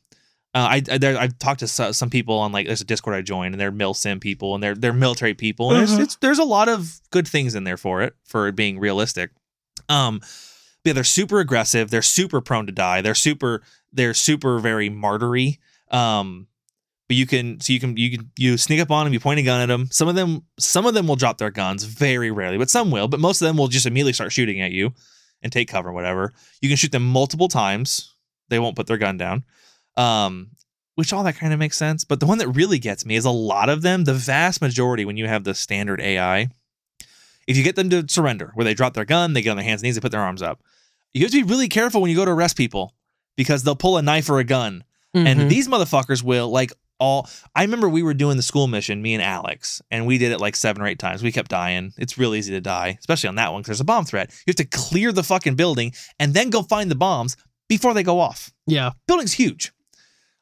Uh, 0.59 0.67
I 0.69 0.83
I, 0.91 0.99
there, 0.99 1.17
I've 1.19 1.39
talked 1.39 1.61
to 1.61 1.69
so- 1.69 1.93
some 1.93 2.11
people 2.11 2.39
on 2.39 2.51
like 2.53 2.67
there's 2.67 2.81
a 2.81 2.85
Discord 2.85 3.15
I 3.17 3.23
joined 3.23 3.55
and 3.55 3.61
they're 3.61 3.71
mil 3.71 3.95
sim 3.95 4.19
people 4.19 4.55
and 4.55 4.63
they're 4.63 4.75
they're 4.75 4.93
military 4.93 5.35
people 5.35 5.71
and 5.71 5.77
Mhm. 5.77 5.87
there's 5.87 5.99
it's, 5.99 6.17
there's 6.17 6.39
a 6.39 6.45
lot 6.45 6.69
of 6.69 7.01
good 7.11 7.29
things 7.29 7.55
in 7.55 7.65
there 7.65 7.77
for 7.77 8.03
it 8.03 8.15
for 8.25 8.49
it 8.49 8.57
being 8.57 8.79
realistic. 8.79 9.31
Um, 9.89 10.21
yeah, 10.85 10.95
they're 10.95 11.05
super 11.05 11.39
aggressive. 11.41 11.91
They're 11.91 12.03
super 12.03 12.41
prone 12.41 12.67
to 12.67 12.73
die. 12.73 13.03
They're 13.03 13.15
super 13.15 13.63
they're 13.93 14.15
super 14.15 14.59
very 14.59 14.89
martyry. 14.89 15.61
Um, 15.91 16.47
but 17.09 17.17
you 17.17 17.27
can 17.27 17.61
so 17.61 17.73
you 17.73 17.81
can 17.81 17.97
you 17.97 18.11
can 18.19 18.31
you 18.37 18.57
sneak 18.57 18.81
up 18.81 18.91
on 18.91 19.05
them. 19.07 19.13
You 19.13 19.21
point 19.21 19.39
a 19.41 19.43
gun 19.43 19.61
at 19.61 19.67
them. 19.67 19.89
Some 19.91 20.09
of 20.09 20.15
them 20.15 20.43
some 20.59 20.87
of 20.87 20.95
them 20.95 21.07
will 21.07 21.17
drop 21.17 21.39
their 21.39 21.51
guns 21.51 21.85
very 21.85 22.31
rarely, 22.31 22.59
but 22.59 22.69
some 22.71 22.91
will. 22.91 23.07
But 23.09 23.21
most 23.21 23.41
of 23.41 23.47
them 23.47 23.57
will 23.57 23.69
just 23.69 23.87
immediately 23.87 24.13
start 24.13 24.33
shooting 24.33 24.61
at 24.61 24.73
you 24.73 24.93
and 25.43 25.53
take 25.53 25.69
cover, 25.69 25.93
whatever. 25.93 26.33
You 26.61 26.69
can 26.69 26.77
shoot 26.77 26.91
them 26.93 27.05
multiple 27.07 27.49
times. 27.49 28.15
They 28.49 28.59
won't 28.59 28.77
put 28.77 28.87
their 28.89 28.99
gun 28.99 29.17
down. 29.19 29.45
Um, 29.99 30.51
which 30.95 31.13
all 31.13 31.23
that 31.25 31.37
kind 31.37 31.53
of 31.53 31.59
makes 31.61 31.77
sense. 31.77 32.03
But 32.05 32.19
the 32.19 32.27
one 32.27 32.39
that 32.39 32.49
really 32.49 32.79
gets 32.79 33.07
me 33.07 33.15
is 33.15 33.25
a 33.25 33.31
lot 33.31 33.69
of 33.69 33.83
them, 33.83 34.03
the 34.05 34.15
vast 34.15 34.61
majority, 34.61 35.05
when 35.05 35.17
you 35.17 35.27
have 35.29 35.45
the 35.45 35.55
standard 35.55 36.01
AI, 36.01 36.49
if 37.47 37.57
you 37.57 37.63
get 37.63 37.77
them 37.77 37.89
to 37.91 38.05
surrender, 38.09 38.51
where 38.55 38.65
they 38.65 38.75
drop 38.75 38.95
their 38.95 39.05
gun, 39.05 39.33
they 39.33 39.43
get 39.43 39.51
on 39.51 39.57
their 39.57 39.65
hands 39.65 39.81
and 39.81 39.85
knees, 39.87 39.95
they 39.95 40.01
put 40.01 40.11
their 40.13 40.21
arms 40.21 40.43
up. 40.43 40.61
You 41.15 41.23
have 41.23 41.31
to 41.31 41.45
be 41.45 41.49
really 41.49 41.69
careful 41.69 42.01
when 42.01 42.11
you 42.11 42.17
go 42.17 42.25
to 42.25 42.31
arrest 42.33 42.57
people 42.57 42.95
because 43.37 43.63
they'll 43.63 43.77
pull 43.77 43.97
a 43.97 44.03
knife 44.03 44.29
or 44.29 44.39
a 44.41 44.45
gun. 44.45 44.83
Mhm. 45.17 45.27
And 45.27 45.51
these 45.51 45.69
motherfuckers 45.69 46.23
will 46.23 46.51
like 46.51 46.73
all 47.01 47.29
I 47.55 47.63
remember 47.63 47.89
we 47.89 48.03
were 48.03 48.13
doing 48.13 48.37
the 48.37 48.43
school 48.43 48.67
mission, 48.67 49.01
me 49.01 49.15
and 49.15 49.23
Alex, 49.23 49.81
and 49.91 50.05
we 50.05 50.19
did 50.19 50.33
it 50.33 50.41
like 50.41 50.57
seven 50.57 50.83
or 50.83 50.87
eight 50.89 50.99
times. 50.99 51.23
We 51.23 51.31
kept 51.33 51.49
dying. 51.51 51.93
It's 51.97 52.19
real 52.19 52.35
easy 52.35 52.53
to 52.53 52.61
die, 52.61 52.97
especially 52.99 53.29
on 53.29 53.37
that 53.37 53.53
one 53.53 53.61
because 53.63 53.69
there's 53.69 53.81
a 53.81 53.85
bomb 53.85 54.05
threat. 54.05 54.31
You 54.47 54.51
have 54.51 54.57
to 54.57 54.65
clear 54.65 55.13
the 55.13 55.23
fucking 55.23 55.55
building 55.55 55.93
and 56.19 56.35
then 56.35 56.51
go 56.51 56.63
find 56.63 56.91
the 56.91 56.97
bombs 56.97 57.37
before 57.69 57.95
they 57.95 58.03
go 58.03 58.19
off. 58.19 58.51
yeah. 58.67 58.91
Building's 59.07 59.33
huge. 59.35 59.73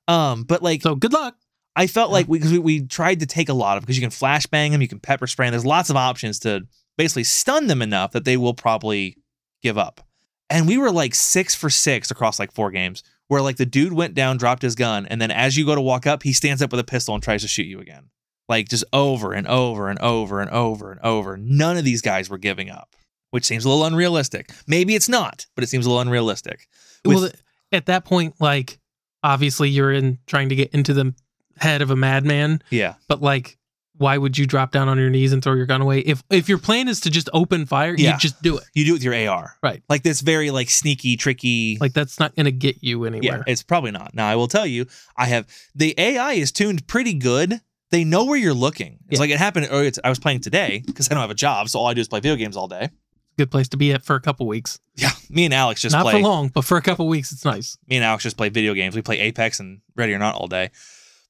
Um, 0.09 0.45
but 0.45 0.63
like 0.63 0.83
So 0.83 0.95
good 0.95 1.13
luck. 1.13 1.37
I 1.79 1.87
felt 1.87 2.11
like 2.11 2.27
we, 2.27 2.39
cause 2.41 2.53
we 2.53 2.59
we 2.59 2.87
tried 2.87 3.21
to 3.21 3.27
take 3.27 3.49
a 3.51 3.55
lot 3.55 3.77
of 3.77 3.83
because 3.83 3.99
you 3.99 4.03
can 4.03 4.11
flashbang 4.11 4.71
them, 4.71 4.81
you 4.81 4.89
can 4.89 4.99
pepper 5.01 5.27
spray. 5.27 5.47
'em. 5.47 5.51
There's 5.53 5.67
lots 5.67 5.91
of 5.91 5.97
options 5.97 6.39
to 6.41 6.67
basically 6.97 7.25
stun 7.25 7.67
them 7.67 7.83
enough 7.83 8.13
that 8.13 8.25
they 8.25 8.37
will 8.39 8.55
probably 8.55 9.19
give 9.63 9.77
up. 9.77 10.01
And 10.49 10.67
we 10.67 10.79
were 10.79 10.91
like 10.91 11.15
six 11.15 11.55
for 11.55 11.69
six 11.69 12.11
across 12.11 12.39
like 12.39 12.53
four 12.53 12.71
games, 12.71 13.03
where 13.29 13.43
like 13.43 13.57
the 13.57 13.67
dude 13.67 13.93
went 13.93 14.15
down, 14.15 14.39
dropped 14.39 14.63
his 14.63 14.75
gun, 14.75 15.05
and 15.07 15.21
then 15.21 15.31
as 15.31 15.57
you 15.57 15.67
go 15.67 15.75
to 15.75 15.81
walk 15.83 16.07
up, 16.07 16.23
he 16.23 16.33
stands 16.33 16.63
up 16.63 16.71
with 16.71 16.81
a 16.81 16.85
pistol 16.85 17.13
and 17.15 17.23
tries 17.23 17.43
to 17.43 17.49
shoot 17.49 17.67
you 17.67 17.81
again. 17.81 18.09
Like 18.49 18.69
just 18.69 18.85
over 18.93 19.33
and 19.35 19.47
over 19.47 19.91
and 19.91 19.99
over 19.99 20.41
and 20.41 20.49
over 20.51 20.93
and 20.93 21.01
over. 21.03 21.37
None 21.37 21.77
of 21.77 21.85
these 21.85 22.01
guys 22.01 22.31
were 22.31 22.39
giving 22.39 22.71
up, 22.71 22.95
which 23.33 23.45
seems 23.45 23.65
a 23.65 23.69
little 23.69 23.85
unrealistic. 23.85 24.51
Maybe 24.69 24.95
it's 24.95 25.09
not, 25.09 25.47
but 25.57 25.65
it 25.65 25.67
seems 25.67 25.85
a 25.85 25.91
little 25.91 26.01
unrealistic. 26.01 26.69
With- 27.05 27.17
well, 27.19 27.31
at 27.73 27.87
that 27.87 28.05
point, 28.05 28.37
like 28.41 28.79
obviously 29.27 29.69
you're 29.69 29.93
in 29.93 30.19
trying 30.27 30.49
to 30.49 30.55
get 30.55 30.71
into 30.73 30.95
the 30.95 31.13
head 31.59 31.83
of 31.83 31.91
a 31.91 31.97
madman, 31.97 32.63
Yeah. 32.71 32.95
but 33.09 33.21
like, 33.21 33.59
why 33.99 34.19
would 34.19 34.37
you 34.37 34.47
drop 34.47 34.73
down 34.73 34.89
on 34.91 34.99
your 34.99 35.09
knees 35.09 35.33
and 35.33 35.43
throw 35.43 35.55
your 35.55 35.65
gun 35.67 35.81
away? 35.81 36.01
If 36.01 36.23
if 36.31 36.49
your 36.51 36.59
plan 36.59 36.87
is 36.87 37.01
to 37.01 37.11
just 37.11 37.31
open 37.33 37.65
fire, 37.67 37.95
Yeah. 37.97 38.13
you 38.13 38.19
just 38.19 38.41
do 38.43 38.59
it. 38.59 38.65
You 38.75 38.85
do 38.85 38.91
it 38.91 38.95
with 38.95 39.03
your 39.03 39.15
AR. 39.15 39.57
Right. 39.63 39.83
Like 39.89 40.03
this 40.03 40.21
very 40.21 40.51
like 40.51 40.69
sneaky, 40.71 41.17
tricky 41.17 41.79
Like 41.81 41.95
that's 41.95 42.21
not 42.21 42.37
gonna 42.37 42.51
get 42.51 42.83
you 42.83 43.05
anywhere 43.07 43.39
Yeah, 43.39 43.43
it's 43.53 43.63
probably 43.63 43.91
not. 43.93 44.15
Now 44.15 44.29
I 44.29 44.37
will 44.37 44.49
tell 44.49 44.67
you, 44.67 44.87
I 45.17 45.27
have 45.27 45.47
the 45.75 45.95
AI 45.99 46.33
is 46.35 46.53
tuned 46.53 46.87
pretty 46.87 47.15
good. 47.15 47.61
They 47.91 48.05
know 48.05 48.25
where 48.27 48.37
you're 48.37 48.53
looking. 48.67 48.99
It's 49.09 49.13
Yeah. 49.15 49.21
like 49.21 49.31
it 49.31 49.39
happened. 49.39 49.69
Or 49.71 49.83
it's, 49.83 49.99
I 50.05 50.11
was 50.11 50.19
playing 50.19 50.41
today 50.41 50.83
because 50.85 51.09
I 51.11 51.15
don't 51.15 51.23
have 51.23 51.31
a 51.31 51.35
job, 51.35 51.69
so 51.71 51.79
all 51.79 51.87
I 51.87 51.95
do 51.95 52.01
is 52.03 52.09
play 52.09 52.21
video 52.21 52.37
games 52.37 52.57
all 52.57 52.69
day. 52.69 52.91
Good 53.39 53.51
place 53.51 53.69
to 53.69 53.77
be 53.77 53.93
at 53.93 54.03
for 54.03 54.17
a 54.17 54.21
couple 54.21 54.47
weeks. 54.47 54.79
Yeah, 54.95 55.11
me 55.29 55.45
and 55.45 55.53
Alex 55.53 55.83
just 55.83 55.93
not 55.95 56.05
play. 56.05 56.13
for 56.13 56.21
long, 56.21 56.49
but 56.49 56.65
for 56.65 56.79
a 56.79 56.83
couple 56.83 57.07
weeks, 57.07 57.33
it's 57.33 57.45
nice. 57.45 57.77
Me 57.87 57.97
and 57.97 58.05
Alex 58.05 58.23
just 58.23 58.37
play 58.37 58.49
video 58.49 58.73
games. 58.73 58.97
We 58.97 59.03
play 59.03 59.19
Apex 59.19 59.61
and 59.61 59.81
Ready 59.95 60.15
or 60.15 60.19
Not 60.19 60.37
all 60.37 60.47
day. 60.49 60.71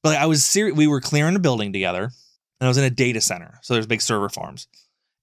But 0.02 0.10
like, 0.10 0.18
I 0.18 0.26
was 0.26 0.44
serious. 0.44 0.76
We 0.76 0.86
were 0.86 1.00
clearing 1.00 1.34
a 1.34 1.40
building 1.40 1.72
together, 1.72 2.04
and 2.04 2.66
I 2.66 2.68
was 2.68 2.78
in 2.78 2.84
a 2.84 2.90
data 2.90 3.20
center, 3.20 3.58
so 3.62 3.74
there's 3.74 3.88
big 3.88 4.02
server 4.02 4.28
farms, 4.28 4.68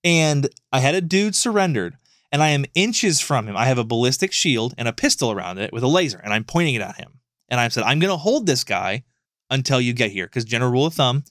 and 0.04 0.50
I 0.74 0.80
had 0.80 0.96
a 0.96 1.02
dude 1.02 1.36
surrendered, 1.36 1.96
and 2.34 2.44
I 2.44 2.50
am 2.50 2.66
inches 2.76 3.22
from 3.22 3.48
him. 3.48 3.56
I 3.56 3.66
have 3.66 3.78
a 3.78 3.86
ballistic 3.86 4.34
shield 4.34 4.74
and 4.78 4.88
a 4.88 4.94
pistol 4.94 5.32
around 5.32 5.60
it 5.60 5.72
with 5.72 5.84
a 5.84 5.88
laser, 5.88 6.18
and 6.18 6.34
I'm 6.34 6.44
pointing 6.44 6.76
it 6.76 6.82
at 6.82 6.98
him. 6.98 7.20
And 7.48 7.60
I 7.62 7.68
said, 7.70 7.84
I'm 7.84 8.00
going 8.00 8.12
to 8.12 8.18
hold 8.18 8.46
this 8.46 8.64
guy 8.64 9.04
until 9.50 9.80
you 9.80 9.94
get 9.94 10.12
here, 10.12 10.26
because 10.26 10.44
general 10.44 10.72
rule 10.72 10.88
of 10.88 10.96
thumb, 10.96 11.24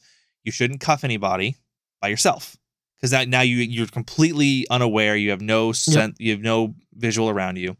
you 0.44 0.52
shouldn't 0.52 0.80
cuff 0.80 1.04
anybody 1.04 1.56
by 2.00 2.08
yourself, 2.08 2.56
because 3.02 3.10
that 3.10 3.28
now 3.28 3.40
you 3.40 3.56
you're 3.56 3.88
completely 3.88 4.64
unaware. 4.70 5.16
You 5.16 5.30
have 5.30 5.40
no 5.40 5.72
sense. 5.72 6.16
You 6.20 6.30
have 6.30 6.40
no 6.40 6.76
visual 6.94 7.28
around 7.28 7.56
you. 7.56 7.76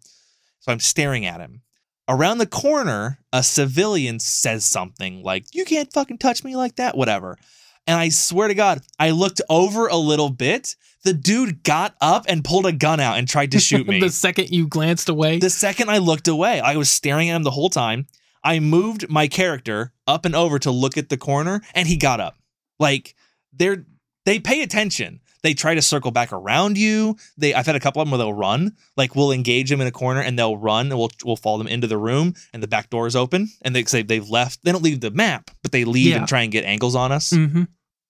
So 0.59 0.73
I'm 0.73 0.81
staring 0.81 1.25
at 1.27 1.41
him. 1.41 1.62
Around 2.09 2.39
the 2.39 2.47
corner, 2.47 3.20
a 3.33 3.45
civilian 3.45 4.18
says 4.18 4.64
something 4.64 5.23
like, 5.23 5.55
You 5.55 5.64
can't 5.64 5.93
fucking 5.93 6.18
touch 6.18 6.43
me 6.43 6.57
like 6.57 6.75
that, 6.77 6.97
whatever. 6.97 7.39
And 7.87 7.99
I 7.99 8.09
swear 8.09 8.49
to 8.49 8.55
God, 8.55 8.81
I 8.99 9.11
looked 9.11 9.41
over 9.49 9.87
a 9.87 9.97
little 9.97 10.29
bit. 10.29 10.75
The 11.05 11.12
dude 11.12 11.62
got 11.62 11.95
up 12.01 12.25
and 12.29 12.45
pulled 12.45 12.66
a 12.66 12.73
gun 12.73 13.01
out 13.01 13.18
and 13.18 13.29
tried 13.29 13.53
to 13.53 13.61
shoot 13.61 13.87
me. 13.87 14.01
the 14.01 14.11
second 14.11 14.51
you 14.51 14.66
glanced 14.66 15.09
away, 15.09 15.39
the 15.39 15.51
second 15.51 15.89
I 15.89 15.99
looked 15.99 16.27
away, 16.27 16.61
I 16.61 16.77
was 16.77 16.91
staring 16.91 17.31
at 17.31 17.37
him 17.37 17.43
the 17.45 17.51
whole 17.53 17.70
time. 17.70 18.07
I 18.45 18.59
moved 18.59 19.09
my 19.09 19.29
character 19.29 19.93
up 20.07 20.25
and 20.25 20.35
over 20.35 20.59
to 20.61 20.73
look 20.73 20.99
at 20.99 21.09
the 21.09 21.16
corner, 21.16 21.62
and 21.75 21.87
he 21.87 21.97
got 21.97 22.18
up. 22.18 22.39
Like 22.79 23.14
they're 23.53 23.85
they 24.25 24.39
pay 24.39 24.62
attention. 24.62 25.20
They 25.43 25.55
try 25.55 25.75
to 25.75 25.83
circle 25.83 26.12
back 26.12 26.33
around 26.33 26.79
you. 26.79 27.16
They 27.37 27.53
I've 27.53 27.66
had 27.66 27.75
a 27.75 27.81
couple 27.81 28.01
of 28.01 28.07
them 28.07 28.12
where 28.12 28.18
they'll 28.18 28.33
run. 28.33 28.77
Like 28.97 29.16
we'll 29.16 29.33
engage 29.33 29.70
them 29.70 29.81
in 29.81 29.89
a 29.89 29.91
corner 29.91 30.20
and 30.20 30.39
they'll 30.39 30.57
run 30.57 30.87
and 30.91 30.99
we'll 30.99 31.11
we'll 31.25 31.35
follow 31.37 31.59
them 31.59 31.66
into 31.66 31.89
the 31.89 31.99
room 31.99 32.35
and 32.53 32.62
the 32.62 32.68
back 32.68 32.91
door 32.91 33.09
is 33.09 33.16
open 33.16 33.49
and 33.62 33.75
they 33.75 33.83
say 33.85 34.03
they've 34.03 34.29
left. 34.29 34.62
They 34.62 34.70
don't 34.70 34.85
leave 34.85 35.01
the 35.01 35.11
map, 35.11 35.51
but 35.62 35.73
they 35.73 35.85
leave 35.85 36.11
Yeah. 36.12 36.18
and 36.18 36.29
try 36.29 36.43
and 36.43 36.53
get 36.53 36.64
angles 36.64 36.95
on 36.95 37.11
us. 37.11 37.31
hmm 37.31 37.64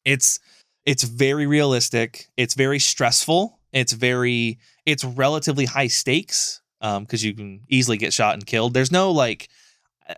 It's 0.04 0.40
it's 0.84 1.04
very 1.04 1.46
realistic. 1.46 2.26
It's 2.36 2.54
very 2.54 2.78
stressful. 2.78 3.58
It's 3.72 3.92
very 3.94 4.58
it's 4.84 5.04
relatively 5.04 5.64
high 5.64 5.86
stakes 5.86 6.60
um 6.82 7.04
because 7.04 7.24
you 7.24 7.32
can 7.32 7.62
easily 7.70 7.96
get 7.96 8.12
shot 8.12 8.34
and 8.34 8.44
killed. 8.44 8.74
There's 8.74 8.92
no 8.92 9.10
like 9.10 9.48
uh, 10.06 10.14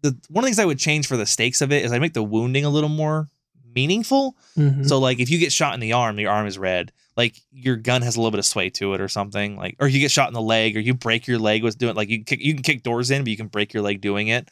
the 0.00 0.16
one 0.30 0.42
of 0.42 0.46
the 0.46 0.48
things 0.48 0.58
I 0.58 0.64
would 0.64 0.78
change 0.78 1.06
for 1.08 1.18
the 1.18 1.26
stakes 1.26 1.60
of 1.60 1.72
it 1.72 1.84
is 1.84 1.92
I 1.92 1.98
make 1.98 2.14
the 2.14 2.22
wounding 2.22 2.64
a 2.64 2.70
little 2.70 2.88
more 2.88 3.28
meaningful. 3.74 4.36
hmm 4.54 4.84
So 4.84 4.98
like 4.98 5.20
if 5.20 5.30
you 5.30 5.38
get 5.38 5.52
shot 5.52 5.74
in 5.74 5.80
the 5.80 5.92
arm, 5.92 6.18
your 6.18 6.30
arm 6.30 6.46
is 6.46 6.58
red. 6.58 6.92
Like 7.16 7.36
your 7.52 7.76
gun 7.76 8.02
has 8.02 8.16
a 8.16 8.20
little 8.20 8.30
bit 8.30 8.38
of 8.38 8.46
sway 8.46 8.70
to 8.70 8.94
it 8.94 9.00
or 9.00 9.08
something. 9.08 9.56
Like 9.56 9.76
or 9.80 9.88
you 9.88 10.00
get 10.00 10.10
shot 10.10 10.28
in 10.28 10.34
the 10.34 10.42
leg 10.42 10.76
or 10.76 10.80
you 10.80 10.94
break 10.94 11.26
your 11.26 11.38
leg 11.38 11.62
with 11.62 11.78
doing 11.78 11.94
like 11.94 12.08
you 12.08 12.18
can 12.18 12.24
kick 12.24 12.40
you 12.40 12.54
can 12.54 12.62
kick 12.62 12.82
doors 12.82 13.10
in, 13.10 13.22
but 13.22 13.30
you 13.30 13.36
can 13.36 13.48
break 13.48 13.72
your 13.72 13.82
leg 13.82 14.00
doing 14.00 14.28
it. 14.28 14.48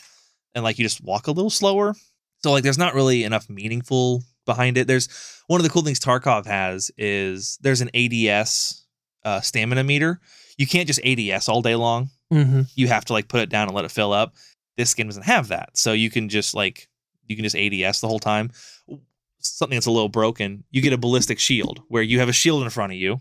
And 0.54 0.62
like 0.64 0.78
you 0.78 0.84
just 0.84 1.02
walk 1.02 1.26
a 1.26 1.32
little 1.32 1.50
slower. 1.50 1.94
So 2.42 2.52
like 2.52 2.62
there's 2.62 2.78
not 2.78 2.94
really 2.94 3.24
enough 3.24 3.48
meaningful 3.48 4.22
behind 4.46 4.76
it. 4.76 4.86
There's 4.86 5.08
one 5.46 5.60
of 5.60 5.64
the 5.64 5.70
cool 5.70 5.82
things 5.82 6.00
Tarkov 6.00 6.46
has 6.46 6.90
is 6.98 7.58
there's 7.62 7.80
an 7.80 7.90
ADS 7.94 8.84
uh, 9.24 9.40
stamina 9.40 9.84
meter. 9.84 10.20
You 10.58 10.66
can't 10.66 10.86
just 10.86 11.00
ADS 11.04 11.48
all 11.48 11.62
day 11.62 11.76
long 11.76 12.10
hmm 12.30 12.62
you 12.74 12.88
have 12.88 13.04
to 13.04 13.12
like 13.12 13.28
put 13.28 13.40
it 13.40 13.50
down 13.50 13.68
and 13.68 13.76
let 13.76 13.84
it 13.84 13.90
fill 13.90 14.12
up. 14.12 14.34
This 14.76 14.90
skin 14.90 15.06
doesn't 15.06 15.24
have 15.24 15.48
that. 15.48 15.76
So 15.76 15.92
you 15.92 16.10
can 16.10 16.30
just 16.30 16.54
like 16.54 16.88
you 17.26 17.36
can 17.36 17.44
just 17.44 17.56
ADS 17.56 18.00
the 18.00 18.08
whole 18.08 18.18
time. 18.18 18.50
Something 19.43 19.76
that's 19.76 19.86
a 19.86 19.90
little 19.90 20.09
broken, 20.09 20.64
you 20.70 20.80
get 20.80 20.93
a 20.93 20.99
ballistic 20.99 21.38
shield 21.38 21.82
where 21.88 22.03
you 22.03 22.18
have 22.20 22.28
a 22.28 22.32
shield 22.32 22.62
in 22.62 22.70
front 22.70 22.93
of 22.93 22.99
you. 22.99 23.20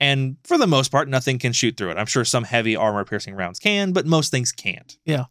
And 0.00 0.36
for 0.44 0.56
the 0.56 0.66
most 0.66 0.90
part, 0.90 1.08
nothing 1.08 1.38
can 1.38 1.52
shoot 1.52 1.76
through 1.76 1.90
it. 1.90 1.96
I'm 1.98 2.06
sure 2.06 2.24
some 2.24 2.44
heavy 2.44 2.74
armor 2.74 3.04
piercing 3.04 3.34
rounds 3.34 3.58
can, 3.58 3.92
but 3.92 4.06
most 4.06 4.30
things 4.30 4.50
can't. 4.50 4.96
Yeah. 5.04 5.24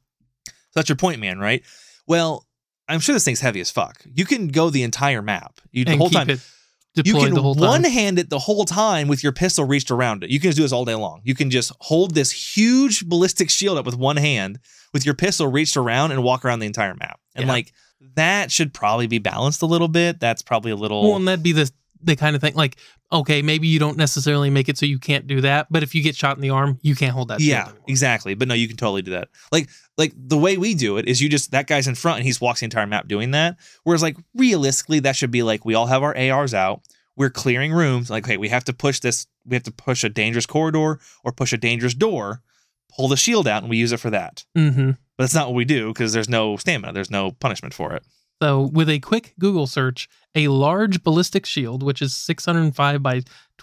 So 0.46 0.52
that's 0.76 0.90
your 0.90 0.96
point, 0.96 1.20
man, 1.20 1.40
right? 1.40 1.64
Well, 2.06 2.46
I'm 2.88 3.00
sure 3.00 3.14
this 3.14 3.26
thing's 3.26 3.40
heavy 3.40 3.62
as 3.62 3.72
fuck. 3.72 4.04
You 4.14 4.26
can 4.26 4.48
go 4.50 4.70
the 4.70 4.84
entire 4.84 5.22
map. 5.22 5.60
You 5.72 5.86
the 5.86 5.98
whole 5.98 6.10
time. 6.10 6.30
You 6.96 7.14
can 7.14 7.34
the 7.34 7.42
whole 7.42 7.56
time. 7.56 7.68
one 7.68 7.84
hand 7.84 8.20
it 8.20 8.30
the 8.30 8.40
whole 8.40 8.66
time 8.66 9.08
with 9.08 9.24
your 9.24 9.32
pistol 9.32 9.66
reached 9.66 9.92
around 9.92 10.24
it. 10.24 10.30
You 10.32 10.40
can 10.40 10.50
just 10.50 10.58
do 10.58 10.64
this 10.64 10.72
all 10.72 10.86
day 10.86 10.96
long. 10.96 11.22
You 11.24 11.36
can 11.36 11.50
just 11.50 11.72
hold 11.80 12.14
this 12.14 12.32
huge 12.32 13.08
ballistic 13.08 13.50
shield 13.50 13.78
up 13.78 13.86
with 13.86 13.96
one 13.96 14.18
hand 14.18 14.60
with 14.94 15.06
your 15.06 15.14
pistol 15.14 15.48
reached 15.48 15.78
around 15.78 16.12
and 16.12 16.24
walk 16.24 16.44
around 16.44 16.60
the 16.60 16.66
entire 16.66 16.96
map. 16.96 17.20
And 17.36 17.46
Yeah. 17.46 17.52
like 17.54 17.74
that 18.16 18.52
should 18.52 18.74
probably 18.74 19.08
be 19.08 19.20
balanced 19.20 19.62
a 19.62 19.66
little 19.66 19.88
bit. 19.88 20.20
That's 20.20 20.42
probably 20.42 20.72
a 20.72 20.76
little 20.76 21.04
Well, 21.04 21.16
and 21.18 21.28
that'd 21.28 21.44
be 21.44 21.52
the 21.52 21.72
the 22.02 22.16
kind 22.16 22.34
of 22.36 22.42
thing 22.42 22.54
like, 22.56 22.78
okay, 23.12 23.42
maybe 23.42 23.68
you 23.68 23.78
don't 23.78 23.98
necessarily 23.98 24.50
make 24.50 24.70
it 24.70 24.78
so 24.78 24.86
you 24.86 25.00
can't 25.00 25.28
do 25.28 25.42
that, 25.42 25.68
but 25.70 25.84
if 25.84 25.94
you 25.94 26.02
get 26.02 26.16
shot 26.16 26.38
in 26.38 26.42
the 26.42 26.50
arm, 26.50 26.80
you 26.82 26.96
can't 26.96 27.12
hold 27.14 27.28
that. 27.28 27.42
yeah, 27.42 27.72
exactly. 27.88 28.36
But 28.36 28.48
no, 28.48 28.54
you 28.54 28.68
can 28.70 28.78
totally 28.78 29.02
do 29.02 29.12
that. 29.12 29.28
Like 29.52 29.70
like 29.98 30.14
the 30.16 30.38
way 30.38 30.58
we 30.58 30.76
do 30.76 30.98
it 30.98 31.08
is 31.10 31.22
you 31.22 31.28
just 31.28 31.52
that 31.52 31.68
guy's 31.68 31.88
in 31.88 31.96
front 31.96 32.20
and 32.20 32.26
he's 32.26 32.40
walks 32.40 32.62
the 32.62 32.66
entire 32.66 32.88
map 32.88 33.08
doing 33.08 33.32
that. 33.32 33.58
Whereas 33.84 34.02
like 34.02 34.18
realistically, 34.34 35.00
that 35.02 35.16
should 35.16 35.32
be 35.32 35.44
like 35.44 35.66
we 35.66 35.74
all 35.76 35.88
have 35.88 36.04
our 36.04 36.18
ARs 36.18 36.54
out. 36.54 36.82
We're 37.18 37.30
clearing 37.30 37.74
rooms. 37.74 38.10
Like, 38.10 38.26
hey, 38.26 38.38
we 38.38 38.48
have 38.48 38.64
to 38.66 38.74
push 38.74 39.02
this. 39.02 39.28
We 39.46 39.56
have 39.56 39.64
to 39.64 39.72
push 39.72 40.06
a 40.06 40.10
dangerous 40.10 40.46
corridor 40.46 41.00
or 41.26 41.32
push 41.34 41.52
a 41.52 41.58
dangerous 41.58 41.94
door. 41.94 42.42
Pull 42.96 43.10
the 43.10 43.18
shield 43.18 43.46
out 43.46 43.62
and 43.62 43.70
we 43.70 43.76
use 43.76 43.92
it 43.92 44.00
for 44.00 44.10
that. 44.10 44.46
Mm-hmm. 44.58 44.92
But 45.20 45.24
that's 45.26 45.36
not 45.36 45.48
what 45.48 45.56
we 45.56 45.66
do 45.66 45.90
because 45.90 46.14
there's 46.14 46.30
no 46.30 46.56
stamina. 46.56 46.94
There's 46.94 47.12
no 47.12 47.32
punishment 47.32 47.74
for 47.74 47.94
it. 47.94 48.04
So, 48.42 48.62
with 48.72 48.88
a 48.88 49.00
quick 49.00 49.34
Google 49.38 49.68
search, 49.68 50.08
a 50.34 50.48
large 50.48 51.04
ballistic 51.04 51.46
shield, 51.46 51.84
which 51.84 52.02
is 52.02 52.16
605 52.16 53.04
by 53.04 53.16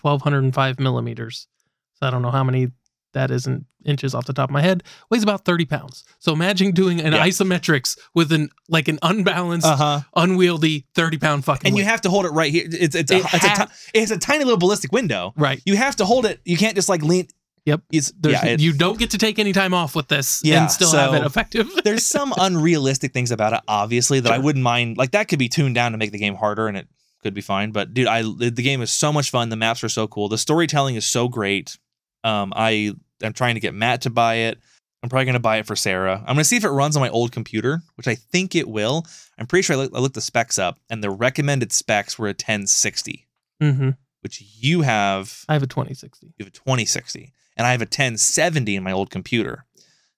1205 0.03 0.79
millimeters. 0.79 1.49
So, 1.95 2.07
I 2.07 2.11
don't 2.11 2.21
know 2.21 2.31
how 2.31 2.45
many 2.45 2.73
that 3.15 3.31
isn't 3.31 3.65
inches 3.87 4.15
off 4.15 4.27
the 4.27 4.35
top 4.35 4.51
of 4.51 4.53
my 4.53 4.61
head, 4.61 4.83
weighs 5.11 5.23
about 5.23 5.47
30 5.47 5.65
pounds. 5.65 6.05
So, 6.19 6.35
imagine 6.35 6.73
doing 6.73 7.01
an 7.01 7.15
Yeah. 7.15 7.27
isometrics 7.27 7.97
with 8.15 8.33
an 8.33 8.51
like 8.69 8.89
an 8.89 8.99
unbalanced, 9.03 9.67
uh-huh. 9.67 10.01
unwieldy 10.15 10.85
30 10.95 11.17
pound 11.19 11.45
fucking. 11.47 11.69
And 11.69 11.79
you 11.79 11.85
have 11.85 12.03
to 12.03 12.11
hold 12.11 12.27
it 12.27 12.33
right 12.33 12.53
here. 12.53 12.67
It's 12.71 12.95
it's 12.95 13.11
a, 13.11 13.17
It 13.17 13.25
a 13.25 13.29
ha- 13.39 13.65
ti- 13.65 13.99
it's 13.99 14.11
a 14.11 14.19
tiny 14.19 14.45
little 14.45 14.59
ballistic 14.59 14.93
window. 14.93 15.33
right. 15.37 15.63
You 15.65 15.77
have 15.77 15.97
to 15.97 16.05
hold 16.05 16.27
it. 16.27 16.41
You 16.45 16.59
can't 16.59 16.75
just 16.75 16.91
like 16.91 17.03
lean. 17.03 17.29
Yep. 17.67 17.83
It's, 17.93 18.13
yeah, 18.25 18.47
it- 18.47 18.61
you 18.61 18.73
don't 18.73 18.99
get 18.99 19.11
to 19.11 19.19
take 19.19 19.39
any 19.39 19.53
time 19.53 19.75
off 19.75 19.95
with 19.95 20.09
this 20.09 20.41
Yeah, 20.45 20.63
and 20.63 20.71
still 20.71 20.91
have 20.93 21.15
it 21.15 21.25
effective. 21.27 21.69
there's 21.85 22.07
some 22.07 22.33
unrealistic 22.39 23.13
things 23.13 23.31
about 23.33 23.53
it, 23.53 23.61
obviously, 23.69 24.21
that 24.21 24.33
I 24.33 24.39
wouldn't 24.39 24.63
mind. 24.63 24.97
Like 24.97 25.11
that 25.11 25.29
could 25.29 25.39
be 25.41 25.49
tuned 25.49 25.75
down 25.75 25.93
to 25.93 25.99
make 25.99 26.13
the 26.13 26.19
game 26.19 26.37
harder, 26.37 26.69
and 26.69 26.77
it 26.77 26.87
could 27.23 27.35
be 27.35 27.41
fine. 27.41 27.73
But 27.73 27.93
dude, 27.93 28.07
I 28.07 28.23
the 28.23 28.51
game 28.51 28.81
is 28.83 28.91
so 28.93 29.13
much 29.13 29.31
fun. 29.31 29.49
The 29.49 29.57
maps 29.57 29.83
are 29.85 29.89
so 29.89 30.07
cool. 30.07 30.29
The 30.29 30.39
storytelling 30.39 30.95
is 30.95 31.05
so 31.05 31.29
great. 31.29 31.77
Um, 32.25 32.53
I 32.57 32.95
am 33.23 33.33
trying 33.33 33.55
to 33.55 33.61
get 33.61 33.75
Matt 33.75 34.03
to 34.03 34.11
buy 34.11 34.35
it. 34.37 34.59
I'm 35.03 35.09
probably 35.11 35.27
gonna 35.27 35.41
buy 35.41 35.59
it 35.59 35.67
for 35.67 35.77
Sarah. 35.77 36.21
I'm 36.21 36.35
gonna 36.37 36.45
see 36.45 36.57
if 36.57 36.65
it 36.65 36.71
runs 36.71 36.97
on 36.97 37.01
my 37.01 37.09
old 37.11 37.33
computer, 37.33 37.83
which 37.97 38.07
I 38.09 38.15
think 38.15 38.55
it 38.55 38.69
will. 38.69 39.05
I'm 39.39 39.47
pretty 39.47 39.63
sure 39.63 39.75
I, 39.77 39.81
look, 39.81 39.93
I 39.95 39.99
looked 39.99 40.15
the 40.15 40.21
specs 40.21 40.59
up, 40.59 40.79
and 40.89 41.03
the 41.03 41.11
recommended 41.11 41.73
specs 41.73 42.17
were 42.19 42.27
a 42.29 42.31
1060, 42.31 43.27
hmm 43.61 43.91
which 44.23 44.43
you 44.61 44.81
have 44.83 45.45
I 45.49 45.53
have 45.53 45.63
a 45.63 45.69
2060. 45.69 46.27
you 46.27 46.33
have 46.45 46.49
a 46.49 46.51
2060 46.51 47.33
and 47.57 47.67
I 47.67 47.73
have 47.73 47.81
a 47.81 47.85
1070 47.85 48.77
in 48.77 48.83
my 48.83 48.93
old 48.93 49.11
computer. 49.11 49.65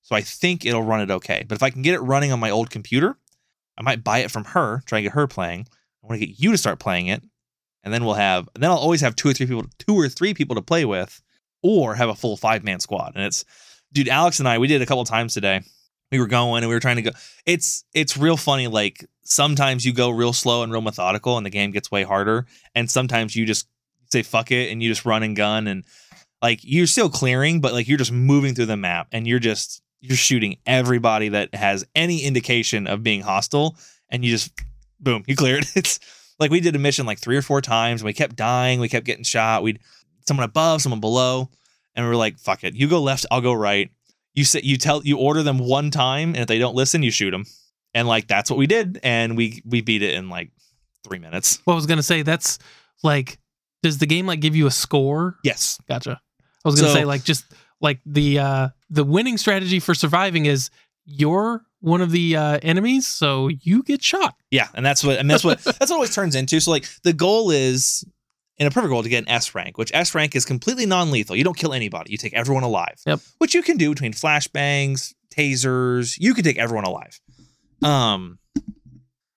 So 0.02 0.16
I 0.16 0.22
think 0.22 0.64
it'll 0.64 0.82
run 0.82 1.00
it 1.00 1.10
okay. 1.10 1.44
But 1.46 1.56
if 1.56 1.62
I 1.62 1.70
can 1.70 1.82
get 1.82 1.94
it 1.94 2.00
running 2.00 2.32
on 2.32 2.40
my 2.40 2.50
old 2.50 2.70
computer, 2.70 3.18
I 3.76 3.82
might 3.82 4.02
buy 4.02 4.18
it 4.18 4.30
from 4.30 4.44
her, 4.46 4.82
try 4.86 4.98
and 4.98 5.04
get 5.04 5.12
her 5.12 5.26
playing. 5.26 5.66
I 6.02 6.06
want 6.06 6.20
to 6.20 6.26
get 6.26 6.40
you 6.40 6.50
to 6.50 6.58
start 6.58 6.78
playing 6.78 7.08
it. 7.08 7.22
And 7.84 7.94
then 7.94 8.04
we'll 8.04 8.14
have 8.14 8.48
and 8.54 8.62
then 8.62 8.70
I'll 8.70 8.76
always 8.76 9.00
have 9.00 9.16
two 9.16 9.28
or 9.28 9.32
three 9.32 9.46
people 9.46 9.64
two 9.78 9.94
or 9.94 10.08
three 10.08 10.34
people 10.34 10.56
to 10.56 10.62
play 10.62 10.84
with 10.84 11.22
or 11.62 11.94
have 11.94 12.08
a 12.08 12.14
full 12.14 12.36
five-man 12.36 12.80
squad. 12.80 13.12
And 13.14 13.24
it's 13.24 13.44
dude, 13.92 14.08
Alex 14.08 14.40
and 14.40 14.48
I, 14.48 14.58
we 14.58 14.66
did 14.66 14.82
a 14.82 14.86
couple 14.86 15.04
times 15.04 15.32
today. 15.32 15.62
We 16.10 16.18
were 16.18 16.26
going 16.26 16.62
and 16.62 16.68
we 16.68 16.74
were 16.74 16.80
trying 16.80 16.96
to 16.96 17.02
go. 17.02 17.10
It's 17.46 17.84
it's 17.94 18.16
real 18.16 18.36
funny 18.36 18.66
like 18.66 19.06
sometimes 19.24 19.84
you 19.84 19.92
go 19.92 20.10
real 20.10 20.32
slow 20.32 20.62
and 20.62 20.72
real 20.72 20.80
methodical 20.80 21.36
and 21.36 21.46
the 21.46 21.50
game 21.50 21.70
gets 21.70 21.90
way 21.90 22.02
harder 22.02 22.46
and 22.74 22.90
sometimes 22.90 23.36
you 23.36 23.46
just 23.46 23.68
say 24.10 24.22
fuck 24.22 24.50
it 24.50 24.72
and 24.72 24.82
you 24.82 24.88
just 24.88 25.04
run 25.04 25.22
and 25.22 25.36
gun 25.36 25.66
and 25.66 25.84
like 26.42 26.60
you're 26.62 26.86
still 26.86 27.08
clearing 27.08 27.60
but 27.60 27.72
like 27.72 27.88
you're 27.88 27.98
just 27.98 28.12
moving 28.12 28.54
through 28.54 28.66
the 28.66 28.76
map 28.76 29.08
and 29.12 29.26
you're 29.26 29.38
just 29.38 29.82
you're 30.00 30.16
shooting 30.16 30.56
everybody 30.66 31.28
that 31.30 31.54
has 31.54 31.84
any 31.94 32.22
indication 32.22 32.86
of 32.86 33.02
being 33.02 33.20
hostile 33.20 33.76
and 34.10 34.24
you 34.24 34.30
just 34.30 34.52
boom 35.00 35.22
you 35.26 35.36
clear 35.36 35.58
it 35.58 35.66
it's 35.76 35.98
like 36.38 36.50
we 36.50 36.60
did 36.60 36.76
a 36.76 36.78
mission 36.78 37.06
like 37.06 37.18
three 37.18 37.36
or 37.36 37.42
four 37.42 37.60
times 37.60 38.00
and 38.00 38.06
we 38.06 38.12
kept 38.12 38.36
dying 38.36 38.80
we 38.80 38.88
kept 38.88 39.06
getting 39.06 39.24
shot. 39.24 39.62
We'd 39.62 39.80
someone 40.26 40.44
above 40.44 40.82
someone 40.82 41.00
below 41.00 41.48
and 41.94 42.04
we 42.04 42.08
were 42.08 42.16
like 42.16 42.38
fuck 42.38 42.64
it. 42.64 42.74
You 42.74 42.88
go 42.88 43.00
left 43.00 43.26
i'll 43.30 43.40
go 43.40 43.52
right. 43.52 43.90
You 44.34 44.44
say 44.44 44.60
you 44.62 44.76
tell 44.76 45.02
you 45.04 45.18
order 45.18 45.42
them 45.42 45.58
one 45.58 45.90
time 45.90 46.30
and 46.30 46.38
if 46.38 46.46
they 46.46 46.58
don't 46.58 46.76
listen 46.76 47.02
you 47.02 47.10
shoot 47.10 47.30
them 47.30 47.44
and 47.94 48.06
like 48.06 48.28
that's 48.28 48.50
what 48.50 48.58
we 48.58 48.66
did 48.66 49.00
and 49.02 49.36
we 49.36 49.62
we 49.64 49.80
beat 49.80 50.02
it 50.02 50.14
in 50.14 50.28
like 50.28 50.50
three 51.04 51.18
minutes. 51.18 51.60
Well, 51.66 51.74
I 51.74 51.76
was 51.76 51.86
gonna 51.86 52.02
say 52.02 52.22
that's 52.22 52.58
like, 53.02 53.38
does 53.82 53.98
the 53.98 54.06
game 54.06 54.26
like 54.26 54.40
give 54.40 54.56
you 54.56 54.66
a 54.66 54.70
score? 54.70 55.36
yes. 55.44 55.78
Gotcha. 55.88 56.20
I 56.68 56.72
was 56.72 56.80
gonna 56.80 56.92
So- 56.92 56.98
say 56.98 57.04
like 57.04 57.24
just 57.24 57.44
like 57.80 58.00
the 58.06 58.38
uh 58.38 58.68
the 58.90 59.04
winning 59.04 59.38
strategy 59.38 59.80
for 59.80 59.94
surviving 59.94 60.46
is 60.46 60.70
you're 61.04 61.62
one 61.80 62.00
of 62.00 62.10
the 62.10 62.36
uh 62.36 62.58
enemies, 62.62 63.06
so 63.06 63.48
you 63.48 63.82
get 63.82 64.02
shot. 64.02 64.34
Yeah, 64.50 64.68
and 64.74 64.84
that's 64.84 65.02
what 65.04 65.18
and 65.18 65.30
that's 65.30 65.44
what 65.44 65.58
that's 65.64 65.78
what 65.90 65.92
always 65.92 66.14
turns 66.14 66.34
into. 66.34 66.60
So 66.60 66.70
like 66.70 66.86
the 67.04 67.12
goal 67.12 67.50
is 67.50 68.04
in 68.58 68.66
a 68.66 68.70
perfect 68.70 68.90
world 68.90 69.04
to 69.04 69.08
get 69.10 69.22
an 69.22 69.28
S 69.28 69.54
rank, 69.54 69.78
which 69.78 69.92
S 69.94 70.14
rank 70.14 70.34
is 70.34 70.44
completely 70.44 70.84
non-lethal. 70.86 71.36
You 71.36 71.44
don't 71.44 71.56
kill 71.56 71.72
anybody. 71.72 72.10
You 72.10 72.18
take 72.18 72.34
everyone 72.34 72.64
alive. 72.64 72.96
Yep. 73.06 73.20
Which 73.38 73.54
you 73.54 73.62
can 73.62 73.76
do 73.76 73.90
between 73.90 74.12
flashbangs, 74.12 75.14
tasers. 75.32 76.16
You 76.18 76.34
can 76.34 76.42
take 76.42 76.58
everyone 76.58 76.84
alive. 76.84 77.20
Um 77.82 78.38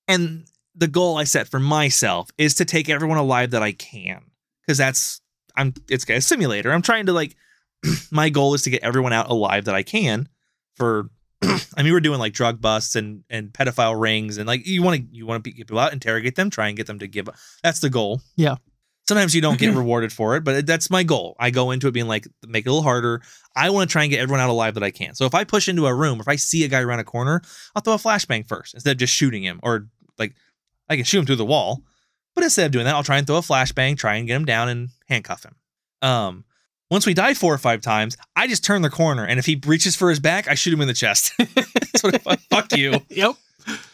and 0.07 0.45
the 0.75 0.87
goal 0.87 1.17
I 1.17 1.25
set 1.25 1.47
for 1.47 1.59
myself 1.59 2.29
is 2.37 2.55
to 2.55 2.65
take 2.65 2.89
everyone 2.89 3.17
alive 3.17 3.51
that 3.51 3.61
I 3.61 3.71
can. 3.73 4.21
Because 4.65 4.77
that's 4.79 5.20
I'm 5.55 5.73
it's 5.89 6.09
a 6.09 6.21
simulator. 6.21 6.71
I'm 6.71 6.81
trying 6.81 7.05
to 7.07 7.13
like 7.13 7.35
my 8.11 8.29
goal 8.29 8.53
is 8.53 8.63
to 8.63 8.69
get 8.69 8.83
everyone 8.83 9.13
out 9.13 9.29
alive 9.29 9.65
that 9.65 9.75
I 9.75 9.83
can 9.83 10.29
for 10.75 11.09
I 11.43 11.83
mean, 11.83 11.91
we're 11.91 11.99
doing 12.01 12.19
like 12.19 12.33
drug 12.33 12.61
busts 12.61 12.95
and 12.95 13.23
and 13.29 13.51
pedophile 13.51 13.99
rings, 13.99 14.37
and 14.37 14.47
like 14.47 14.65
you 14.67 14.83
want 14.83 15.01
to 15.01 15.15
you 15.15 15.25
want 15.25 15.43
to 15.43 15.51
people 15.51 15.79
out, 15.79 15.93
interrogate 15.93 16.35
them, 16.35 16.49
try 16.49 16.67
and 16.67 16.77
get 16.77 16.87
them 16.87 16.99
to 16.99 17.07
give. 17.07 17.29
up. 17.29 17.35
That's 17.63 17.79
the 17.79 17.89
goal. 17.89 18.21
Yeah. 18.35 18.57
Sometimes 19.07 19.33
you 19.33 19.41
don't 19.41 19.59
get 19.59 19.73
rewarded 19.75 20.13
for 20.13 20.35
it, 20.35 20.43
but 20.43 20.67
that's 20.67 20.91
my 20.91 21.01
goal. 21.01 21.35
I 21.39 21.49
go 21.49 21.71
into 21.71 21.87
it 21.87 21.91
being 21.91 22.07
like, 22.07 22.27
make 22.47 22.65
it 22.65 22.69
a 22.69 22.71
little 22.71 22.83
harder. 22.83 23.21
I 23.55 23.71
want 23.71 23.89
to 23.89 23.91
try 23.91 24.03
and 24.03 24.11
get 24.11 24.19
everyone 24.19 24.39
out 24.39 24.49
alive 24.49 24.75
that 24.75 24.83
I 24.83 24.91
can. 24.91 25.15
So 25.15 25.25
if 25.25 25.33
I 25.33 25.43
push 25.43 25.67
into 25.67 25.87
a 25.87 25.93
room, 25.93 26.19
if 26.19 26.27
I 26.27 26.35
see 26.35 26.63
a 26.63 26.67
guy 26.67 26.81
around 26.81 26.99
a 26.99 27.03
corner, 27.03 27.41
I'll 27.75 27.81
throw 27.81 27.95
a 27.95 27.97
flashbang 27.97 28.47
first 28.47 28.75
instead 28.75 28.91
of 28.91 28.97
just 28.97 29.13
shooting 29.13 29.43
him, 29.43 29.59
or 29.63 29.87
like 30.19 30.35
I 30.89 30.95
can 30.95 31.05
shoot 31.05 31.19
him 31.19 31.25
through 31.25 31.37
the 31.37 31.45
wall. 31.45 31.83
But 32.35 32.43
instead 32.43 32.67
of 32.67 32.71
doing 32.71 32.85
that, 32.85 32.95
I'll 32.95 33.03
try 33.03 33.17
and 33.17 33.25
throw 33.25 33.37
a 33.37 33.41
flashbang, 33.41 33.97
try 33.97 34.15
and 34.15 34.27
get 34.27 34.35
him 34.35 34.45
down 34.45 34.69
and 34.69 34.89
handcuff 35.11 35.43
him. 35.45 35.55
Um, 36.01 36.45
once 36.89 37.05
we 37.05 37.13
die 37.13 37.33
four 37.33 37.53
or 37.53 37.57
five 37.57 37.81
times, 37.81 38.17
I 38.35 38.47
just 38.47 38.63
turn 38.63 38.81
the 38.81 38.89
corner, 38.89 39.23
and 39.25 39.39
if 39.39 39.45
he 39.45 39.61
reaches 39.65 39.95
for 39.95 40.09
his 40.09 40.19
back, 40.19 40.47
I 40.47 40.55
shoot 40.55 40.73
him 40.73 40.81
in 40.81 40.87
the 40.87 40.93
chest. 40.93 41.33
That's 41.37 42.03
what 42.03 42.21
I, 42.27 42.35
fuck 42.49 42.75
you. 42.75 42.99
Yep. 43.09 43.35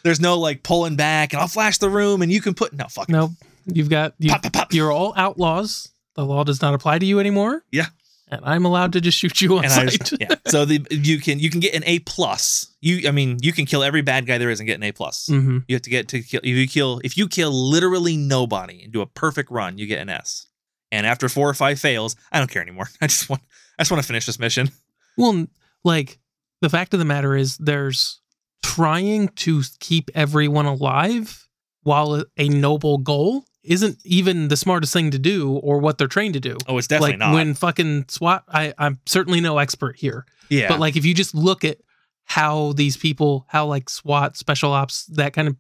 There's 0.03 0.19
no 0.21 0.39
like 0.39 0.63
pulling 0.63 0.95
back, 0.95 1.33
and 1.33 1.41
I'll 1.41 1.47
flash 1.49 1.77
the 1.77 1.89
room, 1.89 2.21
and 2.21 2.31
you 2.31 2.39
can 2.41 2.53
put 2.53 2.71
no 2.73 2.85
fuck. 2.87 3.09
No, 3.09 3.31
you've 3.65 3.89
got 3.89 4.13
you, 4.17 4.29
Pop, 4.29 4.43
pop, 4.43 4.53
pop. 4.53 4.73
you're 4.73 4.91
all 4.91 5.13
outlaws. 5.17 5.89
The 6.15 6.25
law 6.25 6.43
does 6.45 6.61
not 6.61 6.73
apply 6.73 6.99
to 6.99 7.05
you 7.05 7.19
anymore. 7.19 7.63
Yeah. 7.71 7.87
And 8.29 8.41
I'm 8.43 8.65
allowed 8.65 8.93
to 8.93 9.01
just 9.01 9.17
shoot 9.17 9.39
you 9.41 9.57
on 9.57 9.63
And 9.65 9.73
sight. 9.73 9.89
just, 9.89 10.13
yeah. 10.19 10.35
So 10.47 10.65
the 10.65 10.85
you 10.89 11.19
can 11.19 11.39
you 11.39 11.49
can 11.49 11.59
get 11.61 11.73
an 11.75 11.83
A 11.85 11.99
plus. 11.99 12.73
You 12.81 13.07
I 13.07 13.11
mean 13.11 13.37
you 13.41 13.53
can 13.53 13.65
kill 13.65 13.83
every 13.83 14.01
bad 14.01 14.25
guy 14.25 14.37
there 14.37 14.49
is 14.49 14.59
and 14.59 14.67
get 14.67 14.75
an 14.75 14.83
A 14.83 14.91
plus. 14.91 15.27
hmm 15.27 15.59
You 15.67 15.75
have 15.75 15.81
to 15.83 15.89
get 15.89 16.07
to 16.09 16.21
kill 16.21 16.41
if 16.43 16.49
you 16.49 16.67
kill 16.67 16.99
if 17.05 17.17
you 17.17 17.27
kill 17.29 17.51
literally 17.51 18.17
nobody 18.17 18.83
and 18.83 18.91
do 18.91 18.99
a 19.01 19.05
perfect 19.05 19.49
run, 19.51 19.77
you 19.77 19.85
get 19.85 19.99
an 20.01 20.09
S. 20.09 20.47
And 20.91 21.05
after 21.05 21.27
four 21.29 21.49
or 21.49 21.53
five 21.53 21.79
fails, 21.79 22.15
I 22.31 22.39
don't 22.39 22.49
care 22.49 22.61
anymore. 22.61 22.89
I 23.01 23.07
just 23.07 23.29
want 23.29 23.41
I 23.77 23.83
just 23.83 23.91
want 23.91 24.01
to 24.01 24.07
finish 24.07 24.25
this 24.25 24.39
mission. 24.39 24.69
Well, 25.17 25.47
like 25.83 26.19
the 26.61 26.69
fact 26.69 26.93
of 26.93 26.99
the 26.99 27.05
matter 27.05 27.35
is, 27.35 27.57
there's 27.57 28.21
trying 28.63 29.29
to 29.29 29.63
keep 29.79 30.09
everyone 30.15 30.65
alive 30.65 31.47
while 31.83 32.23
a 32.37 32.49
noble 32.49 32.97
goal 32.97 33.45
isn't 33.63 33.99
even 34.05 34.47
the 34.47 34.57
smartest 34.57 34.93
thing 34.93 35.11
to 35.11 35.19
do 35.19 35.51
or 35.51 35.79
what 35.79 35.97
they're 35.97 36.07
trained 36.07 36.33
to 36.33 36.39
do. 36.39 36.57
Oh, 36.67 36.77
it's 36.77 36.87
definitely 36.87 37.11
like 37.11 37.19
not. 37.19 37.33
when 37.33 37.53
fucking 37.53 38.05
SWAT, 38.07 38.43
I, 38.47 38.73
I'm 38.77 38.99
certainly 39.05 39.41
no 39.41 39.57
expert 39.57 39.97
here, 39.97 40.25
yeah. 40.49 40.69
but 40.69 40.79
like 40.79 40.95
if 40.95 41.05
you 41.05 41.13
just 41.13 41.35
look 41.35 41.63
at 41.65 41.77
how 42.25 42.73
these 42.73 42.97
people, 42.97 43.45
how 43.49 43.65
like 43.65 43.89
SWAT, 43.89 44.37
special 44.37 44.71
ops, 44.71 45.05
that 45.07 45.33
kind 45.33 45.49
of, 45.49 45.57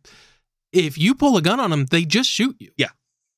if 0.71 0.97
you 0.97 1.15
pull 1.15 1.37
a 1.37 1.41
gun 1.41 1.59
on 1.59 1.69
them, 1.69 1.85
they 1.85 2.03
just 2.03 2.29
shoot 2.29 2.55
you. 2.59 2.71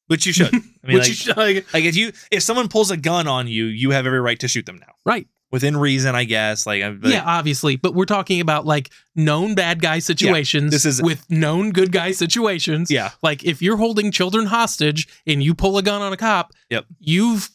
Which 0.09 0.25
you 0.25 0.33
should. 0.33 0.53
I 0.53 0.57
mean, 0.57 0.97
Which 0.97 0.97
like, 0.99 1.07
you 1.07 1.13
should- 1.15 1.37
like, 1.37 1.73
like 1.73 1.83
if 1.85 1.95
you 1.95 2.11
if 2.31 2.43
someone 2.43 2.67
pulls 2.67 2.91
a 2.91 2.97
gun 2.97 3.27
on 3.27 3.47
you, 3.47 3.65
you 3.65 3.91
have 3.91 4.05
every 4.05 4.19
right 4.21 4.39
to 4.41 4.47
shoot 4.47 4.65
them 4.65 4.77
now. 4.77 4.93
right. 5.05 5.27
Within 5.51 5.75
reason, 5.77 6.13
I 6.13 6.25
guess. 6.25 6.67
Like, 6.67 6.83
like 6.83 6.99
yeah, 7.11 7.23
obviously, 7.25 7.75
but 7.75 7.95
we're 7.95 8.05
talking 8.05 8.39
about 8.39 8.67
like 8.67 8.91
known 9.15 9.55
bad 9.55 9.81
guy 9.81 9.97
situations 9.97 10.71
this 10.71 10.85
is- 10.85 11.01
with 11.01 11.27
known 11.27 11.71
good 11.71 11.91
guy 11.91 12.11
situations. 12.11 12.91
yeah. 12.91 13.09
Like 13.23 13.43
if 13.43 13.59
you're 13.59 13.77
holding 13.77 14.11
children 14.11 14.45
hostage 14.45 15.07
and 15.25 15.41
you 15.41 15.55
pull 15.55 15.79
a 15.79 15.81
gun 15.81 16.03
on 16.03 16.13
a 16.13 16.17
cop, 16.17 16.51
Yep. 16.69 16.85
you've 16.99 17.49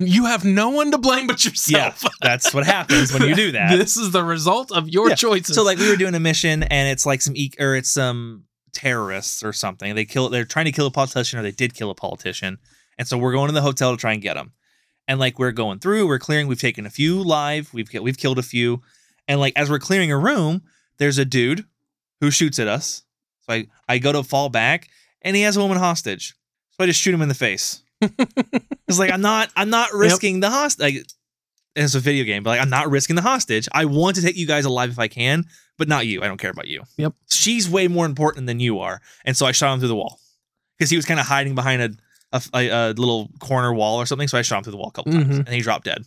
you 0.00 0.24
have 0.26 0.44
no 0.44 0.70
one 0.70 0.90
to 0.92 0.96
blame 0.96 1.26
but 1.26 1.44
yourself. 1.44 2.02
Yeah, 2.02 2.08
that's 2.22 2.54
what 2.54 2.64
happens 2.64 3.12
when 3.12 3.22
you 3.28 3.34
do 3.34 3.52
that. 3.58 3.76
This 3.76 3.96
is 3.98 4.10
the 4.12 4.24
result 4.24 4.72
of 4.72 4.88
your 4.88 5.10
Yeah. 5.10 5.14
choices. 5.16 5.54
So 5.54 5.64
like 5.64 5.76
we 5.76 5.90
were 5.90 5.96
doing 5.96 6.14
a 6.14 6.20
mission 6.20 6.62
and 6.62 6.88
it's 6.88 7.04
like 7.04 7.20
some 7.20 7.36
e- 7.36 7.50
or 7.58 7.74
it's 7.76 7.90
some 7.90 8.44
terrorists 8.72 9.42
or 9.42 9.52
something. 9.52 9.94
They 9.94 10.04
kill. 10.04 10.28
They're 10.28 10.44
trying 10.44 10.66
to 10.66 10.72
kill 10.72 10.86
a 10.86 10.90
politician, 10.90 11.38
or 11.38 11.42
they 11.42 11.50
did 11.50 11.74
kill 11.74 11.90
a 11.90 11.94
politician. 11.94 12.58
And 12.98 13.06
so 13.06 13.16
we're 13.16 13.32
going 13.32 13.48
to 13.48 13.54
the 13.54 13.62
hotel 13.62 13.92
to 13.92 13.96
try 13.96 14.12
and 14.12 14.22
get 14.22 14.34
them. 14.34 14.52
And 15.06 15.18
like 15.18 15.38
we're 15.38 15.52
going 15.52 15.78
through, 15.78 16.06
we're 16.06 16.18
clearing. 16.18 16.46
We've 16.46 16.60
taken 16.60 16.86
a 16.86 16.90
few 16.90 17.22
live. 17.22 17.72
We've 17.72 17.88
we've 18.00 18.18
killed 18.18 18.38
a 18.38 18.42
few. 18.42 18.82
And 19.26 19.40
like 19.40 19.52
as 19.56 19.70
we're 19.70 19.78
clearing 19.78 20.12
a 20.12 20.18
room, 20.18 20.62
there's 20.98 21.18
a 21.18 21.24
dude 21.24 21.64
who 22.20 22.30
shoots 22.30 22.58
at 22.58 22.68
us. 22.68 23.02
So 23.40 23.54
I 23.54 23.68
I 23.88 23.98
go 23.98 24.12
to 24.12 24.22
fall 24.22 24.48
back, 24.48 24.88
and 25.22 25.34
he 25.34 25.42
has 25.42 25.56
a 25.56 25.60
woman 25.60 25.78
hostage. 25.78 26.34
So 26.70 26.84
I 26.84 26.86
just 26.86 27.00
shoot 27.00 27.14
him 27.14 27.22
in 27.22 27.28
the 27.28 27.34
face. 27.34 27.82
It's 28.88 28.98
like 28.98 29.10
I'm 29.12 29.20
not 29.20 29.50
I'm 29.54 29.68
not 29.68 29.92
risking 29.92 30.40
the 30.40 30.48
hostage. 30.48 30.80
Like, 30.80 31.06
it's 31.76 31.94
a 31.94 32.00
video 32.00 32.24
game, 32.24 32.42
but 32.42 32.50
like 32.50 32.60
I'm 32.60 32.70
not 32.70 32.90
risking 32.90 33.16
the 33.16 33.22
hostage. 33.22 33.68
I 33.72 33.84
want 33.84 34.16
to 34.16 34.22
take 34.22 34.36
you 34.36 34.46
guys 34.46 34.64
alive 34.64 34.88
if 34.88 34.98
I 34.98 35.08
can, 35.08 35.44
but 35.78 35.88
not 35.88 36.06
you. 36.06 36.22
I 36.22 36.26
don't 36.28 36.38
care 36.38 36.50
about 36.50 36.68
you. 36.68 36.82
Yep. 36.98 37.14
She's 37.30 37.68
way 37.70 37.88
more 37.88 38.04
important 38.06 38.46
than 38.46 38.60
you 38.60 38.80
are, 38.80 39.00
and 39.24 39.36
so 39.36 39.46
I 39.46 39.52
shot 39.52 39.72
him 39.72 39.78
through 39.78 39.88
the 39.88 39.96
wall 39.96 40.20
because 40.76 40.90
he 40.90 40.96
was 40.96 41.06
kind 41.06 41.18
of 41.20 41.26
hiding 41.26 41.54
behind 41.54 41.80
a, 41.82 41.90
a 42.32 42.42
a 42.54 42.68
a 42.68 42.92
little 42.92 43.30
corner 43.40 43.72
wall 43.72 43.96
or 43.98 44.06
something. 44.06 44.28
So 44.28 44.36
I 44.38 44.42
shot 44.42 44.58
him 44.58 44.64
through 44.64 44.72
the 44.72 44.76
wall 44.78 44.88
a 44.88 44.92
couple 44.92 45.12
times, 45.12 45.36
Mhm. 45.38 45.46
and 45.46 45.48
he 45.48 45.60
dropped 45.62 45.84
dead. 45.84 46.02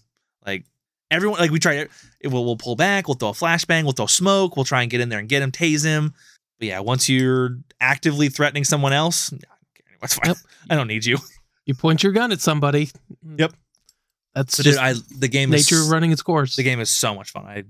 Like 0.45 0.65
everyone, 1.09 1.39
like 1.39 1.51
we 1.51 1.59
try 1.59 1.73
it. 1.75 1.89
We'll 2.23 2.45
we'll 2.45 2.57
pull 2.57 2.75
back. 2.75 3.07
We'll 3.07 3.15
throw 3.15 3.29
a 3.29 3.33
flashbang. 3.33 3.83
We'll 3.83 3.93
throw 3.93 4.05
smoke. 4.07 4.55
We'll 4.55 4.65
try 4.65 4.81
and 4.83 4.91
get 4.91 5.01
in 5.01 5.09
there 5.09 5.19
and 5.19 5.27
get 5.29 5.41
him, 5.41 5.51
tase 5.51 5.83
him. 5.83 6.13
But 6.59 6.67
yeah, 6.67 6.79
once 6.79 7.09
you're 7.09 7.57
actively 7.79 8.29
threatening 8.29 8.63
someone 8.65 8.93
else, 8.93 9.31
I 9.33 9.37
don't 9.37 9.41
care 9.75 9.85
anymore. 9.87 9.99
It's 10.03 10.13
fine. 10.13 10.27
Yep. 10.27 10.37
I 10.69 10.75
don't 10.75 10.87
need 10.87 11.05
you. 11.05 11.17
You 11.65 11.73
point 11.75 12.03
your 12.03 12.11
gun 12.11 12.31
at 12.31 12.39
somebody. 12.41 12.89
Yep. 13.37 13.53
That's 14.33 14.57
But 14.57 14.63
just 14.63 14.77
dude, 14.79 14.85
I 14.85 14.93
the 15.19 15.27
game 15.27 15.53
is 15.53 15.69
nature 15.69 15.81
is 15.81 15.89
running 15.89 16.11
its 16.11 16.21
course. 16.21 16.55
the 16.55 16.63
game 16.63 16.79
is 16.79 16.89
so 16.89 17.13
much 17.13 17.31
fun. 17.31 17.45
I 17.45 17.63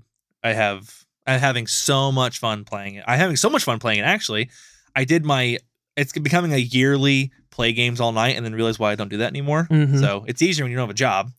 I 0.44 0.52
have 0.52 1.01
I'm 1.26 1.40
having 1.40 1.66
so 1.66 2.10
much 2.12 2.38
fun 2.38 2.64
playing 2.64 2.96
it. 2.96 3.04
I'm 3.06 3.18
having 3.18 3.36
so 3.36 3.48
much 3.50 3.64
fun 3.64 3.78
playing 3.78 4.00
it. 4.00 4.02
Actually, 4.02 4.50
I 4.96 5.04
did 5.04 5.24
my 5.24 5.58
it's 5.96 6.12
becoming 6.12 6.52
a 6.54 6.58
yearly 6.58 7.30
play 7.50 7.72
games 7.74 8.00
all 8.00 8.12
night, 8.12 8.34
and 8.36 8.44
then 8.46 8.54
realize 8.54 8.78
why 8.78 8.92
I 8.92 8.94
don't 8.94 9.08
do 9.10 9.18
that 9.18 9.28
anymore. 9.28 9.66
Mhm. 9.70 10.00
So 10.00 10.24
it's 10.26 10.40
easier 10.40 10.64
when 10.64 10.70
you 10.70 10.76
don't 10.76 10.84
have 10.88 10.90
a 10.90 10.94
job. 10.94 11.30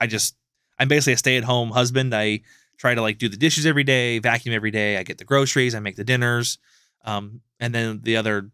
I 0.00 0.06
just 0.06 0.34
I'm 0.78 0.88
basically 0.88 1.12
a 1.14 1.16
stay 1.18 1.36
at 1.36 1.44
home 1.44 1.70
husband. 1.70 2.14
I 2.14 2.40
try 2.78 2.94
to 2.94 3.00
like 3.02 3.18
do 3.18 3.28
the 3.28 3.36
dishes 3.36 3.66
every 3.66 3.84
day, 3.84 4.18
vacuum 4.18 4.54
every 4.54 4.70
day. 4.70 4.96
I 4.96 5.02
get 5.04 5.18
the 5.18 5.24
groceries, 5.24 5.74
I 5.74 5.80
make 5.80 5.96
the 5.96 6.04
dinners, 6.04 6.58
um, 7.04 7.40
and 7.60 7.74
then 7.74 8.00
the 8.02 8.16
other 8.16 8.50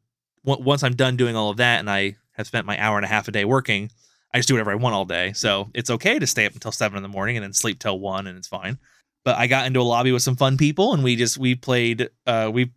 on- 0.47 0.62
once 0.64 0.82
I'm 0.82 0.95
done 0.95 1.16
doing 1.16 1.37
all 1.37 1.51
of 1.51 1.57
that, 1.59 1.80
and 1.80 1.89
I 1.91 2.16
have 2.32 2.47
spent 2.47 2.66
my 2.66 2.78
hour 2.78 2.97
and 2.99 3.05
a 3.05 3.09
half 3.09 3.28
a 3.28 3.32
day 3.32 3.45
working. 3.45 3.91
I 4.34 4.39
just 4.39 4.49
do 4.49 4.55
whatever 4.55 4.72
I 4.72 4.74
want 4.74 4.95
all 4.95 5.05
day. 5.07 5.32
So 5.32 5.70
it's 5.72 5.89
okay 5.89 6.18
to 6.18 6.26
stay 6.26 6.45
up 6.45 6.53
until 6.55 6.72
seven 6.72 6.97
in 6.99 7.03
the 7.03 7.09
morning 7.09 7.37
and 7.37 7.45
then 7.45 7.53
sleep 7.55 7.78
till 7.78 7.99
one, 7.99 8.26
and 8.26 8.37
it's 8.37 8.49
fine. 8.49 8.78
But 9.26 9.36
I 9.36 9.48
got 9.48 9.66
into 9.66 9.80
a 9.80 9.82
lobby 9.82 10.12
with 10.12 10.22
some 10.22 10.36
fun 10.36 10.56
people, 10.56 10.94
and 10.94 11.02
we 11.02 11.16
just 11.16 11.36
we 11.36 11.56
played. 11.56 12.08
Uh, 12.26 12.48
we 12.54 12.70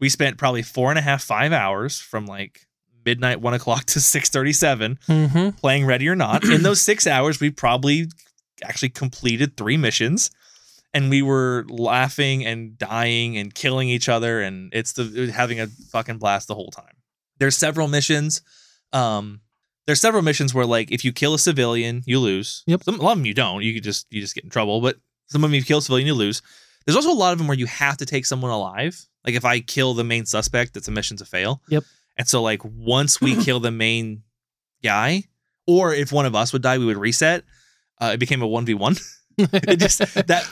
we 0.00 0.08
spent 0.08 0.36
probably 0.36 0.62
four 0.62 0.90
and 0.90 0.98
a 0.98 1.02
half, 1.02 1.22
five 1.22 1.52
hours 1.52 2.00
from 2.00 2.26
like 2.26 2.66
midnight, 3.06 3.40
one 3.40 3.54
o'clock 3.54 3.84
to 3.94 4.00
six 4.00 4.28
thirty 4.28 4.52
seven 4.52 4.98
Mhm. 5.08 5.56
playing 5.58 5.86
Ready 5.86 6.08
or 6.08 6.16
Not. 6.16 6.42
In 6.44 6.62
those 6.64 6.82
six 6.82 7.06
hours, 7.06 7.38
we 7.38 7.50
probably 7.50 8.08
actually 8.64 8.88
completed 8.88 9.56
three 9.56 9.76
missions, 9.76 10.32
and 10.92 11.08
we 11.08 11.22
were 11.22 11.64
laughing 11.68 12.44
and 12.44 12.76
dying 12.76 13.38
and 13.38 13.54
killing 13.54 13.88
each 13.88 14.08
other, 14.08 14.40
and 14.42 14.74
it's 14.74 14.94
the 14.94 15.30
having 15.32 15.60
a 15.60 15.68
fucking 15.68 16.18
blast 16.18 16.48
the 16.48 16.56
whole 16.56 16.72
time. 16.72 16.96
There's 17.38 17.56
several 17.56 17.86
missions. 17.86 18.42
Um, 18.92 19.40
there's 19.86 20.00
several 20.00 20.22
missions 20.24 20.52
where 20.52 20.66
like 20.66 20.90
if 20.90 21.04
you 21.04 21.12
kill 21.12 21.34
a 21.34 21.38
civilian, 21.38 22.02
you 22.06 22.18
lose. 22.18 22.64
Yep. 22.66 22.82
Some, 22.82 22.98
a 22.98 23.02
lot 23.04 23.12
of 23.12 23.18
them 23.18 23.26
you 23.26 23.34
don't. 23.34 23.62
You 23.62 23.72
could 23.74 23.84
just 23.84 24.06
you 24.10 24.20
just 24.20 24.34
get 24.34 24.42
in 24.42 24.50
trouble. 24.50 24.80
But 24.80 24.96
some 25.32 25.42
of 25.44 25.50
them 25.50 25.54
you 25.54 25.62
kill 25.64 25.78
a 25.78 25.82
civilian, 25.82 26.06
you 26.06 26.14
lose. 26.14 26.42
There's 26.84 26.96
also 26.96 27.10
a 27.10 27.14
lot 27.14 27.32
of 27.32 27.38
them 27.38 27.46
where 27.48 27.56
you 27.56 27.66
have 27.66 27.96
to 27.98 28.06
take 28.06 28.26
someone 28.26 28.50
alive. 28.50 29.00
Like 29.24 29.34
if 29.34 29.44
I 29.44 29.60
kill 29.60 29.94
the 29.94 30.04
main 30.04 30.26
suspect, 30.26 30.76
it's 30.76 30.88
a 30.88 30.90
mission 30.90 31.16
to 31.18 31.24
fail. 31.24 31.62
Yep. 31.68 31.84
And 32.18 32.28
so 32.28 32.42
like 32.42 32.62
once 32.64 33.20
we 33.20 33.36
kill 33.44 33.60
the 33.60 33.70
main 33.70 34.22
guy, 34.82 35.24
or 35.66 35.94
if 35.94 36.12
one 36.12 36.26
of 36.26 36.34
us 36.34 36.52
would 36.52 36.62
die, 36.62 36.78
we 36.78 36.84
would 36.86 36.96
reset. 36.96 37.44
Uh, 38.00 38.10
it 38.14 38.18
became 38.18 38.42
a 38.42 38.46
one 38.46 38.64
v 38.64 38.74
one. 38.74 38.96
It 39.38 39.78
just 39.78 39.98
that 39.98 40.44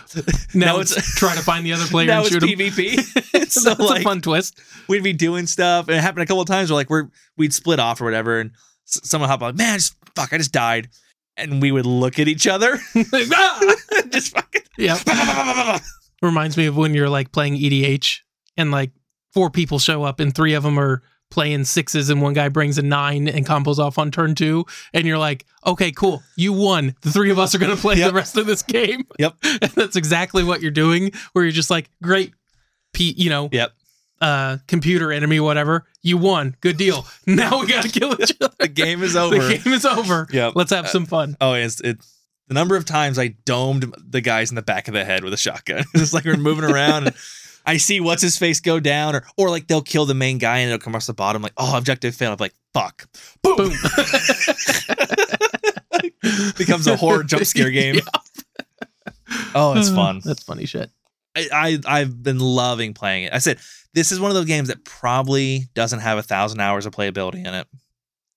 now 0.55 0.67
now 0.77 0.81
it's 0.81 0.97
it's 0.97 1.15
trying 1.15 1.37
to 1.37 1.43
find 1.43 1.67
the 1.67 1.75
other 1.75 1.85
player 1.85 2.07
now 2.07 2.25
and 2.25 2.27
it's 2.27 2.35
shoot 2.35 2.43
him. 2.43 2.59
PvP. 2.59 3.51
so 3.51 3.61
That's 3.61 3.79
like 3.79 4.01
a 4.01 4.03
fun 4.03 4.23
twist. 4.23 4.59
we'd 4.89 5.03
be 5.03 5.13
doing 5.13 5.47
stuff, 5.47 5.89
and 5.89 5.97
it 5.99 6.01
happened 6.01 6.23
a 6.23 6.27
couple 6.27 6.41
of 6.41 6.49
times 6.49 6.71
where 6.71 6.77
like 6.77 6.89
we're 6.89 7.09
we'd 7.37 7.53
split 7.53 7.79
off 7.79 8.01
or 8.01 8.05
whatever, 8.07 8.41
and 8.41 8.53
someone 8.87 9.29
hop 9.29 9.43
on, 9.43 9.55
man, 9.57 9.79
just 9.79 9.95
fuck, 10.17 10.33
I 10.33 10.39
just 10.39 10.53
died, 10.53 10.89
and 11.41 11.61
we 11.63 11.73
would 11.73 11.87
look 11.87 12.19
at 12.19 12.29
each 12.29 12.47
other, 12.47 12.79
Ah! 13.35 13.75
just 14.11 14.33
fucking. 14.35 14.63
yeah. 14.79 15.79
Reminds 16.23 16.57
me 16.57 16.67
of 16.67 16.77
when 16.77 16.95
you're 16.95 17.09
like 17.09 17.33
playing 17.33 17.55
EDH 17.55 18.19
and 18.57 18.71
like 18.71 18.91
four 19.33 19.51
people 19.51 19.79
show 19.79 20.03
up 20.05 20.21
and 20.21 20.35
three 20.35 20.53
of 20.55 20.63
them 20.63 20.79
are 20.79 21.03
playing 21.31 21.65
sixes 21.65 22.11
and 22.11 22.21
one 22.21 22.35
guy 22.35 22.49
brings 22.49 22.77
a 22.77 22.83
nine 22.83 23.29
and 23.29 23.47
combos 23.47 23.79
off 23.79 23.97
on 23.99 24.11
turn 24.11 24.35
two 24.35 24.67
and 24.93 25.07
you're 25.07 25.17
like, 25.19 25.47
okay, 25.67 25.93
cool, 25.93 26.23
you 26.37 26.53
won. 26.53 26.95
The 27.03 27.11
three 27.13 27.31
of 27.31 27.39
us 27.39 27.55
are 27.55 27.59
gonna 27.59 27.77
play 27.77 27.97
Yep. 27.97 28.09
the 28.09 28.15
rest 28.15 28.37
of 28.37 28.47
this 28.47 28.63
game. 28.63 29.05
Yep. 29.19 29.37
And 29.45 29.71
that's 29.73 29.97
exactly 29.97 30.43
what 30.45 30.61
you're 30.61 30.71
doing. 30.73 31.13
Where 31.33 31.45
you're 31.45 31.53
just 31.53 31.71
like, 31.71 31.89
great, 32.03 32.35
P, 32.93 33.15
you 33.17 33.31
know, 33.31 33.49
Yep. 33.53 33.73
Uh, 34.21 34.59
computer 34.67 35.13
enemy, 35.13 35.41
whatever. 35.41 35.87
You 36.03 36.19
won. 36.19 36.57
Good 36.61 36.77
deal. 36.77 37.07
Now 37.27 37.61
we 37.61 37.67
gotta 37.67 37.89
kill 37.89 38.21
each 38.21 38.37
other. 38.41 38.55
The 38.59 38.69
game 38.69 39.03
is 39.03 39.17
over. 39.17 39.37
The 39.39 39.59
game 39.59 39.73
is 39.73 39.85
over. 39.85 40.27
Yep. 40.33 40.53
Let's 40.57 40.71
have 40.73 40.89
some 40.89 41.07
fun. 41.07 41.37
Oh, 41.41 41.55
it's 41.55 41.81
it. 41.81 41.99
The 42.49 42.55
number 42.55 42.77
of 42.77 42.85
times 42.85 43.19
I 43.19 43.29
domed 43.45 43.95
the 43.97 44.21
guys 44.21 44.51
in 44.51 44.57
the 44.57 44.63
back 44.63 44.89
of 44.89 44.95
the 44.95 45.05
head 45.05 45.23
with 45.23 45.33
a 45.33 45.37
shotgun. 45.37 45.85
it's 45.95 46.13
like 46.13 46.25
we're 46.25 46.37
moving 46.37 46.65
around 46.65 47.07
and 47.07 47.17
I 47.65 47.77
see 47.77 48.01
what's 48.01 48.23
his 48.23 48.37
face 48.37 48.59
go 48.61 48.81
down, 48.81 49.15
or 49.15 49.25
or 49.37 49.51
like 49.51 49.69
they'll 49.69 49.83
kill 49.83 50.07
the 50.07 50.15
main 50.15 50.39
guy 50.39 50.59
and 50.59 50.71
it'll 50.73 50.83
come 50.83 50.93
across 50.95 51.07
the 51.07 51.15
bottom, 51.15 51.43
like, 51.43 51.53
oh, 51.57 51.77
objective 51.77 52.15
failed. 52.17 52.33
I'm 52.33 52.39
like, 52.43 52.55
fuck. 52.75 53.09
Boom. 53.43 53.57
Boom. 53.57 53.73
Becomes 56.57 56.87
a 56.87 56.97
horror 56.97 57.23
jump 57.23 57.45
scare 57.45 57.71
game. 57.71 58.01
Oh, 59.55 59.75
it's 59.77 59.91
fun. 59.91 60.21
That's 60.25 60.43
funny 60.43 60.67
shit. 60.67 60.91
I, 61.37 61.49
I 61.53 62.01
I've 62.01 62.23
been 62.23 62.39
loving 62.41 62.95
playing 62.95 63.25
it. 63.25 63.33
I 63.33 63.39
said 63.39 63.59
this 63.95 64.13
is 64.13 64.21
one 64.21 64.31
of 64.31 64.35
those 64.35 64.47
games 64.47 64.69
that 64.69 64.85
probably 64.85 65.65
doesn't 65.75 66.01
have 66.01 66.19
a 66.19 66.23
thousand 66.23 66.61
hours 66.61 66.87
of 66.87 66.93
playability 66.95 67.45
in 67.47 67.55
it. 67.55 67.67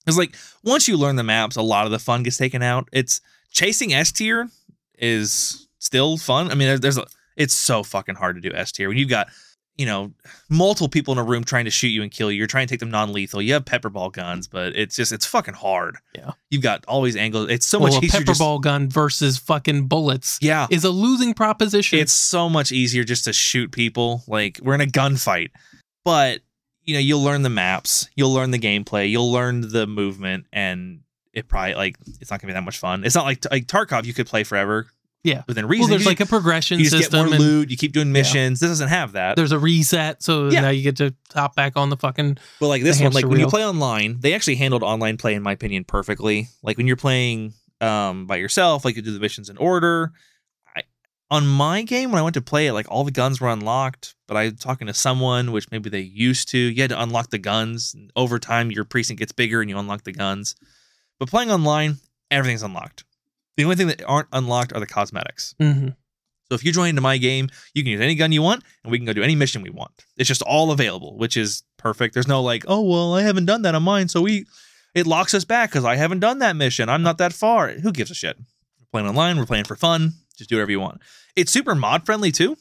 It's 0.08 0.18
like 0.18 0.36
once 0.64 0.88
you 0.88 0.98
learn 0.98 1.16
the 1.16 1.24
maps, 1.24 1.56
a 1.56 1.62
lot 1.62 1.86
of 1.86 1.92
the 1.92 2.00
fun 2.00 2.24
gets 2.24 2.38
taken 2.38 2.62
out. 2.62 2.88
It's 2.92 3.22
chasing 3.52 3.94
S 3.94 4.12
tier 4.12 4.50
is 4.98 5.68
still 5.80 6.18
fun. 6.18 6.52
I 6.52 6.56
mean, 6.56 6.68
there- 6.68 6.80
there's 6.80 6.98
a, 6.98 7.06
it's 7.38 7.54
so 7.54 7.84
fucking 7.84 8.16
hard 8.16 8.36
to 8.36 8.42
do 8.50 8.56
S 8.56 8.72
tier 8.72 8.88
when 8.90 8.98
you've 8.98 9.10
got 9.10 9.28
you 9.76 9.86
know 9.86 10.12
multiple 10.50 10.88
people 10.88 11.12
in 11.14 11.18
a 11.18 11.24
room 11.24 11.44
trying 11.44 11.66
to 11.66 11.72
shoot 11.72 11.88
you 11.88 12.04
and 12.04 12.12
kill 12.12 12.32
you. 12.32 12.38
You're 12.38 12.48
trying 12.48 12.68
to 12.68 12.72
take 12.72 12.80
them 12.80 12.92
non 12.92 13.12
lethal. 13.12 13.42
You 13.42 13.54
have 13.54 13.66
pepper 13.66 13.90
ball 13.90 14.10
guns, 14.10 14.48
but 14.48 14.76
it's 14.76 14.96
just 14.96 15.12
it's 15.12 15.26
fucking 15.26 15.56
hard. 15.56 15.98
Yeah. 16.16 16.32
you've 16.50 16.62
got 16.62 16.86
all 16.88 17.02
these 17.02 17.16
angles. 17.16 17.50
It's 17.50 17.66
so 17.66 17.80
well, 17.80 17.94
much 17.94 18.04
a 18.04 18.06
easier. 18.06 18.20
pepper 18.20 18.26
just- 18.28 18.40
ball 18.40 18.60
gun 18.60 18.90
versus 18.90 19.38
fucking 19.38 19.88
bullets 19.88 20.38
yeah, 20.42 20.68
is 20.70 20.84
a 20.84 20.90
losing 20.92 21.34
proposition. 21.34 22.00
it's 22.00 22.14
so 22.14 22.50
much 22.50 22.72
easier 22.72 23.04
just 23.04 23.26
to 23.26 23.34
shoot 23.34 23.72
people. 23.72 24.24
Like 24.28 24.60
we're 24.62 24.76
in 24.76 24.82
a 24.82 24.86
gunfight, 24.86 25.50
but 26.06 26.42
you 26.84 26.94
know 26.94 27.00
you'll 27.00 27.24
learn 27.24 27.42
the 27.42 27.50
maps, 27.50 28.10
you'll 28.16 28.34
learn 28.34 28.52
the 28.52 28.60
gameplay, 28.60 29.10
you'll 29.10 29.32
learn 29.32 29.62
the 29.62 29.88
movement, 29.88 30.46
and 30.54 31.00
it 31.34 31.48
probably 31.48 31.74
like 31.74 31.96
it's 32.22 32.30
not 32.30 32.40
gonna 32.40 32.52
be 32.52 32.54
that 32.54 32.64
much 32.64 32.78
fun. 32.78 33.04
It's 33.04 33.16
not 33.16 33.26
like 33.26 33.44
like 33.50 33.66
Tarkov 33.66 34.06
you 34.06 34.14
could 34.14 34.28
play 34.28 34.44
forever. 34.44 34.88
Yeah. 35.24 35.44
within 35.48 35.66
reason. 35.68 35.82
well, 35.84 35.90
there's 35.90 36.04
you, 36.04 36.10
like 36.10 36.20
a 36.20 36.26
progression 36.26 36.80
you 36.80 36.86
just 36.86 36.96
get 36.96 37.04
system 37.04 37.30
more 37.30 37.40
loot. 37.40 37.70
You 37.72 37.78
keep 37.78 37.94
doing 37.94 38.12
missions. 38.12 38.60
This 38.60 38.70
doesn't 38.70 38.90
have 38.90 39.14
that. 39.14 39.36
there's 39.38 39.52
a 39.54 39.60
reset, 39.60 40.22
so 40.22 40.50
Yeah. 40.50 40.62
now 40.62 40.70
you 40.70 40.84
get 40.84 40.98
to 40.98 41.16
hop 41.34 41.56
back 41.56 41.78
on 41.78 41.90
the 41.90 41.96
fucking. 41.98 42.38
But 42.60 42.68
like 42.68 42.84
this 42.84 42.98
one, 43.00 43.06
like 43.14 43.24
hamster 43.24 43.28
when 43.30 43.40
you 43.40 43.48
play 43.48 43.66
online, 43.66 44.18
they 44.20 44.34
actually 44.34 44.56
handled 44.56 44.84
online 44.84 45.18
play 45.18 45.34
in 45.34 45.42
my 45.42 45.54
opinion 45.54 45.86
perfectly. 45.86 46.50
Like 46.62 46.78
when 46.78 46.88
you're 46.88 46.96
playing 46.98 47.54
um 47.82 48.28
by 48.28 48.36
yourself, 48.38 48.84
like 48.86 48.96
you 48.96 49.02
do 49.02 49.14
the 49.14 49.20
missions 49.20 49.50
in 49.50 49.58
order. 49.58 50.12
I 50.76 50.84
on 51.32 51.48
my 51.48 51.84
game 51.84 52.12
when 52.12 52.20
I 52.20 52.22
went 52.24 52.34
to 52.34 52.42
play 52.42 52.68
it, 52.68 52.74
like 52.74 52.86
all 52.90 53.04
the 53.06 53.12
guns 53.12 53.40
were 53.40 53.50
unlocked, 53.50 54.16
but 54.28 54.36
I 54.36 54.46
was 54.50 54.60
talking 54.60 54.88
to 54.88 54.94
someone, 54.94 55.52
which 55.54 55.72
maybe 55.72 55.90
they 55.90 56.02
used 56.02 56.50
to. 56.50 56.58
You 56.58 56.82
had 56.82 56.90
to 56.90 57.02
unlock 57.02 57.30
the 57.30 57.38
guns. 57.40 57.96
Over 58.16 58.40
time, 58.40 58.72
your 58.72 58.84
precinct 58.84 59.20
gets 59.20 59.32
bigger 59.32 59.62
and 59.62 59.70
you 59.70 59.78
unlock 59.78 60.04
the 60.04 60.12
guns. 60.12 60.56
But 61.20 61.30
playing 61.30 61.50
online, 61.50 61.98
everything's 62.30 62.64
unlocked. 62.64 63.06
The 63.58 63.64
only 63.64 63.76
thing 63.76 63.88
that 63.88 64.04
aren't 64.06 64.28
unlocked 64.32 64.74
are 64.74 64.80
the 64.80 64.88
cosmetics. 64.88 65.56
Mhm. 65.62 65.96
So 66.50 66.56
if 66.56 66.64
you 66.64 66.72
join 66.72 66.90
into 66.90 67.02
my 67.02 67.18
game, 67.18 67.50
you 67.74 67.84
can 67.84 67.92
use 67.92 68.02
any 68.02 68.16
gun 68.16 68.32
you 68.32 68.42
want, 68.42 68.64
and 68.84 68.92
we 68.92 68.98
can 69.00 69.06
go 69.06 69.14
do 69.14 69.24
any 69.24 69.36
mission 69.36 69.62
we 69.62 69.70
want. 69.70 69.92
It's 70.18 70.28
just 70.28 70.42
all 70.44 70.72
available, 70.72 71.18
which 71.18 71.38
is 71.38 71.64
perfect. 71.78 72.14
There's 72.14 72.28
no 72.28 72.42
like, 72.42 72.66
oh 72.68 72.82
well, 72.82 73.16
I 73.16 73.22
haven't 73.24 73.46
done 73.46 73.62
that 73.64 73.76
on 73.76 73.84
mine, 73.84 74.08
so 74.10 74.22
we 74.22 74.46
it 74.94 75.08
locks 75.08 75.34
us 75.34 75.46
back 75.46 75.70
because 75.72 75.86
I 75.86 75.96
haven't 75.96 76.20
done 76.20 76.40
that 76.40 76.56
mission. 76.56 76.90
I'm 76.90 77.02
not 77.02 77.18
that 77.18 77.34
far. 77.34 77.70
Who 77.72 77.92
gives 77.92 78.12
a 78.12 78.16
shit? 78.16 78.38
We're 78.80 78.86
playing 78.92 79.08
online. 79.08 79.38
We're 79.38 79.46
playing 79.48 79.64
for 79.66 79.76
fun. 79.76 80.14
Just 80.38 80.50
do 80.50 80.58
whatever 80.58 80.72
you 80.72 80.80
want. 80.80 81.02
It's 81.36 81.52
super 81.52 81.74
mod 81.76 82.06
friendly 82.06 82.32
too. 82.32 82.58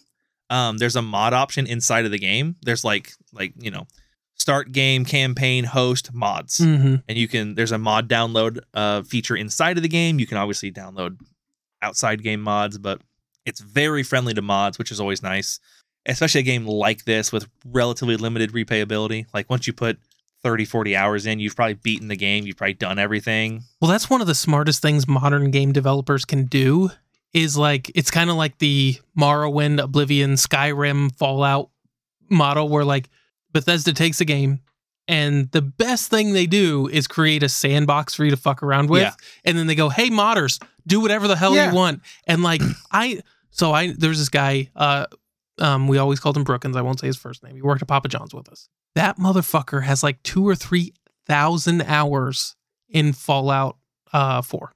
Um, 0.49 0.79
there's 0.79 0.97
a 0.97 1.03
mod 1.03 1.33
option 1.33 1.67
inside 1.67 2.05
of 2.05 2.11
the 2.11 2.19
game. 2.19 2.57
There's 2.63 2.85
like 2.85 3.13
like 3.33 3.53
you 3.59 3.71
know, 3.71 3.87
start 4.43 4.73
game, 4.73 5.05
campaign, 5.05 5.65
host, 5.65 6.13
mods 6.13 6.59
Mhm. 6.59 7.03
and 7.09 7.17
you 7.19 7.29
can 7.29 7.55
there's 7.57 7.73
a 7.73 7.79
mod 7.79 8.09
download 8.09 8.59
uh, 8.75 9.03
feature 9.03 9.37
inside 9.37 9.77
of 9.79 9.83
the 9.83 9.89
game 10.01 10.19
you 10.21 10.27
can 10.27 10.37
obviously 10.37 10.71
download 10.73 11.13
outside 11.81 12.23
game 12.23 12.41
mods 12.43 12.77
but 12.79 13.01
it's 13.47 13.61
very 13.61 14.03
friendly 14.03 14.35
to 14.35 14.43
mods 14.43 14.79
which 14.79 14.91
is 14.93 15.01
always 15.01 15.23
nice 15.23 15.59
especially 16.07 16.41
a 16.41 16.45
game 16.53 16.67
like 16.67 17.05
this 17.05 17.31
with 17.33 17.47
relatively 17.65 18.17
limited 18.17 18.51
replayability. 18.53 19.25
Like 19.33 19.49
once 19.49 19.69
you 19.69 19.73
put 19.73 20.01
30, 20.43 20.65
40 20.65 20.97
hours 20.97 21.27
in, 21.27 21.39
you've 21.39 21.55
probably 21.55 21.75
beaten 21.75 22.09
the 22.09 22.17
game. 22.17 22.45
You've 22.45 22.57
probably 22.57 22.75
done 22.75 22.99
everything. 22.99 23.63
Well, 23.81 23.89
that's 23.89 24.11
one 24.11 24.21
of 24.21 24.27
the 24.27 24.35
smartest 24.35 24.83
things 24.83 25.07
modern 25.07 25.53
game 25.53 25.71
developers 25.71 26.25
can 26.25 26.47
do. 26.47 26.91
Is 27.33 27.57
like 27.57 27.89
it's 27.95 28.11
kind 28.11 28.31
of 28.31 28.35
like 28.37 28.59
the 28.59 28.97
Morrowind, 29.17 29.81
Oblivion, 29.81 30.33
Skyrim, 30.33 31.15
Fallout 31.17 31.71
model, 32.29 32.69
where 32.69 32.85
like 32.85 33.09
Bethesda 33.53 33.93
takes 33.93 34.21
a 34.21 34.25
game 34.25 34.61
and 35.09 35.51
the 35.51 35.63
best 35.63 36.11
thing 36.11 36.33
they 36.33 36.47
do 36.47 36.87
is 36.89 37.07
create 37.09 37.43
a 37.43 37.49
sandbox 37.49 38.15
for 38.15 38.25
you 38.25 38.31
to 38.31 38.37
fuck 38.37 38.63
around 38.63 38.89
with, 38.89 39.03
Yeah. 39.03 39.13
and 39.45 39.59
then 39.59 39.67
they 39.67 39.75
go, 39.75 39.89
"Hey, 39.89 40.11
modders, 40.11 40.63
do 40.87 41.01
whatever 41.01 41.27
the 41.27 41.35
hell 41.37 41.55
Yeah. 41.55 41.71
you 41.71 41.75
want." 41.77 42.03
And 42.27 42.43
like 42.43 42.63
I, 42.93 43.21
so 43.51 43.73
I 43.73 43.93
there's 43.93 44.19
this 44.19 44.29
guy. 44.29 44.71
uh 44.77 45.07
um, 45.59 45.87
we 45.87 45.99
always 45.99 46.19
called 46.19 46.37
him 46.37 46.45
Brookins. 46.45 46.77
I 46.77 46.81
won't 46.83 46.99
say 46.99 47.07
his 47.09 47.17
first 47.19 47.43
name. 47.45 47.55
He 47.55 47.63
worked 47.63 47.83
at 47.83 47.89
Papa 47.89 48.09
John's 48.09 48.33
with 48.33 48.49
us. 48.49 48.69
That 48.95 49.19
motherfucker 49.19 49.83
has 49.83 50.03
like 50.03 50.23
two 50.23 50.49
or 50.49 50.55
three 50.55 50.95
thousand 51.27 51.83
hours 51.83 52.57
in 52.89 53.13
Fallout 53.13 53.77
uh 54.13 54.41
4 54.43 54.73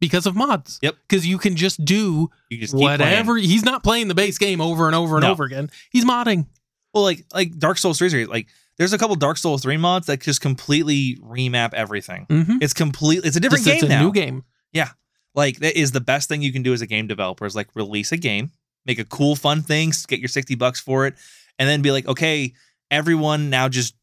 because 0.00 0.26
of 0.26 0.36
mods. 0.36 0.78
Yep. 0.82 0.96
Because 1.08 1.26
you 1.26 1.38
can 1.38 1.56
just 1.56 1.82
do 1.84 2.30
You 2.50 2.58
just 2.58 2.74
whatever. 2.74 3.34
playing. 3.34 3.48
He's 3.48 3.64
not 3.64 3.82
playing 3.82 4.08
the 4.08 4.14
base 4.14 4.38
game 4.38 4.60
over 4.60 4.86
and 4.86 4.94
over 4.94 5.16
and 5.16 5.22
No. 5.24 5.30
over 5.32 5.44
again. 5.44 5.70
He's 5.90 6.04
modding. 6.04 6.46
Well, 6.94 7.04
like 7.04 7.24
like 7.34 7.58
Dark 7.58 7.78
Souls 7.78 7.98
3 7.98 8.08
series, 8.08 8.28
like 8.28 8.48
there's 8.78 8.92
a 8.92 8.98
couple 8.98 9.14
Dark 9.16 9.36
Souls 9.36 9.62
3 9.62 9.76
mods 9.76 10.06
that 10.06 10.20
just 10.20 10.40
completely 10.40 11.16
remap 11.22 11.74
everything. 11.74 12.26
Mm-hmm. 12.30 12.58
It's 12.60 12.72
complete. 12.72 13.24
It's 13.24 13.36
a 13.36 13.40
different 13.40 13.64
Just, 13.64 13.80
game 13.80 13.84
it's 13.84 13.92
a 13.92 13.96
now. 13.98 14.02
new 14.04 14.12
game. 14.12 14.44
Yeah, 14.72 14.88
like 15.34 15.58
that 15.60 15.78
is 15.78 15.92
the 15.92 16.00
best 16.00 16.28
thing 16.28 16.42
you 16.42 16.52
can 16.52 16.62
do 16.62 16.72
as 16.72 16.80
a 16.80 16.86
game 16.86 17.06
developer 17.06 17.44
is 17.46 17.54
like 17.56 17.68
release 17.74 18.12
a 18.12 18.16
game, 18.16 18.50
make 18.86 18.98
a 18.98 19.04
cool, 19.04 19.36
fun 19.36 19.62
thing, 19.62 19.92
get 20.08 20.18
your 20.20 20.28
sixty 20.28 20.54
bucks 20.54 20.80
for 20.80 21.06
it, 21.06 21.14
and 21.58 21.68
then 21.68 21.82
be 21.82 21.90
like, 21.90 22.06
okay, 22.06 22.52
everyone 22.90 23.50
now 23.50 23.68
just 23.68 23.94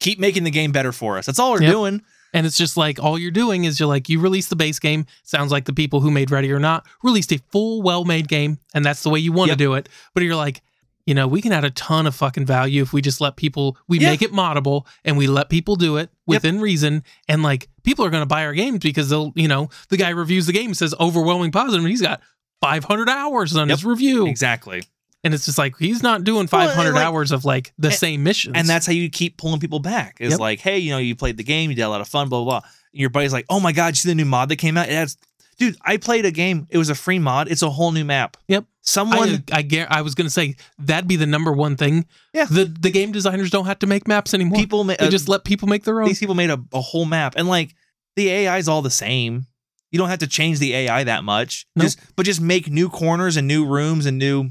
keep 0.00 0.18
making 0.18 0.44
the 0.44 0.50
game 0.50 0.72
better 0.72 0.92
for 0.92 1.16
us. 1.18 1.26
That's 1.26 1.38
all 1.38 1.52
we're 1.52 1.62
Yep. 1.62 1.72
doing. 1.72 2.02
And 2.34 2.46
it's 2.46 2.58
just 2.58 2.76
like 2.76 3.02
all 3.02 3.18
you're 3.18 3.30
doing 3.30 3.64
is 3.64 3.80
you're 3.80 3.88
like 3.88 4.08
you 4.10 4.20
release 4.20 4.48
the 4.48 4.56
base 4.56 4.78
game. 4.78 5.06
Sounds 5.22 5.50
like 5.50 5.64
the 5.64 5.72
people 5.72 6.00
who 6.00 6.10
made 6.10 6.30
Ready 6.30 6.52
or 6.52 6.58
Not 6.58 6.84
released 7.02 7.32
a 7.32 7.38
full, 7.50 7.80
well-made 7.82 8.28
game, 8.28 8.58
and 8.74 8.84
that's 8.84 9.02
the 9.02 9.08
way 9.08 9.20
you 9.20 9.32
want 9.32 9.48
Yep. 9.48 9.58
to 9.58 9.64
do 9.64 9.74
it. 9.74 9.88
But 10.12 10.22
you're 10.22 10.36
like, 10.36 10.60
you 11.06 11.14
know, 11.14 11.26
we 11.28 11.40
can 11.40 11.52
add 11.52 11.64
a 11.64 11.70
ton 11.70 12.06
of 12.06 12.14
fucking 12.14 12.44
value 12.46 12.82
if 12.82 12.92
we 12.92 13.00
just 13.00 13.20
let 13.20 13.36
people. 13.36 13.76
We 13.88 13.98
Yeah. 14.00 14.10
make 14.10 14.22
it 14.22 14.32
moddable 14.32 14.86
and 15.04 15.16
we 15.16 15.26
let 15.28 15.48
people 15.48 15.76
do 15.76 15.96
it 15.98 16.10
within 16.26 16.60
reason. 16.60 17.04
And 17.28 17.42
like 17.42 17.68
people 17.84 18.04
are 18.04 18.10
going 18.10 18.22
to 18.22 18.26
buy 18.26 18.44
our 18.44 18.52
games 18.54 18.80
because 18.80 19.08
they'll, 19.08 19.32
you 19.36 19.46
know, 19.48 19.70
the 19.88 19.96
guy 19.96 20.08
reviews 20.10 20.46
the 20.46 20.52
game 20.52 20.74
says 20.74 20.94
overwhelming 20.98 21.52
positive, 21.52 21.80
and 21.84 21.88
he's 21.90 22.02
got 22.02 22.20
500 22.60 23.08
hours 23.08 23.56
on 23.56 23.68
Yep. 23.68 23.78
his 23.78 23.84
review, 23.84 24.26
Exactly. 24.26 24.82
and 25.22 25.32
it's 25.34 25.44
just 25.44 25.58
like 25.58 25.74
he's 25.78 26.02
not 26.02 26.24
doing 26.24 26.48
Well, 26.50 26.66
500 26.68 26.94
like- 26.94 27.04
hours 27.04 27.30
of 27.32 27.44
like 27.44 27.72
the 27.78 27.88
and- 27.88 27.96
same 27.96 28.22
missions. 28.24 28.54
And 28.56 28.68
that's 28.68 28.86
how 28.86 28.92
you 28.92 29.08
keep 29.08 29.36
pulling 29.36 29.60
people 29.60 29.78
back. 29.78 30.16
Is 30.20 30.30
Yep. 30.32 30.40
like, 30.40 30.60
hey, 30.60 30.78
you 30.78 30.90
know, 30.90 30.98
you 30.98 31.14
played 31.14 31.36
the 31.36 31.44
game, 31.44 31.70
you 31.70 31.76
did 31.76 31.82
a 31.82 31.88
lot 31.88 32.00
of 32.00 32.08
fun, 32.08 32.28
blah 32.28 32.42
blah. 32.42 32.60
blah. 32.60 32.68
Your 32.92 33.10
buddy's 33.10 33.32
like, 33.32 33.44
oh 33.50 33.60
my 33.60 33.72
god, 33.72 33.88
you 33.88 33.96
see 33.96 34.08
the 34.08 34.14
new 34.14 34.24
mod 34.24 34.48
that 34.48 34.56
came 34.56 34.76
out? 34.76 34.88
It 34.88 34.94
has, 34.94 35.16
dude. 35.58 35.76
I 35.82 35.96
played 35.96 36.24
a 36.24 36.30
game. 36.30 36.66
It 36.70 36.78
was 36.78 36.90
a 36.90 36.94
free 36.94 37.18
mod. 37.18 37.48
It's 37.50 37.62
a 37.62 37.70
whole 37.70 37.92
new 37.92 38.04
map. 38.04 38.36
Yep. 38.48 38.64
Someone. 38.82 39.44
I, 39.52 39.66
I, 39.70 39.86
I 39.90 40.02
was 40.02 40.14
going 40.14 40.26
to 40.26 40.30
say 40.32 40.56
that'd 40.78 41.08
be 41.08 41.16
the 41.16 41.26
number 41.26 41.52
one 41.52 41.76
thing. 41.76 42.06
Yeah. 42.32 42.44
The 42.46 42.64
the 42.66 42.90
game 42.90 43.12
designers 43.12 43.50
don't 43.50 43.66
have 43.66 43.78
to 43.80 43.86
make 43.86 44.06
maps 44.06 44.32
anymore. 44.34 44.58
people 44.58 44.84
ma- 44.84 44.94
they 44.98 45.06
uh, 45.06 45.10
just 45.10 45.28
let 45.28 45.44
people 45.44 45.68
make 45.68 45.84
their 45.84 46.00
own. 46.00 46.06
these 46.08 46.20
people 46.20 46.34
made 46.34 46.50
a, 46.50 46.62
a 46.72 46.80
whole 46.80 47.04
map 47.04 47.34
and 47.36 47.48
like 47.48 47.74
the 48.16 48.28
AI 48.30 48.58
is 48.58 48.68
all 48.68 48.82
the 48.82 48.90
same. 48.90 49.46
You 49.90 49.98
don't 49.98 50.08
have 50.08 50.18
to 50.20 50.26
change 50.26 50.58
the 50.58 50.74
AI 50.74 51.04
that 51.04 51.24
much. 51.24 51.66
Nope. 51.74 51.84
Just 51.84 52.00
but 52.16 52.26
just 52.26 52.40
make 52.40 52.68
new 52.70 52.88
corners 52.88 53.36
and 53.36 53.48
new 53.48 53.66
rooms 53.66 54.06
and 54.06 54.18
new 54.18 54.50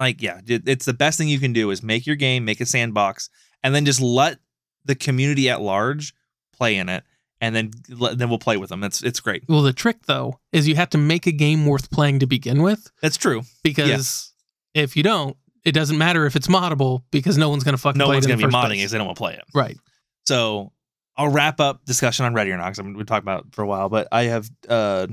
like 0.00 0.22
yeah, 0.22 0.40
it- 0.46 0.68
it's 0.68 0.84
the 0.86 0.94
best 0.94 1.18
thing 1.18 1.28
you 1.28 1.38
can 1.40 1.52
do 1.52 1.70
is 1.70 1.82
make 1.82 2.06
your 2.06 2.16
game, 2.16 2.44
make 2.44 2.60
a 2.60 2.66
sandbox 2.66 3.28
and 3.62 3.74
then 3.74 3.84
just 3.84 4.00
let 4.00 4.38
the 4.84 4.94
community 4.94 5.48
at 5.48 5.60
large 5.60 6.14
play 6.54 6.76
in 6.76 6.88
it 6.88 7.02
and 7.40 7.54
then 7.54 7.70
then 7.88 8.28
we'll 8.28 8.38
play 8.38 8.56
with 8.56 8.70
them. 8.70 8.80
That's 8.80 9.02
it's 9.02 9.20
great. 9.20 9.44
Well, 9.48 9.62
the 9.62 9.72
trick 9.72 10.06
though 10.06 10.38
is 10.52 10.66
you 10.68 10.76
have 10.76 10.90
to 10.90 10.98
make 10.98 11.26
a 11.26 11.32
game 11.32 11.66
worth 11.66 11.90
playing 11.90 12.20
to 12.20 12.26
begin 12.26 12.62
with 12.62 12.90
That's 13.02 13.16
true. 13.16 13.42
because 13.62 14.32
if 14.74 14.96
you 14.96 15.02
don't, 15.02 15.36
it 15.64 15.72
doesn't 15.72 15.98
matter 15.98 16.26
if 16.26 16.36
it's 16.36 16.46
moddable 16.46 17.02
because 17.10 17.38
no 17.38 17.48
one's 17.48 17.64
going 17.64 17.74
to 17.74 17.80
fucking 17.80 17.98
No 17.98 18.06
play 18.06 18.16
one's 18.16 18.26
going 18.26 18.38
to 18.38 18.46
be 18.46 18.52
modding 18.52 18.76
because 18.76 18.90
they 18.90 18.98
don't 18.98 19.06
want 19.06 19.16
to 19.16 19.20
play 19.20 19.34
it. 19.34 19.44
Right. 19.54 19.78
So 20.26 20.72
I'll 21.16 21.28
wrap 21.28 21.60
up 21.60 21.84
discussion 21.84 22.24
on 22.24 22.34
Ready 22.34 22.50
or 22.50 22.56
Not 22.56 22.74
because 22.76 22.94
we 22.94 23.04
talked 23.04 23.22
about 23.22 23.46
it 23.46 23.54
for 23.54 23.62
a 23.62 23.66
while, 23.66 23.88
but 23.88 24.08
I 24.10 24.24
have 24.24 24.50
uh, 24.68 25.06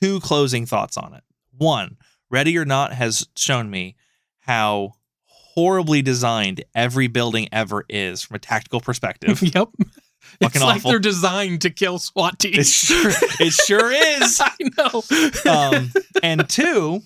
two 0.00 0.20
closing 0.20 0.66
thoughts 0.66 0.96
on 0.96 1.14
it. 1.14 1.22
One, 1.56 1.96
Ready 2.30 2.56
or 2.56 2.64
Not 2.64 2.92
has 2.92 3.26
shown 3.36 3.70
me 3.70 3.96
how 4.40 4.92
horribly 5.24 6.02
designed 6.02 6.64
every 6.74 7.08
building 7.08 7.48
ever 7.52 7.84
is 7.88 8.22
from 8.22 8.36
a 8.36 8.38
tactical 8.38 8.80
perspective. 8.80 9.42
yep. 9.54 9.68
It's 10.40 10.52
Fucking 10.54 10.62
like 10.62 10.76
awful. 10.76 10.90
they're 10.90 10.98
designed 11.00 11.62
to 11.62 11.70
kill 11.70 11.98
SWAT 11.98 12.34
it 12.44 12.52
teams. 12.52 12.72
sure, 12.72 13.10
it 13.40 13.52
sure 13.52 13.90
is. 14.22 14.40
I 14.40 14.52
know. 14.78 15.02
Um, 15.50 15.92
and 16.22 16.48
two, 16.48 17.02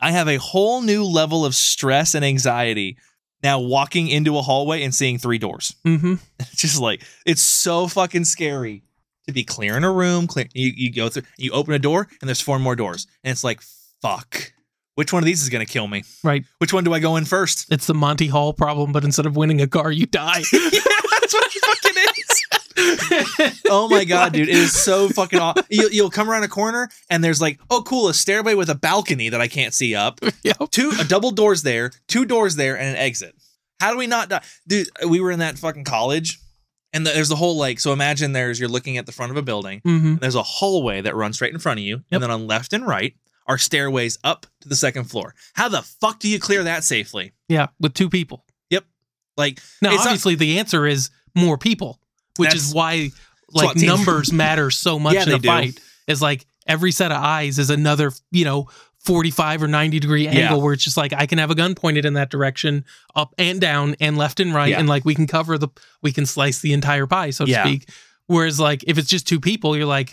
I 0.00 0.12
have 0.12 0.28
a 0.28 0.36
whole 0.36 0.80
new 0.82 1.04
level 1.04 1.44
of 1.44 1.54
stress 1.54 2.14
and 2.14 2.24
anxiety 2.24 2.96
now 3.42 3.60
walking 3.60 4.08
into 4.08 4.36
a 4.36 4.42
hallway 4.42 4.82
and 4.82 4.94
seeing 4.94 5.18
three 5.18 5.38
doors. 5.38 5.74
Mm-hmm. 5.86 6.14
It's 6.40 6.62
just 6.62 6.80
like 6.80 7.02
it's 7.26 7.42
so 7.42 7.86
fucking 7.86 8.24
scary 8.24 8.82
to 9.26 9.32
be 9.32 9.44
clearing 9.44 9.84
a 9.84 9.92
room. 9.92 10.26
Clear, 10.26 10.46
you 10.54 10.72
you 10.74 10.92
go 10.92 11.08
through, 11.08 11.22
you 11.36 11.52
open 11.52 11.74
a 11.74 11.78
door, 11.78 12.08
and 12.20 12.28
there's 12.28 12.40
four 12.40 12.58
more 12.58 12.74
doors, 12.76 13.06
and 13.22 13.30
it's 13.32 13.44
like 13.44 13.60
fuck. 14.02 14.52
Which 14.96 15.12
one 15.12 15.22
of 15.22 15.26
these 15.26 15.42
is 15.42 15.48
gonna 15.48 15.66
kill 15.66 15.86
me? 15.86 16.02
Right. 16.24 16.44
Which 16.58 16.72
one 16.72 16.82
do 16.82 16.92
I 16.92 16.98
go 16.98 17.14
in 17.16 17.24
first? 17.24 17.72
It's 17.72 17.86
the 17.86 17.94
Monty 17.94 18.26
Hall 18.26 18.52
problem, 18.52 18.90
but 18.90 19.04
instead 19.04 19.26
of 19.26 19.36
winning 19.36 19.60
a 19.60 19.68
car, 19.68 19.92
you 19.92 20.06
die. 20.06 20.38
yeah, 20.52 20.58
that's 20.60 21.32
what 21.34 21.54
it 21.54 21.64
fucking 21.64 22.02
is. 22.18 22.27
Oh 23.68 23.88
my 23.90 24.04
god, 24.08 24.32
dude, 24.32 24.48
it 24.48 24.54
is 24.54 24.72
so 24.72 25.08
fucking 25.08 25.38
awesome. 25.38 25.64
You, 25.68 25.88
you'll 25.90 26.10
come 26.10 26.30
around 26.30 26.44
a 26.44 26.48
corner, 26.48 26.88
and 27.10 27.22
there's 27.22 27.40
like, 27.40 27.58
oh 27.70 27.82
cool, 27.82 28.08
a 28.08 28.14
stairway 28.14 28.54
with 28.54 28.70
a 28.70 28.74
balcony 28.74 29.28
that 29.28 29.40
I 29.40 29.48
can't 29.48 29.74
see 29.74 29.94
up. 29.94 30.20
yep. 30.42 30.56
Two 30.70 30.92
a 30.98 31.04
double 31.04 31.30
doors 31.30 31.62
there, 31.62 31.90
two 32.06 32.24
doors 32.24 32.56
there, 32.56 32.76
and 32.78 32.88
an 32.90 32.96
exit. 32.96 33.34
How 33.80 33.92
do 33.92 33.98
we 33.98 34.06
not 34.06 34.28
die, 34.28 34.42
dude? 34.66 34.88
We 35.08 35.20
were 35.20 35.30
in 35.30 35.38
that 35.38 35.58
fucking 35.58 35.84
college, 35.84 36.38
and 36.92 37.06
the, 37.06 37.10
there's 37.10 37.28
the 37.28 37.36
whole 37.36 37.56
like. 37.56 37.80
So 37.80 37.92
imagine 37.92 38.32
there's 38.32 38.58
you're 38.58 38.68
looking 38.68 38.98
at 38.98 39.06
the 39.06 39.12
front 39.12 39.30
of 39.30 39.36
a 39.36 39.42
building. 39.42 39.80
hmm 39.84 40.16
There's 40.16 40.34
a 40.34 40.42
hallway 40.42 41.00
that 41.00 41.14
runs 41.14 41.36
straight 41.36 41.52
in 41.52 41.58
front 41.60 41.78
of 41.80 41.84
you, 41.84 41.96
Yep. 41.96 42.04
and 42.12 42.22
then 42.22 42.30
on 42.30 42.46
left 42.46 42.72
and 42.72 42.86
right 42.86 43.14
are 43.46 43.56
stairways 43.58 44.18
up 44.24 44.46
to 44.60 44.68
the 44.68 44.76
second 44.76 45.04
floor. 45.04 45.34
How 45.54 45.70
the 45.70 45.80
fuck 45.80 46.18
do 46.20 46.28
you 46.28 46.38
clear 46.38 46.64
that 46.64 46.84
safely? 46.84 47.32
Yeah, 47.48 47.68
with 47.80 47.94
two 47.94 48.10
people. 48.10 48.44
Yep. 48.68 48.84
Like, 49.38 49.60
Now, 49.80 49.90
It's 49.90 49.98
not- 50.00 50.08
obviously, 50.08 50.34
the 50.34 50.58
answer 50.58 50.86
is 50.86 51.08
more 51.34 51.56
people, 51.56 51.98
which 52.38 52.48
That's- 52.50 52.68
is 52.68 52.74
why 52.74 53.10
like 53.52 53.76
team. 53.76 53.86
numbers 53.86 54.32
matter 54.44 54.70
so 54.70 54.98
much 54.98 55.14
Yeah, 55.14 55.22
in 55.24 55.32
a 55.32 55.38
do. 55.38 55.48
fight. 55.48 55.80
Is 56.06 56.22
like 56.22 56.46
every 56.66 56.90
set 56.92 57.12
of 57.12 57.18
eyes 57.22 57.58
is 57.58 57.68
another, 57.70 58.12
you 58.30 58.44
know, 58.44 58.68
forty-five 59.04 59.62
or 59.62 59.68
ninety 59.68 59.98
degree 60.00 60.26
angle 60.26 60.58
Yeah. 60.58 60.62
where 60.64 60.72
it's 60.72 60.84
just 60.84 60.96
like 60.96 61.12
I 61.12 61.26
can 61.26 61.38
have 61.38 61.50
a 61.50 61.54
gun 61.54 61.74
pointed 61.74 62.04
in 62.04 62.14
that 62.14 62.30
direction, 62.30 62.84
up 63.14 63.34
and 63.38 63.60
down, 63.60 63.94
and 64.00 64.16
left 64.18 64.40
and 64.40 64.54
right, 64.54 64.70
Yeah. 64.70 64.80
and 64.80 64.88
like 64.88 65.04
we 65.04 65.14
can 65.14 65.26
cover 65.26 65.58
the, 65.58 65.68
we 66.02 66.12
can 66.12 66.24
slice 66.26 66.60
the 66.60 66.72
entire 66.72 67.06
pie, 67.06 67.30
so 67.30 67.44
to 67.44 67.50
Yeah. 67.50 67.64
speak. 67.64 67.88
Whereas 68.26 68.58
like 68.58 68.84
if 68.86 68.96
it's 68.98 69.08
just 69.08 69.26
two 69.28 69.40
people, 69.40 69.76
you're 69.76 69.86
like, 69.86 70.10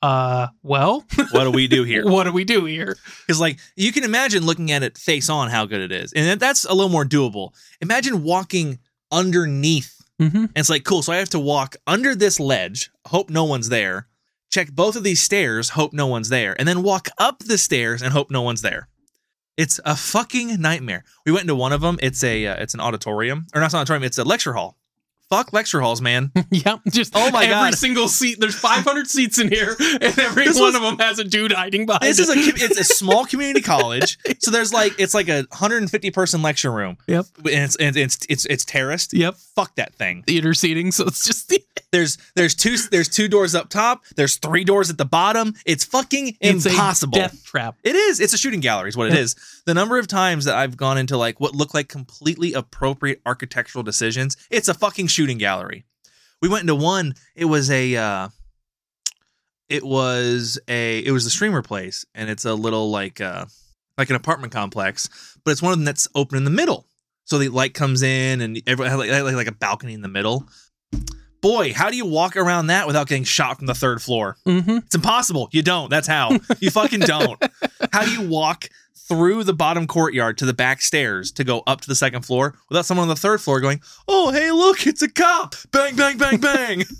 uh, 0.00 0.46
well, 0.62 1.04
what 1.32 1.44
do 1.44 1.50
we 1.50 1.66
do 1.66 1.82
here? 1.84 2.06
what 2.06 2.24
do 2.24 2.32
we 2.32 2.44
do 2.44 2.64
here? 2.66 2.96
Because 3.26 3.40
like 3.40 3.58
you 3.76 3.92
can 3.92 4.04
imagine 4.04 4.44
looking 4.46 4.70
at 4.70 4.82
it 4.82 4.96
face 4.96 5.28
on 5.28 5.48
how 5.50 5.66
good 5.66 5.80
it 5.80 5.92
is, 5.92 6.12
and 6.12 6.26
that- 6.26 6.40
that's 6.40 6.64
a 6.64 6.72
little 6.72 6.90
more 6.90 7.04
doable. 7.04 7.50
Imagine 7.80 8.22
walking 8.22 8.78
underneath, 9.10 9.97
hmm 10.18 10.36
and 10.36 10.50
it's 10.56 10.70
like 10.70 10.84
cool. 10.84 11.02
So 11.02 11.12
I 11.12 11.16
have 11.16 11.30
to 11.30 11.38
walk 11.38 11.76
under 11.86 12.14
this 12.14 12.40
ledge, 12.40 12.90
hope 13.06 13.30
no 13.30 13.44
one's 13.44 13.68
there. 13.68 14.08
Check 14.50 14.72
both 14.72 14.96
of 14.96 15.04
these 15.04 15.20
stairs, 15.20 15.70
hope 15.70 15.92
no 15.92 16.06
one's 16.06 16.30
there, 16.30 16.56
and 16.58 16.66
then 16.66 16.82
walk 16.82 17.08
up 17.18 17.40
the 17.40 17.58
stairs 17.58 18.02
and 18.02 18.12
hope 18.12 18.30
no 18.30 18.42
one's 18.42 18.62
there. 18.62 18.88
It's 19.56 19.80
a 19.84 19.96
fucking 19.96 20.60
nightmare. 20.60 21.04
We 21.26 21.32
went 21.32 21.42
into 21.42 21.54
one 21.56 21.72
of 21.72 21.80
them. 21.80 21.98
It's 22.00 22.22
a 22.24 22.46
uh, 22.46 22.54
it's 22.62 22.74
an 22.74 22.80
auditorium, 22.80 23.46
or 23.54 23.60
not 23.60 23.72
an 23.72 23.80
auditorium. 23.80 24.04
It's 24.04 24.18
a 24.18 24.24
lecture 24.24 24.54
hall. 24.54 24.78
Fuck 25.30 25.52
lecture 25.52 25.80
halls, 25.80 26.00
man. 26.00 26.32
Yep, 26.50 26.80
just 26.90 27.12
Oh 27.14 27.30
my 27.30 27.42
every 27.44 27.52
God. 27.54 27.74
single 27.74 28.08
seat. 28.08 28.38
There's 28.40 28.54
500 28.54 29.06
seats 29.08 29.38
in 29.38 29.48
here, 29.48 29.76
and 29.80 30.18
every 30.18 30.44
This 30.46 30.56
one 30.58 30.66
was- 30.66 30.74
of 30.76 30.82
them 30.82 30.98
has 30.98 31.18
a 31.18 31.24
dude 31.24 31.52
hiding 31.52 31.84
behind. 31.86 32.02
This 32.02 32.18
is 32.18 32.30
a 32.30 32.34
it's 32.36 32.78
a 32.80 32.84
small 32.84 33.26
community 33.26 33.60
college, 33.60 34.18
so 34.38 34.50
there's 34.50 34.72
like 34.72 34.94
it's 34.98 35.12
like 35.14 35.28
a 35.28 35.44
150 35.50 36.10
person 36.12 36.40
lecture 36.42 36.72
room. 36.72 36.96
Yep. 37.06 37.26
and 37.38 37.46
it's 37.64 37.76
and 37.76 37.96
it's 37.96 38.18
it's 38.28 38.46
it's 38.46 38.64
terraced. 38.64 39.12
Yep. 39.12 39.34
Fuck 39.54 39.74
that 39.76 39.94
thing. 39.94 40.22
theater 40.22 40.54
seating, 40.54 40.90
so 40.92 41.04
it's 41.06 41.24
just 41.26 41.52
There's 41.90 42.18
there's 42.36 42.54
two 42.54 42.76
there's 42.90 43.08
two 43.08 43.28
doors 43.28 43.54
up 43.54 43.68
top. 43.70 44.04
There's 44.16 44.36
three 44.36 44.64
doors 44.64 44.90
at 44.90 44.98
the 44.98 45.04
bottom. 45.04 45.54
It's 45.64 45.84
fucking 45.84 46.36
it's 46.40 46.66
a 46.66 46.70
impossible. 46.70 47.18
death 47.18 47.42
trap. 47.44 47.76
It 47.82 47.96
is. 47.96 48.20
It's 48.20 48.34
a 48.34 48.38
shooting 48.38 48.60
gallery. 48.60 48.88
Is 48.90 48.96
what 48.96 49.10
it 49.10 49.16
is. 49.18 49.34
The 49.64 49.74
number 49.74 49.98
of 49.98 50.06
times 50.06 50.44
that 50.44 50.54
I've 50.54 50.76
gone 50.76 50.98
into 50.98 51.16
like 51.16 51.40
what 51.40 51.54
look 51.54 51.72
like 51.72 51.88
completely 51.88 52.52
appropriate 52.52 53.20
architectural 53.24 53.82
decisions, 53.82 54.36
it's 54.50 54.68
a 54.68 54.74
fucking 54.74 55.06
shooting 55.06 55.38
gallery. 55.38 55.84
We 56.42 56.48
went 56.48 56.62
into 56.62 56.74
one. 56.74 57.14
It 57.34 57.46
was 57.46 57.70
a. 57.70 57.96
uh 57.96 58.28
It 59.68 59.82
was 59.84 60.58
a. 60.68 60.98
It 60.98 61.10
was 61.10 61.24
the 61.24 61.30
streamer 61.30 61.62
place, 61.62 62.04
and 62.14 62.28
it's 62.28 62.44
a 62.44 62.54
little 62.54 62.90
like. 62.90 63.20
uh 63.20 63.46
like 63.96 64.10
an 64.10 64.14
apartment 64.16 64.52
complex, 64.52 65.36
but 65.44 65.50
it's 65.50 65.60
one 65.60 65.72
of 65.72 65.78
them 65.78 65.84
that's 65.84 66.06
open 66.14 66.36
in 66.38 66.44
the 66.44 66.50
middle. 66.52 66.86
So 67.24 67.36
the 67.36 67.48
light 67.48 67.74
comes 67.74 68.00
in 68.02 68.40
and 68.40 68.62
everyone 68.64 68.90
has 68.92 68.96
like, 68.96 69.10
like, 69.10 69.34
like 69.34 69.46
a 69.48 69.52
balcony 69.52 69.92
in 69.92 70.02
the 70.02 70.08
middle. 70.08 70.48
Boy, 71.40 71.72
how 71.72 71.88
do 71.90 71.96
you 71.96 72.04
walk 72.06 72.36
around 72.36 72.66
that 72.66 72.86
without 72.86 73.06
getting 73.08 73.24
shot 73.24 73.58
from 73.58 73.66
the 73.66 73.74
third 73.74 74.02
floor? 74.02 74.36
Mm-hmm. 74.46 74.78
It's 74.78 74.94
impossible. 74.94 75.48
You 75.52 75.62
don't. 75.62 75.88
That's 75.88 76.08
how. 76.08 76.38
You 76.58 76.70
fucking 76.70 77.00
don't. 77.00 77.40
How 77.92 78.04
do 78.04 78.10
you 78.10 78.28
walk 78.28 78.68
through 79.08 79.44
the 79.44 79.54
bottom 79.54 79.86
courtyard 79.86 80.36
to 80.38 80.44
the 80.44 80.52
back 80.52 80.82
stairs 80.82 81.32
to 81.32 81.44
go 81.44 81.62
up 81.66 81.80
to 81.80 81.88
the 81.88 81.94
second 81.94 82.22
floor 82.22 82.54
without 82.68 82.84
someone 82.84 83.04
on 83.04 83.08
the 83.08 83.16
third 83.16 83.40
floor 83.40 83.60
going, 83.60 83.80
"Oh, 84.06 84.30
hey, 84.30 84.50
look, 84.50 84.86
it's 84.86 85.00
a 85.00 85.08
cop!" 85.08 85.54
Bang, 85.70 85.96
bang, 85.96 86.18
bang, 86.18 86.38
bang. 86.38 86.84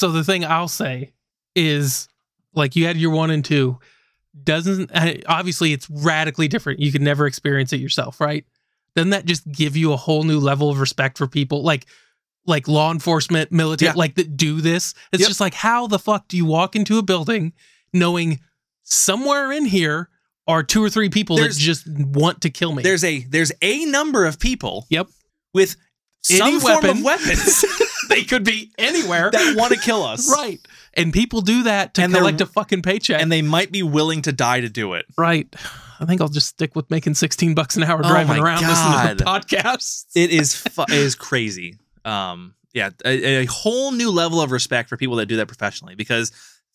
So 0.00 0.10
the 0.10 0.24
thing 0.24 0.44
I'll 0.44 0.68
say 0.68 1.12
is, 1.54 2.08
like, 2.52 2.74
you 2.74 2.84
had 2.84 2.96
your 2.96 3.12
one 3.12 3.30
and 3.30 3.44
two. 3.44 3.78
Doesn't 4.42 4.90
obviously 5.26 5.72
it's 5.72 5.88
radically 5.88 6.48
different. 6.48 6.80
You 6.80 6.90
could 6.90 7.00
never 7.00 7.26
experience 7.26 7.72
it 7.72 7.80
yourself, 7.80 8.20
right? 8.20 8.44
Doesn't 8.96 9.10
that 9.10 9.24
just 9.24 9.50
give 9.50 9.76
you 9.76 9.92
a 9.92 9.96
whole 9.96 10.24
new 10.24 10.40
level 10.40 10.68
of 10.68 10.80
respect 10.80 11.16
for 11.16 11.28
people, 11.28 11.62
like, 11.62 11.86
like 12.46 12.68
law 12.68 12.90
enforcement, 12.92 13.50
military, 13.52 13.88
Yeah. 13.90 13.94
like 13.96 14.14
that 14.16 14.36
do 14.36 14.60
this? 14.60 14.94
It's 15.12 15.20
Yep. 15.22 15.28
just 15.28 15.40
like, 15.40 15.54
how 15.54 15.86
the 15.86 15.98
fuck 15.98 16.28
do 16.28 16.36
you 16.36 16.44
walk 16.44 16.76
into 16.76 16.98
a 16.98 17.02
building 17.02 17.52
knowing 17.92 18.40
somewhere 18.82 19.50
in 19.52 19.64
here 19.66 20.08
are 20.46 20.62
two 20.62 20.82
or 20.84 20.90
three 20.90 21.08
people 21.08 21.36
There's- 21.36 21.54
that 21.56 21.60
just 21.62 21.88
want 21.88 22.42
to 22.42 22.50
kill 22.50 22.72
me? 22.74 22.82
there's 22.82 23.04
a 23.04 23.20
there's 23.30 23.52
a 23.62 23.84
number 23.86 24.24
of 24.26 24.38
people. 24.38 24.86
Yep. 24.90 25.08
With 25.54 25.76
Any 26.28 26.38
some 26.38 26.60
form 26.60 26.84
of 26.84 27.02
weapons 27.02 27.64
they 28.08 28.24
could 28.24 28.44
be 28.44 28.72
anywhere, 28.78 29.30
that 29.30 29.56
want 29.56 29.72
to 29.72 29.78
kill 29.80 30.02
us. 30.02 30.30
right? 30.30 30.58
And 30.94 31.12
people 31.12 31.40
do 31.40 31.62
that 31.64 31.94
to 31.94 32.02
And 32.02 32.12
collect 32.14 32.40
a 32.40 32.46
fucking 32.46 32.82
paycheck. 32.82 33.20
And 33.22 33.30
they 33.32 33.42
might 33.42 33.72
be 33.72 33.82
willing 33.82 34.22
to 34.22 34.32
die 34.32 34.60
to 34.60 34.68
do 34.68 34.92
it. 34.94 35.06
Right. 35.16 35.48
I 36.00 36.04
think 36.06 36.20
I'll 36.20 36.28
just 36.28 36.48
stick 36.48 36.74
with 36.76 36.90
making 36.90 37.14
16 37.14 37.54
bucks 37.54 37.76
an 37.76 37.84
hour 37.84 38.00
Oh 38.04 38.08
driving 38.08 38.36
my 38.36 38.42
around 38.42 38.62
listening 38.66 39.16
to 39.18 39.24
podcasts. 39.24 40.04
It 40.14 40.30
is 40.30 40.54
fu- 40.74 40.82
it 40.82 40.90
is 40.92 41.14
crazy. 41.14 41.78
Um 42.04 42.54
yeah, 42.72 42.90
a, 43.04 43.42
a 43.42 43.44
whole 43.46 43.92
new 43.92 44.10
level 44.10 44.40
of 44.40 44.50
respect 44.50 44.88
for 44.88 44.96
people 44.96 45.16
that 45.16 45.26
do 45.26 45.36
that 45.36 45.46
professionally 45.46 45.94
because 45.94 46.32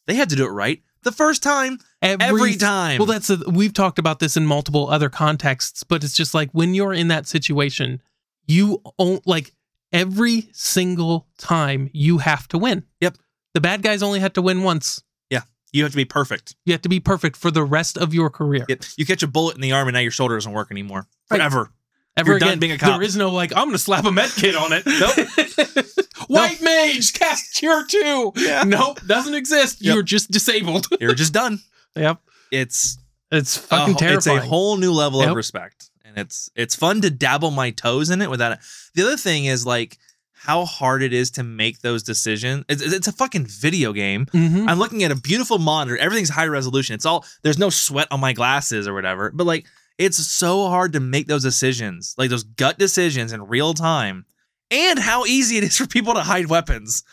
they 0.07 0.15
had 0.15 0.29
to 0.29 0.35
do 0.35 0.45
it 0.45 0.49
right 0.49 0.81
the 1.03 1.11
first 1.11 1.43
time 1.43 1.79
every 2.01 2.55
time. 2.55 2.97
Well, 2.97 3.05
that's 3.05 3.29
a, 3.29 3.37
we've 3.47 3.73
talked 3.73 3.99
about 3.99 4.19
this 4.19 4.35
in 4.37 4.45
multiple 4.45 4.89
other 4.89 5.09
contexts, 5.09 5.83
but 5.83 6.03
it's 6.03 6.15
just 6.15 6.33
like 6.33 6.49
when 6.51 6.73
you're 6.73 6.93
in 6.93 7.09
that 7.09 7.27
situation, 7.27 8.01
you 8.47 8.81
own 8.97 9.19
like 9.25 9.53
every 9.91 10.49
single 10.51 11.27
time 11.37 11.89
you 11.93 12.19
have 12.19 12.47
to 12.49 12.57
win. 12.57 12.83
Yep. 13.01 13.17
The 13.53 13.61
bad 13.61 13.81
guys 13.81 14.03
only 14.03 14.19
had 14.19 14.33
to 14.35 14.41
win 14.41 14.63
once. 14.63 15.03
Yeah. 15.29 15.41
You 15.71 15.83
have 15.83 15.91
to 15.91 15.97
be 15.97 16.05
perfect. 16.05 16.55
You 16.65 16.73
have 16.73 16.81
to 16.83 16.89
be 16.89 16.99
perfect 16.99 17.35
for 17.35 17.51
the 17.51 17.63
rest 17.63 17.97
of 17.97 18.13
your 18.13 18.29
career. 18.29 18.65
Yep. 18.67 18.83
You 18.97 19.05
catch 19.05 19.23
a 19.23 19.27
bullet 19.27 19.55
in 19.55 19.61
the 19.61 19.71
arm 19.71 19.87
and 19.87 19.95
now 19.95 20.01
your 20.01 20.11
shoulder 20.11 20.35
doesn't 20.35 20.51
work 20.51 20.71
anymore. 20.71 21.07
Right. 21.29 21.37
Forever. 21.37 21.71
Ever 22.19 22.31
You're 22.31 22.39
done 22.39 22.49
again, 22.49 22.59
being 22.59 22.71
a 22.73 22.77
cop. 22.77 22.89
there 22.91 23.01
is 23.01 23.15
no 23.15 23.29
like, 23.31 23.51
I'm 23.55 23.63
going 23.65 23.71
to 23.71 23.77
slap 23.79 24.05
a 24.05 24.11
med 24.11 24.29
kit 24.35 24.55
on 24.55 24.71
it. 24.73 24.83
Nope. 24.85 25.95
White 26.27 26.61
mage, 26.61 27.13
cast 27.13 27.55
cure 27.55 27.85
two. 27.87 28.31
Yeah. 28.35 28.63
Nope, 28.63 28.99
doesn't 29.07 29.33
exist. 29.33 29.81
Yep. 29.81 29.93
You're 29.93 30.03
just 30.03 30.29
disabled. 30.31 30.87
You're 30.99 31.15
just 31.15 31.33
done. 31.33 31.59
yep. 31.95 32.19
It's 32.51 32.97
It's 33.31 33.57
a, 33.57 33.59
fucking 33.61 33.95
it's 33.99 34.27
a 34.27 34.39
whole 34.41 34.77
new 34.77 34.91
level 34.91 35.21
Yep. 35.21 35.29
of 35.31 35.35
respect. 35.35 35.89
And 36.05 36.17
it's 36.17 36.49
it's 36.55 36.75
fun 36.75 37.01
to 37.01 37.09
dabble 37.09 37.51
my 37.51 37.69
toes 37.71 38.09
in 38.09 38.21
it 38.21 38.29
without 38.29 38.51
it. 38.53 38.59
The 38.95 39.03
other 39.03 39.17
thing 39.17 39.45
is 39.45 39.65
like 39.65 39.97
how 40.33 40.65
hard 40.65 41.03
it 41.03 41.13
is 41.13 41.29
to 41.31 41.43
make 41.43 41.81
those 41.81 42.01
decisions. 42.01 42.63
It's, 42.69 42.81
it's 42.81 43.07
a 43.07 43.11
fucking 43.11 43.45
video 43.45 43.93
game. 43.93 44.25
Mhm. 44.27 44.67
I'm 44.67 44.79
looking 44.79 45.03
at 45.03 45.11
a 45.11 45.15
beautiful 45.15 45.59
monitor. 45.59 45.97
Everything's 45.97 46.29
high 46.29 46.47
resolution. 46.47 46.95
It's 46.95 47.05
all 47.05 47.25
there's 47.43 47.57
no 47.59 47.69
sweat 47.69 48.07
on 48.09 48.19
my 48.19 48.33
glasses 48.33 48.87
or 48.87 48.93
whatever. 48.93 49.31
But 49.31 49.45
like 49.45 49.65
it's 49.99 50.17
so 50.17 50.67
hard 50.67 50.93
to 50.93 50.99
make 50.99 51.27
those 51.27 51.43
decisions, 51.43 52.15
like 52.17 52.31
those 52.31 52.43
gut 52.43 52.79
decisions 52.79 53.31
in 53.33 53.45
real 53.47 53.75
time. 53.75 54.25
And 54.71 54.97
how 54.99 55.25
easy 55.25 55.57
it 55.57 55.63
is 55.63 55.77
for 55.77 55.85
people 55.87 56.13
to 56.15 56.21
hide 56.21 56.47
weapons. 56.47 57.03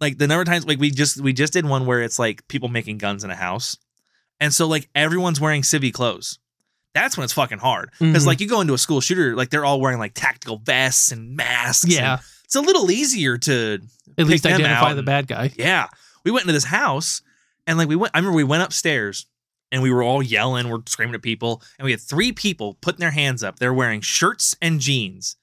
Like 0.00 0.18
the 0.18 0.26
number 0.26 0.42
of 0.42 0.46
times 0.46 0.66
like 0.66 0.78
we 0.78 0.90
just 0.90 1.20
we 1.20 1.32
just 1.32 1.52
did 1.54 1.64
one 1.66 1.84
where 1.86 2.02
it's 2.02 2.18
like 2.18 2.46
people 2.48 2.68
making 2.68 2.98
guns 2.98 3.24
in 3.24 3.30
a 3.30 3.34
house. 3.36 3.76
And 4.40 4.52
so 4.54 4.66
like 4.66 4.88
everyone's 4.94 5.40
wearing 5.40 5.62
civvy 5.62 5.92
clothes. 5.92 6.38
That's 6.94 7.16
when 7.16 7.24
it's 7.24 7.32
fucking 7.32 7.58
hard. 7.58 7.90
Because 7.98 8.24
Mhm. 8.24 8.26
like 8.26 8.40
you 8.40 8.48
go 8.48 8.60
into 8.60 8.74
a 8.74 8.78
school 8.78 9.00
shooter, 9.00 9.34
like 9.34 9.48
they're 9.50 9.64
all 9.64 9.80
wearing 9.80 9.98
like 9.98 10.12
tactical 10.14 10.58
vests 10.58 11.12
and 11.12 11.34
masks. 11.36 11.88
Yeah. 11.88 12.12
and 12.12 12.20
it's 12.44 12.54
a 12.54 12.60
little 12.60 12.90
easier 12.90 13.38
to 13.38 13.78
At 14.18 14.26
least 14.26 14.46
identify 14.46 14.92
the 14.92 15.02
bad 15.02 15.26
guy. 15.26 15.52
yeah. 15.56 15.88
We 16.24 16.30
went 16.30 16.42
into 16.44 16.52
this 16.52 16.64
house 16.64 17.22
and 17.66 17.78
like 17.78 17.88
we 17.88 17.96
went 17.96 18.12
I 18.14 18.18
remember 18.18 18.36
we 18.36 18.44
went 18.44 18.62
upstairs 18.62 19.24
and 19.72 19.82
we 19.82 19.90
were 19.90 20.02
all 20.02 20.22
yelling, 20.22 20.68
we're 20.68 20.80
screaming 20.86 21.14
at 21.14 21.22
people, 21.22 21.62
and 21.78 21.84
we 21.84 21.90
had 21.90 22.00
three 22.00 22.32
people 22.32 22.74
putting 22.80 23.00
their 23.00 23.10
hands 23.10 23.42
up. 23.42 23.58
They're 23.58 23.74
wearing 23.74 24.00
shirts 24.00 24.54
and 24.62 24.80
jeans. 24.80 25.36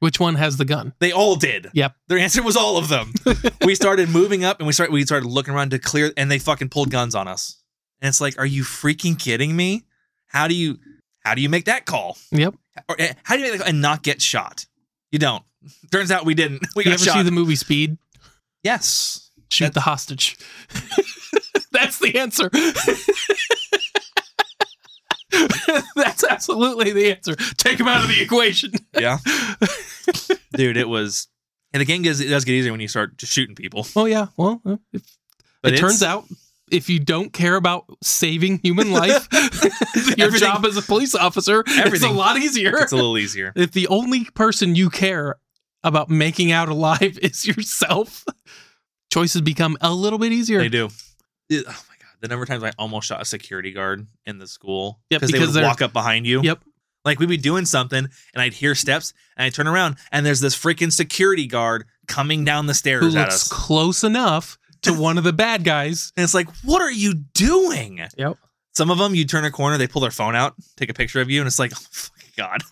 Which 0.00 0.20
one 0.20 0.36
has 0.36 0.56
the 0.58 0.64
gun? 0.64 0.92
They 1.00 1.10
all 1.10 1.34
did. 1.34 1.70
Yep. 1.74 1.94
Their 2.06 2.18
answer 2.18 2.40
was 2.42 2.56
all 2.56 2.76
of 2.76 2.88
them. 2.88 3.12
we 3.64 3.74
started 3.74 4.08
moving 4.08 4.44
up 4.44 4.58
and 4.60 4.66
we 4.68 4.72
started 4.72 4.92
we 4.92 5.04
started 5.04 5.26
looking 5.28 5.52
around 5.54 5.70
to 5.72 5.78
clear 5.80 6.12
and 6.16 6.30
they 6.30 6.38
fucking 6.38 6.68
pulled 6.68 6.90
guns 6.90 7.16
on 7.16 7.26
us. 7.26 7.60
And 8.00 8.08
it's 8.08 8.20
like, 8.20 8.38
are 8.38 8.46
you 8.46 8.62
freaking 8.62 9.18
kidding 9.18 9.56
me? 9.56 9.82
How 10.28 10.46
do 10.46 10.54
you 10.54 10.78
how 11.24 11.34
do 11.34 11.42
you 11.42 11.48
make 11.48 11.64
that 11.64 11.84
call? 11.84 12.16
Yep. 12.30 12.54
Or 12.88 12.94
eh, 13.00 13.14
how 13.24 13.34
do 13.34 13.42
you 13.42 13.50
make 13.50 13.58
that 13.60 13.68
and 13.68 13.80
not 13.82 14.04
get 14.04 14.22
shot? 14.22 14.66
You 15.10 15.18
don't. 15.18 15.42
Turns 15.90 16.12
out 16.12 16.24
we 16.24 16.34
didn't. 16.34 16.64
We 16.76 16.84
You 16.84 16.90
got 16.92 16.94
ever 16.94 17.04
shot. 17.04 17.14
see 17.16 17.22
the 17.24 17.32
movie 17.32 17.56
Speed? 17.56 17.98
yes. 18.62 19.32
Shoot 19.50 19.72
That's- 19.72 19.74
the 19.74 19.80
hostage. 19.80 20.36
That's 21.78 21.98
the 22.00 22.18
answer. 22.18 22.50
That's 25.94 26.24
absolutely 26.24 26.92
the 26.92 27.12
answer. 27.12 27.36
Take 27.56 27.78
him 27.78 27.86
out 27.86 28.02
of 28.02 28.08
the 28.08 28.20
equation. 28.20 28.72
Yeah. 28.98 29.18
Dude, 30.54 30.76
it 30.76 30.88
was 30.88 31.28
and 31.72 31.80
the 31.80 31.84
game 31.84 32.02
gets 32.02 32.18
it 32.18 32.28
does 32.28 32.44
get 32.44 32.54
easier 32.54 32.72
when 32.72 32.80
you 32.80 32.88
start 32.88 33.16
just 33.16 33.32
shooting 33.32 33.54
people. 33.54 33.86
Oh 33.94 34.06
yeah. 34.06 34.26
Well, 34.36 34.60
uh, 34.66 34.78
if, 34.92 35.02
it 35.62 35.76
turns 35.76 36.02
out 36.02 36.24
if 36.72 36.90
you 36.90 36.98
don't 36.98 37.32
care 37.32 37.54
about 37.54 37.84
saving 38.02 38.58
human 38.58 38.90
life, 38.90 39.28
your 40.16 40.32
job 40.32 40.66
as 40.66 40.76
a 40.76 40.82
police 40.82 41.14
officer 41.14 41.62
it's 41.66 42.02
a 42.02 42.10
lot 42.10 42.38
easier. 42.38 42.76
it's 42.78 42.92
a 42.92 42.96
little 42.96 43.18
easier. 43.18 43.52
if 43.54 43.70
the 43.70 43.86
only 43.86 44.24
person 44.24 44.74
you 44.74 44.90
care 44.90 45.36
about 45.84 46.10
making 46.10 46.50
out 46.50 46.68
alive 46.68 47.20
is 47.22 47.46
yourself, 47.46 48.24
choices 49.12 49.42
become 49.42 49.76
a 49.80 49.94
little 49.94 50.18
bit 50.18 50.32
easier. 50.32 50.58
They 50.58 50.68
do. 50.68 50.88
It- 51.48 51.64
oh 51.66 51.70
my 51.88 51.94
god, 52.00 52.08
the 52.20 52.28
number 52.28 52.42
of 52.42 52.48
times 52.48 52.62
I 52.64 52.72
almost 52.78 53.08
shot 53.08 53.20
a 53.20 53.24
security 53.24 53.72
guard 53.72 54.06
in 54.26 54.38
the 54.38 54.46
school 54.46 55.00
Yep, 55.10 55.20
they 55.22 55.26
because 55.28 55.48
would 55.48 55.54
they're- 55.56 55.64
walk 55.64 55.82
up 55.82 55.92
behind 55.92 56.26
you. 56.26 56.42
Yep. 56.42 56.60
Like 57.04 57.18
we'd 57.20 57.28
be 57.28 57.36
doing 57.38 57.64
something 57.64 58.06
and 58.34 58.42
I'd 58.42 58.52
hear 58.52 58.74
steps 58.74 59.14
and 59.36 59.44
I'd 59.46 59.54
turn 59.54 59.66
around 59.68 59.96
and 60.12 60.26
there's 60.26 60.40
this 60.40 60.54
freaking 60.56 60.92
security 60.92 61.46
guard 61.46 61.84
coming 62.06 62.44
down 62.44 62.66
the 62.66 62.72
Who 62.72 62.74
stairs 62.74 63.14
at 63.14 63.20
looks 63.28 63.34
us. 63.34 63.48
close 63.48 64.04
enough 64.04 64.58
to 64.82 64.92
one 64.92 65.16
of 65.16 65.24
the 65.24 65.32
bad 65.32 65.64
guys. 65.64 66.12
And 66.16 66.24
it's 66.24 66.34
like, 66.34 66.48
what 66.64 66.82
are 66.82 66.90
you 66.90 67.14
doing? 67.14 68.00
Yep. 68.18 68.36
Some 68.76 68.90
of 68.90 68.98
them, 68.98 69.14
you 69.14 69.24
turn 69.24 69.44
a 69.44 69.50
corner, 69.50 69.78
they 69.78 69.86
pull 69.88 70.02
their 70.02 70.10
phone 70.10 70.36
out, 70.36 70.54
take 70.76 70.88
a 70.90 70.94
picture 70.94 71.20
of 71.20 71.30
you, 71.30 71.40
and 71.40 71.46
it's 71.46 71.58
like, 71.58 71.72
oh 71.96 72.08
god, 72.36 72.62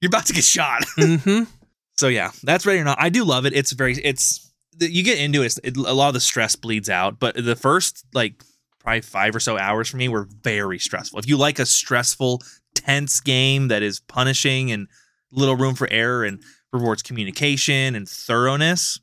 you're 0.00 0.08
about 0.08 0.26
to 0.26 0.32
get 0.32 0.44
shot. 0.44 0.82
hmm 0.96 1.42
So 1.96 2.08
yeah, 2.08 2.32
that's 2.42 2.66
ready 2.66 2.80
or 2.80 2.84
not. 2.84 2.98
I 3.00 3.08
do 3.10 3.22
love 3.24 3.46
it. 3.46 3.52
It's 3.52 3.70
very 3.72 3.94
it's 3.94 4.50
the- 4.78 4.92
you 4.92 5.02
get 5.02 5.18
into 5.18 5.42
it, 5.42 5.58
it. 5.62 5.76
A 5.76 5.92
lot 5.92 6.08
of 6.08 6.14
the 6.14 6.20
stress 6.20 6.56
bleeds 6.56 6.88
out, 6.88 7.18
but 7.18 7.36
the 7.36 7.56
first 7.56 8.04
like 8.12 8.42
probably 8.78 9.00
five 9.00 9.34
or 9.34 9.40
so 9.40 9.58
hours 9.58 9.88
for 9.88 9.96
me 9.96 10.08
were 10.08 10.28
very 10.42 10.78
stressful. 10.78 11.18
If 11.18 11.28
you 11.28 11.36
like 11.36 11.58
a 11.58 11.66
stressful, 11.66 12.42
tense 12.74 13.20
game 13.20 13.68
that 13.68 13.82
is 13.82 14.00
punishing 14.00 14.70
and 14.70 14.88
little 15.30 15.56
room 15.56 15.74
for 15.74 15.88
error 15.90 16.24
and 16.24 16.42
rewards 16.72 17.02
communication 17.02 17.94
and 17.94 18.08
thoroughness, 18.08 19.00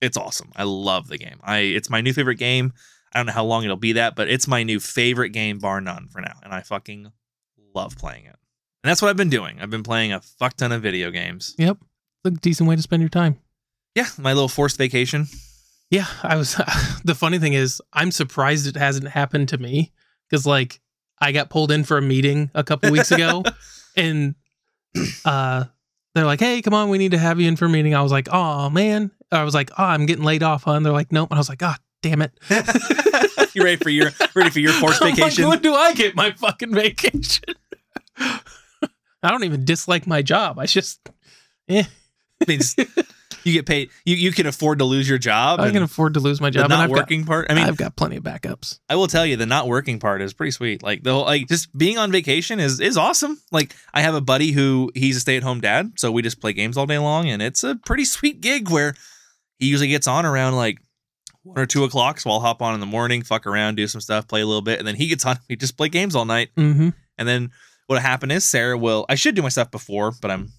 it's 0.00 0.16
awesome. 0.16 0.50
I 0.56 0.64
love 0.64 1.08
the 1.08 1.18
game. 1.18 1.38
I 1.42 1.58
it's 1.58 1.90
my 1.90 2.00
new 2.00 2.12
favorite 2.12 2.36
game. 2.36 2.72
I 3.14 3.18
don't 3.18 3.26
know 3.26 3.32
how 3.32 3.44
long 3.44 3.64
it'll 3.64 3.76
be 3.76 3.92
that, 3.92 4.16
but 4.16 4.28
it's 4.28 4.48
my 4.48 4.62
new 4.62 4.80
favorite 4.80 5.30
game 5.30 5.58
bar 5.58 5.80
none 5.80 6.08
for 6.08 6.20
now, 6.20 6.38
and 6.42 6.52
I 6.52 6.62
fucking 6.62 7.12
love 7.74 7.96
playing 7.96 8.24
it. 8.24 8.36
And 8.82 8.90
that's 8.90 9.00
what 9.00 9.08
I've 9.08 9.16
been 9.16 9.30
doing. 9.30 9.60
I've 9.60 9.70
been 9.70 9.82
playing 9.82 10.12
a 10.12 10.20
fuck 10.20 10.54
ton 10.56 10.72
of 10.72 10.82
video 10.82 11.10
games. 11.10 11.54
Yep. 11.58 11.78
It's 12.24 12.36
a 12.36 12.40
decent 12.40 12.68
way 12.68 12.76
to 12.76 12.82
spend 12.82 13.02
your 13.02 13.10
time. 13.10 13.38
Yeah, 13.94 14.06
my 14.18 14.32
little 14.32 14.48
forced 14.48 14.78
vacation. 14.78 15.26
Yeah, 15.90 16.06
I 16.22 16.36
was. 16.36 16.54
the 17.04 17.14
funny 17.14 17.38
thing 17.38 17.52
is, 17.52 17.82
I'm 17.92 18.10
surprised 18.10 18.66
it 18.66 18.76
hasn't 18.76 19.08
happened 19.08 19.50
to 19.50 19.58
me 19.58 19.92
because, 20.28 20.46
like, 20.46 20.80
I 21.20 21.32
got 21.32 21.50
pulled 21.50 21.70
in 21.70 21.84
for 21.84 21.98
a 21.98 22.02
meeting 22.02 22.50
a 22.54 22.64
couple 22.64 22.90
weeks 22.90 23.12
ago, 23.12 23.44
and 23.96 24.34
uh, 25.24 25.64
they're 26.14 26.24
like, 26.24 26.40
"Hey, 26.40 26.62
come 26.62 26.72
on, 26.72 26.88
we 26.88 26.96
need 26.98 27.10
to 27.10 27.18
have 27.18 27.38
you 27.38 27.46
in 27.46 27.56
for 27.56 27.66
a 27.66 27.68
meeting." 27.68 27.94
I 27.94 28.00
was 28.02 28.10
like, 28.12 28.28
"Oh 28.32 28.70
man," 28.70 29.10
I 29.30 29.44
was 29.44 29.54
like, 29.54 29.70
"Oh, 29.76 29.84
I'm 29.84 30.06
getting 30.06 30.24
laid 30.24 30.42
off, 30.42 30.62
huh?" 30.64 30.72
And 30.72 30.86
they're 30.86 30.92
like, 30.92 31.12
"Nope," 31.12 31.30
and 31.30 31.36
I 31.36 31.40
was 31.40 31.50
like, 31.50 31.58
"God 31.58 31.76
damn 32.00 32.22
it!" 32.22 32.32
you 33.54 33.62
ready 33.62 33.76
for 33.76 33.90
your 33.90 34.10
ready 34.34 34.48
for 34.48 34.60
your 34.60 34.72
forced 34.72 35.02
I'm 35.02 35.08
like, 35.08 35.16
vacation? 35.16 35.46
when 35.48 35.60
do 35.60 35.74
I 35.74 35.92
get 35.92 36.16
my 36.16 36.32
fucking 36.32 36.72
vacation? 36.74 37.44
I 38.18 39.30
don't 39.30 39.44
even 39.44 39.64
dislike 39.66 40.06
my 40.06 40.22
job. 40.22 40.58
I 40.58 40.66
just, 40.66 41.06
eh. 41.68 41.84
It's- 42.48 42.74
You 43.44 43.52
get 43.52 43.66
paid. 43.66 43.90
You 44.04 44.16
you 44.16 44.32
can 44.32 44.46
afford 44.46 44.78
to 44.80 44.84
lose 44.84 45.08
your 45.08 45.18
job. 45.18 45.60
I 45.60 45.70
can 45.70 45.82
afford 45.82 46.14
to 46.14 46.20
lose 46.20 46.40
my 46.40 46.50
job. 46.50 46.64
and 46.64 46.70
not 46.70 46.80
I've 46.84 46.90
got, 46.90 46.96
working 46.98 47.24
part. 47.24 47.46
I 47.50 47.54
mean, 47.54 47.64
I've 47.64 47.76
got 47.76 47.96
plenty 47.96 48.16
of 48.16 48.22
backups. 48.24 48.78
I 48.88 48.96
will 48.96 49.06
tell 49.06 49.24
you 49.26 49.36
the 49.36 49.46
not 49.46 49.66
working 49.68 49.98
part 49.98 50.22
is 50.22 50.32
pretty 50.32 50.52
sweet. 50.52 50.82
Like 50.82 51.02
the 51.02 51.12
whole 51.12 51.24
like 51.24 51.48
just 51.48 51.76
being 51.76 51.98
on 51.98 52.12
vacation 52.12 52.60
is 52.60 52.80
is 52.80 52.96
awesome. 52.96 53.40
Like 53.50 53.74
I 53.94 54.02
have 54.02 54.14
a 54.14 54.20
buddy 54.20 54.52
who 54.52 54.90
he's 54.94 55.16
a 55.16 55.20
stay 55.20 55.36
at 55.36 55.42
home 55.42 55.60
dad, 55.60 55.92
so 55.96 56.10
we 56.12 56.22
just 56.22 56.40
play 56.40 56.52
games 56.52 56.76
all 56.76 56.86
day 56.86 56.98
long, 56.98 57.28
and 57.28 57.40
it's 57.42 57.64
a 57.64 57.76
pretty 57.86 58.04
sweet 58.04 58.40
gig 58.40 58.70
where 58.70 58.94
he 59.58 59.66
usually 59.66 59.88
gets 59.88 60.06
on 60.06 60.24
around 60.26 60.54
like 60.56 60.78
one 61.42 61.58
or 61.58 61.66
two 61.66 61.84
o'clock. 61.84 62.20
So 62.20 62.30
I'll 62.30 62.40
hop 62.40 62.62
on 62.62 62.74
in 62.74 62.80
the 62.80 62.86
morning, 62.86 63.22
fuck 63.22 63.46
around, 63.46 63.76
do 63.76 63.86
some 63.86 64.00
stuff, 64.00 64.28
play 64.28 64.40
a 64.42 64.46
little 64.46 64.62
bit, 64.62 64.78
and 64.78 64.86
then 64.86 64.94
he 64.96 65.08
gets 65.08 65.24
on. 65.26 65.38
We 65.48 65.56
just 65.56 65.76
play 65.76 65.88
games 65.88 66.14
all 66.14 66.24
night, 66.24 66.50
Mm-hmm. 66.56 66.90
and 67.18 67.28
then 67.28 67.50
what 67.88 68.00
happened 68.00 68.32
is 68.32 68.44
Sarah 68.44 68.78
will. 68.78 69.04
I 69.08 69.16
should 69.16 69.34
do 69.34 69.42
my 69.42 69.48
stuff 69.50 69.70
before, 69.70 70.12
but 70.22 70.30
I'm 70.30 70.52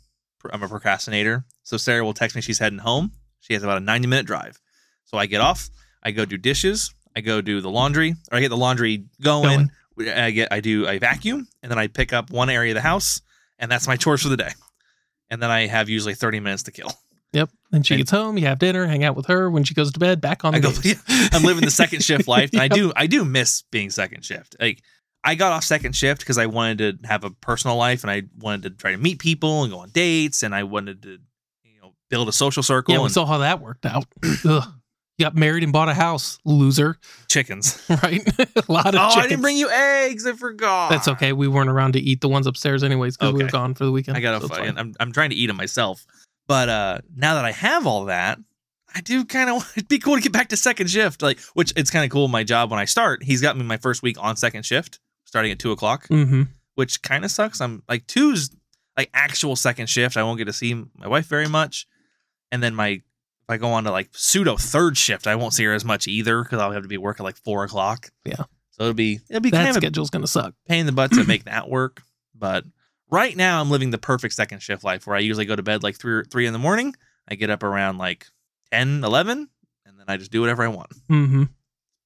I'm 0.51 0.63
a 0.63 0.67
procrastinator. 0.67 1.45
So 1.63 1.77
Sarah 1.77 2.03
will 2.03 2.13
text 2.13 2.35
me 2.35 2.41
she's 2.41 2.59
heading 2.59 2.79
home. 2.79 3.11
She 3.39 3.53
has 3.53 3.63
about 3.63 3.77
a 3.77 3.81
90 3.81 4.07
minute 4.07 4.25
drive. 4.25 4.59
So 5.05 5.17
I 5.17 5.25
get 5.25 5.41
off. 5.41 5.69
I 6.01 6.11
go 6.11 6.25
do 6.25 6.37
dishes. 6.37 6.93
I 7.15 7.21
go 7.21 7.41
do 7.41 7.61
the 7.61 7.69
laundry, 7.69 8.15
or 8.31 8.37
I 8.37 8.41
get 8.41 8.49
the 8.49 8.57
laundry 8.57 9.05
going. 9.21 9.69
I 9.99 10.31
get 10.31 10.51
I 10.51 10.59
do 10.59 10.87
I 10.87 10.97
vacuum, 10.97 11.47
and 11.61 11.71
then 11.71 11.77
I 11.77 11.87
pick 11.87 12.11
up 12.11 12.31
one 12.31 12.49
area 12.49 12.71
of 12.71 12.75
the 12.75 12.81
house, 12.81 13.21
and 13.59 13.71
that's 13.71 13.87
my 13.87 13.95
chores 13.95 14.23
for 14.23 14.29
the 14.29 14.37
day. 14.37 14.49
And 15.29 15.41
then 15.41 15.51
I 15.51 15.67
have 15.67 15.89
usually 15.89 16.15
30 16.15 16.39
minutes 16.39 16.63
to 16.63 16.71
kill. 16.71 16.91
Yep. 17.33 17.49
Then 17.71 17.83
she 17.83 17.93
And- 17.95 17.99
gets 17.99 18.11
home. 18.11 18.37
You 18.37 18.45
have 18.47 18.59
dinner. 18.59 18.85
Hang 18.87 19.03
out 19.03 19.15
with 19.15 19.27
her. 19.27 19.49
When 19.49 19.63
she 19.63 19.73
goes 19.73 19.91
to 19.91 19.99
bed, 19.99 20.21
back 20.21 20.43
on 20.45 20.53
the 20.53 20.57
I 20.57 20.61
go, 20.61 20.71
games. 20.71 21.01
I'm 21.31 21.43
living 21.43 21.63
the 21.63 21.71
second 21.71 22.03
shift 22.03 22.27
life, 22.35 22.49
and 22.53 22.61
I 22.61 22.67
do 22.67 22.91
I 22.95 23.05
do 23.07 23.23
miss 23.23 23.61
being 23.71 23.89
second 23.91 24.25
shift. 24.25 24.55
Like 24.59 24.81
I 25.23 25.35
got 25.35 25.53
off 25.53 25.63
second 25.63 25.95
shift 25.95 26.21
because 26.21 26.37
I 26.37 26.47
wanted 26.47 27.01
to 27.01 27.07
have 27.07 27.23
a 27.23 27.29
personal 27.29 27.77
life, 27.77 28.03
and 28.03 28.11
I 28.11 28.23
wanted 28.39 28.63
to 28.63 28.69
try 28.71 28.91
to 28.91 28.97
meet 28.97 29.19
people 29.19 29.63
and 29.63 29.71
go 29.71 29.79
on 29.79 29.89
dates, 29.89 30.43
and 30.43 30.53
I 30.53 30.63
wanted 30.63 31.01
to 31.03 31.19
you 31.63 31.81
know 31.81 31.93
build 32.09 32.29
a 32.29 32.33
social 32.33 32.63
circle 32.63 32.93
Yeah, 32.93 32.99
we 32.99 33.05
and 33.05 33.13
saw 33.13 33.25
how 33.25 33.39
that 33.39 33.61
worked 33.61 33.85
out. 33.85 34.05
Ugh. 34.45 34.63
You 35.19 35.25
got 35.25 35.35
married 35.35 35.63
and 35.63 35.71
bought 35.71 35.89
a 35.89 35.93
house, 35.93 36.39
loser. 36.43 36.97
chickens. 37.29 37.79
Right? 38.03 38.27
a 38.39 38.71
lot 38.71 38.87
of 38.87 38.95
Oh, 38.95 39.19
I 39.19 39.27
didn't 39.27 39.41
bring 39.41 39.57
you 39.57 39.69
eggs. 39.69 40.25
I 40.25 40.33
forgot. 40.33 40.89
That's 40.89 41.07
okay. 41.07 41.33
We 41.33 41.47
weren't 41.47 41.69
around 41.69 41.93
to 41.93 41.99
eat 41.99 42.21
the 42.21 42.29
ones 42.29 42.47
upstairs 42.47 42.83
anyways 42.83 43.15
because 43.15 43.33
we 43.33 43.43
were 43.43 43.49
gone 43.49 43.75
for 43.75 43.85
the 43.85 43.91
weekend. 43.91 44.17
I 44.17 44.21
so 44.21 44.37
it's 44.37 44.47
find, 44.47 44.65
fine. 44.65 44.77
I'm 44.77 44.93
I'm 44.99 45.11
trying 45.11 45.29
to 45.29 45.35
eat 45.35 45.47
them 45.47 45.57
myself, 45.57 46.05
but 46.47 46.67
uh 46.67 47.01
now 47.15 47.35
that 47.35 47.45
I 47.45 47.51
have 47.51 47.85
all 47.85 48.05
that, 48.05 48.39
I 48.95 49.01
do 49.01 49.25
kind 49.25 49.49
of. 49.49 49.71
It'd 49.77 49.87
be 49.87 49.99
cool 49.99 50.15
to 50.15 50.21
get 50.21 50.31
back 50.31 50.49
to 50.49 50.57
second 50.57 50.89
shift. 50.89 51.21
Like, 51.21 51.39
which 51.53 51.73
it's 51.75 51.89
kind 51.91 52.05
of 52.05 52.11
cool. 52.11 52.27
My 52.27 52.43
job 52.43 52.71
when 52.71 52.79
I 52.79 52.85
start, 52.85 53.23
he's 53.23 53.41
got 53.41 53.57
me 53.57 53.63
my 53.63 53.77
first 53.77 54.01
week 54.01 54.17
on 54.19 54.35
second 54.35 54.65
shift, 54.65 54.99
starting 55.33 55.51
at 55.51 55.57
two 55.57 55.71
o'clock, 55.71 56.07
Mm-hmm. 56.09 56.43
which 56.75 57.01
kind 57.01 57.25
of 57.25 57.31
sucks. 57.31 57.59
I'm 57.59 57.81
like 57.89 58.05
two's 58.05 58.51
like 58.95 59.09
actual 59.15 59.55
second 59.55 59.87
shift. 59.89 60.15
I 60.15 60.21
won't 60.21 60.37
get 60.37 60.45
to 60.45 60.53
see 60.53 60.75
my 60.95 61.07
wife 61.07 61.25
very 61.25 61.47
much, 61.47 61.87
and 62.51 62.61
then 62.61 62.75
my 62.75 62.87
if 62.89 63.49
I 63.49 63.57
go 63.57 63.69
on 63.69 63.83
to 63.85 63.91
like 63.91 64.09
pseudo 64.11 64.57
third 64.57 64.95
shift, 64.95 65.25
I 65.25 65.33
won't 65.35 65.53
see 65.53 65.63
her 65.63 65.73
as 65.73 65.83
much 65.83 66.07
either 66.07 66.43
because 66.43 66.59
I'll 66.59 66.71
have 66.71 66.83
to 66.83 66.87
be 66.87 66.99
working 66.99 67.23
like 67.23 67.35
four 67.37 67.63
o'clock. 67.63 68.11
Yeah. 68.25 68.43
So 68.69 68.83
it'll 68.83 68.93
be 68.93 69.21
it'll 69.27 69.41
be 69.41 69.49
That 69.49 69.57
kind 69.65 69.69
of 69.69 69.75
schedule's 69.77 70.11
gonna 70.11 70.27
suck. 70.27 70.53
pain 70.67 70.81
in 70.81 70.85
the 70.85 70.91
butt 70.91 71.11
to 71.13 71.23
make 71.23 71.45
that 71.45 71.67
work. 71.67 72.03
But 72.35 72.63
right 73.09 73.35
now, 73.35 73.59
I'm 73.59 73.71
living 73.71 73.89
the 73.89 73.97
perfect 73.97 74.35
second 74.35 74.61
shift 74.61 74.83
life 74.83 75.07
where 75.07 75.15
I 75.15 75.19
usually 75.19 75.45
go 75.45 75.55
to 75.55 75.63
bed 75.63 75.81
like 75.81 75.97
three 75.97 76.13
or 76.13 76.23
three 76.25 76.45
in 76.45 76.53
the 76.53 76.59
morning. 76.59 76.93
I 77.27 77.33
get 77.33 77.49
up 77.49 77.63
around 77.63 77.97
like 77.97 78.27
10, 78.71 79.03
11, 79.03 79.49
and 79.87 79.99
then 79.99 80.05
I 80.07 80.17
just 80.17 80.31
do 80.31 80.41
whatever 80.41 80.61
I 80.63 80.67
want. 80.67 80.91
Mm-hmm. 81.09 81.43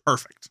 Perfect. 0.05 0.49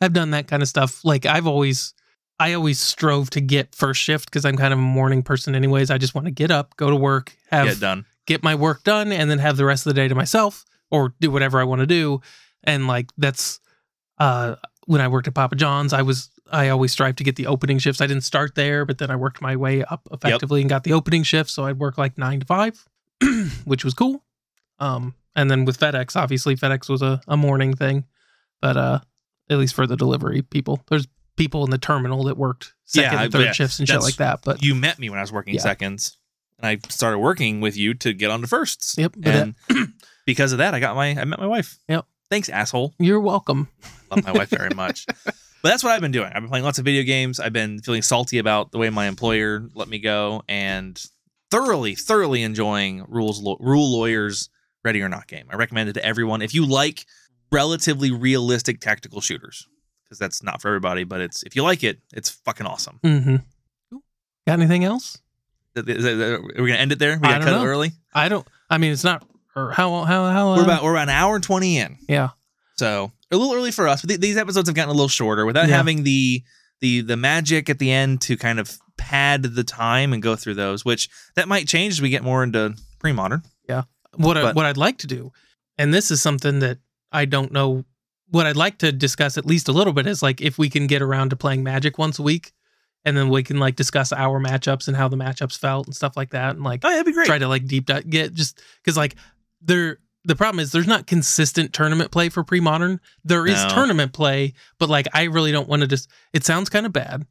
I've 0.00 0.12
done 0.12 0.30
that 0.32 0.46
kind 0.48 0.62
of 0.62 0.68
stuff. 0.68 1.04
Like 1.04 1.24
I've 1.26 1.46
always, 1.46 1.94
I 2.38 2.52
always 2.52 2.78
strove 2.80 3.30
to 3.30 3.40
get 3.40 3.74
first 3.74 4.00
shift 4.00 4.26
because 4.26 4.44
I'm 4.44 4.56
kind 4.56 4.72
of 4.72 4.78
a 4.78 4.82
morning 4.82 5.22
person, 5.22 5.54
anyways. 5.54 5.90
I 5.90 5.98
just 5.98 6.14
want 6.14 6.26
to 6.26 6.30
get 6.30 6.50
up, 6.50 6.76
go 6.76 6.90
to 6.90 6.96
work, 6.96 7.34
have 7.50 7.66
Get 7.66 7.80
done. 7.80 8.04
get 8.26 8.42
my 8.42 8.54
work 8.54 8.84
done 8.84 9.10
and 9.12 9.30
then 9.30 9.38
have 9.38 9.56
the 9.56 9.64
rest 9.64 9.86
of 9.86 9.94
the 9.94 10.00
day 10.00 10.08
to 10.08 10.14
myself 10.14 10.64
or 10.90 11.14
do 11.20 11.30
whatever 11.30 11.58
I 11.60 11.64
want 11.64 11.80
to 11.80 11.86
do. 11.86 12.20
And 12.64 12.86
like 12.86 13.10
that's 13.16 13.60
uh 14.18 14.56
when 14.86 15.00
I 15.00 15.08
worked 15.08 15.28
at 15.28 15.34
Papa 15.34 15.56
John's, 15.56 15.92
I 15.92 16.02
was 16.02 16.30
I 16.52 16.68
always 16.68 16.92
strive 16.92 17.16
to 17.16 17.24
get 17.24 17.36
the 17.36 17.46
opening 17.48 17.78
shifts. 17.78 18.00
I 18.00 18.06
didn't 18.06 18.22
start 18.24 18.54
there, 18.54 18.84
but 18.84 18.98
then 18.98 19.10
I 19.10 19.16
worked 19.16 19.40
my 19.42 19.56
way 19.56 19.82
up 19.82 20.06
effectively 20.12 20.60
and 20.60 20.70
got 20.70 20.84
the 20.84 20.92
opening 20.92 21.22
shift. 21.24 21.50
So 21.50 21.64
I'd 21.64 21.78
work 21.78 21.96
like 21.98 22.18
nine 22.18 22.40
to 22.40 22.46
five, 22.46 22.84
which 23.64 23.84
was 23.84 23.94
cool. 23.94 24.22
Um 24.78 25.14
and 25.34 25.50
then 25.50 25.64
with 25.64 25.78
FedEx, 25.78 26.16
obviously 26.16 26.54
FedEx 26.56 26.88
was 26.88 27.02
a, 27.02 27.20
a 27.26 27.36
morning 27.36 27.74
thing. 27.74 28.04
But 28.60 28.76
uh 28.76 29.00
at 29.50 29.58
least 29.58 29.74
for 29.74 29.86
the 29.86 29.96
delivery 29.96 30.42
people. 30.42 30.82
There's 30.88 31.06
people 31.36 31.64
in 31.64 31.70
the 31.70 31.78
terminal 31.78 32.24
that 32.24 32.36
worked 32.36 32.72
second 32.84 33.12
Yeah, 33.12 33.22
and 33.24 33.32
third 33.32 33.44
yeah, 33.44 33.52
shifts 33.52 33.78
and 33.78 33.86
shit 33.88 34.00
like 34.00 34.16
that. 34.16 34.40
But 34.44 34.62
You 34.62 34.74
met 34.74 34.98
me 34.98 35.10
when 35.10 35.18
I 35.18 35.22
was 35.22 35.32
working 35.32 35.54
Yeah. 35.54 35.60
seconds, 35.60 36.16
and 36.58 36.66
I 36.66 36.78
started 36.88 37.18
working 37.18 37.60
with 37.60 37.76
you 37.76 37.94
to 37.94 38.12
get 38.12 38.30
on 38.30 38.40
to 38.40 38.46
firsts. 38.46 38.96
yep, 38.98 39.14
And 39.22 39.54
because 40.26 40.52
of 40.52 40.58
that, 40.58 40.74
I 40.74 40.80
got 40.80 40.96
my 40.96 41.08
I 41.10 41.24
met 41.24 41.38
my 41.38 41.46
wife. 41.46 41.78
Yep. 41.88 42.06
Thanks, 42.30 42.48
asshole. 42.48 42.94
you're 42.98 43.20
welcome. 43.20 43.68
Love 44.10 44.24
my 44.24 44.32
wife 44.32 44.48
very 44.50 44.70
much. 44.74 45.06
But 45.06 45.70
that's 45.70 45.84
what 45.84 45.92
I've 45.92 46.00
been 46.00 46.10
doing. 46.12 46.26
I've 46.28 46.42
been 46.42 46.48
playing 46.48 46.64
lots 46.64 46.78
of 46.78 46.84
video 46.84 47.02
games. 47.02 47.38
I've 47.40 47.52
been 47.52 47.80
feeling 47.80 48.02
salty 48.02 48.38
about 48.38 48.72
the 48.72 48.78
way 48.78 48.88
my 48.90 49.06
employer 49.06 49.68
let 49.74 49.88
me 49.88 49.98
go, 49.98 50.42
and 50.48 51.00
thoroughly, 51.50 51.94
thoroughly 51.94 52.42
enjoying 52.42 53.04
rules 53.08 53.40
Law- 53.40 53.56
rule 53.60 53.92
lawyers 53.92 54.48
ready 54.84 55.02
or 55.02 55.08
not 55.08 55.26
game. 55.26 55.46
I 55.50 55.56
recommend 55.56 55.88
it 55.88 55.92
to 55.94 56.04
everyone 56.04 56.42
if 56.42 56.54
you 56.54 56.64
like 56.66 57.06
relatively 57.52 58.10
realistic 58.10 58.80
tactical 58.80 59.20
shooters, 59.20 59.66
because 60.04 60.18
that's 60.18 60.42
not 60.42 60.60
for 60.60 60.68
everybody. 60.68 61.04
But 61.04 61.20
it's 61.20 61.42
if 61.42 61.56
you 61.56 61.62
like 61.62 61.84
it, 61.84 62.00
it's 62.12 62.30
fucking 62.30 62.66
awesome. 62.66 63.00
Mm-hmm. 63.04 63.36
Got 64.46 64.60
anything 64.60 64.84
else? 64.84 65.18
Are 65.76 65.82
we 65.82 65.92
gonna 65.94 66.72
end 66.74 66.92
it 66.92 66.98
there? 66.98 67.18
We 67.20 67.28
I 67.28 67.32
got 67.32 67.38
don't 67.44 67.54
cut 67.54 67.62
it 67.62 67.66
early. 67.66 67.92
I 68.14 68.28
don't. 68.28 68.46
I 68.70 68.78
mean, 68.78 68.92
it's 68.92 69.04
not. 69.04 69.26
Or 69.54 69.72
how 69.72 70.04
how 70.04 70.26
how? 70.30 70.52
Uh, 70.52 70.56
We're 70.56 70.64
about 70.64 70.82
we're 70.82 70.92
about 70.92 71.04
an 71.04 71.08
hour 71.10 71.34
and 71.34 71.44
twenty 71.44 71.78
in. 71.78 71.98
Yeah. 72.08 72.30
So 72.76 73.12
a 73.30 73.36
little 73.36 73.54
early 73.54 73.70
for 73.72 73.88
us, 73.88 74.02
but 74.02 74.08
th- 74.08 74.20
these 74.20 74.36
episodes 74.36 74.68
have 74.68 74.76
gotten 74.76 74.90
a 74.90 74.94
little 74.94 75.08
shorter 75.08 75.44
without 75.46 75.68
Yeah. 75.68 75.76
having 75.76 76.02
the 76.04 76.42
the 76.80 77.00
the 77.00 77.16
magic 77.16 77.68
at 77.68 77.78
the 77.78 77.90
end 77.90 78.20
to 78.22 78.36
kind 78.36 78.58
of 78.60 78.78
pad 78.96 79.42
the 79.42 79.64
time 79.64 80.12
and 80.12 80.22
go 80.22 80.36
through 80.36 80.54
those. 80.54 80.84
Which 80.84 81.08
that 81.34 81.48
might 81.48 81.66
change 81.68 81.94
as 81.94 82.02
we 82.02 82.08
get 82.10 82.22
more 82.22 82.42
into 82.42 82.74
pre 82.98 83.12
modern. 83.12 83.42
Yeah. 83.68 83.82
What 84.14 84.38
I, 84.38 84.52
what 84.52 84.64
I'd 84.64 84.76
like 84.78 84.98
to 84.98 85.06
do, 85.06 85.32
and 85.76 85.92
this 85.92 86.10
is 86.10 86.22
something 86.22 86.60
that 86.60 86.78
I 87.12 87.24
don't 87.24 87.52
know. 87.52 87.84
What 88.28 88.46
I'd 88.46 88.56
like 88.56 88.78
to 88.78 88.90
discuss 88.92 89.38
at 89.38 89.46
least 89.46 89.68
a 89.68 89.72
little 89.72 89.92
bit 89.92 90.06
is 90.06 90.22
like 90.22 90.40
if 90.40 90.58
we 90.58 90.68
can 90.68 90.86
get 90.86 91.00
around 91.02 91.30
to 91.30 91.36
playing 91.36 91.62
Magic 91.62 91.96
once 91.98 92.18
a 92.18 92.22
week, 92.22 92.52
and 93.04 93.16
then 93.16 93.28
we 93.28 93.42
can 93.44 93.58
like 93.58 93.76
discuss 93.76 94.12
our 94.12 94.40
matchups 94.40 94.88
and 94.88 94.96
how 94.96 95.06
the 95.08 95.16
matchups 95.16 95.56
felt 95.58 95.86
and 95.86 95.94
stuff 95.94 96.16
like 96.16 96.30
that, 96.30 96.56
and 96.56 96.64
like 96.64 96.80
Oh, 96.84 96.90
that'd 96.90 97.06
be 97.06 97.12
great. 97.12 97.26
try 97.26 97.38
to 97.38 97.46
like 97.48 97.66
deep 97.66 97.86
dive 97.86 98.10
get 98.10 98.34
just 98.34 98.60
because 98.82 98.96
like 98.96 99.14
there 99.60 99.98
the 100.24 100.34
problem 100.34 100.58
is 100.58 100.72
there's 100.72 100.88
not 100.88 101.06
consistent 101.06 101.72
tournament 101.72 102.10
play 102.10 102.28
for 102.28 102.42
pre-modern 102.42 103.00
there 103.24 103.46
is 103.46 103.62
No. 103.62 103.68
tournament 103.70 104.12
play 104.12 104.54
but 104.78 104.88
like 104.88 105.06
i 105.14 105.22
really 105.24 105.52
don't 105.52 105.68
want 105.68 105.82
to 105.82 105.86
just 105.88 106.10
it 106.32 106.44
sounds 106.44 106.68
kind 106.68 106.84
of 106.84 106.92
bad 106.92 107.24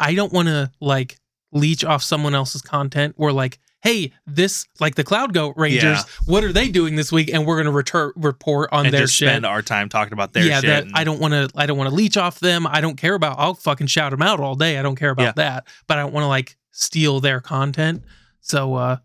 i 0.00 0.14
don't 0.14 0.32
want 0.32 0.48
to 0.48 0.70
like 0.80 1.18
leech 1.52 1.84
off 1.84 2.02
someone 2.02 2.34
else's 2.34 2.62
content 2.62 3.14
or 3.18 3.30
like 3.30 3.58
hey 3.82 4.12
this 4.26 4.66
like 4.78 4.94
the 4.94 5.04
cloud 5.04 5.32
goat 5.32 5.54
rangers 5.56 5.82
Yeah. 5.82 6.02
what 6.26 6.44
are 6.44 6.52
they 6.52 6.68
doing 6.68 6.96
this 6.96 7.10
week 7.10 7.30
and 7.32 7.46
we're 7.46 7.56
going 7.56 7.66
to 7.66 7.72
return 7.72 8.12
report 8.16 8.68
on 8.72 8.86
and 8.86 8.94
their 8.94 9.02
just 9.02 9.14
shit 9.14 9.28
spend 9.28 9.46
our 9.46 9.62
time 9.62 9.88
talking 9.88 10.12
about 10.12 10.32
their 10.32 10.44
yeah 10.44 10.56
shit. 10.60 10.66
that 10.68 10.82
and- 10.84 10.92
i 10.94 11.04
don't 11.04 11.20
want 11.20 11.32
to 11.32 11.48
i 11.58 11.66
don't 11.66 11.78
want 11.78 11.88
to 11.88 11.94
leech 11.94 12.16
off 12.16 12.40
them 12.40 12.66
i 12.66 12.80
don't 12.80 12.96
care 12.96 13.14
about 13.14 13.36
i'll 13.38 13.54
fucking 13.54 13.86
shout 13.86 14.10
them 14.10 14.22
out 14.22 14.38
all 14.40 14.54
day 14.54 14.78
i 14.78 14.82
don't 14.82 14.96
care 14.96 15.10
about 15.10 15.22
Yeah. 15.22 15.32
that 15.36 15.66
but 15.86 15.98
i 15.98 16.02
don't 16.02 16.12
want 16.12 16.24
to 16.24 16.28
like 16.28 16.56
steal 16.72 17.20
their 17.20 17.40
content 17.40 18.02
so 18.40 18.74
uh 18.74 18.96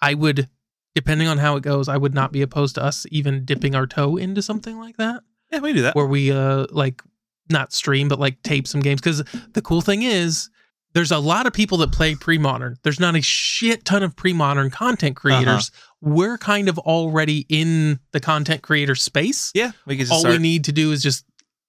i 0.00 0.14
would 0.14 0.48
depending 0.94 1.26
on 1.28 1.38
how 1.38 1.56
it 1.56 1.62
goes 1.62 1.88
i 1.88 1.96
would 1.96 2.14
not 2.14 2.32
be 2.32 2.42
opposed 2.42 2.74
to 2.76 2.82
us 2.82 3.06
even 3.10 3.44
dipping 3.44 3.74
our 3.74 3.86
toe 3.86 4.16
into 4.16 4.40
something 4.42 4.78
like 4.78 4.96
that 4.98 5.22
yeah, 5.50 5.58
we 5.60 5.72
do 5.72 5.82
that. 5.82 5.94
where 5.94 6.06
we 6.06 6.30
uh 6.32 6.66
like 6.70 7.02
not 7.50 7.72
stream 7.72 8.08
but 8.08 8.18
like 8.18 8.40
tape 8.42 8.66
some 8.66 8.80
games 8.80 9.00
because 9.00 9.22
the 9.52 9.60
cool 9.62 9.80
thing 9.82 10.02
is 10.02 10.48
there's 10.94 11.10
a 11.10 11.18
lot 11.18 11.46
of 11.46 11.52
people 11.52 11.78
that 11.78 11.92
play 11.92 12.14
pre-modern 12.14 12.76
there's 12.82 13.00
not 13.00 13.16
a 13.16 13.20
shit 13.22 13.84
ton 13.84 14.02
of 14.02 14.14
pre-modern 14.16 14.70
content 14.70 15.16
creators 15.16 15.70
Uh-huh. 15.70 16.10
we're 16.14 16.38
kind 16.38 16.68
of 16.68 16.78
already 16.80 17.46
in 17.48 17.98
the 18.12 18.20
content 18.20 18.62
creator 18.62 18.94
space 18.94 19.50
Yeah, 19.54 19.72
we 19.86 19.96
could 19.96 20.06
just 20.08 20.12
all 20.24 20.30
we 20.30 20.38
need 20.38 20.64
to 20.64 20.72
do 20.72 20.92
is 20.92 21.02
just 21.02 21.24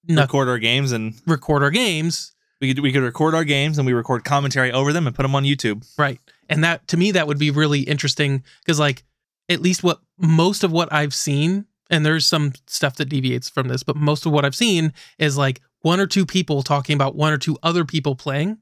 record 0.09 0.49
our 0.49 0.59
games 0.59 0.91
and 0.91 1.13
record 1.25 1.63
our 1.63 1.71
games 1.71 2.31
we 2.61 2.73
could 2.73 2.83
we 2.83 2.91
could 2.91 3.03
record 3.03 3.33
our 3.35 3.43
games 3.45 3.77
and 3.77 3.85
we 3.85 3.93
record 3.93 4.23
commentary 4.25 4.71
over 4.71 4.91
them 4.93 5.07
and 5.07 5.15
put 5.15 5.21
them 5.23 5.35
on 5.35 5.43
YouTube. 5.43 5.85
right 5.97 6.19
and 6.49 6.63
that 6.63 6.87
to 6.89 6.97
me 6.97 7.11
that 7.11 7.27
would 7.27 7.39
be 7.39 7.51
really 7.51 7.81
interesting 7.81 8.43
because 8.61 8.79
like 8.79 9.03
at 9.49 9.61
least 9.61 9.83
what 9.83 9.99
most 10.17 10.63
of 10.63 10.71
what 10.71 10.91
i've 10.93 11.13
seen 11.13 11.65
and 11.89 12.05
there's 12.05 12.25
some 12.25 12.53
stuff 12.67 12.95
that 12.95 13.05
deviates 13.09 13.49
from 13.49 13.67
this 13.67 13.83
but 13.83 13.95
most 13.95 14.25
of 14.25 14.31
what 14.31 14.43
i've 14.45 14.55
seen 14.55 14.91
is 15.19 15.37
like 15.37 15.61
one 15.81 15.99
or 15.99 16.07
two 16.07 16.25
people 16.25 16.63
talking 16.63 16.93
about 16.95 17.15
one 17.15 17.33
or 17.33 17.37
two 17.37 17.57
other 17.61 17.83
people 17.83 18.15
playing. 18.15 18.57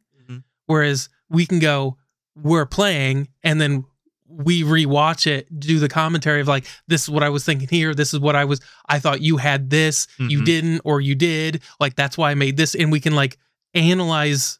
Whereas 0.71 1.09
we 1.29 1.45
can 1.45 1.59
go 1.59 1.97
we're 2.35 2.65
playing 2.65 3.27
and 3.43 3.59
then 3.61 3.83
we 4.27 4.63
rewatch 4.63 5.27
it 5.27 5.43
do 5.59 5.77
the 5.79 5.89
commentary 5.89 6.39
of 6.41 6.47
like 6.47 6.65
this 6.87 7.03
is 7.03 7.09
what 7.09 7.21
i 7.23 7.29
was 7.29 7.43
thinking 7.43 7.67
here 7.67 7.93
this 7.93 8.13
is 8.13 8.19
what 8.21 8.35
i 8.35 8.45
was 8.45 8.61
i 8.87 8.97
thought 8.99 9.21
you 9.21 9.35
had 9.37 9.69
this 9.69 10.07
you 10.17 10.39
Mhm. 10.39 10.45
didn't 10.45 10.81
or 10.85 11.01
you 11.01 11.15
did 11.15 11.61
like 11.81 11.95
that's 11.95 12.17
why 12.17 12.31
i 12.31 12.35
made 12.35 12.55
this 12.55 12.73
and 12.73 12.91
we 12.91 13.01
can 13.01 13.13
like 13.15 13.37
analyze 13.73 14.59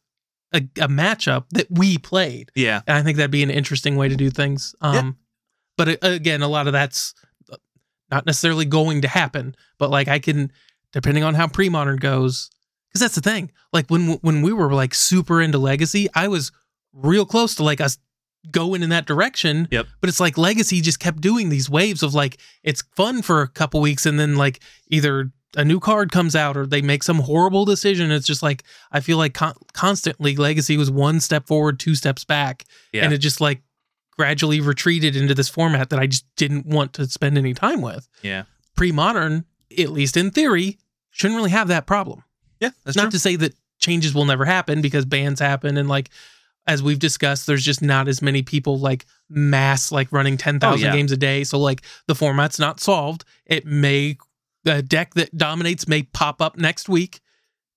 a, 0.54 0.58
a 0.58 0.88
matchup 0.90 1.46
that 1.52 1.68
we 1.70 1.98
played 1.98 2.52
Yeah, 2.56 2.82
and 2.86 2.98
I 2.98 3.04
think 3.04 3.16
that'd 3.18 3.32
be 3.32 3.44
an 3.44 3.50
interesting 3.50 3.96
way 3.96 4.10
to 4.10 4.16
do 4.18 4.30
things. 4.30 4.76
Um, 4.82 4.94
Yeah. 4.96 5.12
But 5.78 5.88
uh, 6.04 6.08
again, 6.10 6.42
a 6.42 6.48
lot 6.50 6.68
of 6.68 6.74
that's 6.74 7.14
uh, 7.52 7.56
not 8.12 8.26
necessarily 8.26 8.66
going 8.66 9.02
to 9.04 9.08
happen. 9.08 9.56
But 9.80 9.90
like 9.90 10.10
I 10.10 10.20
can, 10.20 10.52
depending 10.92 11.24
on 11.24 11.36
how 11.36 11.48
pre 11.48 11.70
modern 11.70 11.96
goes, 11.98 12.50
because 12.92 13.02
that's 13.02 13.16
the 13.16 13.22
thing. 13.22 13.52
Like 13.74 13.88
when 13.90 14.14
when 14.22 14.42
we 14.42 14.52
were 14.54 14.74
like 14.74 14.94
super 14.94 15.42
into 15.42 15.58
Legacy, 15.58 16.08
I 16.14 16.28
was 16.28 16.52
real 16.94 17.26
close 17.26 17.56
to 17.56 17.64
like 17.64 17.80
us 17.82 17.98
going 18.52 18.82
in 18.84 18.90
that 18.90 19.06
direction. 19.06 19.68
Yep. 19.72 19.86
But 20.02 20.10
it's 20.10 20.20
like 20.20 20.38
Legacy 20.38 20.82
just 20.82 21.00
kept 21.00 21.22
doing 21.22 21.50
these 21.50 21.70
waves 21.70 22.04
of 22.04 22.14
like 22.14 22.38
it's 22.64 22.84
fun 22.96 23.22
for 23.22 23.42
a 23.42 23.48
couple 23.48 23.80
weeks 23.82 24.06
and 24.06 24.20
then 24.20 24.36
like 24.36 24.60
either 24.88 25.32
a 25.56 25.64
new 25.66 25.80
card 25.80 26.12
comes 26.12 26.36
out 26.36 26.56
or 26.58 26.66
they 26.66 26.82
make 26.82 27.04
some 27.04 27.20
horrible 27.20 27.66
decision. 27.66 28.10
It's 28.12 28.26
just 28.28 28.42
like 28.42 28.64
I 28.92 29.00
feel 29.00 29.18
like 29.18 29.34
con- 29.34 29.56
constantly 29.74 30.36
Legacy 30.36 30.76
was 30.78 30.90
one 30.90 31.20
step 31.20 31.46
forward, 31.48 31.80
two 31.80 31.94
steps 31.96 32.24
back, 32.26 32.64
Yeah. 32.94 33.04
and 33.04 33.14
it 33.14 33.20
just 33.20 33.40
like 33.42 33.62
gradually 34.18 34.60
retreated 34.62 35.16
into 35.16 35.34
this 35.36 35.50
format 35.50 35.90
that 35.90 36.00
I 36.00 36.08
just 36.08 36.26
didn't 36.36 36.66
want 36.66 36.94
to 36.94 37.08
spend 37.08 37.38
any 37.38 37.54
time 37.54 37.82
with. 37.82 38.08
yeah. 38.22 38.44
Pre-modern, 38.76 39.46
at 39.78 39.90
least 39.90 40.16
in 40.18 40.32
theory, 40.32 40.80
shouldn't 41.12 41.38
really 41.38 41.50
have 41.52 41.68
that 41.68 41.86
problem. 41.86 42.24
Yeah. 42.62 42.70
That's 42.86 42.96
Not 42.96 43.04
true. 43.04 43.12
to 43.12 43.20
say 43.20 43.36
that 43.36 43.54
changes 43.80 44.14
will 44.14 44.26
never 44.26 44.46
happen 44.46 44.82
because 44.82 45.04
bans 45.06 45.40
happen 45.40 45.76
and 45.78 45.90
like 45.90 46.10
as 46.68 46.84
we've 46.84 47.00
discussed, 47.00 47.48
there's 47.48 47.66
just 47.66 47.82
not 47.82 48.08
as 48.08 48.22
many 48.22 48.44
people 48.44 48.78
like 48.78 49.08
mass 49.30 49.92
like 49.92 50.12
running 50.12 50.38
ten 50.38 50.60
thousand 50.60 50.88
Oh, 50.88 50.92
yeah. 50.92 50.96
games 50.96 51.12
a 51.12 51.18
day. 51.18 51.44
So 51.44 51.58
like 51.60 51.82
the 52.08 52.14
format's 52.14 52.60
not 52.60 52.80
solved. 52.80 53.26
It 53.48 53.66
may 53.66 54.18
a 54.68 54.84
deck 54.84 55.16
that 55.16 55.36
dominates 55.36 55.88
may 55.88 56.04
pop 56.04 56.40
up 56.40 56.58
next 56.60 56.88
week, 56.88 57.20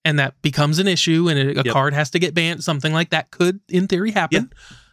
and 0.04 0.18
that 0.18 0.34
becomes 0.42 0.78
an 0.78 0.86
issue, 0.86 1.30
and 1.30 1.38
a, 1.38 1.54
Yep. 1.64 1.66
card 1.72 1.94
has 1.94 2.10
to 2.10 2.18
get 2.18 2.34
banned. 2.34 2.62
Something 2.62 2.92
like 2.92 3.08
that 3.08 3.30
could, 3.30 3.60
in 3.70 3.88
theory, 3.88 4.10
happen. 4.10 4.52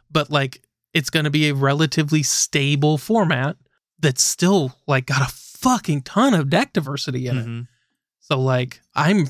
But 0.10 0.30
like 0.32 0.62
it's 0.94 1.10
going 1.10 1.26
to 1.26 1.30
be 1.30 1.50
a 1.50 1.54
relatively 1.54 2.24
stable 2.24 2.98
format 2.98 3.58
that's 4.00 4.24
still 4.24 4.74
like 4.88 5.06
got 5.08 5.22
a 5.22 5.32
fucking 5.34 6.04
ton 6.04 6.34
of 6.34 6.50
deck 6.50 6.72
diversity 6.72 7.28
in 7.28 7.38
it. 7.38 7.46
Mhm. 7.46 7.68
So 8.22 8.40
like 8.40 8.80
I'm 8.96 9.28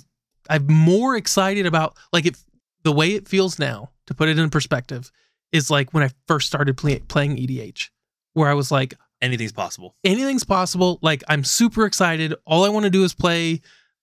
I'm 0.52 0.68
more 0.68 1.16
excited 1.16 1.66
about 1.66 1.98
like 2.14 2.26
it 2.26 2.38
the 2.84 2.92
way 2.92 3.12
it 3.14 3.28
feels 3.28 3.58
now 3.58 3.90
to 4.08 4.14
put 4.14 4.30
it 4.30 4.38
in 4.38 4.50
perspective 4.50 5.12
is 5.52 5.70
like 5.72 5.94
when 5.94 6.04
I 6.04 6.10
first 6.28 6.48
started 6.48 6.78
play, 6.78 7.00
playing 7.00 7.38
EDH 7.38 7.90
where 8.34 8.50
I 8.50 8.54
was 8.54 8.72
like 8.72 8.94
Anything's 9.22 9.52
possible. 9.52 9.96
anything's 10.04 10.44
possible 10.44 10.98
like 11.02 11.24
I'm 11.30 11.44
super 11.44 11.86
excited 11.86 12.34
all 12.46 12.64
I 12.66 12.70
want 12.70 12.86
to 12.86 12.90
do 12.90 13.04
is 13.04 13.14
play 13.14 13.62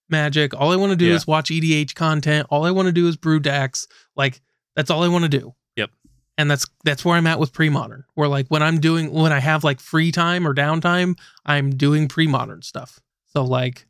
magic 0.09 0.53
all 0.59 0.71
I 0.71 0.75
want 0.77 0.91
to 0.91 0.95
do 0.95 1.05
Yeah. 1.07 1.15
is 1.15 1.27
watch 1.27 1.49
EDH 1.49 1.93
content 1.95 2.47
all 2.49 2.65
I 2.65 2.71
want 2.71 2.87
to 2.87 2.91
do 2.91 3.07
is 3.07 3.15
brew 3.17 3.39
decks 3.39 3.87
like 4.15 4.41
that's 4.75 4.89
all 4.89 5.03
I 5.03 5.07
want 5.09 5.23
to 5.25 5.29
do 5.29 5.53
Yep. 5.75 5.91
and 6.37 6.49
that's 6.49 6.65
that's 6.85 7.03
where 7.03 7.15
I'm 7.17 7.27
at 7.27 7.37
with 7.39 7.51
pre-modern 7.53 8.05
where 8.15 8.27
like 8.29 8.47
when 8.47 8.63
I'm 8.63 8.79
doing 8.79 9.11
when 9.11 9.33
I 9.33 9.39
have 9.39 9.63
like 9.65 9.79
free 9.81 10.11
time 10.11 10.47
or 10.47 10.55
downtime 10.55 11.17
I'm 11.45 11.71
doing 11.75 12.07
pre-modern 12.07 12.61
stuff 12.61 12.99
so 13.27 13.43
like 13.43 13.85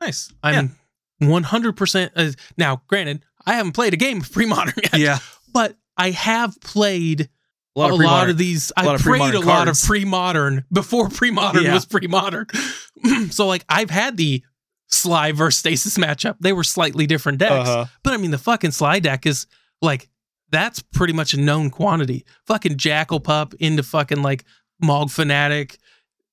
Nice. 0.00 0.32
I'm 0.42 0.76
100% 1.22 2.10
uh, 2.16 2.32
now 2.58 2.82
granted 2.88 3.24
I 3.46 3.54
haven't 3.54 3.72
played 3.72 3.94
a 3.94 3.96
game 3.96 4.20
of 4.20 4.30
pre-modern 4.32 4.74
yet 4.82 4.98
yeah. 4.98 5.18
but 5.52 5.76
I 5.96 6.10
have 6.10 6.60
played 6.60 7.28
A 7.76 7.78
lot 7.80 7.90
of, 7.92 8.00
a 8.00 8.02
lot 8.02 8.30
of 8.30 8.38
these 8.38 8.72
I 8.76 8.84
lot 8.84 8.96
of 8.96 9.00
played 9.02 9.34
a 9.34 9.40
lot 9.40 9.68
of 9.68 9.80
pre-modern 9.80 10.64
before 10.72 11.08
pre-modern 11.08 11.62
Yeah. 11.64 11.74
was 11.74 11.84
pre-modern 11.86 12.46
so 13.30 13.46
like 13.46 13.64
I've 13.68 13.90
had 13.90 14.16
the 14.16 14.42
Sligh 14.88 15.32
versus 15.32 15.58
Stasis 15.58 15.96
matchup 15.98 16.36
they 16.40 16.52
were 16.52 16.64
slightly 16.64 17.06
different 17.06 17.38
decks 17.38 17.68
Uh-huh. 17.68 17.86
but 18.02 18.12
I 18.12 18.16
mean 18.16 18.30
the 18.32 18.38
fucking 18.38 18.72
Sligh 18.72 18.98
deck 19.00 19.24
is 19.26 19.46
like 19.82 20.08
that's 20.50 20.80
pretty 20.82 21.12
much 21.12 21.34
a 21.34 21.40
known 21.40 21.70
quantity 21.70 22.24
fucking 22.46 22.76
Jackal 22.76 23.20
Pup 23.20 23.54
into 23.54 23.82
fucking 23.82 24.22
like 24.22 24.44
Mog 24.80 25.10
Fanatic 25.10 25.78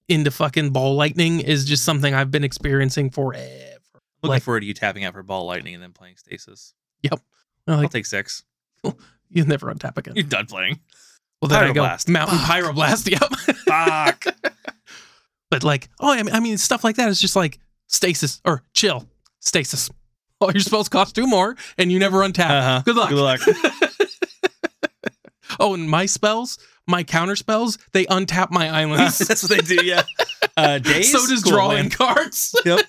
into 0.09 0.29
fucking 0.31 0.71
Ball 0.71 0.95
Lightning 0.95 1.39
is 1.39 1.65
just 1.65 1.85
something 1.85 2.13
I've 2.13 2.31
been 2.31 2.43
experiencing 2.43 3.09
forever 3.09 3.70
Looking 4.23 4.33
like- 4.35 4.43
forward 4.43 4.59
to 4.61 4.65
you 4.65 4.73
tapping 4.73 5.03
out 5.03 5.13
for 5.13 5.23
ball 5.23 5.45
lightning 5.45 5.73
and 5.73 5.81
then 5.83 5.91
playing 5.93 6.17
stasis. 6.17 6.73
I'm 7.11 7.19
I'll 7.67 7.87
take 7.89 8.05
six. 8.05 8.43
you'll 9.29 9.47
never 9.47 9.71
untap 9.73 9.97
again 9.97 10.15
You're 10.15 10.23
done 10.25 10.45
playing. 10.47 10.79
Well, 11.41 11.49
then 11.49 11.63
I 11.63 11.71
go. 11.73 11.81
Mountain 11.83 12.37
Fuck. 12.37 12.49
Pyroblast. 12.49 13.09
Yep. 13.11 13.55
Fuck. 13.65 14.25
but 15.49 15.63
like, 15.63 15.89
oh, 15.99 16.11
I 16.11 16.21
mean, 16.23 16.35
I 16.35 16.39
mean, 16.39 16.57
stuff 16.57 16.83
like 16.83 16.97
that 16.97 17.09
is 17.09 17.19
just 17.19 17.35
like 17.35 17.59
stasis 17.87 18.41
or 18.45 18.63
chill, 18.73 19.07
stasis. 19.39 19.89
All 20.39 20.51
your 20.51 20.61
spells 20.61 20.89
cost 20.89 21.13
two 21.15 21.27
more, 21.27 21.55
and 21.77 21.91
you 21.91 21.99
never 21.99 22.19
untap. 22.19 22.49
Uh-huh. 22.49 22.81
Good 22.85 22.95
luck. 22.95 23.09
Good 23.09 23.21
luck. 23.21 23.41
Oh, 25.59 25.73
and 25.73 25.89
my 25.89 26.05
spells, 26.05 26.57
my 26.87 27.03
counter 27.03 27.35
spells, 27.35 27.77
they 27.91 28.05
untap 28.05 28.51
my 28.51 28.69
islands. 28.81 29.19
That's 29.19 29.43
what 29.43 29.51
they 29.51 29.57
do. 29.75 29.83
Yeah. 29.85 30.03
Uh, 30.55 30.79
days. 30.79 31.11
so 31.11 31.19
does 31.27 31.43
Cool, 31.43 31.51
drawing 31.51 31.75
man. 31.75 31.89
cards. 31.89 32.55
Yep. 32.65 32.79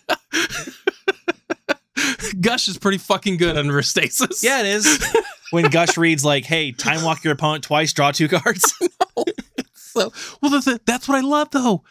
Gush 2.41 2.69
is 2.69 2.79
pretty 2.79 2.99
fucking 2.99 3.37
good 3.37 3.57
under 3.57 3.79
a 3.79 3.85
stasis. 3.85 4.43
Yeah, 4.43 4.61
it 4.61 4.67
is. 4.67 5.05
When 5.51 5.65
Gush 5.71 5.97
reads 5.97 6.25
like, 6.25 6.45
"Hey, 6.45 6.73
time 6.73 7.03
walk 7.05 7.25
your 7.25 7.33
opponent 7.35 7.65
twice, 7.65 7.93
draw 7.93 8.11
two 8.13 8.29
cards." 8.29 8.73
So, 9.75 10.11
well, 10.41 10.51
the, 10.51 10.61
th- 10.63 10.81
that's 10.87 11.07
what 11.07 11.19
I 11.19 11.21
love 11.21 11.51
though. 11.51 11.85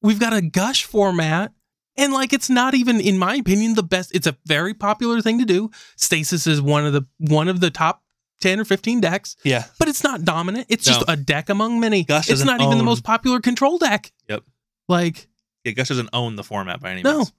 We've 0.00 0.18
got 0.18 0.32
a 0.32 0.40
gush 0.40 0.84
format, 0.84 1.52
and 1.98 2.10
like 2.12 2.32
it's 2.32 2.48
not 2.48 2.74
even, 2.74 2.98
in 2.98 3.18
my 3.18 3.34
opinion, 3.34 3.74
the 3.74 3.82
best. 3.82 4.10
It's 4.14 4.26
a 4.26 4.38
very 4.46 4.72
popular 4.72 5.20
thing 5.20 5.38
to 5.38 5.44
do. 5.44 5.70
Stasis 5.96 6.46
is 6.46 6.62
one 6.62 6.86
of 6.86 6.94
the 6.94 7.02
one 7.18 7.48
of 7.48 7.60
the 7.60 7.70
top 7.70 8.02
ten 8.40 8.58
or 8.58 8.64
fifteen 8.64 9.02
decks, 9.02 9.36
yeah. 9.44 9.64
but 9.78 9.88
it's 9.88 10.02
not 10.02 10.24
dominant. 10.24 10.66
It's 10.70 10.84
just 10.86 11.04
a 11.08 11.14
deck 11.16 11.50
among 11.50 11.78
many. 11.78 12.04
Gush 12.04 12.30
it's 12.30 12.42
not 12.42 12.62
even 12.62 12.78
the 12.78 12.84
most 12.84 13.04
popular 13.04 13.38
control 13.38 13.76
deck. 13.76 14.10
Yep. 14.30 14.44
Like 14.88 15.28
Yeah, 15.64 15.72
Gush 15.72 15.88
doesn't 15.88 16.08
own 16.14 16.36
the 16.36 16.44
format 16.44 16.80
by 16.80 16.92
any 16.92 17.02
No. 17.02 17.18
means. 17.18 17.32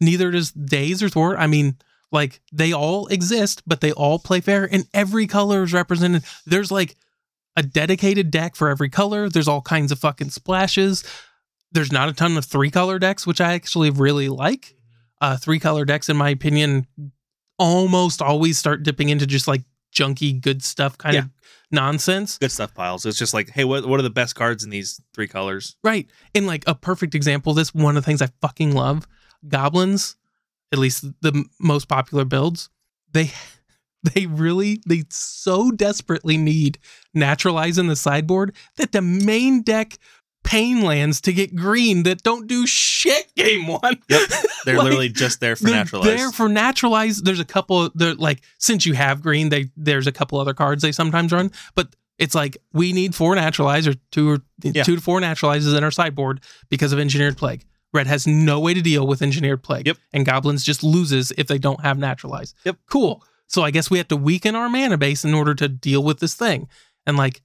Neither 0.00 0.30
does 0.30 0.50
Daze 0.52 1.02
or 1.02 1.08
Thwart. 1.08 1.38
I 1.38 1.46
mean, 1.46 1.76
like 2.12 2.40
they 2.52 2.72
all 2.72 3.06
exist, 3.08 3.62
but 3.66 3.80
they 3.80 3.92
all 3.92 4.18
play 4.18 4.40
fair, 4.40 4.68
and 4.70 4.86
every 4.94 5.26
color 5.26 5.62
is 5.62 5.72
represented. 5.72 6.24
There's 6.46 6.70
like 6.70 6.96
a 7.56 7.62
dedicated 7.62 8.30
deck 8.30 8.56
for 8.56 8.68
every 8.68 8.88
color. 8.88 9.28
There's 9.28 9.48
all 9.48 9.62
kinds 9.62 9.92
of 9.92 9.98
fucking 9.98 10.30
splashes. 10.30 11.04
There's 11.72 11.92
not 11.92 12.08
a 12.08 12.12
ton 12.12 12.36
of 12.36 12.44
three 12.44 12.70
color 12.70 12.98
decks, 12.98 13.26
which 13.26 13.40
I 13.40 13.54
actually 13.54 13.90
really 13.90 14.28
like. 14.28 14.76
Uh, 15.20 15.36
three 15.36 15.58
color 15.58 15.84
decks, 15.84 16.08
in 16.08 16.16
my 16.16 16.30
opinion, 16.30 16.86
almost 17.58 18.20
always 18.20 18.58
start 18.58 18.82
dipping 18.82 19.08
into 19.08 19.26
just 19.26 19.48
like 19.48 19.62
junky 19.94 20.40
good 20.40 20.62
stuff 20.62 20.98
kind 20.98 21.16
of 21.16 21.30
nonsense. 21.70 22.38
Good 22.38 22.52
stuff 22.52 22.74
piles. 22.74 23.06
It's 23.06 23.18
just 23.18 23.34
like, 23.34 23.50
hey, 23.50 23.64
what 23.64 23.86
what 23.86 23.98
are 23.98 24.04
the 24.04 24.10
best 24.10 24.34
cards 24.34 24.64
in 24.64 24.70
these 24.70 25.00
three 25.14 25.28
colors? 25.28 25.76
Right. 25.82 26.08
And 26.34 26.46
like 26.46 26.64
a 26.66 26.74
perfect 26.74 27.14
example, 27.14 27.50
of 27.50 27.56
this 27.56 27.74
one 27.74 27.96
of 27.96 28.02
the 28.02 28.06
things 28.06 28.22
I 28.22 28.28
fucking 28.40 28.72
love, 28.72 29.06
goblins, 29.48 30.16
at 30.72 30.78
least 30.78 31.04
the 31.22 31.44
most 31.60 31.88
popular 31.88 32.24
builds, 32.24 32.70
they 33.12 33.30
they 34.14 34.26
really 34.26 34.80
they 34.86 35.04
so 35.10 35.70
desperately 35.70 36.36
need 36.36 36.78
naturalize 37.14 37.78
in 37.78 37.86
the 37.86 37.96
sideboard 37.96 38.54
that 38.76 38.92
the 38.92 39.02
main 39.02 39.62
deck 39.62 39.96
pain 40.42 40.82
lands 40.82 41.22
to 41.22 41.32
get 41.32 41.56
green 41.56 42.02
that 42.02 42.22
don't 42.22 42.46
do 42.46 42.66
shit 42.66 43.34
game 43.34 43.66
one. 43.66 43.96
Yep. 44.10 44.20
They're 44.66 44.76
Like, 44.76 44.84
literally 44.84 45.08
just 45.08 45.40
there 45.40 45.56
for 45.56 45.68
naturalize. 45.68 46.06
There 46.08 46.30
for 46.32 46.48
naturalize. 46.50 47.22
There's 47.22 47.40
a 47.40 47.46
couple. 47.46 47.90
They're 47.94 48.14
like 48.14 48.42
since 48.58 48.84
you 48.84 48.92
have 48.94 49.22
green, 49.22 49.48
they 49.48 49.70
there's 49.76 50.06
a 50.06 50.12
couple 50.12 50.38
other 50.38 50.52
cards 50.54 50.82
they 50.82 50.92
sometimes 50.92 51.32
run, 51.32 51.50
but 51.74 51.96
it's 52.18 52.34
like 52.34 52.58
we 52.74 52.92
need 52.92 53.14
four 53.14 53.34
naturalize 53.34 53.88
or 53.88 53.94
two 54.12 54.28
or 54.30 54.38
Yeah. 54.62 54.82
two 54.84 54.96
to 54.96 55.00
four 55.00 55.20
naturalizes 55.20 55.76
in 55.76 55.82
our 55.82 55.90
sideboard 55.90 56.40
because 56.68 56.92
of 56.92 56.98
engineered 56.98 57.36
plague. 57.38 57.64
Red 57.94 58.06
has 58.08 58.26
no 58.26 58.58
way 58.60 58.74
to 58.74 58.82
deal 58.82 59.06
with 59.06 59.22
engineered 59.22 59.62
plague. 59.62 59.86
Yep. 59.86 59.96
And 60.12 60.26
goblins 60.26 60.64
just 60.64 60.82
loses 60.82 61.32
if 61.38 61.46
they 61.46 61.58
don't 61.58 61.80
have 61.80 61.96
naturalize. 61.96 62.52
Yep. 62.64 62.76
Cool. 62.90 63.24
So 63.46 63.62
I 63.62 63.70
guess 63.70 63.90
we 63.90 63.98
have 63.98 64.08
to 64.08 64.16
weaken 64.16 64.56
our 64.56 64.68
mana 64.68 64.98
base 64.98 65.24
in 65.24 65.32
order 65.32 65.54
to 65.54 65.68
deal 65.68 66.02
with 66.02 66.18
this 66.18 66.34
thing. 66.34 66.68
And 67.06 67.16
like 67.16 67.40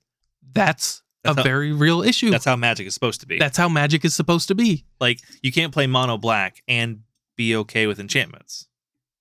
that's, 0.54 1.04
That's 1.24 1.38
a 1.38 1.40
how- 1.42 1.44
very 1.44 1.72
real 1.72 2.02
issue. 2.02 2.32
That's 2.32 2.46
how 2.46 2.56
Magic 2.56 2.88
is 2.88 2.94
supposed 2.94 3.22
to 3.22 3.28
be. 3.28 3.38
that's 3.38 3.58
how 3.58 3.70
magic 3.70 4.04
is 4.06 4.16
supposed 4.16 4.48
to 4.48 4.56
be. 4.56 4.86
like 5.00 5.20
you 5.44 5.52
can't 5.52 5.72
play 5.74 5.86
mono 5.88 6.18
black 6.18 6.64
and 6.68 7.02
be 7.38 7.56
okay 7.56 7.86
with 7.88 8.00
enchantments. 8.00 8.68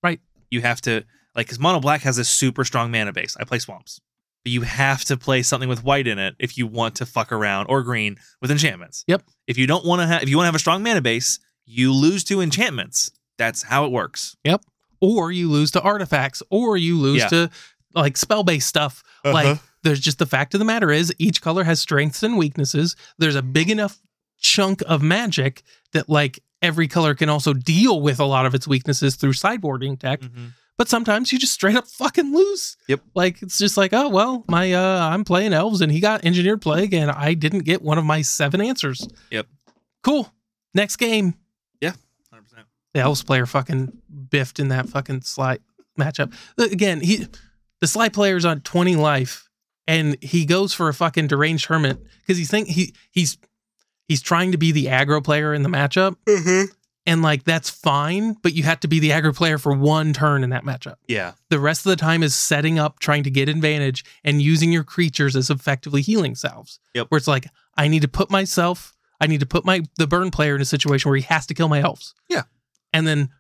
Right. 0.02 0.20
You 0.50 0.62
have 0.62 0.80
to 0.82 1.04
like 1.36 1.46
because 1.46 1.58
mono 1.58 1.80
black 1.80 2.02
has 2.02 2.16
a 2.18 2.24
super 2.24 2.64
strong 2.64 2.90
mana 2.90 3.12
base. 3.12 3.36
I 3.38 3.44
play 3.44 3.58
swamps. 3.58 4.00
You 4.48 4.62
have 4.62 5.04
to 5.06 5.16
play 5.16 5.42
something 5.42 5.68
with 5.68 5.84
white 5.84 6.06
in 6.06 6.18
it 6.18 6.34
if 6.38 6.56
you 6.58 6.66
want 6.66 6.96
to 6.96 7.06
fuck 7.06 7.30
around 7.32 7.66
or 7.68 7.82
green 7.82 8.16
with 8.40 8.50
enchantments. 8.50 9.04
Yep. 9.06 9.22
If 9.46 9.58
you 9.58 9.66
don't 9.66 9.84
want 9.84 10.00
to 10.02 10.06
have 10.06 10.22
if 10.22 10.28
you 10.28 10.36
want 10.36 10.44
to 10.44 10.48
have 10.48 10.54
a 10.54 10.58
strong 10.60 10.82
mana 10.82 11.00
base, 11.00 11.38
you 11.66 11.92
lose 11.92 12.24
to 12.24 12.40
enchantments. 12.40 13.10
That's 13.36 13.62
how 13.62 13.84
it 13.84 13.92
works. 13.92 14.36
Yep. 14.44 14.62
Or 15.00 15.30
you 15.30 15.48
lose 15.50 15.70
to 15.72 15.80
artifacts, 15.80 16.42
or 16.50 16.76
you 16.76 16.98
lose 16.98 17.18
Yeah. 17.22 17.28
to 17.28 17.50
like 17.94 18.16
spell 18.16 18.42
based 18.42 18.68
stuff. 18.68 19.02
Like 19.24 19.58
there's 19.82 20.00
just 20.00 20.18
the 20.18 20.26
fact 20.26 20.54
of 20.54 20.58
the 20.58 20.64
matter 20.64 20.90
is 20.90 21.12
each 21.18 21.40
color 21.42 21.64
has 21.64 21.80
strengths 21.80 22.22
and 22.22 22.36
weaknesses. 22.36 22.96
There's 23.18 23.36
a 23.36 23.42
big 23.42 23.70
enough 23.70 24.00
chunk 24.40 24.82
of 24.86 25.02
magic 25.02 25.62
that 25.92 26.08
like 26.08 26.40
every 26.62 26.88
color 26.88 27.14
can 27.14 27.28
also 27.28 27.52
deal 27.52 28.00
with 28.00 28.18
a 28.18 28.24
lot 28.24 28.46
of 28.46 28.54
its 28.54 28.66
weaknesses 28.66 29.14
through 29.16 29.32
sideboarding 29.32 29.98
tech. 29.98 30.20
Mhm. 30.20 30.52
But 30.78 30.88
sometimes 30.88 31.32
you 31.32 31.40
just 31.40 31.52
straight 31.52 31.76
up 31.76 31.88
fucking 31.88 32.32
lose. 32.32 32.76
Yep. 32.86 33.00
Like 33.14 33.42
it's 33.42 33.58
just 33.58 33.76
like, 33.76 33.92
oh 33.92 34.08
well, 34.08 34.44
my 34.48 34.72
uh 34.72 35.08
I'm 35.10 35.24
playing 35.24 35.52
elves 35.52 35.80
and 35.80 35.90
he 35.90 35.98
got 35.98 36.24
engineered 36.24 36.62
plague 36.62 36.94
and 36.94 37.10
I 37.10 37.34
didn't 37.34 37.64
get 37.64 37.82
one 37.82 37.98
of 37.98 38.04
my 38.04 38.22
seven 38.22 38.60
answers. 38.60 39.06
Yep. 39.30 39.48
Cool. 40.04 40.32
Next 40.74 40.96
game. 40.96 41.34
Yeah. 41.80 41.94
100%. 42.32 42.42
The 42.94 43.00
elves 43.00 43.24
player 43.24 43.44
fucking 43.44 44.00
biffed 44.30 44.60
in 44.60 44.68
that 44.68 44.88
fucking 44.88 45.22
slide 45.22 45.60
matchup. 45.98 46.32
Again, 46.56 47.00
he 47.00 47.26
the 47.80 47.88
slide 47.88 48.12
player's 48.12 48.44
on 48.44 48.60
20 48.60 48.94
life 48.94 49.48
and 49.88 50.16
he 50.22 50.44
goes 50.46 50.74
for 50.74 50.88
a 50.88 50.94
fucking 50.94 51.26
deranged 51.26 51.66
hermit 51.66 51.98
because 52.20 52.38
he 52.38 52.44
think 52.44 52.68
he 52.68 52.94
he's 53.10 53.36
he's 54.06 54.22
trying 54.22 54.52
to 54.52 54.58
be 54.58 54.70
the 54.70 54.86
aggro 54.86 55.22
player 55.24 55.52
in 55.52 55.64
the 55.64 55.68
matchup. 55.68 56.14
And 57.08 57.22
like 57.22 57.44
that's 57.44 57.70
fine, 57.70 58.34
but 58.42 58.52
you 58.52 58.62
have 58.64 58.80
to 58.80 58.88
be 58.88 59.00
the 59.00 59.10
aggro 59.10 59.34
player 59.34 59.56
for 59.56 59.72
one 59.72 60.12
turn 60.12 60.44
in 60.44 60.50
that 60.50 60.62
matchup. 60.64 60.96
Yeah. 61.08 61.32
The 61.48 61.58
rest 61.58 61.86
of 61.86 61.90
the 61.90 61.96
time 61.96 62.22
is 62.22 62.34
setting 62.34 62.78
up, 62.78 63.00
trying 63.00 63.22
to 63.24 63.30
get 63.30 63.48
advantage, 63.48 64.04
and 64.24 64.42
using 64.42 64.70
your 64.70 64.84
creatures 64.84 65.34
as 65.34 65.48
effectively 65.48 66.02
healing 66.02 66.34
salves. 66.34 66.78
Yep. 66.94 67.06
Where 67.08 67.16
it's 67.16 67.26
like, 67.26 67.46
I 67.78 67.88
need 67.88 68.02
to 68.02 68.08
put 68.08 68.30
myself, 68.30 68.94
I 69.22 69.26
need 69.26 69.40
to 69.40 69.46
put 69.46 69.64
my 69.64 69.82
the 69.96 70.06
burn 70.06 70.30
player 70.30 70.54
in 70.54 70.60
a 70.60 70.66
situation 70.66 71.08
where 71.08 71.16
he 71.16 71.22
has 71.24 71.46
to 71.46 71.54
kill 71.54 71.68
my 71.68 71.80
elves. 71.80 72.14
Yeah. 72.28 72.42
And 72.92 73.06
then 73.06 73.30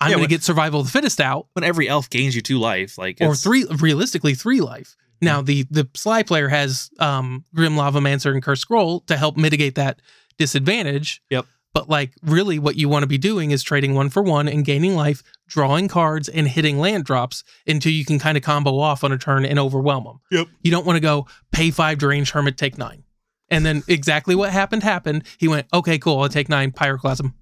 I'm 0.00 0.08
Yeah, 0.08 0.14
gonna 0.14 0.22
when- 0.22 0.30
get 0.30 0.42
survival 0.42 0.80
of 0.80 0.86
the 0.86 0.92
fittest 0.92 1.20
out, 1.20 1.48
When 1.52 1.64
every 1.64 1.86
elf 1.88 2.08
gains 2.08 2.34
you 2.34 2.40
two 2.40 2.58
life, 2.58 2.96
like 2.96 3.18
or 3.20 3.34
three 3.34 3.66
realistically 3.78 4.34
three 4.36 4.60
life. 4.62 4.96
Now 5.20 5.42
the 5.42 5.66
the 5.70 5.86
sligh 5.94 6.22
player 6.22 6.48
has 6.48 6.88
um 6.98 7.44
Grim 7.54 7.74
Lavamancer 7.74 8.32
and 8.32 8.42
Cursed 8.42 8.62
Scroll 8.62 9.00
to 9.00 9.16
help 9.18 9.36
mitigate 9.36 9.74
that 9.74 10.00
disadvantage. 10.38 11.20
Yep. 11.30 11.44
But 11.78 11.88
like 11.88 12.10
really 12.22 12.58
what 12.58 12.74
you 12.74 12.88
want 12.88 13.04
to 13.04 13.06
be 13.06 13.18
doing 13.18 13.52
is 13.52 13.62
trading 13.62 13.94
one 13.94 14.08
for 14.08 14.20
one 14.20 14.48
and 14.48 14.64
gaining 14.64 14.96
life, 14.96 15.22
drawing 15.46 15.86
cards 15.86 16.28
and 16.28 16.48
hitting 16.48 16.78
land 16.80 17.04
drops 17.04 17.44
until 17.68 17.92
you 17.92 18.04
can 18.04 18.18
kind 18.18 18.36
of 18.36 18.42
combo 18.42 18.80
off 18.80 19.04
on 19.04 19.12
a 19.12 19.18
turn 19.18 19.44
and 19.44 19.60
overwhelm 19.60 20.02
them. 20.02 20.20
Yep. 20.32 20.48
You 20.62 20.72
don't 20.72 20.84
want 20.84 20.96
to 20.96 21.00
go 21.00 21.28
pay 21.52 21.70
five 21.70 21.98
deranged 21.98 22.32
hermit, 22.32 22.56
take 22.56 22.78
nine. 22.78 23.04
And 23.48 23.64
then 23.64 23.84
exactly 23.86 24.34
what 24.34 24.50
happened 24.50 24.82
happened. 24.82 25.22
He 25.38 25.46
went, 25.46 25.68
okay, 25.72 25.98
cool, 26.00 26.20
I'll 26.20 26.28
take 26.28 26.48
nine, 26.48 26.72
pyroclasm. 26.72 27.32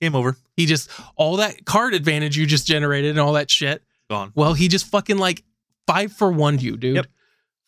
game 0.00 0.16
over. 0.16 0.36
He 0.56 0.66
just 0.66 0.90
all 1.14 1.36
that 1.36 1.64
card 1.64 1.94
advantage 1.94 2.36
you 2.36 2.46
just 2.46 2.66
generated 2.66 3.10
and 3.10 3.20
all 3.20 3.34
that 3.34 3.48
shit 3.48 3.82
Gone. 4.10 4.32
well, 4.34 4.54
he 4.54 4.66
just 4.66 4.86
fucking 4.86 5.18
like 5.18 5.44
five 5.86 6.12
for 6.12 6.32
one 6.32 6.58
you, 6.58 6.76
dude, 6.76 6.96
Yep. 6.96 7.06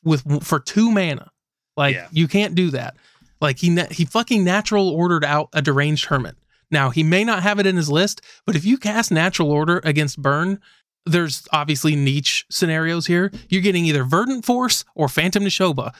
with 0.02 0.44
for 0.44 0.58
two 0.58 0.90
mana. 0.90 1.30
Like 1.76 1.94
Yeah. 1.94 2.08
you 2.10 2.26
can't 2.26 2.56
do 2.56 2.70
that. 2.70 2.96
Like 3.40 3.58
he 3.58 3.70
na- 3.70 3.86
he 3.90 4.04
fucking 4.04 4.42
natural 4.44 4.88
ordered 4.88 5.24
out 5.24 5.48
a 5.52 5.62
deranged 5.62 6.06
hermit. 6.06 6.36
Now 6.70 6.90
he 6.90 7.02
may 7.02 7.24
not 7.24 7.42
have 7.42 7.58
it 7.58 7.66
in 7.66 7.76
his 7.76 7.90
list, 7.90 8.20
but 8.44 8.56
if 8.56 8.64
you 8.64 8.76
cast 8.78 9.10
natural 9.10 9.50
order 9.50 9.80
against 9.84 10.20
burn, 10.20 10.60
there's 11.06 11.46
obviously 11.52 11.96
niche 11.96 12.44
scenarios 12.50 13.06
here. 13.06 13.32
You're 13.48 13.62
getting 13.62 13.84
either 13.86 14.04
verdant 14.04 14.44
force 14.44 14.84
or 14.94 15.08
phantom 15.08 15.44
nishoba. 15.44 15.94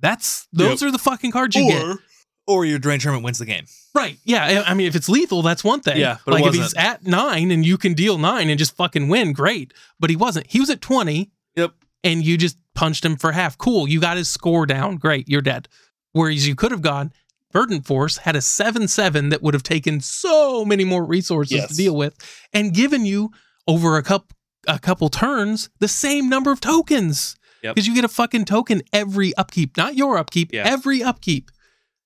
That's 0.00 0.46
those 0.52 0.82
are 0.82 0.90
the 0.90 0.98
fucking 0.98 1.30
cards 1.32 1.56
you 1.56 1.68
get. 1.70 1.82
Or 1.82 1.98
or 2.46 2.64
your 2.66 2.78
deranged 2.78 3.06
hermit 3.06 3.22
wins 3.22 3.38
the 3.38 3.46
game. 3.46 3.64
Right. 3.94 4.18
Yeah. 4.24 4.64
I 4.66 4.74
mean, 4.74 4.86
if 4.86 4.94
it's 4.94 5.08
lethal, 5.08 5.40
that's 5.42 5.64
one 5.64 5.80
thing. 5.80 5.98
Yeah, 5.98 6.18
but 6.26 6.34
like 6.34 6.44
if 6.46 6.54
he's 6.54 6.74
at 6.74 7.06
nine 7.06 7.50
and 7.50 7.64
you 7.64 7.78
can 7.78 7.94
deal 7.94 8.18
nine 8.18 8.50
and 8.50 8.58
just 8.58 8.76
fucking 8.76 9.08
win, 9.08 9.32
great. 9.32 9.72
But 9.98 10.10
he 10.10 10.16
wasn't. 10.16 10.46
He 10.48 10.60
was 10.60 10.68
at 10.68 10.80
20 10.82 11.30
Yep. 11.56 11.72
and 12.02 12.22
you 12.24 12.36
just 12.36 12.58
punched 12.74 13.02
him 13.04 13.16
for 13.16 13.32
half. 13.32 13.56
Cool. 13.56 13.88
You 13.88 13.98
got 14.00 14.18
his 14.18 14.28
score 14.28 14.66
down. 14.66 14.96
Great. 14.96 15.26
You're 15.28 15.40
dead. 15.40 15.68
Whereas 16.14 16.48
you 16.48 16.54
could 16.54 16.70
have 16.70 16.80
gone, 16.80 17.12
Verdant 17.52 17.86
Force 17.86 18.16
had 18.16 18.34
a 18.34 18.40
7 18.40 18.88
7 18.88 19.28
that 19.28 19.42
would 19.42 19.52
have 19.54 19.62
taken 19.62 20.00
so 20.00 20.64
many 20.64 20.84
more 20.84 21.04
resources 21.04 21.52
Yes. 21.58 21.68
to 21.68 21.74
deal 21.76 21.94
with 21.94 22.16
and 22.52 22.72
given 22.72 23.04
you 23.04 23.30
over 23.68 23.96
a 23.98 24.02
couple 24.02 24.34
a 24.66 24.78
couple 24.78 25.10
turns 25.10 25.68
the 25.78 25.88
same 25.88 26.30
number 26.30 26.50
of 26.50 26.58
tokens. 26.60 27.36
Yep. 27.62 27.74
Because 27.74 27.86
you 27.86 27.94
get 27.94 28.04
a 28.04 28.08
fucking 28.08 28.46
token 28.46 28.80
every 28.94 29.34
upkeep, 29.36 29.76
not 29.76 29.94
your 29.94 30.16
upkeep, 30.16 30.52
Yeah. 30.54 30.62
every 30.66 31.02
upkeep. 31.02 31.50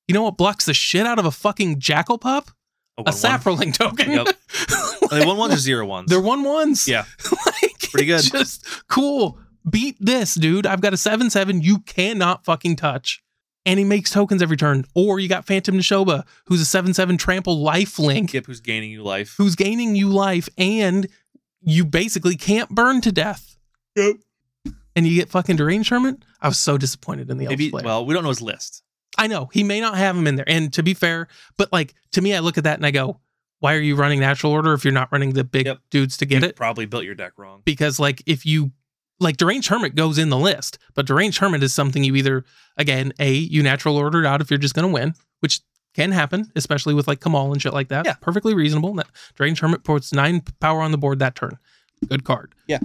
You 0.09 0.15
know 0.15 0.23
what 0.25 0.37
blocks 0.37 0.65
the 0.65 0.75
shit 0.75 1.07
out 1.07 1.19
of 1.21 1.25
a 1.25 1.31
fucking 1.31 1.79
jackal 1.79 2.19
pup? 2.19 2.51
A 2.97 3.03
A 3.03 3.05
one-one. 3.05 3.15
saproling 3.15 3.73
token. 3.75 4.11
Yep. 4.11 4.29
Are 5.13 5.21
they 5.21 5.25
one 5.27 5.37
ones 5.37 5.55
or 5.55 5.59
zero 5.59 5.87
ones? 5.87 6.11
They're 6.11 6.21
one 6.21 6.43
ones. 6.43 6.89
Yeah. 6.89 7.05
like, 7.47 7.79
Pretty 7.93 8.07
good. 8.07 8.23
Just 8.25 8.67
cool. 8.89 9.39
Beat 9.69 9.97
this, 10.01 10.35
dude. 10.35 10.67
I've 10.67 10.81
got 10.81 10.93
a 10.95 10.97
7 10.97 11.31
7 11.31 11.61
you 11.63 11.79
cannot 11.81 12.45
fucking 12.45 12.75
touch. 12.77 13.23
And 13.69 13.79
he 13.79 13.85
makes 13.85 14.11
tokens 14.11 14.41
every 14.43 14.57
turn. 14.57 14.85
Or 14.95 15.21
you 15.21 15.29
got 15.29 15.47
Phantom 15.47 15.75
Nishoba, 15.77 16.25
who's 16.47 16.61
a 16.61 16.65
7 16.65 16.95
7 16.95 17.17
trample 17.19 17.61
life 17.61 17.99
link, 17.99 18.31
Kip 18.31 18.47
who's 18.47 18.61
gaining 18.61 18.91
you 18.91 19.03
life. 19.03 19.35
who's 19.37 19.55
gaining 19.55 19.95
you 19.95 20.09
life, 20.09 20.49
and 20.57 21.07
you 21.61 21.85
basically 21.85 22.35
can't 22.37 22.71
burn 22.71 23.01
to 23.03 23.13
death. 23.13 23.57
Yep. 23.97 24.17
And 24.97 25.07
you 25.07 25.15
get 25.15 25.29
fucking 25.29 25.57
deranged 25.57 25.91
hermit. 25.91 26.25
I 26.41 26.49
was 26.49 26.59
so 26.59 26.79
disappointed 26.79 27.31
in 27.31 27.37
the 27.39 27.47
Maybe 27.47 27.71
player. 27.71 27.85
well, 27.85 28.07
we 28.07 28.15
don't 28.15 28.23
know 28.23 28.31
his 28.31 28.41
list. 28.43 28.83
I 29.17 29.27
know 29.27 29.51
he 29.53 29.63
may 29.65 29.81
not 29.81 29.97
have 29.99 30.17
him 30.17 30.27
in 30.27 30.37
there. 30.37 30.49
And 30.49 30.73
to 30.75 30.83
be 30.83 30.95
fair, 30.95 31.29
but 31.57 31.73
like 31.73 31.95
to 32.13 32.21
me, 32.23 32.35
I 32.35 32.39
look 32.41 32.59
at 32.59 32.65
that 32.65 32.79
and 32.79 32.87
I 32.87 32.91
go, 32.91 33.21
why 33.61 33.75
are 33.75 33.81
you 33.81 33.97
running 33.97 34.21
natural 34.21 34.53
order 34.53 34.73
if 34.73 34.85
you're 34.85 34.93
not 34.95 35.11
running 35.13 35.33
the 35.35 35.43
big 35.45 35.67
Yep. 35.67 35.79
dudes 35.91 36.17
to 36.19 36.27
get 36.27 36.43
You 36.43 36.49
it? 36.49 36.57
Probably 36.57 36.87
built 36.87 37.05
your 37.05 37.17
deck 37.17 37.33
wrong. 37.37 37.63
Because 37.65 37.99
like 37.99 38.23
if 38.27 38.47
you 38.47 38.71
like 39.21 39.37
deranged 39.37 39.69
hermit 39.69 39.95
goes 39.95 40.19
in 40.19 40.29
the 40.31 40.39
list, 40.39 40.79
but 40.95 41.07
deranged 41.07 41.39
hermit 41.39 41.63
is 41.63 41.73
something 41.73 42.05
you 42.05 42.15
either 42.17 42.45
again 42.77 43.13
a 43.19 43.33
you 43.33 43.63
natural 43.63 43.97
ordered 43.97 44.27
out 44.27 44.41
if 44.41 44.51
you're 44.51 44.59
just 44.59 44.75
gonna 44.75 44.89
win, 44.89 45.15
which 45.41 45.61
can 45.95 46.13
happen, 46.13 46.51
especially 46.55 46.95
with 46.95 47.09
like 47.09 47.21
Kamal 47.21 47.51
and 47.53 47.61
shit 47.61 47.73
like 47.73 47.89
that. 47.89 48.07
Yeah. 48.07 48.15
perfectly 48.21 48.55
reasonable. 48.55 48.95
That 48.95 49.09
deranged 49.37 49.61
hermit 49.61 49.83
puts 49.85 50.13
nine 50.13 50.43
power 50.61 50.81
on 50.83 50.93
the 50.93 50.99
board 50.99 51.19
that 51.19 51.35
turn. 51.35 51.59
Good 52.09 52.23
card. 52.25 52.55
Yeah. 52.69 52.79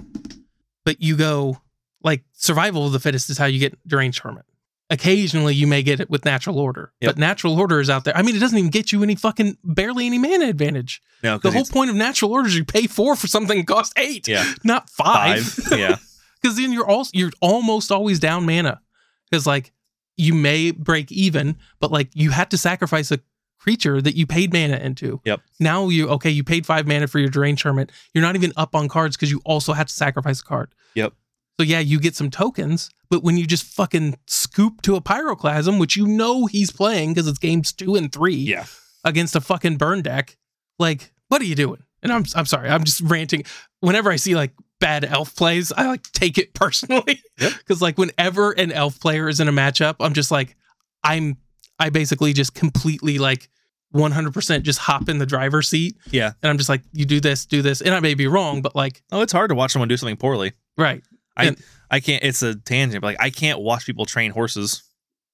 but 0.84 1.00
you 1.00 1.16
go 1.16 1.58
like 2.02 2.24
survival 2.32 2.86
of 2.86 2.92
the 2.92 3.00
fittest 3.00 3.30
is 3.30 3.38
how 3.38 3.46
you 3.46 3.58
get 3.60 3.78
deranged 3.86 4.20
hermit. 4.20 4.44
Occasionally 4.90 5.54
you 5.54 5.66
may 5.66 5.82
get 5.82 5.98
it 6.00 6.10
with 6.10 6.24
natural 6.26 6.58
order, 6.58 6.92
Yep. 7.00 7.08
but 7.14 7.18
natural 7.18 7.58
order 7.58 7.80
is 7.80 7.88
out 7.88 8.04
there. 8.04 8.14
I 8.16 8.20
mean, 8.22 8.36
it 8.36 8.40
doesn't 8.40 8.58
even 8.58 8.70
get 8.70 8.92
you 8.92 9.02
any 9.02 9.14
fucking 9.14 9.56
barely 9.64 10.04
any 10.06 10.18
mana 10.18 10.44
advantage. 10.46 11.00
No, 11.22 11.38
The 11.38 11.50
whole 11.52 11.64
point 11.64 11.88
of 11.90 11.96
natural 11.96 12.32
order 12.32 12.48
is 12.48 12.56
you 12.56 12.64
pay 12.66 12.86
four 12.86 13.16
for 13.16 13.26
something 13.26 13.56
that 13.58 13.66
costs 13.66 13.94
eight, 13.96 14.28
yeah, 14.28 14.44
not 14.62 14.90
five. 14.90 15.42
five. 15.46 15.78
yeah, 15.78 15.96
Because 16.44 16.58
then 16.58 16.74
you're 16.74 16.86
also 16.86 17.10
you're 17.14 17.32
almost 17.40 17.90
always 17.90 18.20
down 18.20 18.44
mana. 18.44 18.82
Because 19.30 19.46
like 19.46 19.72
you 20.18 20.34
may 20.34 20.72
break 20.72 21.10
even, 21.10 21.56
but 21.80 21.90
like 21.90 22.10
you 22.12 22.30
had 22.32 22.50
to 22.50 22.58
sacrifice 22.58 23.10
a 23.10 23.18
creature 23.58 24.02
that 24.02 24.14
you 24.14 24.26
paid 24.26 24.52
mana 24.52 24.76
into. 24.76 25.22
Yep. 25.24 25.40
Now 25.58 25.88
you 25.88 26.10
okay, 26.10 26.28
you 26.28 26.44
paid 26.44 26.66
five 26.66 26.86
mana 26.86 27.06
for 27.06 27.18
your 27.18 27.30
deranged 27.30 27.62
hermit. 27.62 27.90
You're 28.12 28.20
not 28.20 28.36
even 28.36 28.52
up 28.58 28.74
on 28.74 28.88
cards 28.88 29.16
because 29.16 29.30
you 29.30 29.40
also 29.46 29.72
had 29.72 29.88
to 29.88 29.94
sacrifice 29.94 30.42
a 30.42 30.44
card. 30.44 30.74
Yep. 30.94 31.14
So 31.58 31.64
yeah, 31.64 31.78
you 31.78 31.98
get 31.98 32.14
some 32.14 32.30
tokens, 32.30 32.90
but 33.08 33.22
when 33.22 33.38
you 33.38 33.46
just 33.46 33.64
fucking 33.64 34.18
scoop 34.26 34.82
to 34.82 34.96
a 34.96 35.00
pyroclasm, 35.00 35.80
which 35.80 35.96
you 35.96 36.06
know 36.06 36.44
he's 36.44 36.70
playing 36.70 37.14
because 37.14 37.26
it's 37.26 37.38
games 37.38 37.72
two 37.72 37.94
and 37.94 38.12
three 38.12 38.34
yeah. 38.34 38.66
against 39.02 39.34
a 39.34 39.40
fucking 39.40 39.76
burn 39.78 40.02
deck. 40.02 40.36
Like, 40.78 41.12
what 41.28 41.40
are 41.40 41.46
you 41.46 41.54
doing? 41.54 41.84
And 42.02 42.12
I'm 42.12 42.24
I'm 42.36 42.44
sorry, 42.44 42.68
I'm 42.68 42.84
just 42.84 43.00
ranting. 43.00 43.44
Whenever 43.80 44.10
I 44.10 44.16
see 44.16 44.34
like 44.34 44.52
bad 44.84 45.04
elf 45.04 45.34
plays, 45.34 45.72
I 45.72 45.86
like 45.86 46.02
take 46.12 46.36
it 46.38 46.52
personally. 46.62 47.20
Yep. 47.40 47.52
Because 47.58 47.80
like 47.80 47.96
whenever 47.98 48.52
an 48.52 48.70
elf 48.72 49.00
player 49.00 49.28
is 49.28 49.40
in 49.40 49.48
a 49.48 49.52
matchup, 49.52 49.96
I'm 50.00 50.12
just 50.12 50.30
like, 50.30 50.56
I'm 51.02 51.36
I 51.78 51.88
basically 51.90 52.32
just 52.32 52.54
completely 52.54 53.18
like 53.18 53.48
100% 53.94 54.62
just 54.62 54.78
hop 54.80 55.08
in 55.08 55.18
the 55.18 55.26
driver's 55.26 55.68
seat. 55.68 55.96
Yeah. 56.10 56.32
And 56.42 56.50
I'm 56.50 56.58
just 56.58 56.68
like, 56.68 56.82
you 56.92 57.04
do 57.04 57.20
this, 57.20 57.46
do 57.46 57.62
this. 57.62 57.80
And 57.80 57.94
I 57.94 58.00
may 58.00 58.14
be 58.14 58.26
wrong, 58.26 58.60
but 58.62 58.74
like, 58.74 59.02
Oh, 59.12 59.20
it's 59.22 59.32
hard 59.32 59.48
to 59.50 59.54
watch 59.54 59.72
someone 59.72 59.88
do 59.88 59.96
something 59.96 60.16
poorly. 60.16 60.52
right. 60.76 61.02
I 61.36 62.00
can't. 62.00 62.24
It's 62.24 62.42
a 62.42 62.54
tangent, 62.54 63.02
but 63.02 63.08
like 63.08 63.20
I 63.20 63.30
can't 63.30 63.60
watch 63.60 63.86
people 63.86 64.04
train 64.04 64.30
horses. 64.32 64.82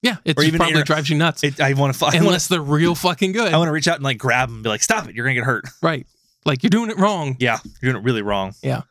Yeah. 0.03 0.17
It 0.25 0.33
Or 0.39 0.43
just 0.43 0.49
even 0.49 0.59
probably 0.59 0.75
inter- 0.75 0.85
drives 0.85 1.09
you 1.11 1.17
nuts. 1.17 1.43
It, 1.45 1.61
I 1.61 1.73
want 1.75 1.95
to. 1.95 2.07
I 2.07 2.17
unless 2.17 2.49
they're 2.49 2.61
real 2.61 2.95
fucking 2.95 3.33
good. 3.33 3.53
I 3.53 3.57
want 3.59 3.69
to 3.69 3.73
reach 3.73 3.87
out 3.89 3.97
and 3.97 4.05
like 4.05 4.19
grab 4.19 4.49
them 4.49 4.57
and 4.57 4.65
be 4.65 4.69
like, 4.71 4.83
"Stop 4.83 5.09
it! 5.09 5.15
You're 5.15 5.25
gonna 5.25 5.35
get 5.35 5.45
hurt." 5.45 5.65
right. 5.83 6.07
Like 6.47 6.63
you're 6.63 6.71
doing 6.71 6.91
it 6.91 6.99
wrong. 6.99 7.37
Yeah, 7.39 7.59
you're 7.81 7.93
doing 7.93 8.03
it 8.03 8.07
really 8.07 8.23
wrong. 8.23 8.53
So, 8.53 8.83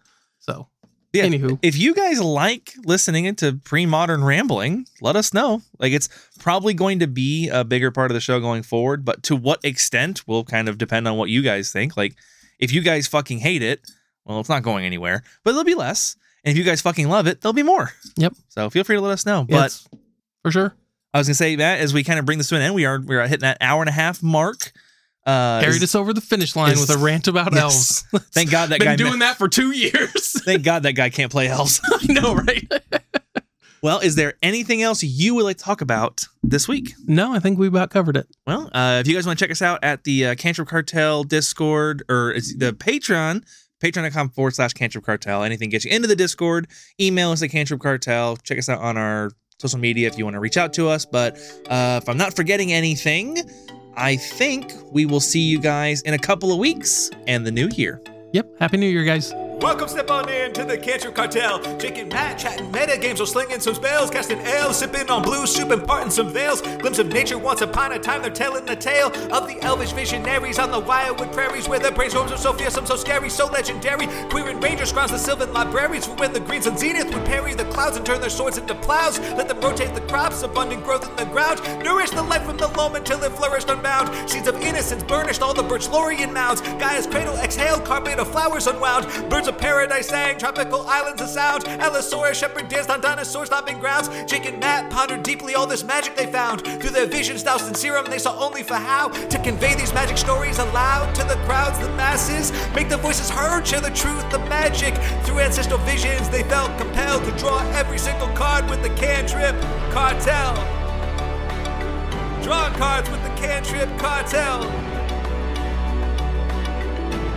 Yeah. 1.13 1.25
anywho. 1.25 1.57
If 1.61 1.77
you 1.77 1.95
guys 1.95 2.21
like 2.21 2.73
listening 2.85 3.25
into 3.25 3.53
pre-modern 3.63 4.23
rambling, 4.23 4.85
let 5.01 5.15
us 5.15 5.33
know. 5.33 5.61
Like 5.79 5.91
it's 5.93 6.07
probably 6.39 6.73
going 6.73 6.99
to 6.99 7.07
be 7.07 7.49
a 7.49 7.63
bigger 7.63 7.89
part 7.91 8.11
of 8.11 8.13
the 8.15 8.21
show 8.21 8.39
going 8.39 8.63
forward, 8.63 9.03
but 9.05 9.23
to 9.23 9.35
what 9.35 9.63
extent 9.65 10.27
will 10.27 10.43
kind 10.43 10.69
of 10.69 10.77
depend 10.77 11.07
on 11.07 11.17
what 11.17 11.29
you 11.29 11.41
guys 11.41 11.71
think. 11.71 11.97
Like 11.97 12.15
if 12.59 12.71
you 12.71 12.81
guys 12.81 13.07
fucking 13.07 13.39
hate 13.39 13.63
it, 13.63 13.81
well, 14.25 14.39
it's 14.39 14.49
not 14.49 14.61
going 14.63 14.85
anywhere, 14.85 15.23
but 15.43 15.51
there'll 15.51 15.63
be 15.63 15.73
less. 15.75 16.15
And 16.45 16.51
if 16.51 16.57
you 16.57 16.63
guys 16.63 16.81
fucking 16.81 17.09
love 17.09 17.25
it, 17.27 17.41
there'll 17.41 17.53
be 17.53 17.63
more. 17.63 17.91
Yep. 18.17 18.33
So 18.49 18.69
feel 18.69 18.83
free 18.83 18.95
to 18.95 19.01
let 19.01 19.11
us 19.11 19.25
know. 19.25 19.45
Yeah, 19.49 19.57
But 19.63 19.83
for 20.43 20.51
sure. 20.51 20.75
I 21.13 21.17
was 21.17 21.27
gonna 21.27 21.33
say 21.35 21.55
that 21.55 21.79
as 21.79 21.91
we 21.93 22.03
kind 22.03 22.19
of 22.19 22.25
bring 22.25 22.37
this 22.37 22.49
to 22.49 22.55
an 22.55 22.61
end, 22.61 22.75
we 22.75 22.85
are 22.85 22.99
we 22.99 23.15
are 23.15 23.23
hitting 23.23 23.39
that 23.39 23.57
hour 23.61 23.81
and 23.81 23.89
a 23.89 23.93
half 23.93 24.21
mark. 24.21 24.71
Uh, 25.25 25.59
carried 25.61 25.77
is- 25.77 25.83
us 25.83 25.95
over 25.95 26.13
the 26.13 26.21
finish 26.21 26.55
line 26.55 26.73
is- 26.73 26.79
with 26.79 26.89
a 26.89 26.97
rant 26.97 27.27
about 27.27 27.53
Yes. 27.53 28.05
elves. 28.13 28.25
Thank 28.31 28.51
God 28.51 28.69
that 28.69 28.79
guy. 28.79 28.95
Been 28.95 28.97
guy. 28.97 29.09
doing 29.09 29.19
that 29.19 29.37
for 29.37 29.47
two 29.47 29.71
years. 29.71 30.31
thank 30.45 30.63
God 30.63 30.83
that 30.83 30.93
guy 30.93 31.09
can't 31.09 31.31
play 31.31 31.47
elves. 31.47 31.81
I 32.09 32.13
know, 32.13 32.33
right? 32.33 32.67
well, 33.81 33.99
is 33.99 34.15
there 34.15 34.33
anything 34.41 34.81
else 34.81 35.03
you 35.03 35.35
would 35.35 35.43
like 35.43 35.57
to 35.57 35.63
talk 35.63 35.81
about 35.81 36.25
this 36.43 36.67
week? 36.67 36.93
no, 37.05 37.33
I 37.33 37.39
think 37.39 37.59
we 37.59 37.67
about 37.67 37.89
covered 37.91 38.17
it. 38.17 38.27
Well, 38.47 38.69
uh, 38.73 38.99
if 39.01 39.07
you 39.07 39.13
guys 39.15 39.25
want 39.25 39.37
to 39.39 39.43
check 39.43 39.51
us 39.51 39.61
out 39.61 39.79
at 39.83 40.03
the 40.03 40.27
uh, 40.27 40.35
Cantrip 40.35 40.67
Cartel 40.67 41.23
Discord 41.23 42.03
or 42.09 42.31
it's 42.31 42.55
the 42.55 42.73
Patreon, 42.73 43.43
patreon.com 43.83 44.29
forward 44.31 44.55
slash 44.55 44.73
cantrip 44.73 45.05
cartel. 45.05 45.43
Anything 45.43 45.69
gets 45.69 45.85
you 45.85 45.91
into 45.91 46.07
the 46.07 46.15
Discord. 46.15 46.67
Email 46.99 47.31
us 47.31 47.41
at 47.43 47.49
cantrip 47.51 47.79
cartel. 47.81 48.35
Check 48.37 48.57
us 48.57 48.67
out 48.67 48.81
on 48.81 48.97
our 48.97 49.31
social 49.59 49.79
media 49.79 50.07
if 50.07 50.17
you 50.17 50.25
want 50.25 50.33
to 50.33 50.39
reach 50.41 50.57
out 50.57 50.73
to 50.73 50.89
us. 50.89 51.05
But 51.05 51.37
uh, 51.69 51.99
if 52.03 52.09
I'm 52.09 52.17
not 52.17 52.35
forgetting 52.35 52.73
anything, 52.73 53.37
I 53.95 54.15
think 54.15 54.73
we 54.91 55.05
will 55.05 55.19
see 55.19 55.41
you 55.41 55.59
guys 55.59 56.01
in 56.01 56.13
a 56.13 56.19
couple 56.19 56.51
of 56.51 56.59
weeks 56.59 57.09
and 57.27 57.45
the 57.45 57.51
new 57.51 57.69
year. 57.69 58.01
Yep. 58.33 58.59
Happy 58.59 58.77
New 58.77 58.87
Year, 58.87 59.03
guys. 59.03 59.33
Welcome, 59.61 59.89
step 59.89 60.09
on 60.09 60.29
in 60.29 60.53
to 60.53 60.63
the 60.63 60.77
Cantrip 60.77 61.15
Cartel. 61.15 61.59
Jake 61.77 61.97
and 61.97 62.09
Matt 62.09 62.39
chatting 62.39 62.71
meta 62.71 62.97
games 62.97 63.19
while 63.19 63.27
slinging 63.27 63.59
some 63.59 63.75
spells, 63.75 64.09
casting 64.09 64.39
ale, 64.39 64.71
sipping 64.71 65.09
on 65.09 65.21
blue 65.21 65.45
soup 65.45 65.71
and 65.71 65.85
parting 65.85 66.09
some 66.09 66.29
veils. 66.31 66.61
Glimpse 66.61 66.97
of 66.97 67.11
nature 67.11 67.37
once 67.37 67.59
upon 67.59 67.91
a 67.91 67.99
time, 67.99 68.21
they're 68.21 68.31
telling 68.31 68.65
the 68.65 68.77
tale 68.77 69.07
of 69.33 69.49
the 69.49 69.57
elvish 69.61 69.91
visionaries 69.91 70.59
on 70.59 70.71
the 70.71 70.79
wildwood 70.79 71.33
prairies 71.33 71.67
where 71.67 71.77
the 71.77 71.89
brainstorms 71.89 72.31
are 72.31 72.37
so 72.37 72.53
fearsome, 72.53 72.85
so 72.85 72.95
scary, 72.95 73.29
so 73.29 73.47
legendary. 73.47 74.07
Quirion 74.29 74.63
Rangers 74.63 74.93
grounds 74.93 75.11
the 75.11 75.17
sylvan 75.17 75.51
libraries 75.51 76.05
for 76.05 76.15
when 76.15 76.31
the 76.31 76.39
greens 76.39 76.65
and 76.65 76.79
zenith 76.79 77.13
would 77.13 77.25
parry 77.25 77.53
the 77.53 77.65
clouds 77.65 77.97
and 77.97 78.05
turn 78.05 78.21
their 78.21 78.29
swords 78.29 78.57
into 78.57 78.75
plows. 78.75 79.19
Let 79.19 79.49
them 79.49 79.59
rotate 79.59 79.93
the 79.93 80.01
crops, 80.01 80.41
abundant 80.41 80.85
growth 80.85 81.09
in 81.09 81.15
the 81.17 81.25
ground. 81.25 81.59
Nourish 81.83 82.11
the 82.11 82.23
life 82.23 82.43
from 82.43 82.55
the 82.55 82.69
loam 82.77 82.95
until 82.95 83.21
it 83.23 83.33
flourished 83.33 83.69
unbound. 83.69 84.29
Seeds 84.29 84.47
of 84.47 84.55
innocence 84.61 85.03
burnished 85.03 85.41
all 85.41 85.53
the 85.53 85.63
birch 85.63 85.89
Lorien 85.89 86.31
mounds. 86.31 86.61
Gaia's 86.61 87.07
cradle 87.07 87.35
exhaled, 87.35 87.83
carpet 87.83 88.19
of 88.19 88.31
flowers 88.31 88.65
unwound. 88.65 89.05
Birds 89.29 89.48
of 89.49 89.57
paradise 89.57 90.07
sang, 90.07 90.37
tropical 90.37 90.81
islands 90.87 91.21
of 91.21 91.27
sound. 91.27 91.67
Allosaurus 91.67 92.37
shepherd 92.37 92.69
danced 92.69 92.89
on 92.89 93.01
dinosaur 93.01 93.47
stomping 93.47 93.79
grounds. 93.79 94.07
Jake 94.25 94.45
and 94.45 94.59
Matt 94.59 94.91
pondered 94.91 95.23
deeply 95.23 95.55
all 95.55 95.65
this 95.65 95.83
magic 95.83 96.15
they 96.15 96.27
found. 96.27 96.63
Through 96.63 96.91
their 96.91 97.07
visions, 97.07 97.41
doused 97.41 97.67
in 97.67 97.73
serum, 97.73 98.05
they 98.09 98.19
saw 98.19 98.37
only 98.39 98.61
for 98.61 98.75
how 98.75 99.07
to 99.07 99.39
convey 99.39 99.73
these 99.73 99.91
magic 99.91 100.17
stories 100.17 100.59
aloud 100.59 101.15
to 101.15 101.23
the 101.23 101.35
crowds, 101.45 101.79
the 101.79 101.89
masses. 101.95 102.51
Make 102.75 102.89
the 102.89 102.97
voices 102.97 103.29
heard, 103.29 103.65
share 103.65 103.81
the 103.81 103.89
truth, 103.89 104.29
the 104.29 104.39
magic. 104.39 104.95
Through 105.25 105.39
ancestral 105.39 105.79
visions, 105.79 106.29
they 106.29 106.43
felt 106.43 106.77
compelled 106.77 107.23
to 107.23 107.31
draw 107.31 107.59
every 107.71 107.97
single 107.97 108.29
card 108.29 108.69
with 108.69 108.83
the 108.83 108.89
cantrip 108.91 109.59
cartel. 109.91 110.53
Drawing 112.43 112.73
cards 112.73 113.09
with 113.09 113.23
the 113.23 113.29
cantrip 113.41 113.89
cartel. 113.97 114.98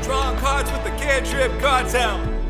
Drawing 0.03 0.37
cards 0.39 0.71
with 0.73 0.83
the 0.83 0.91
cantrip 0.91 1.61
cartel. 1.61 2.42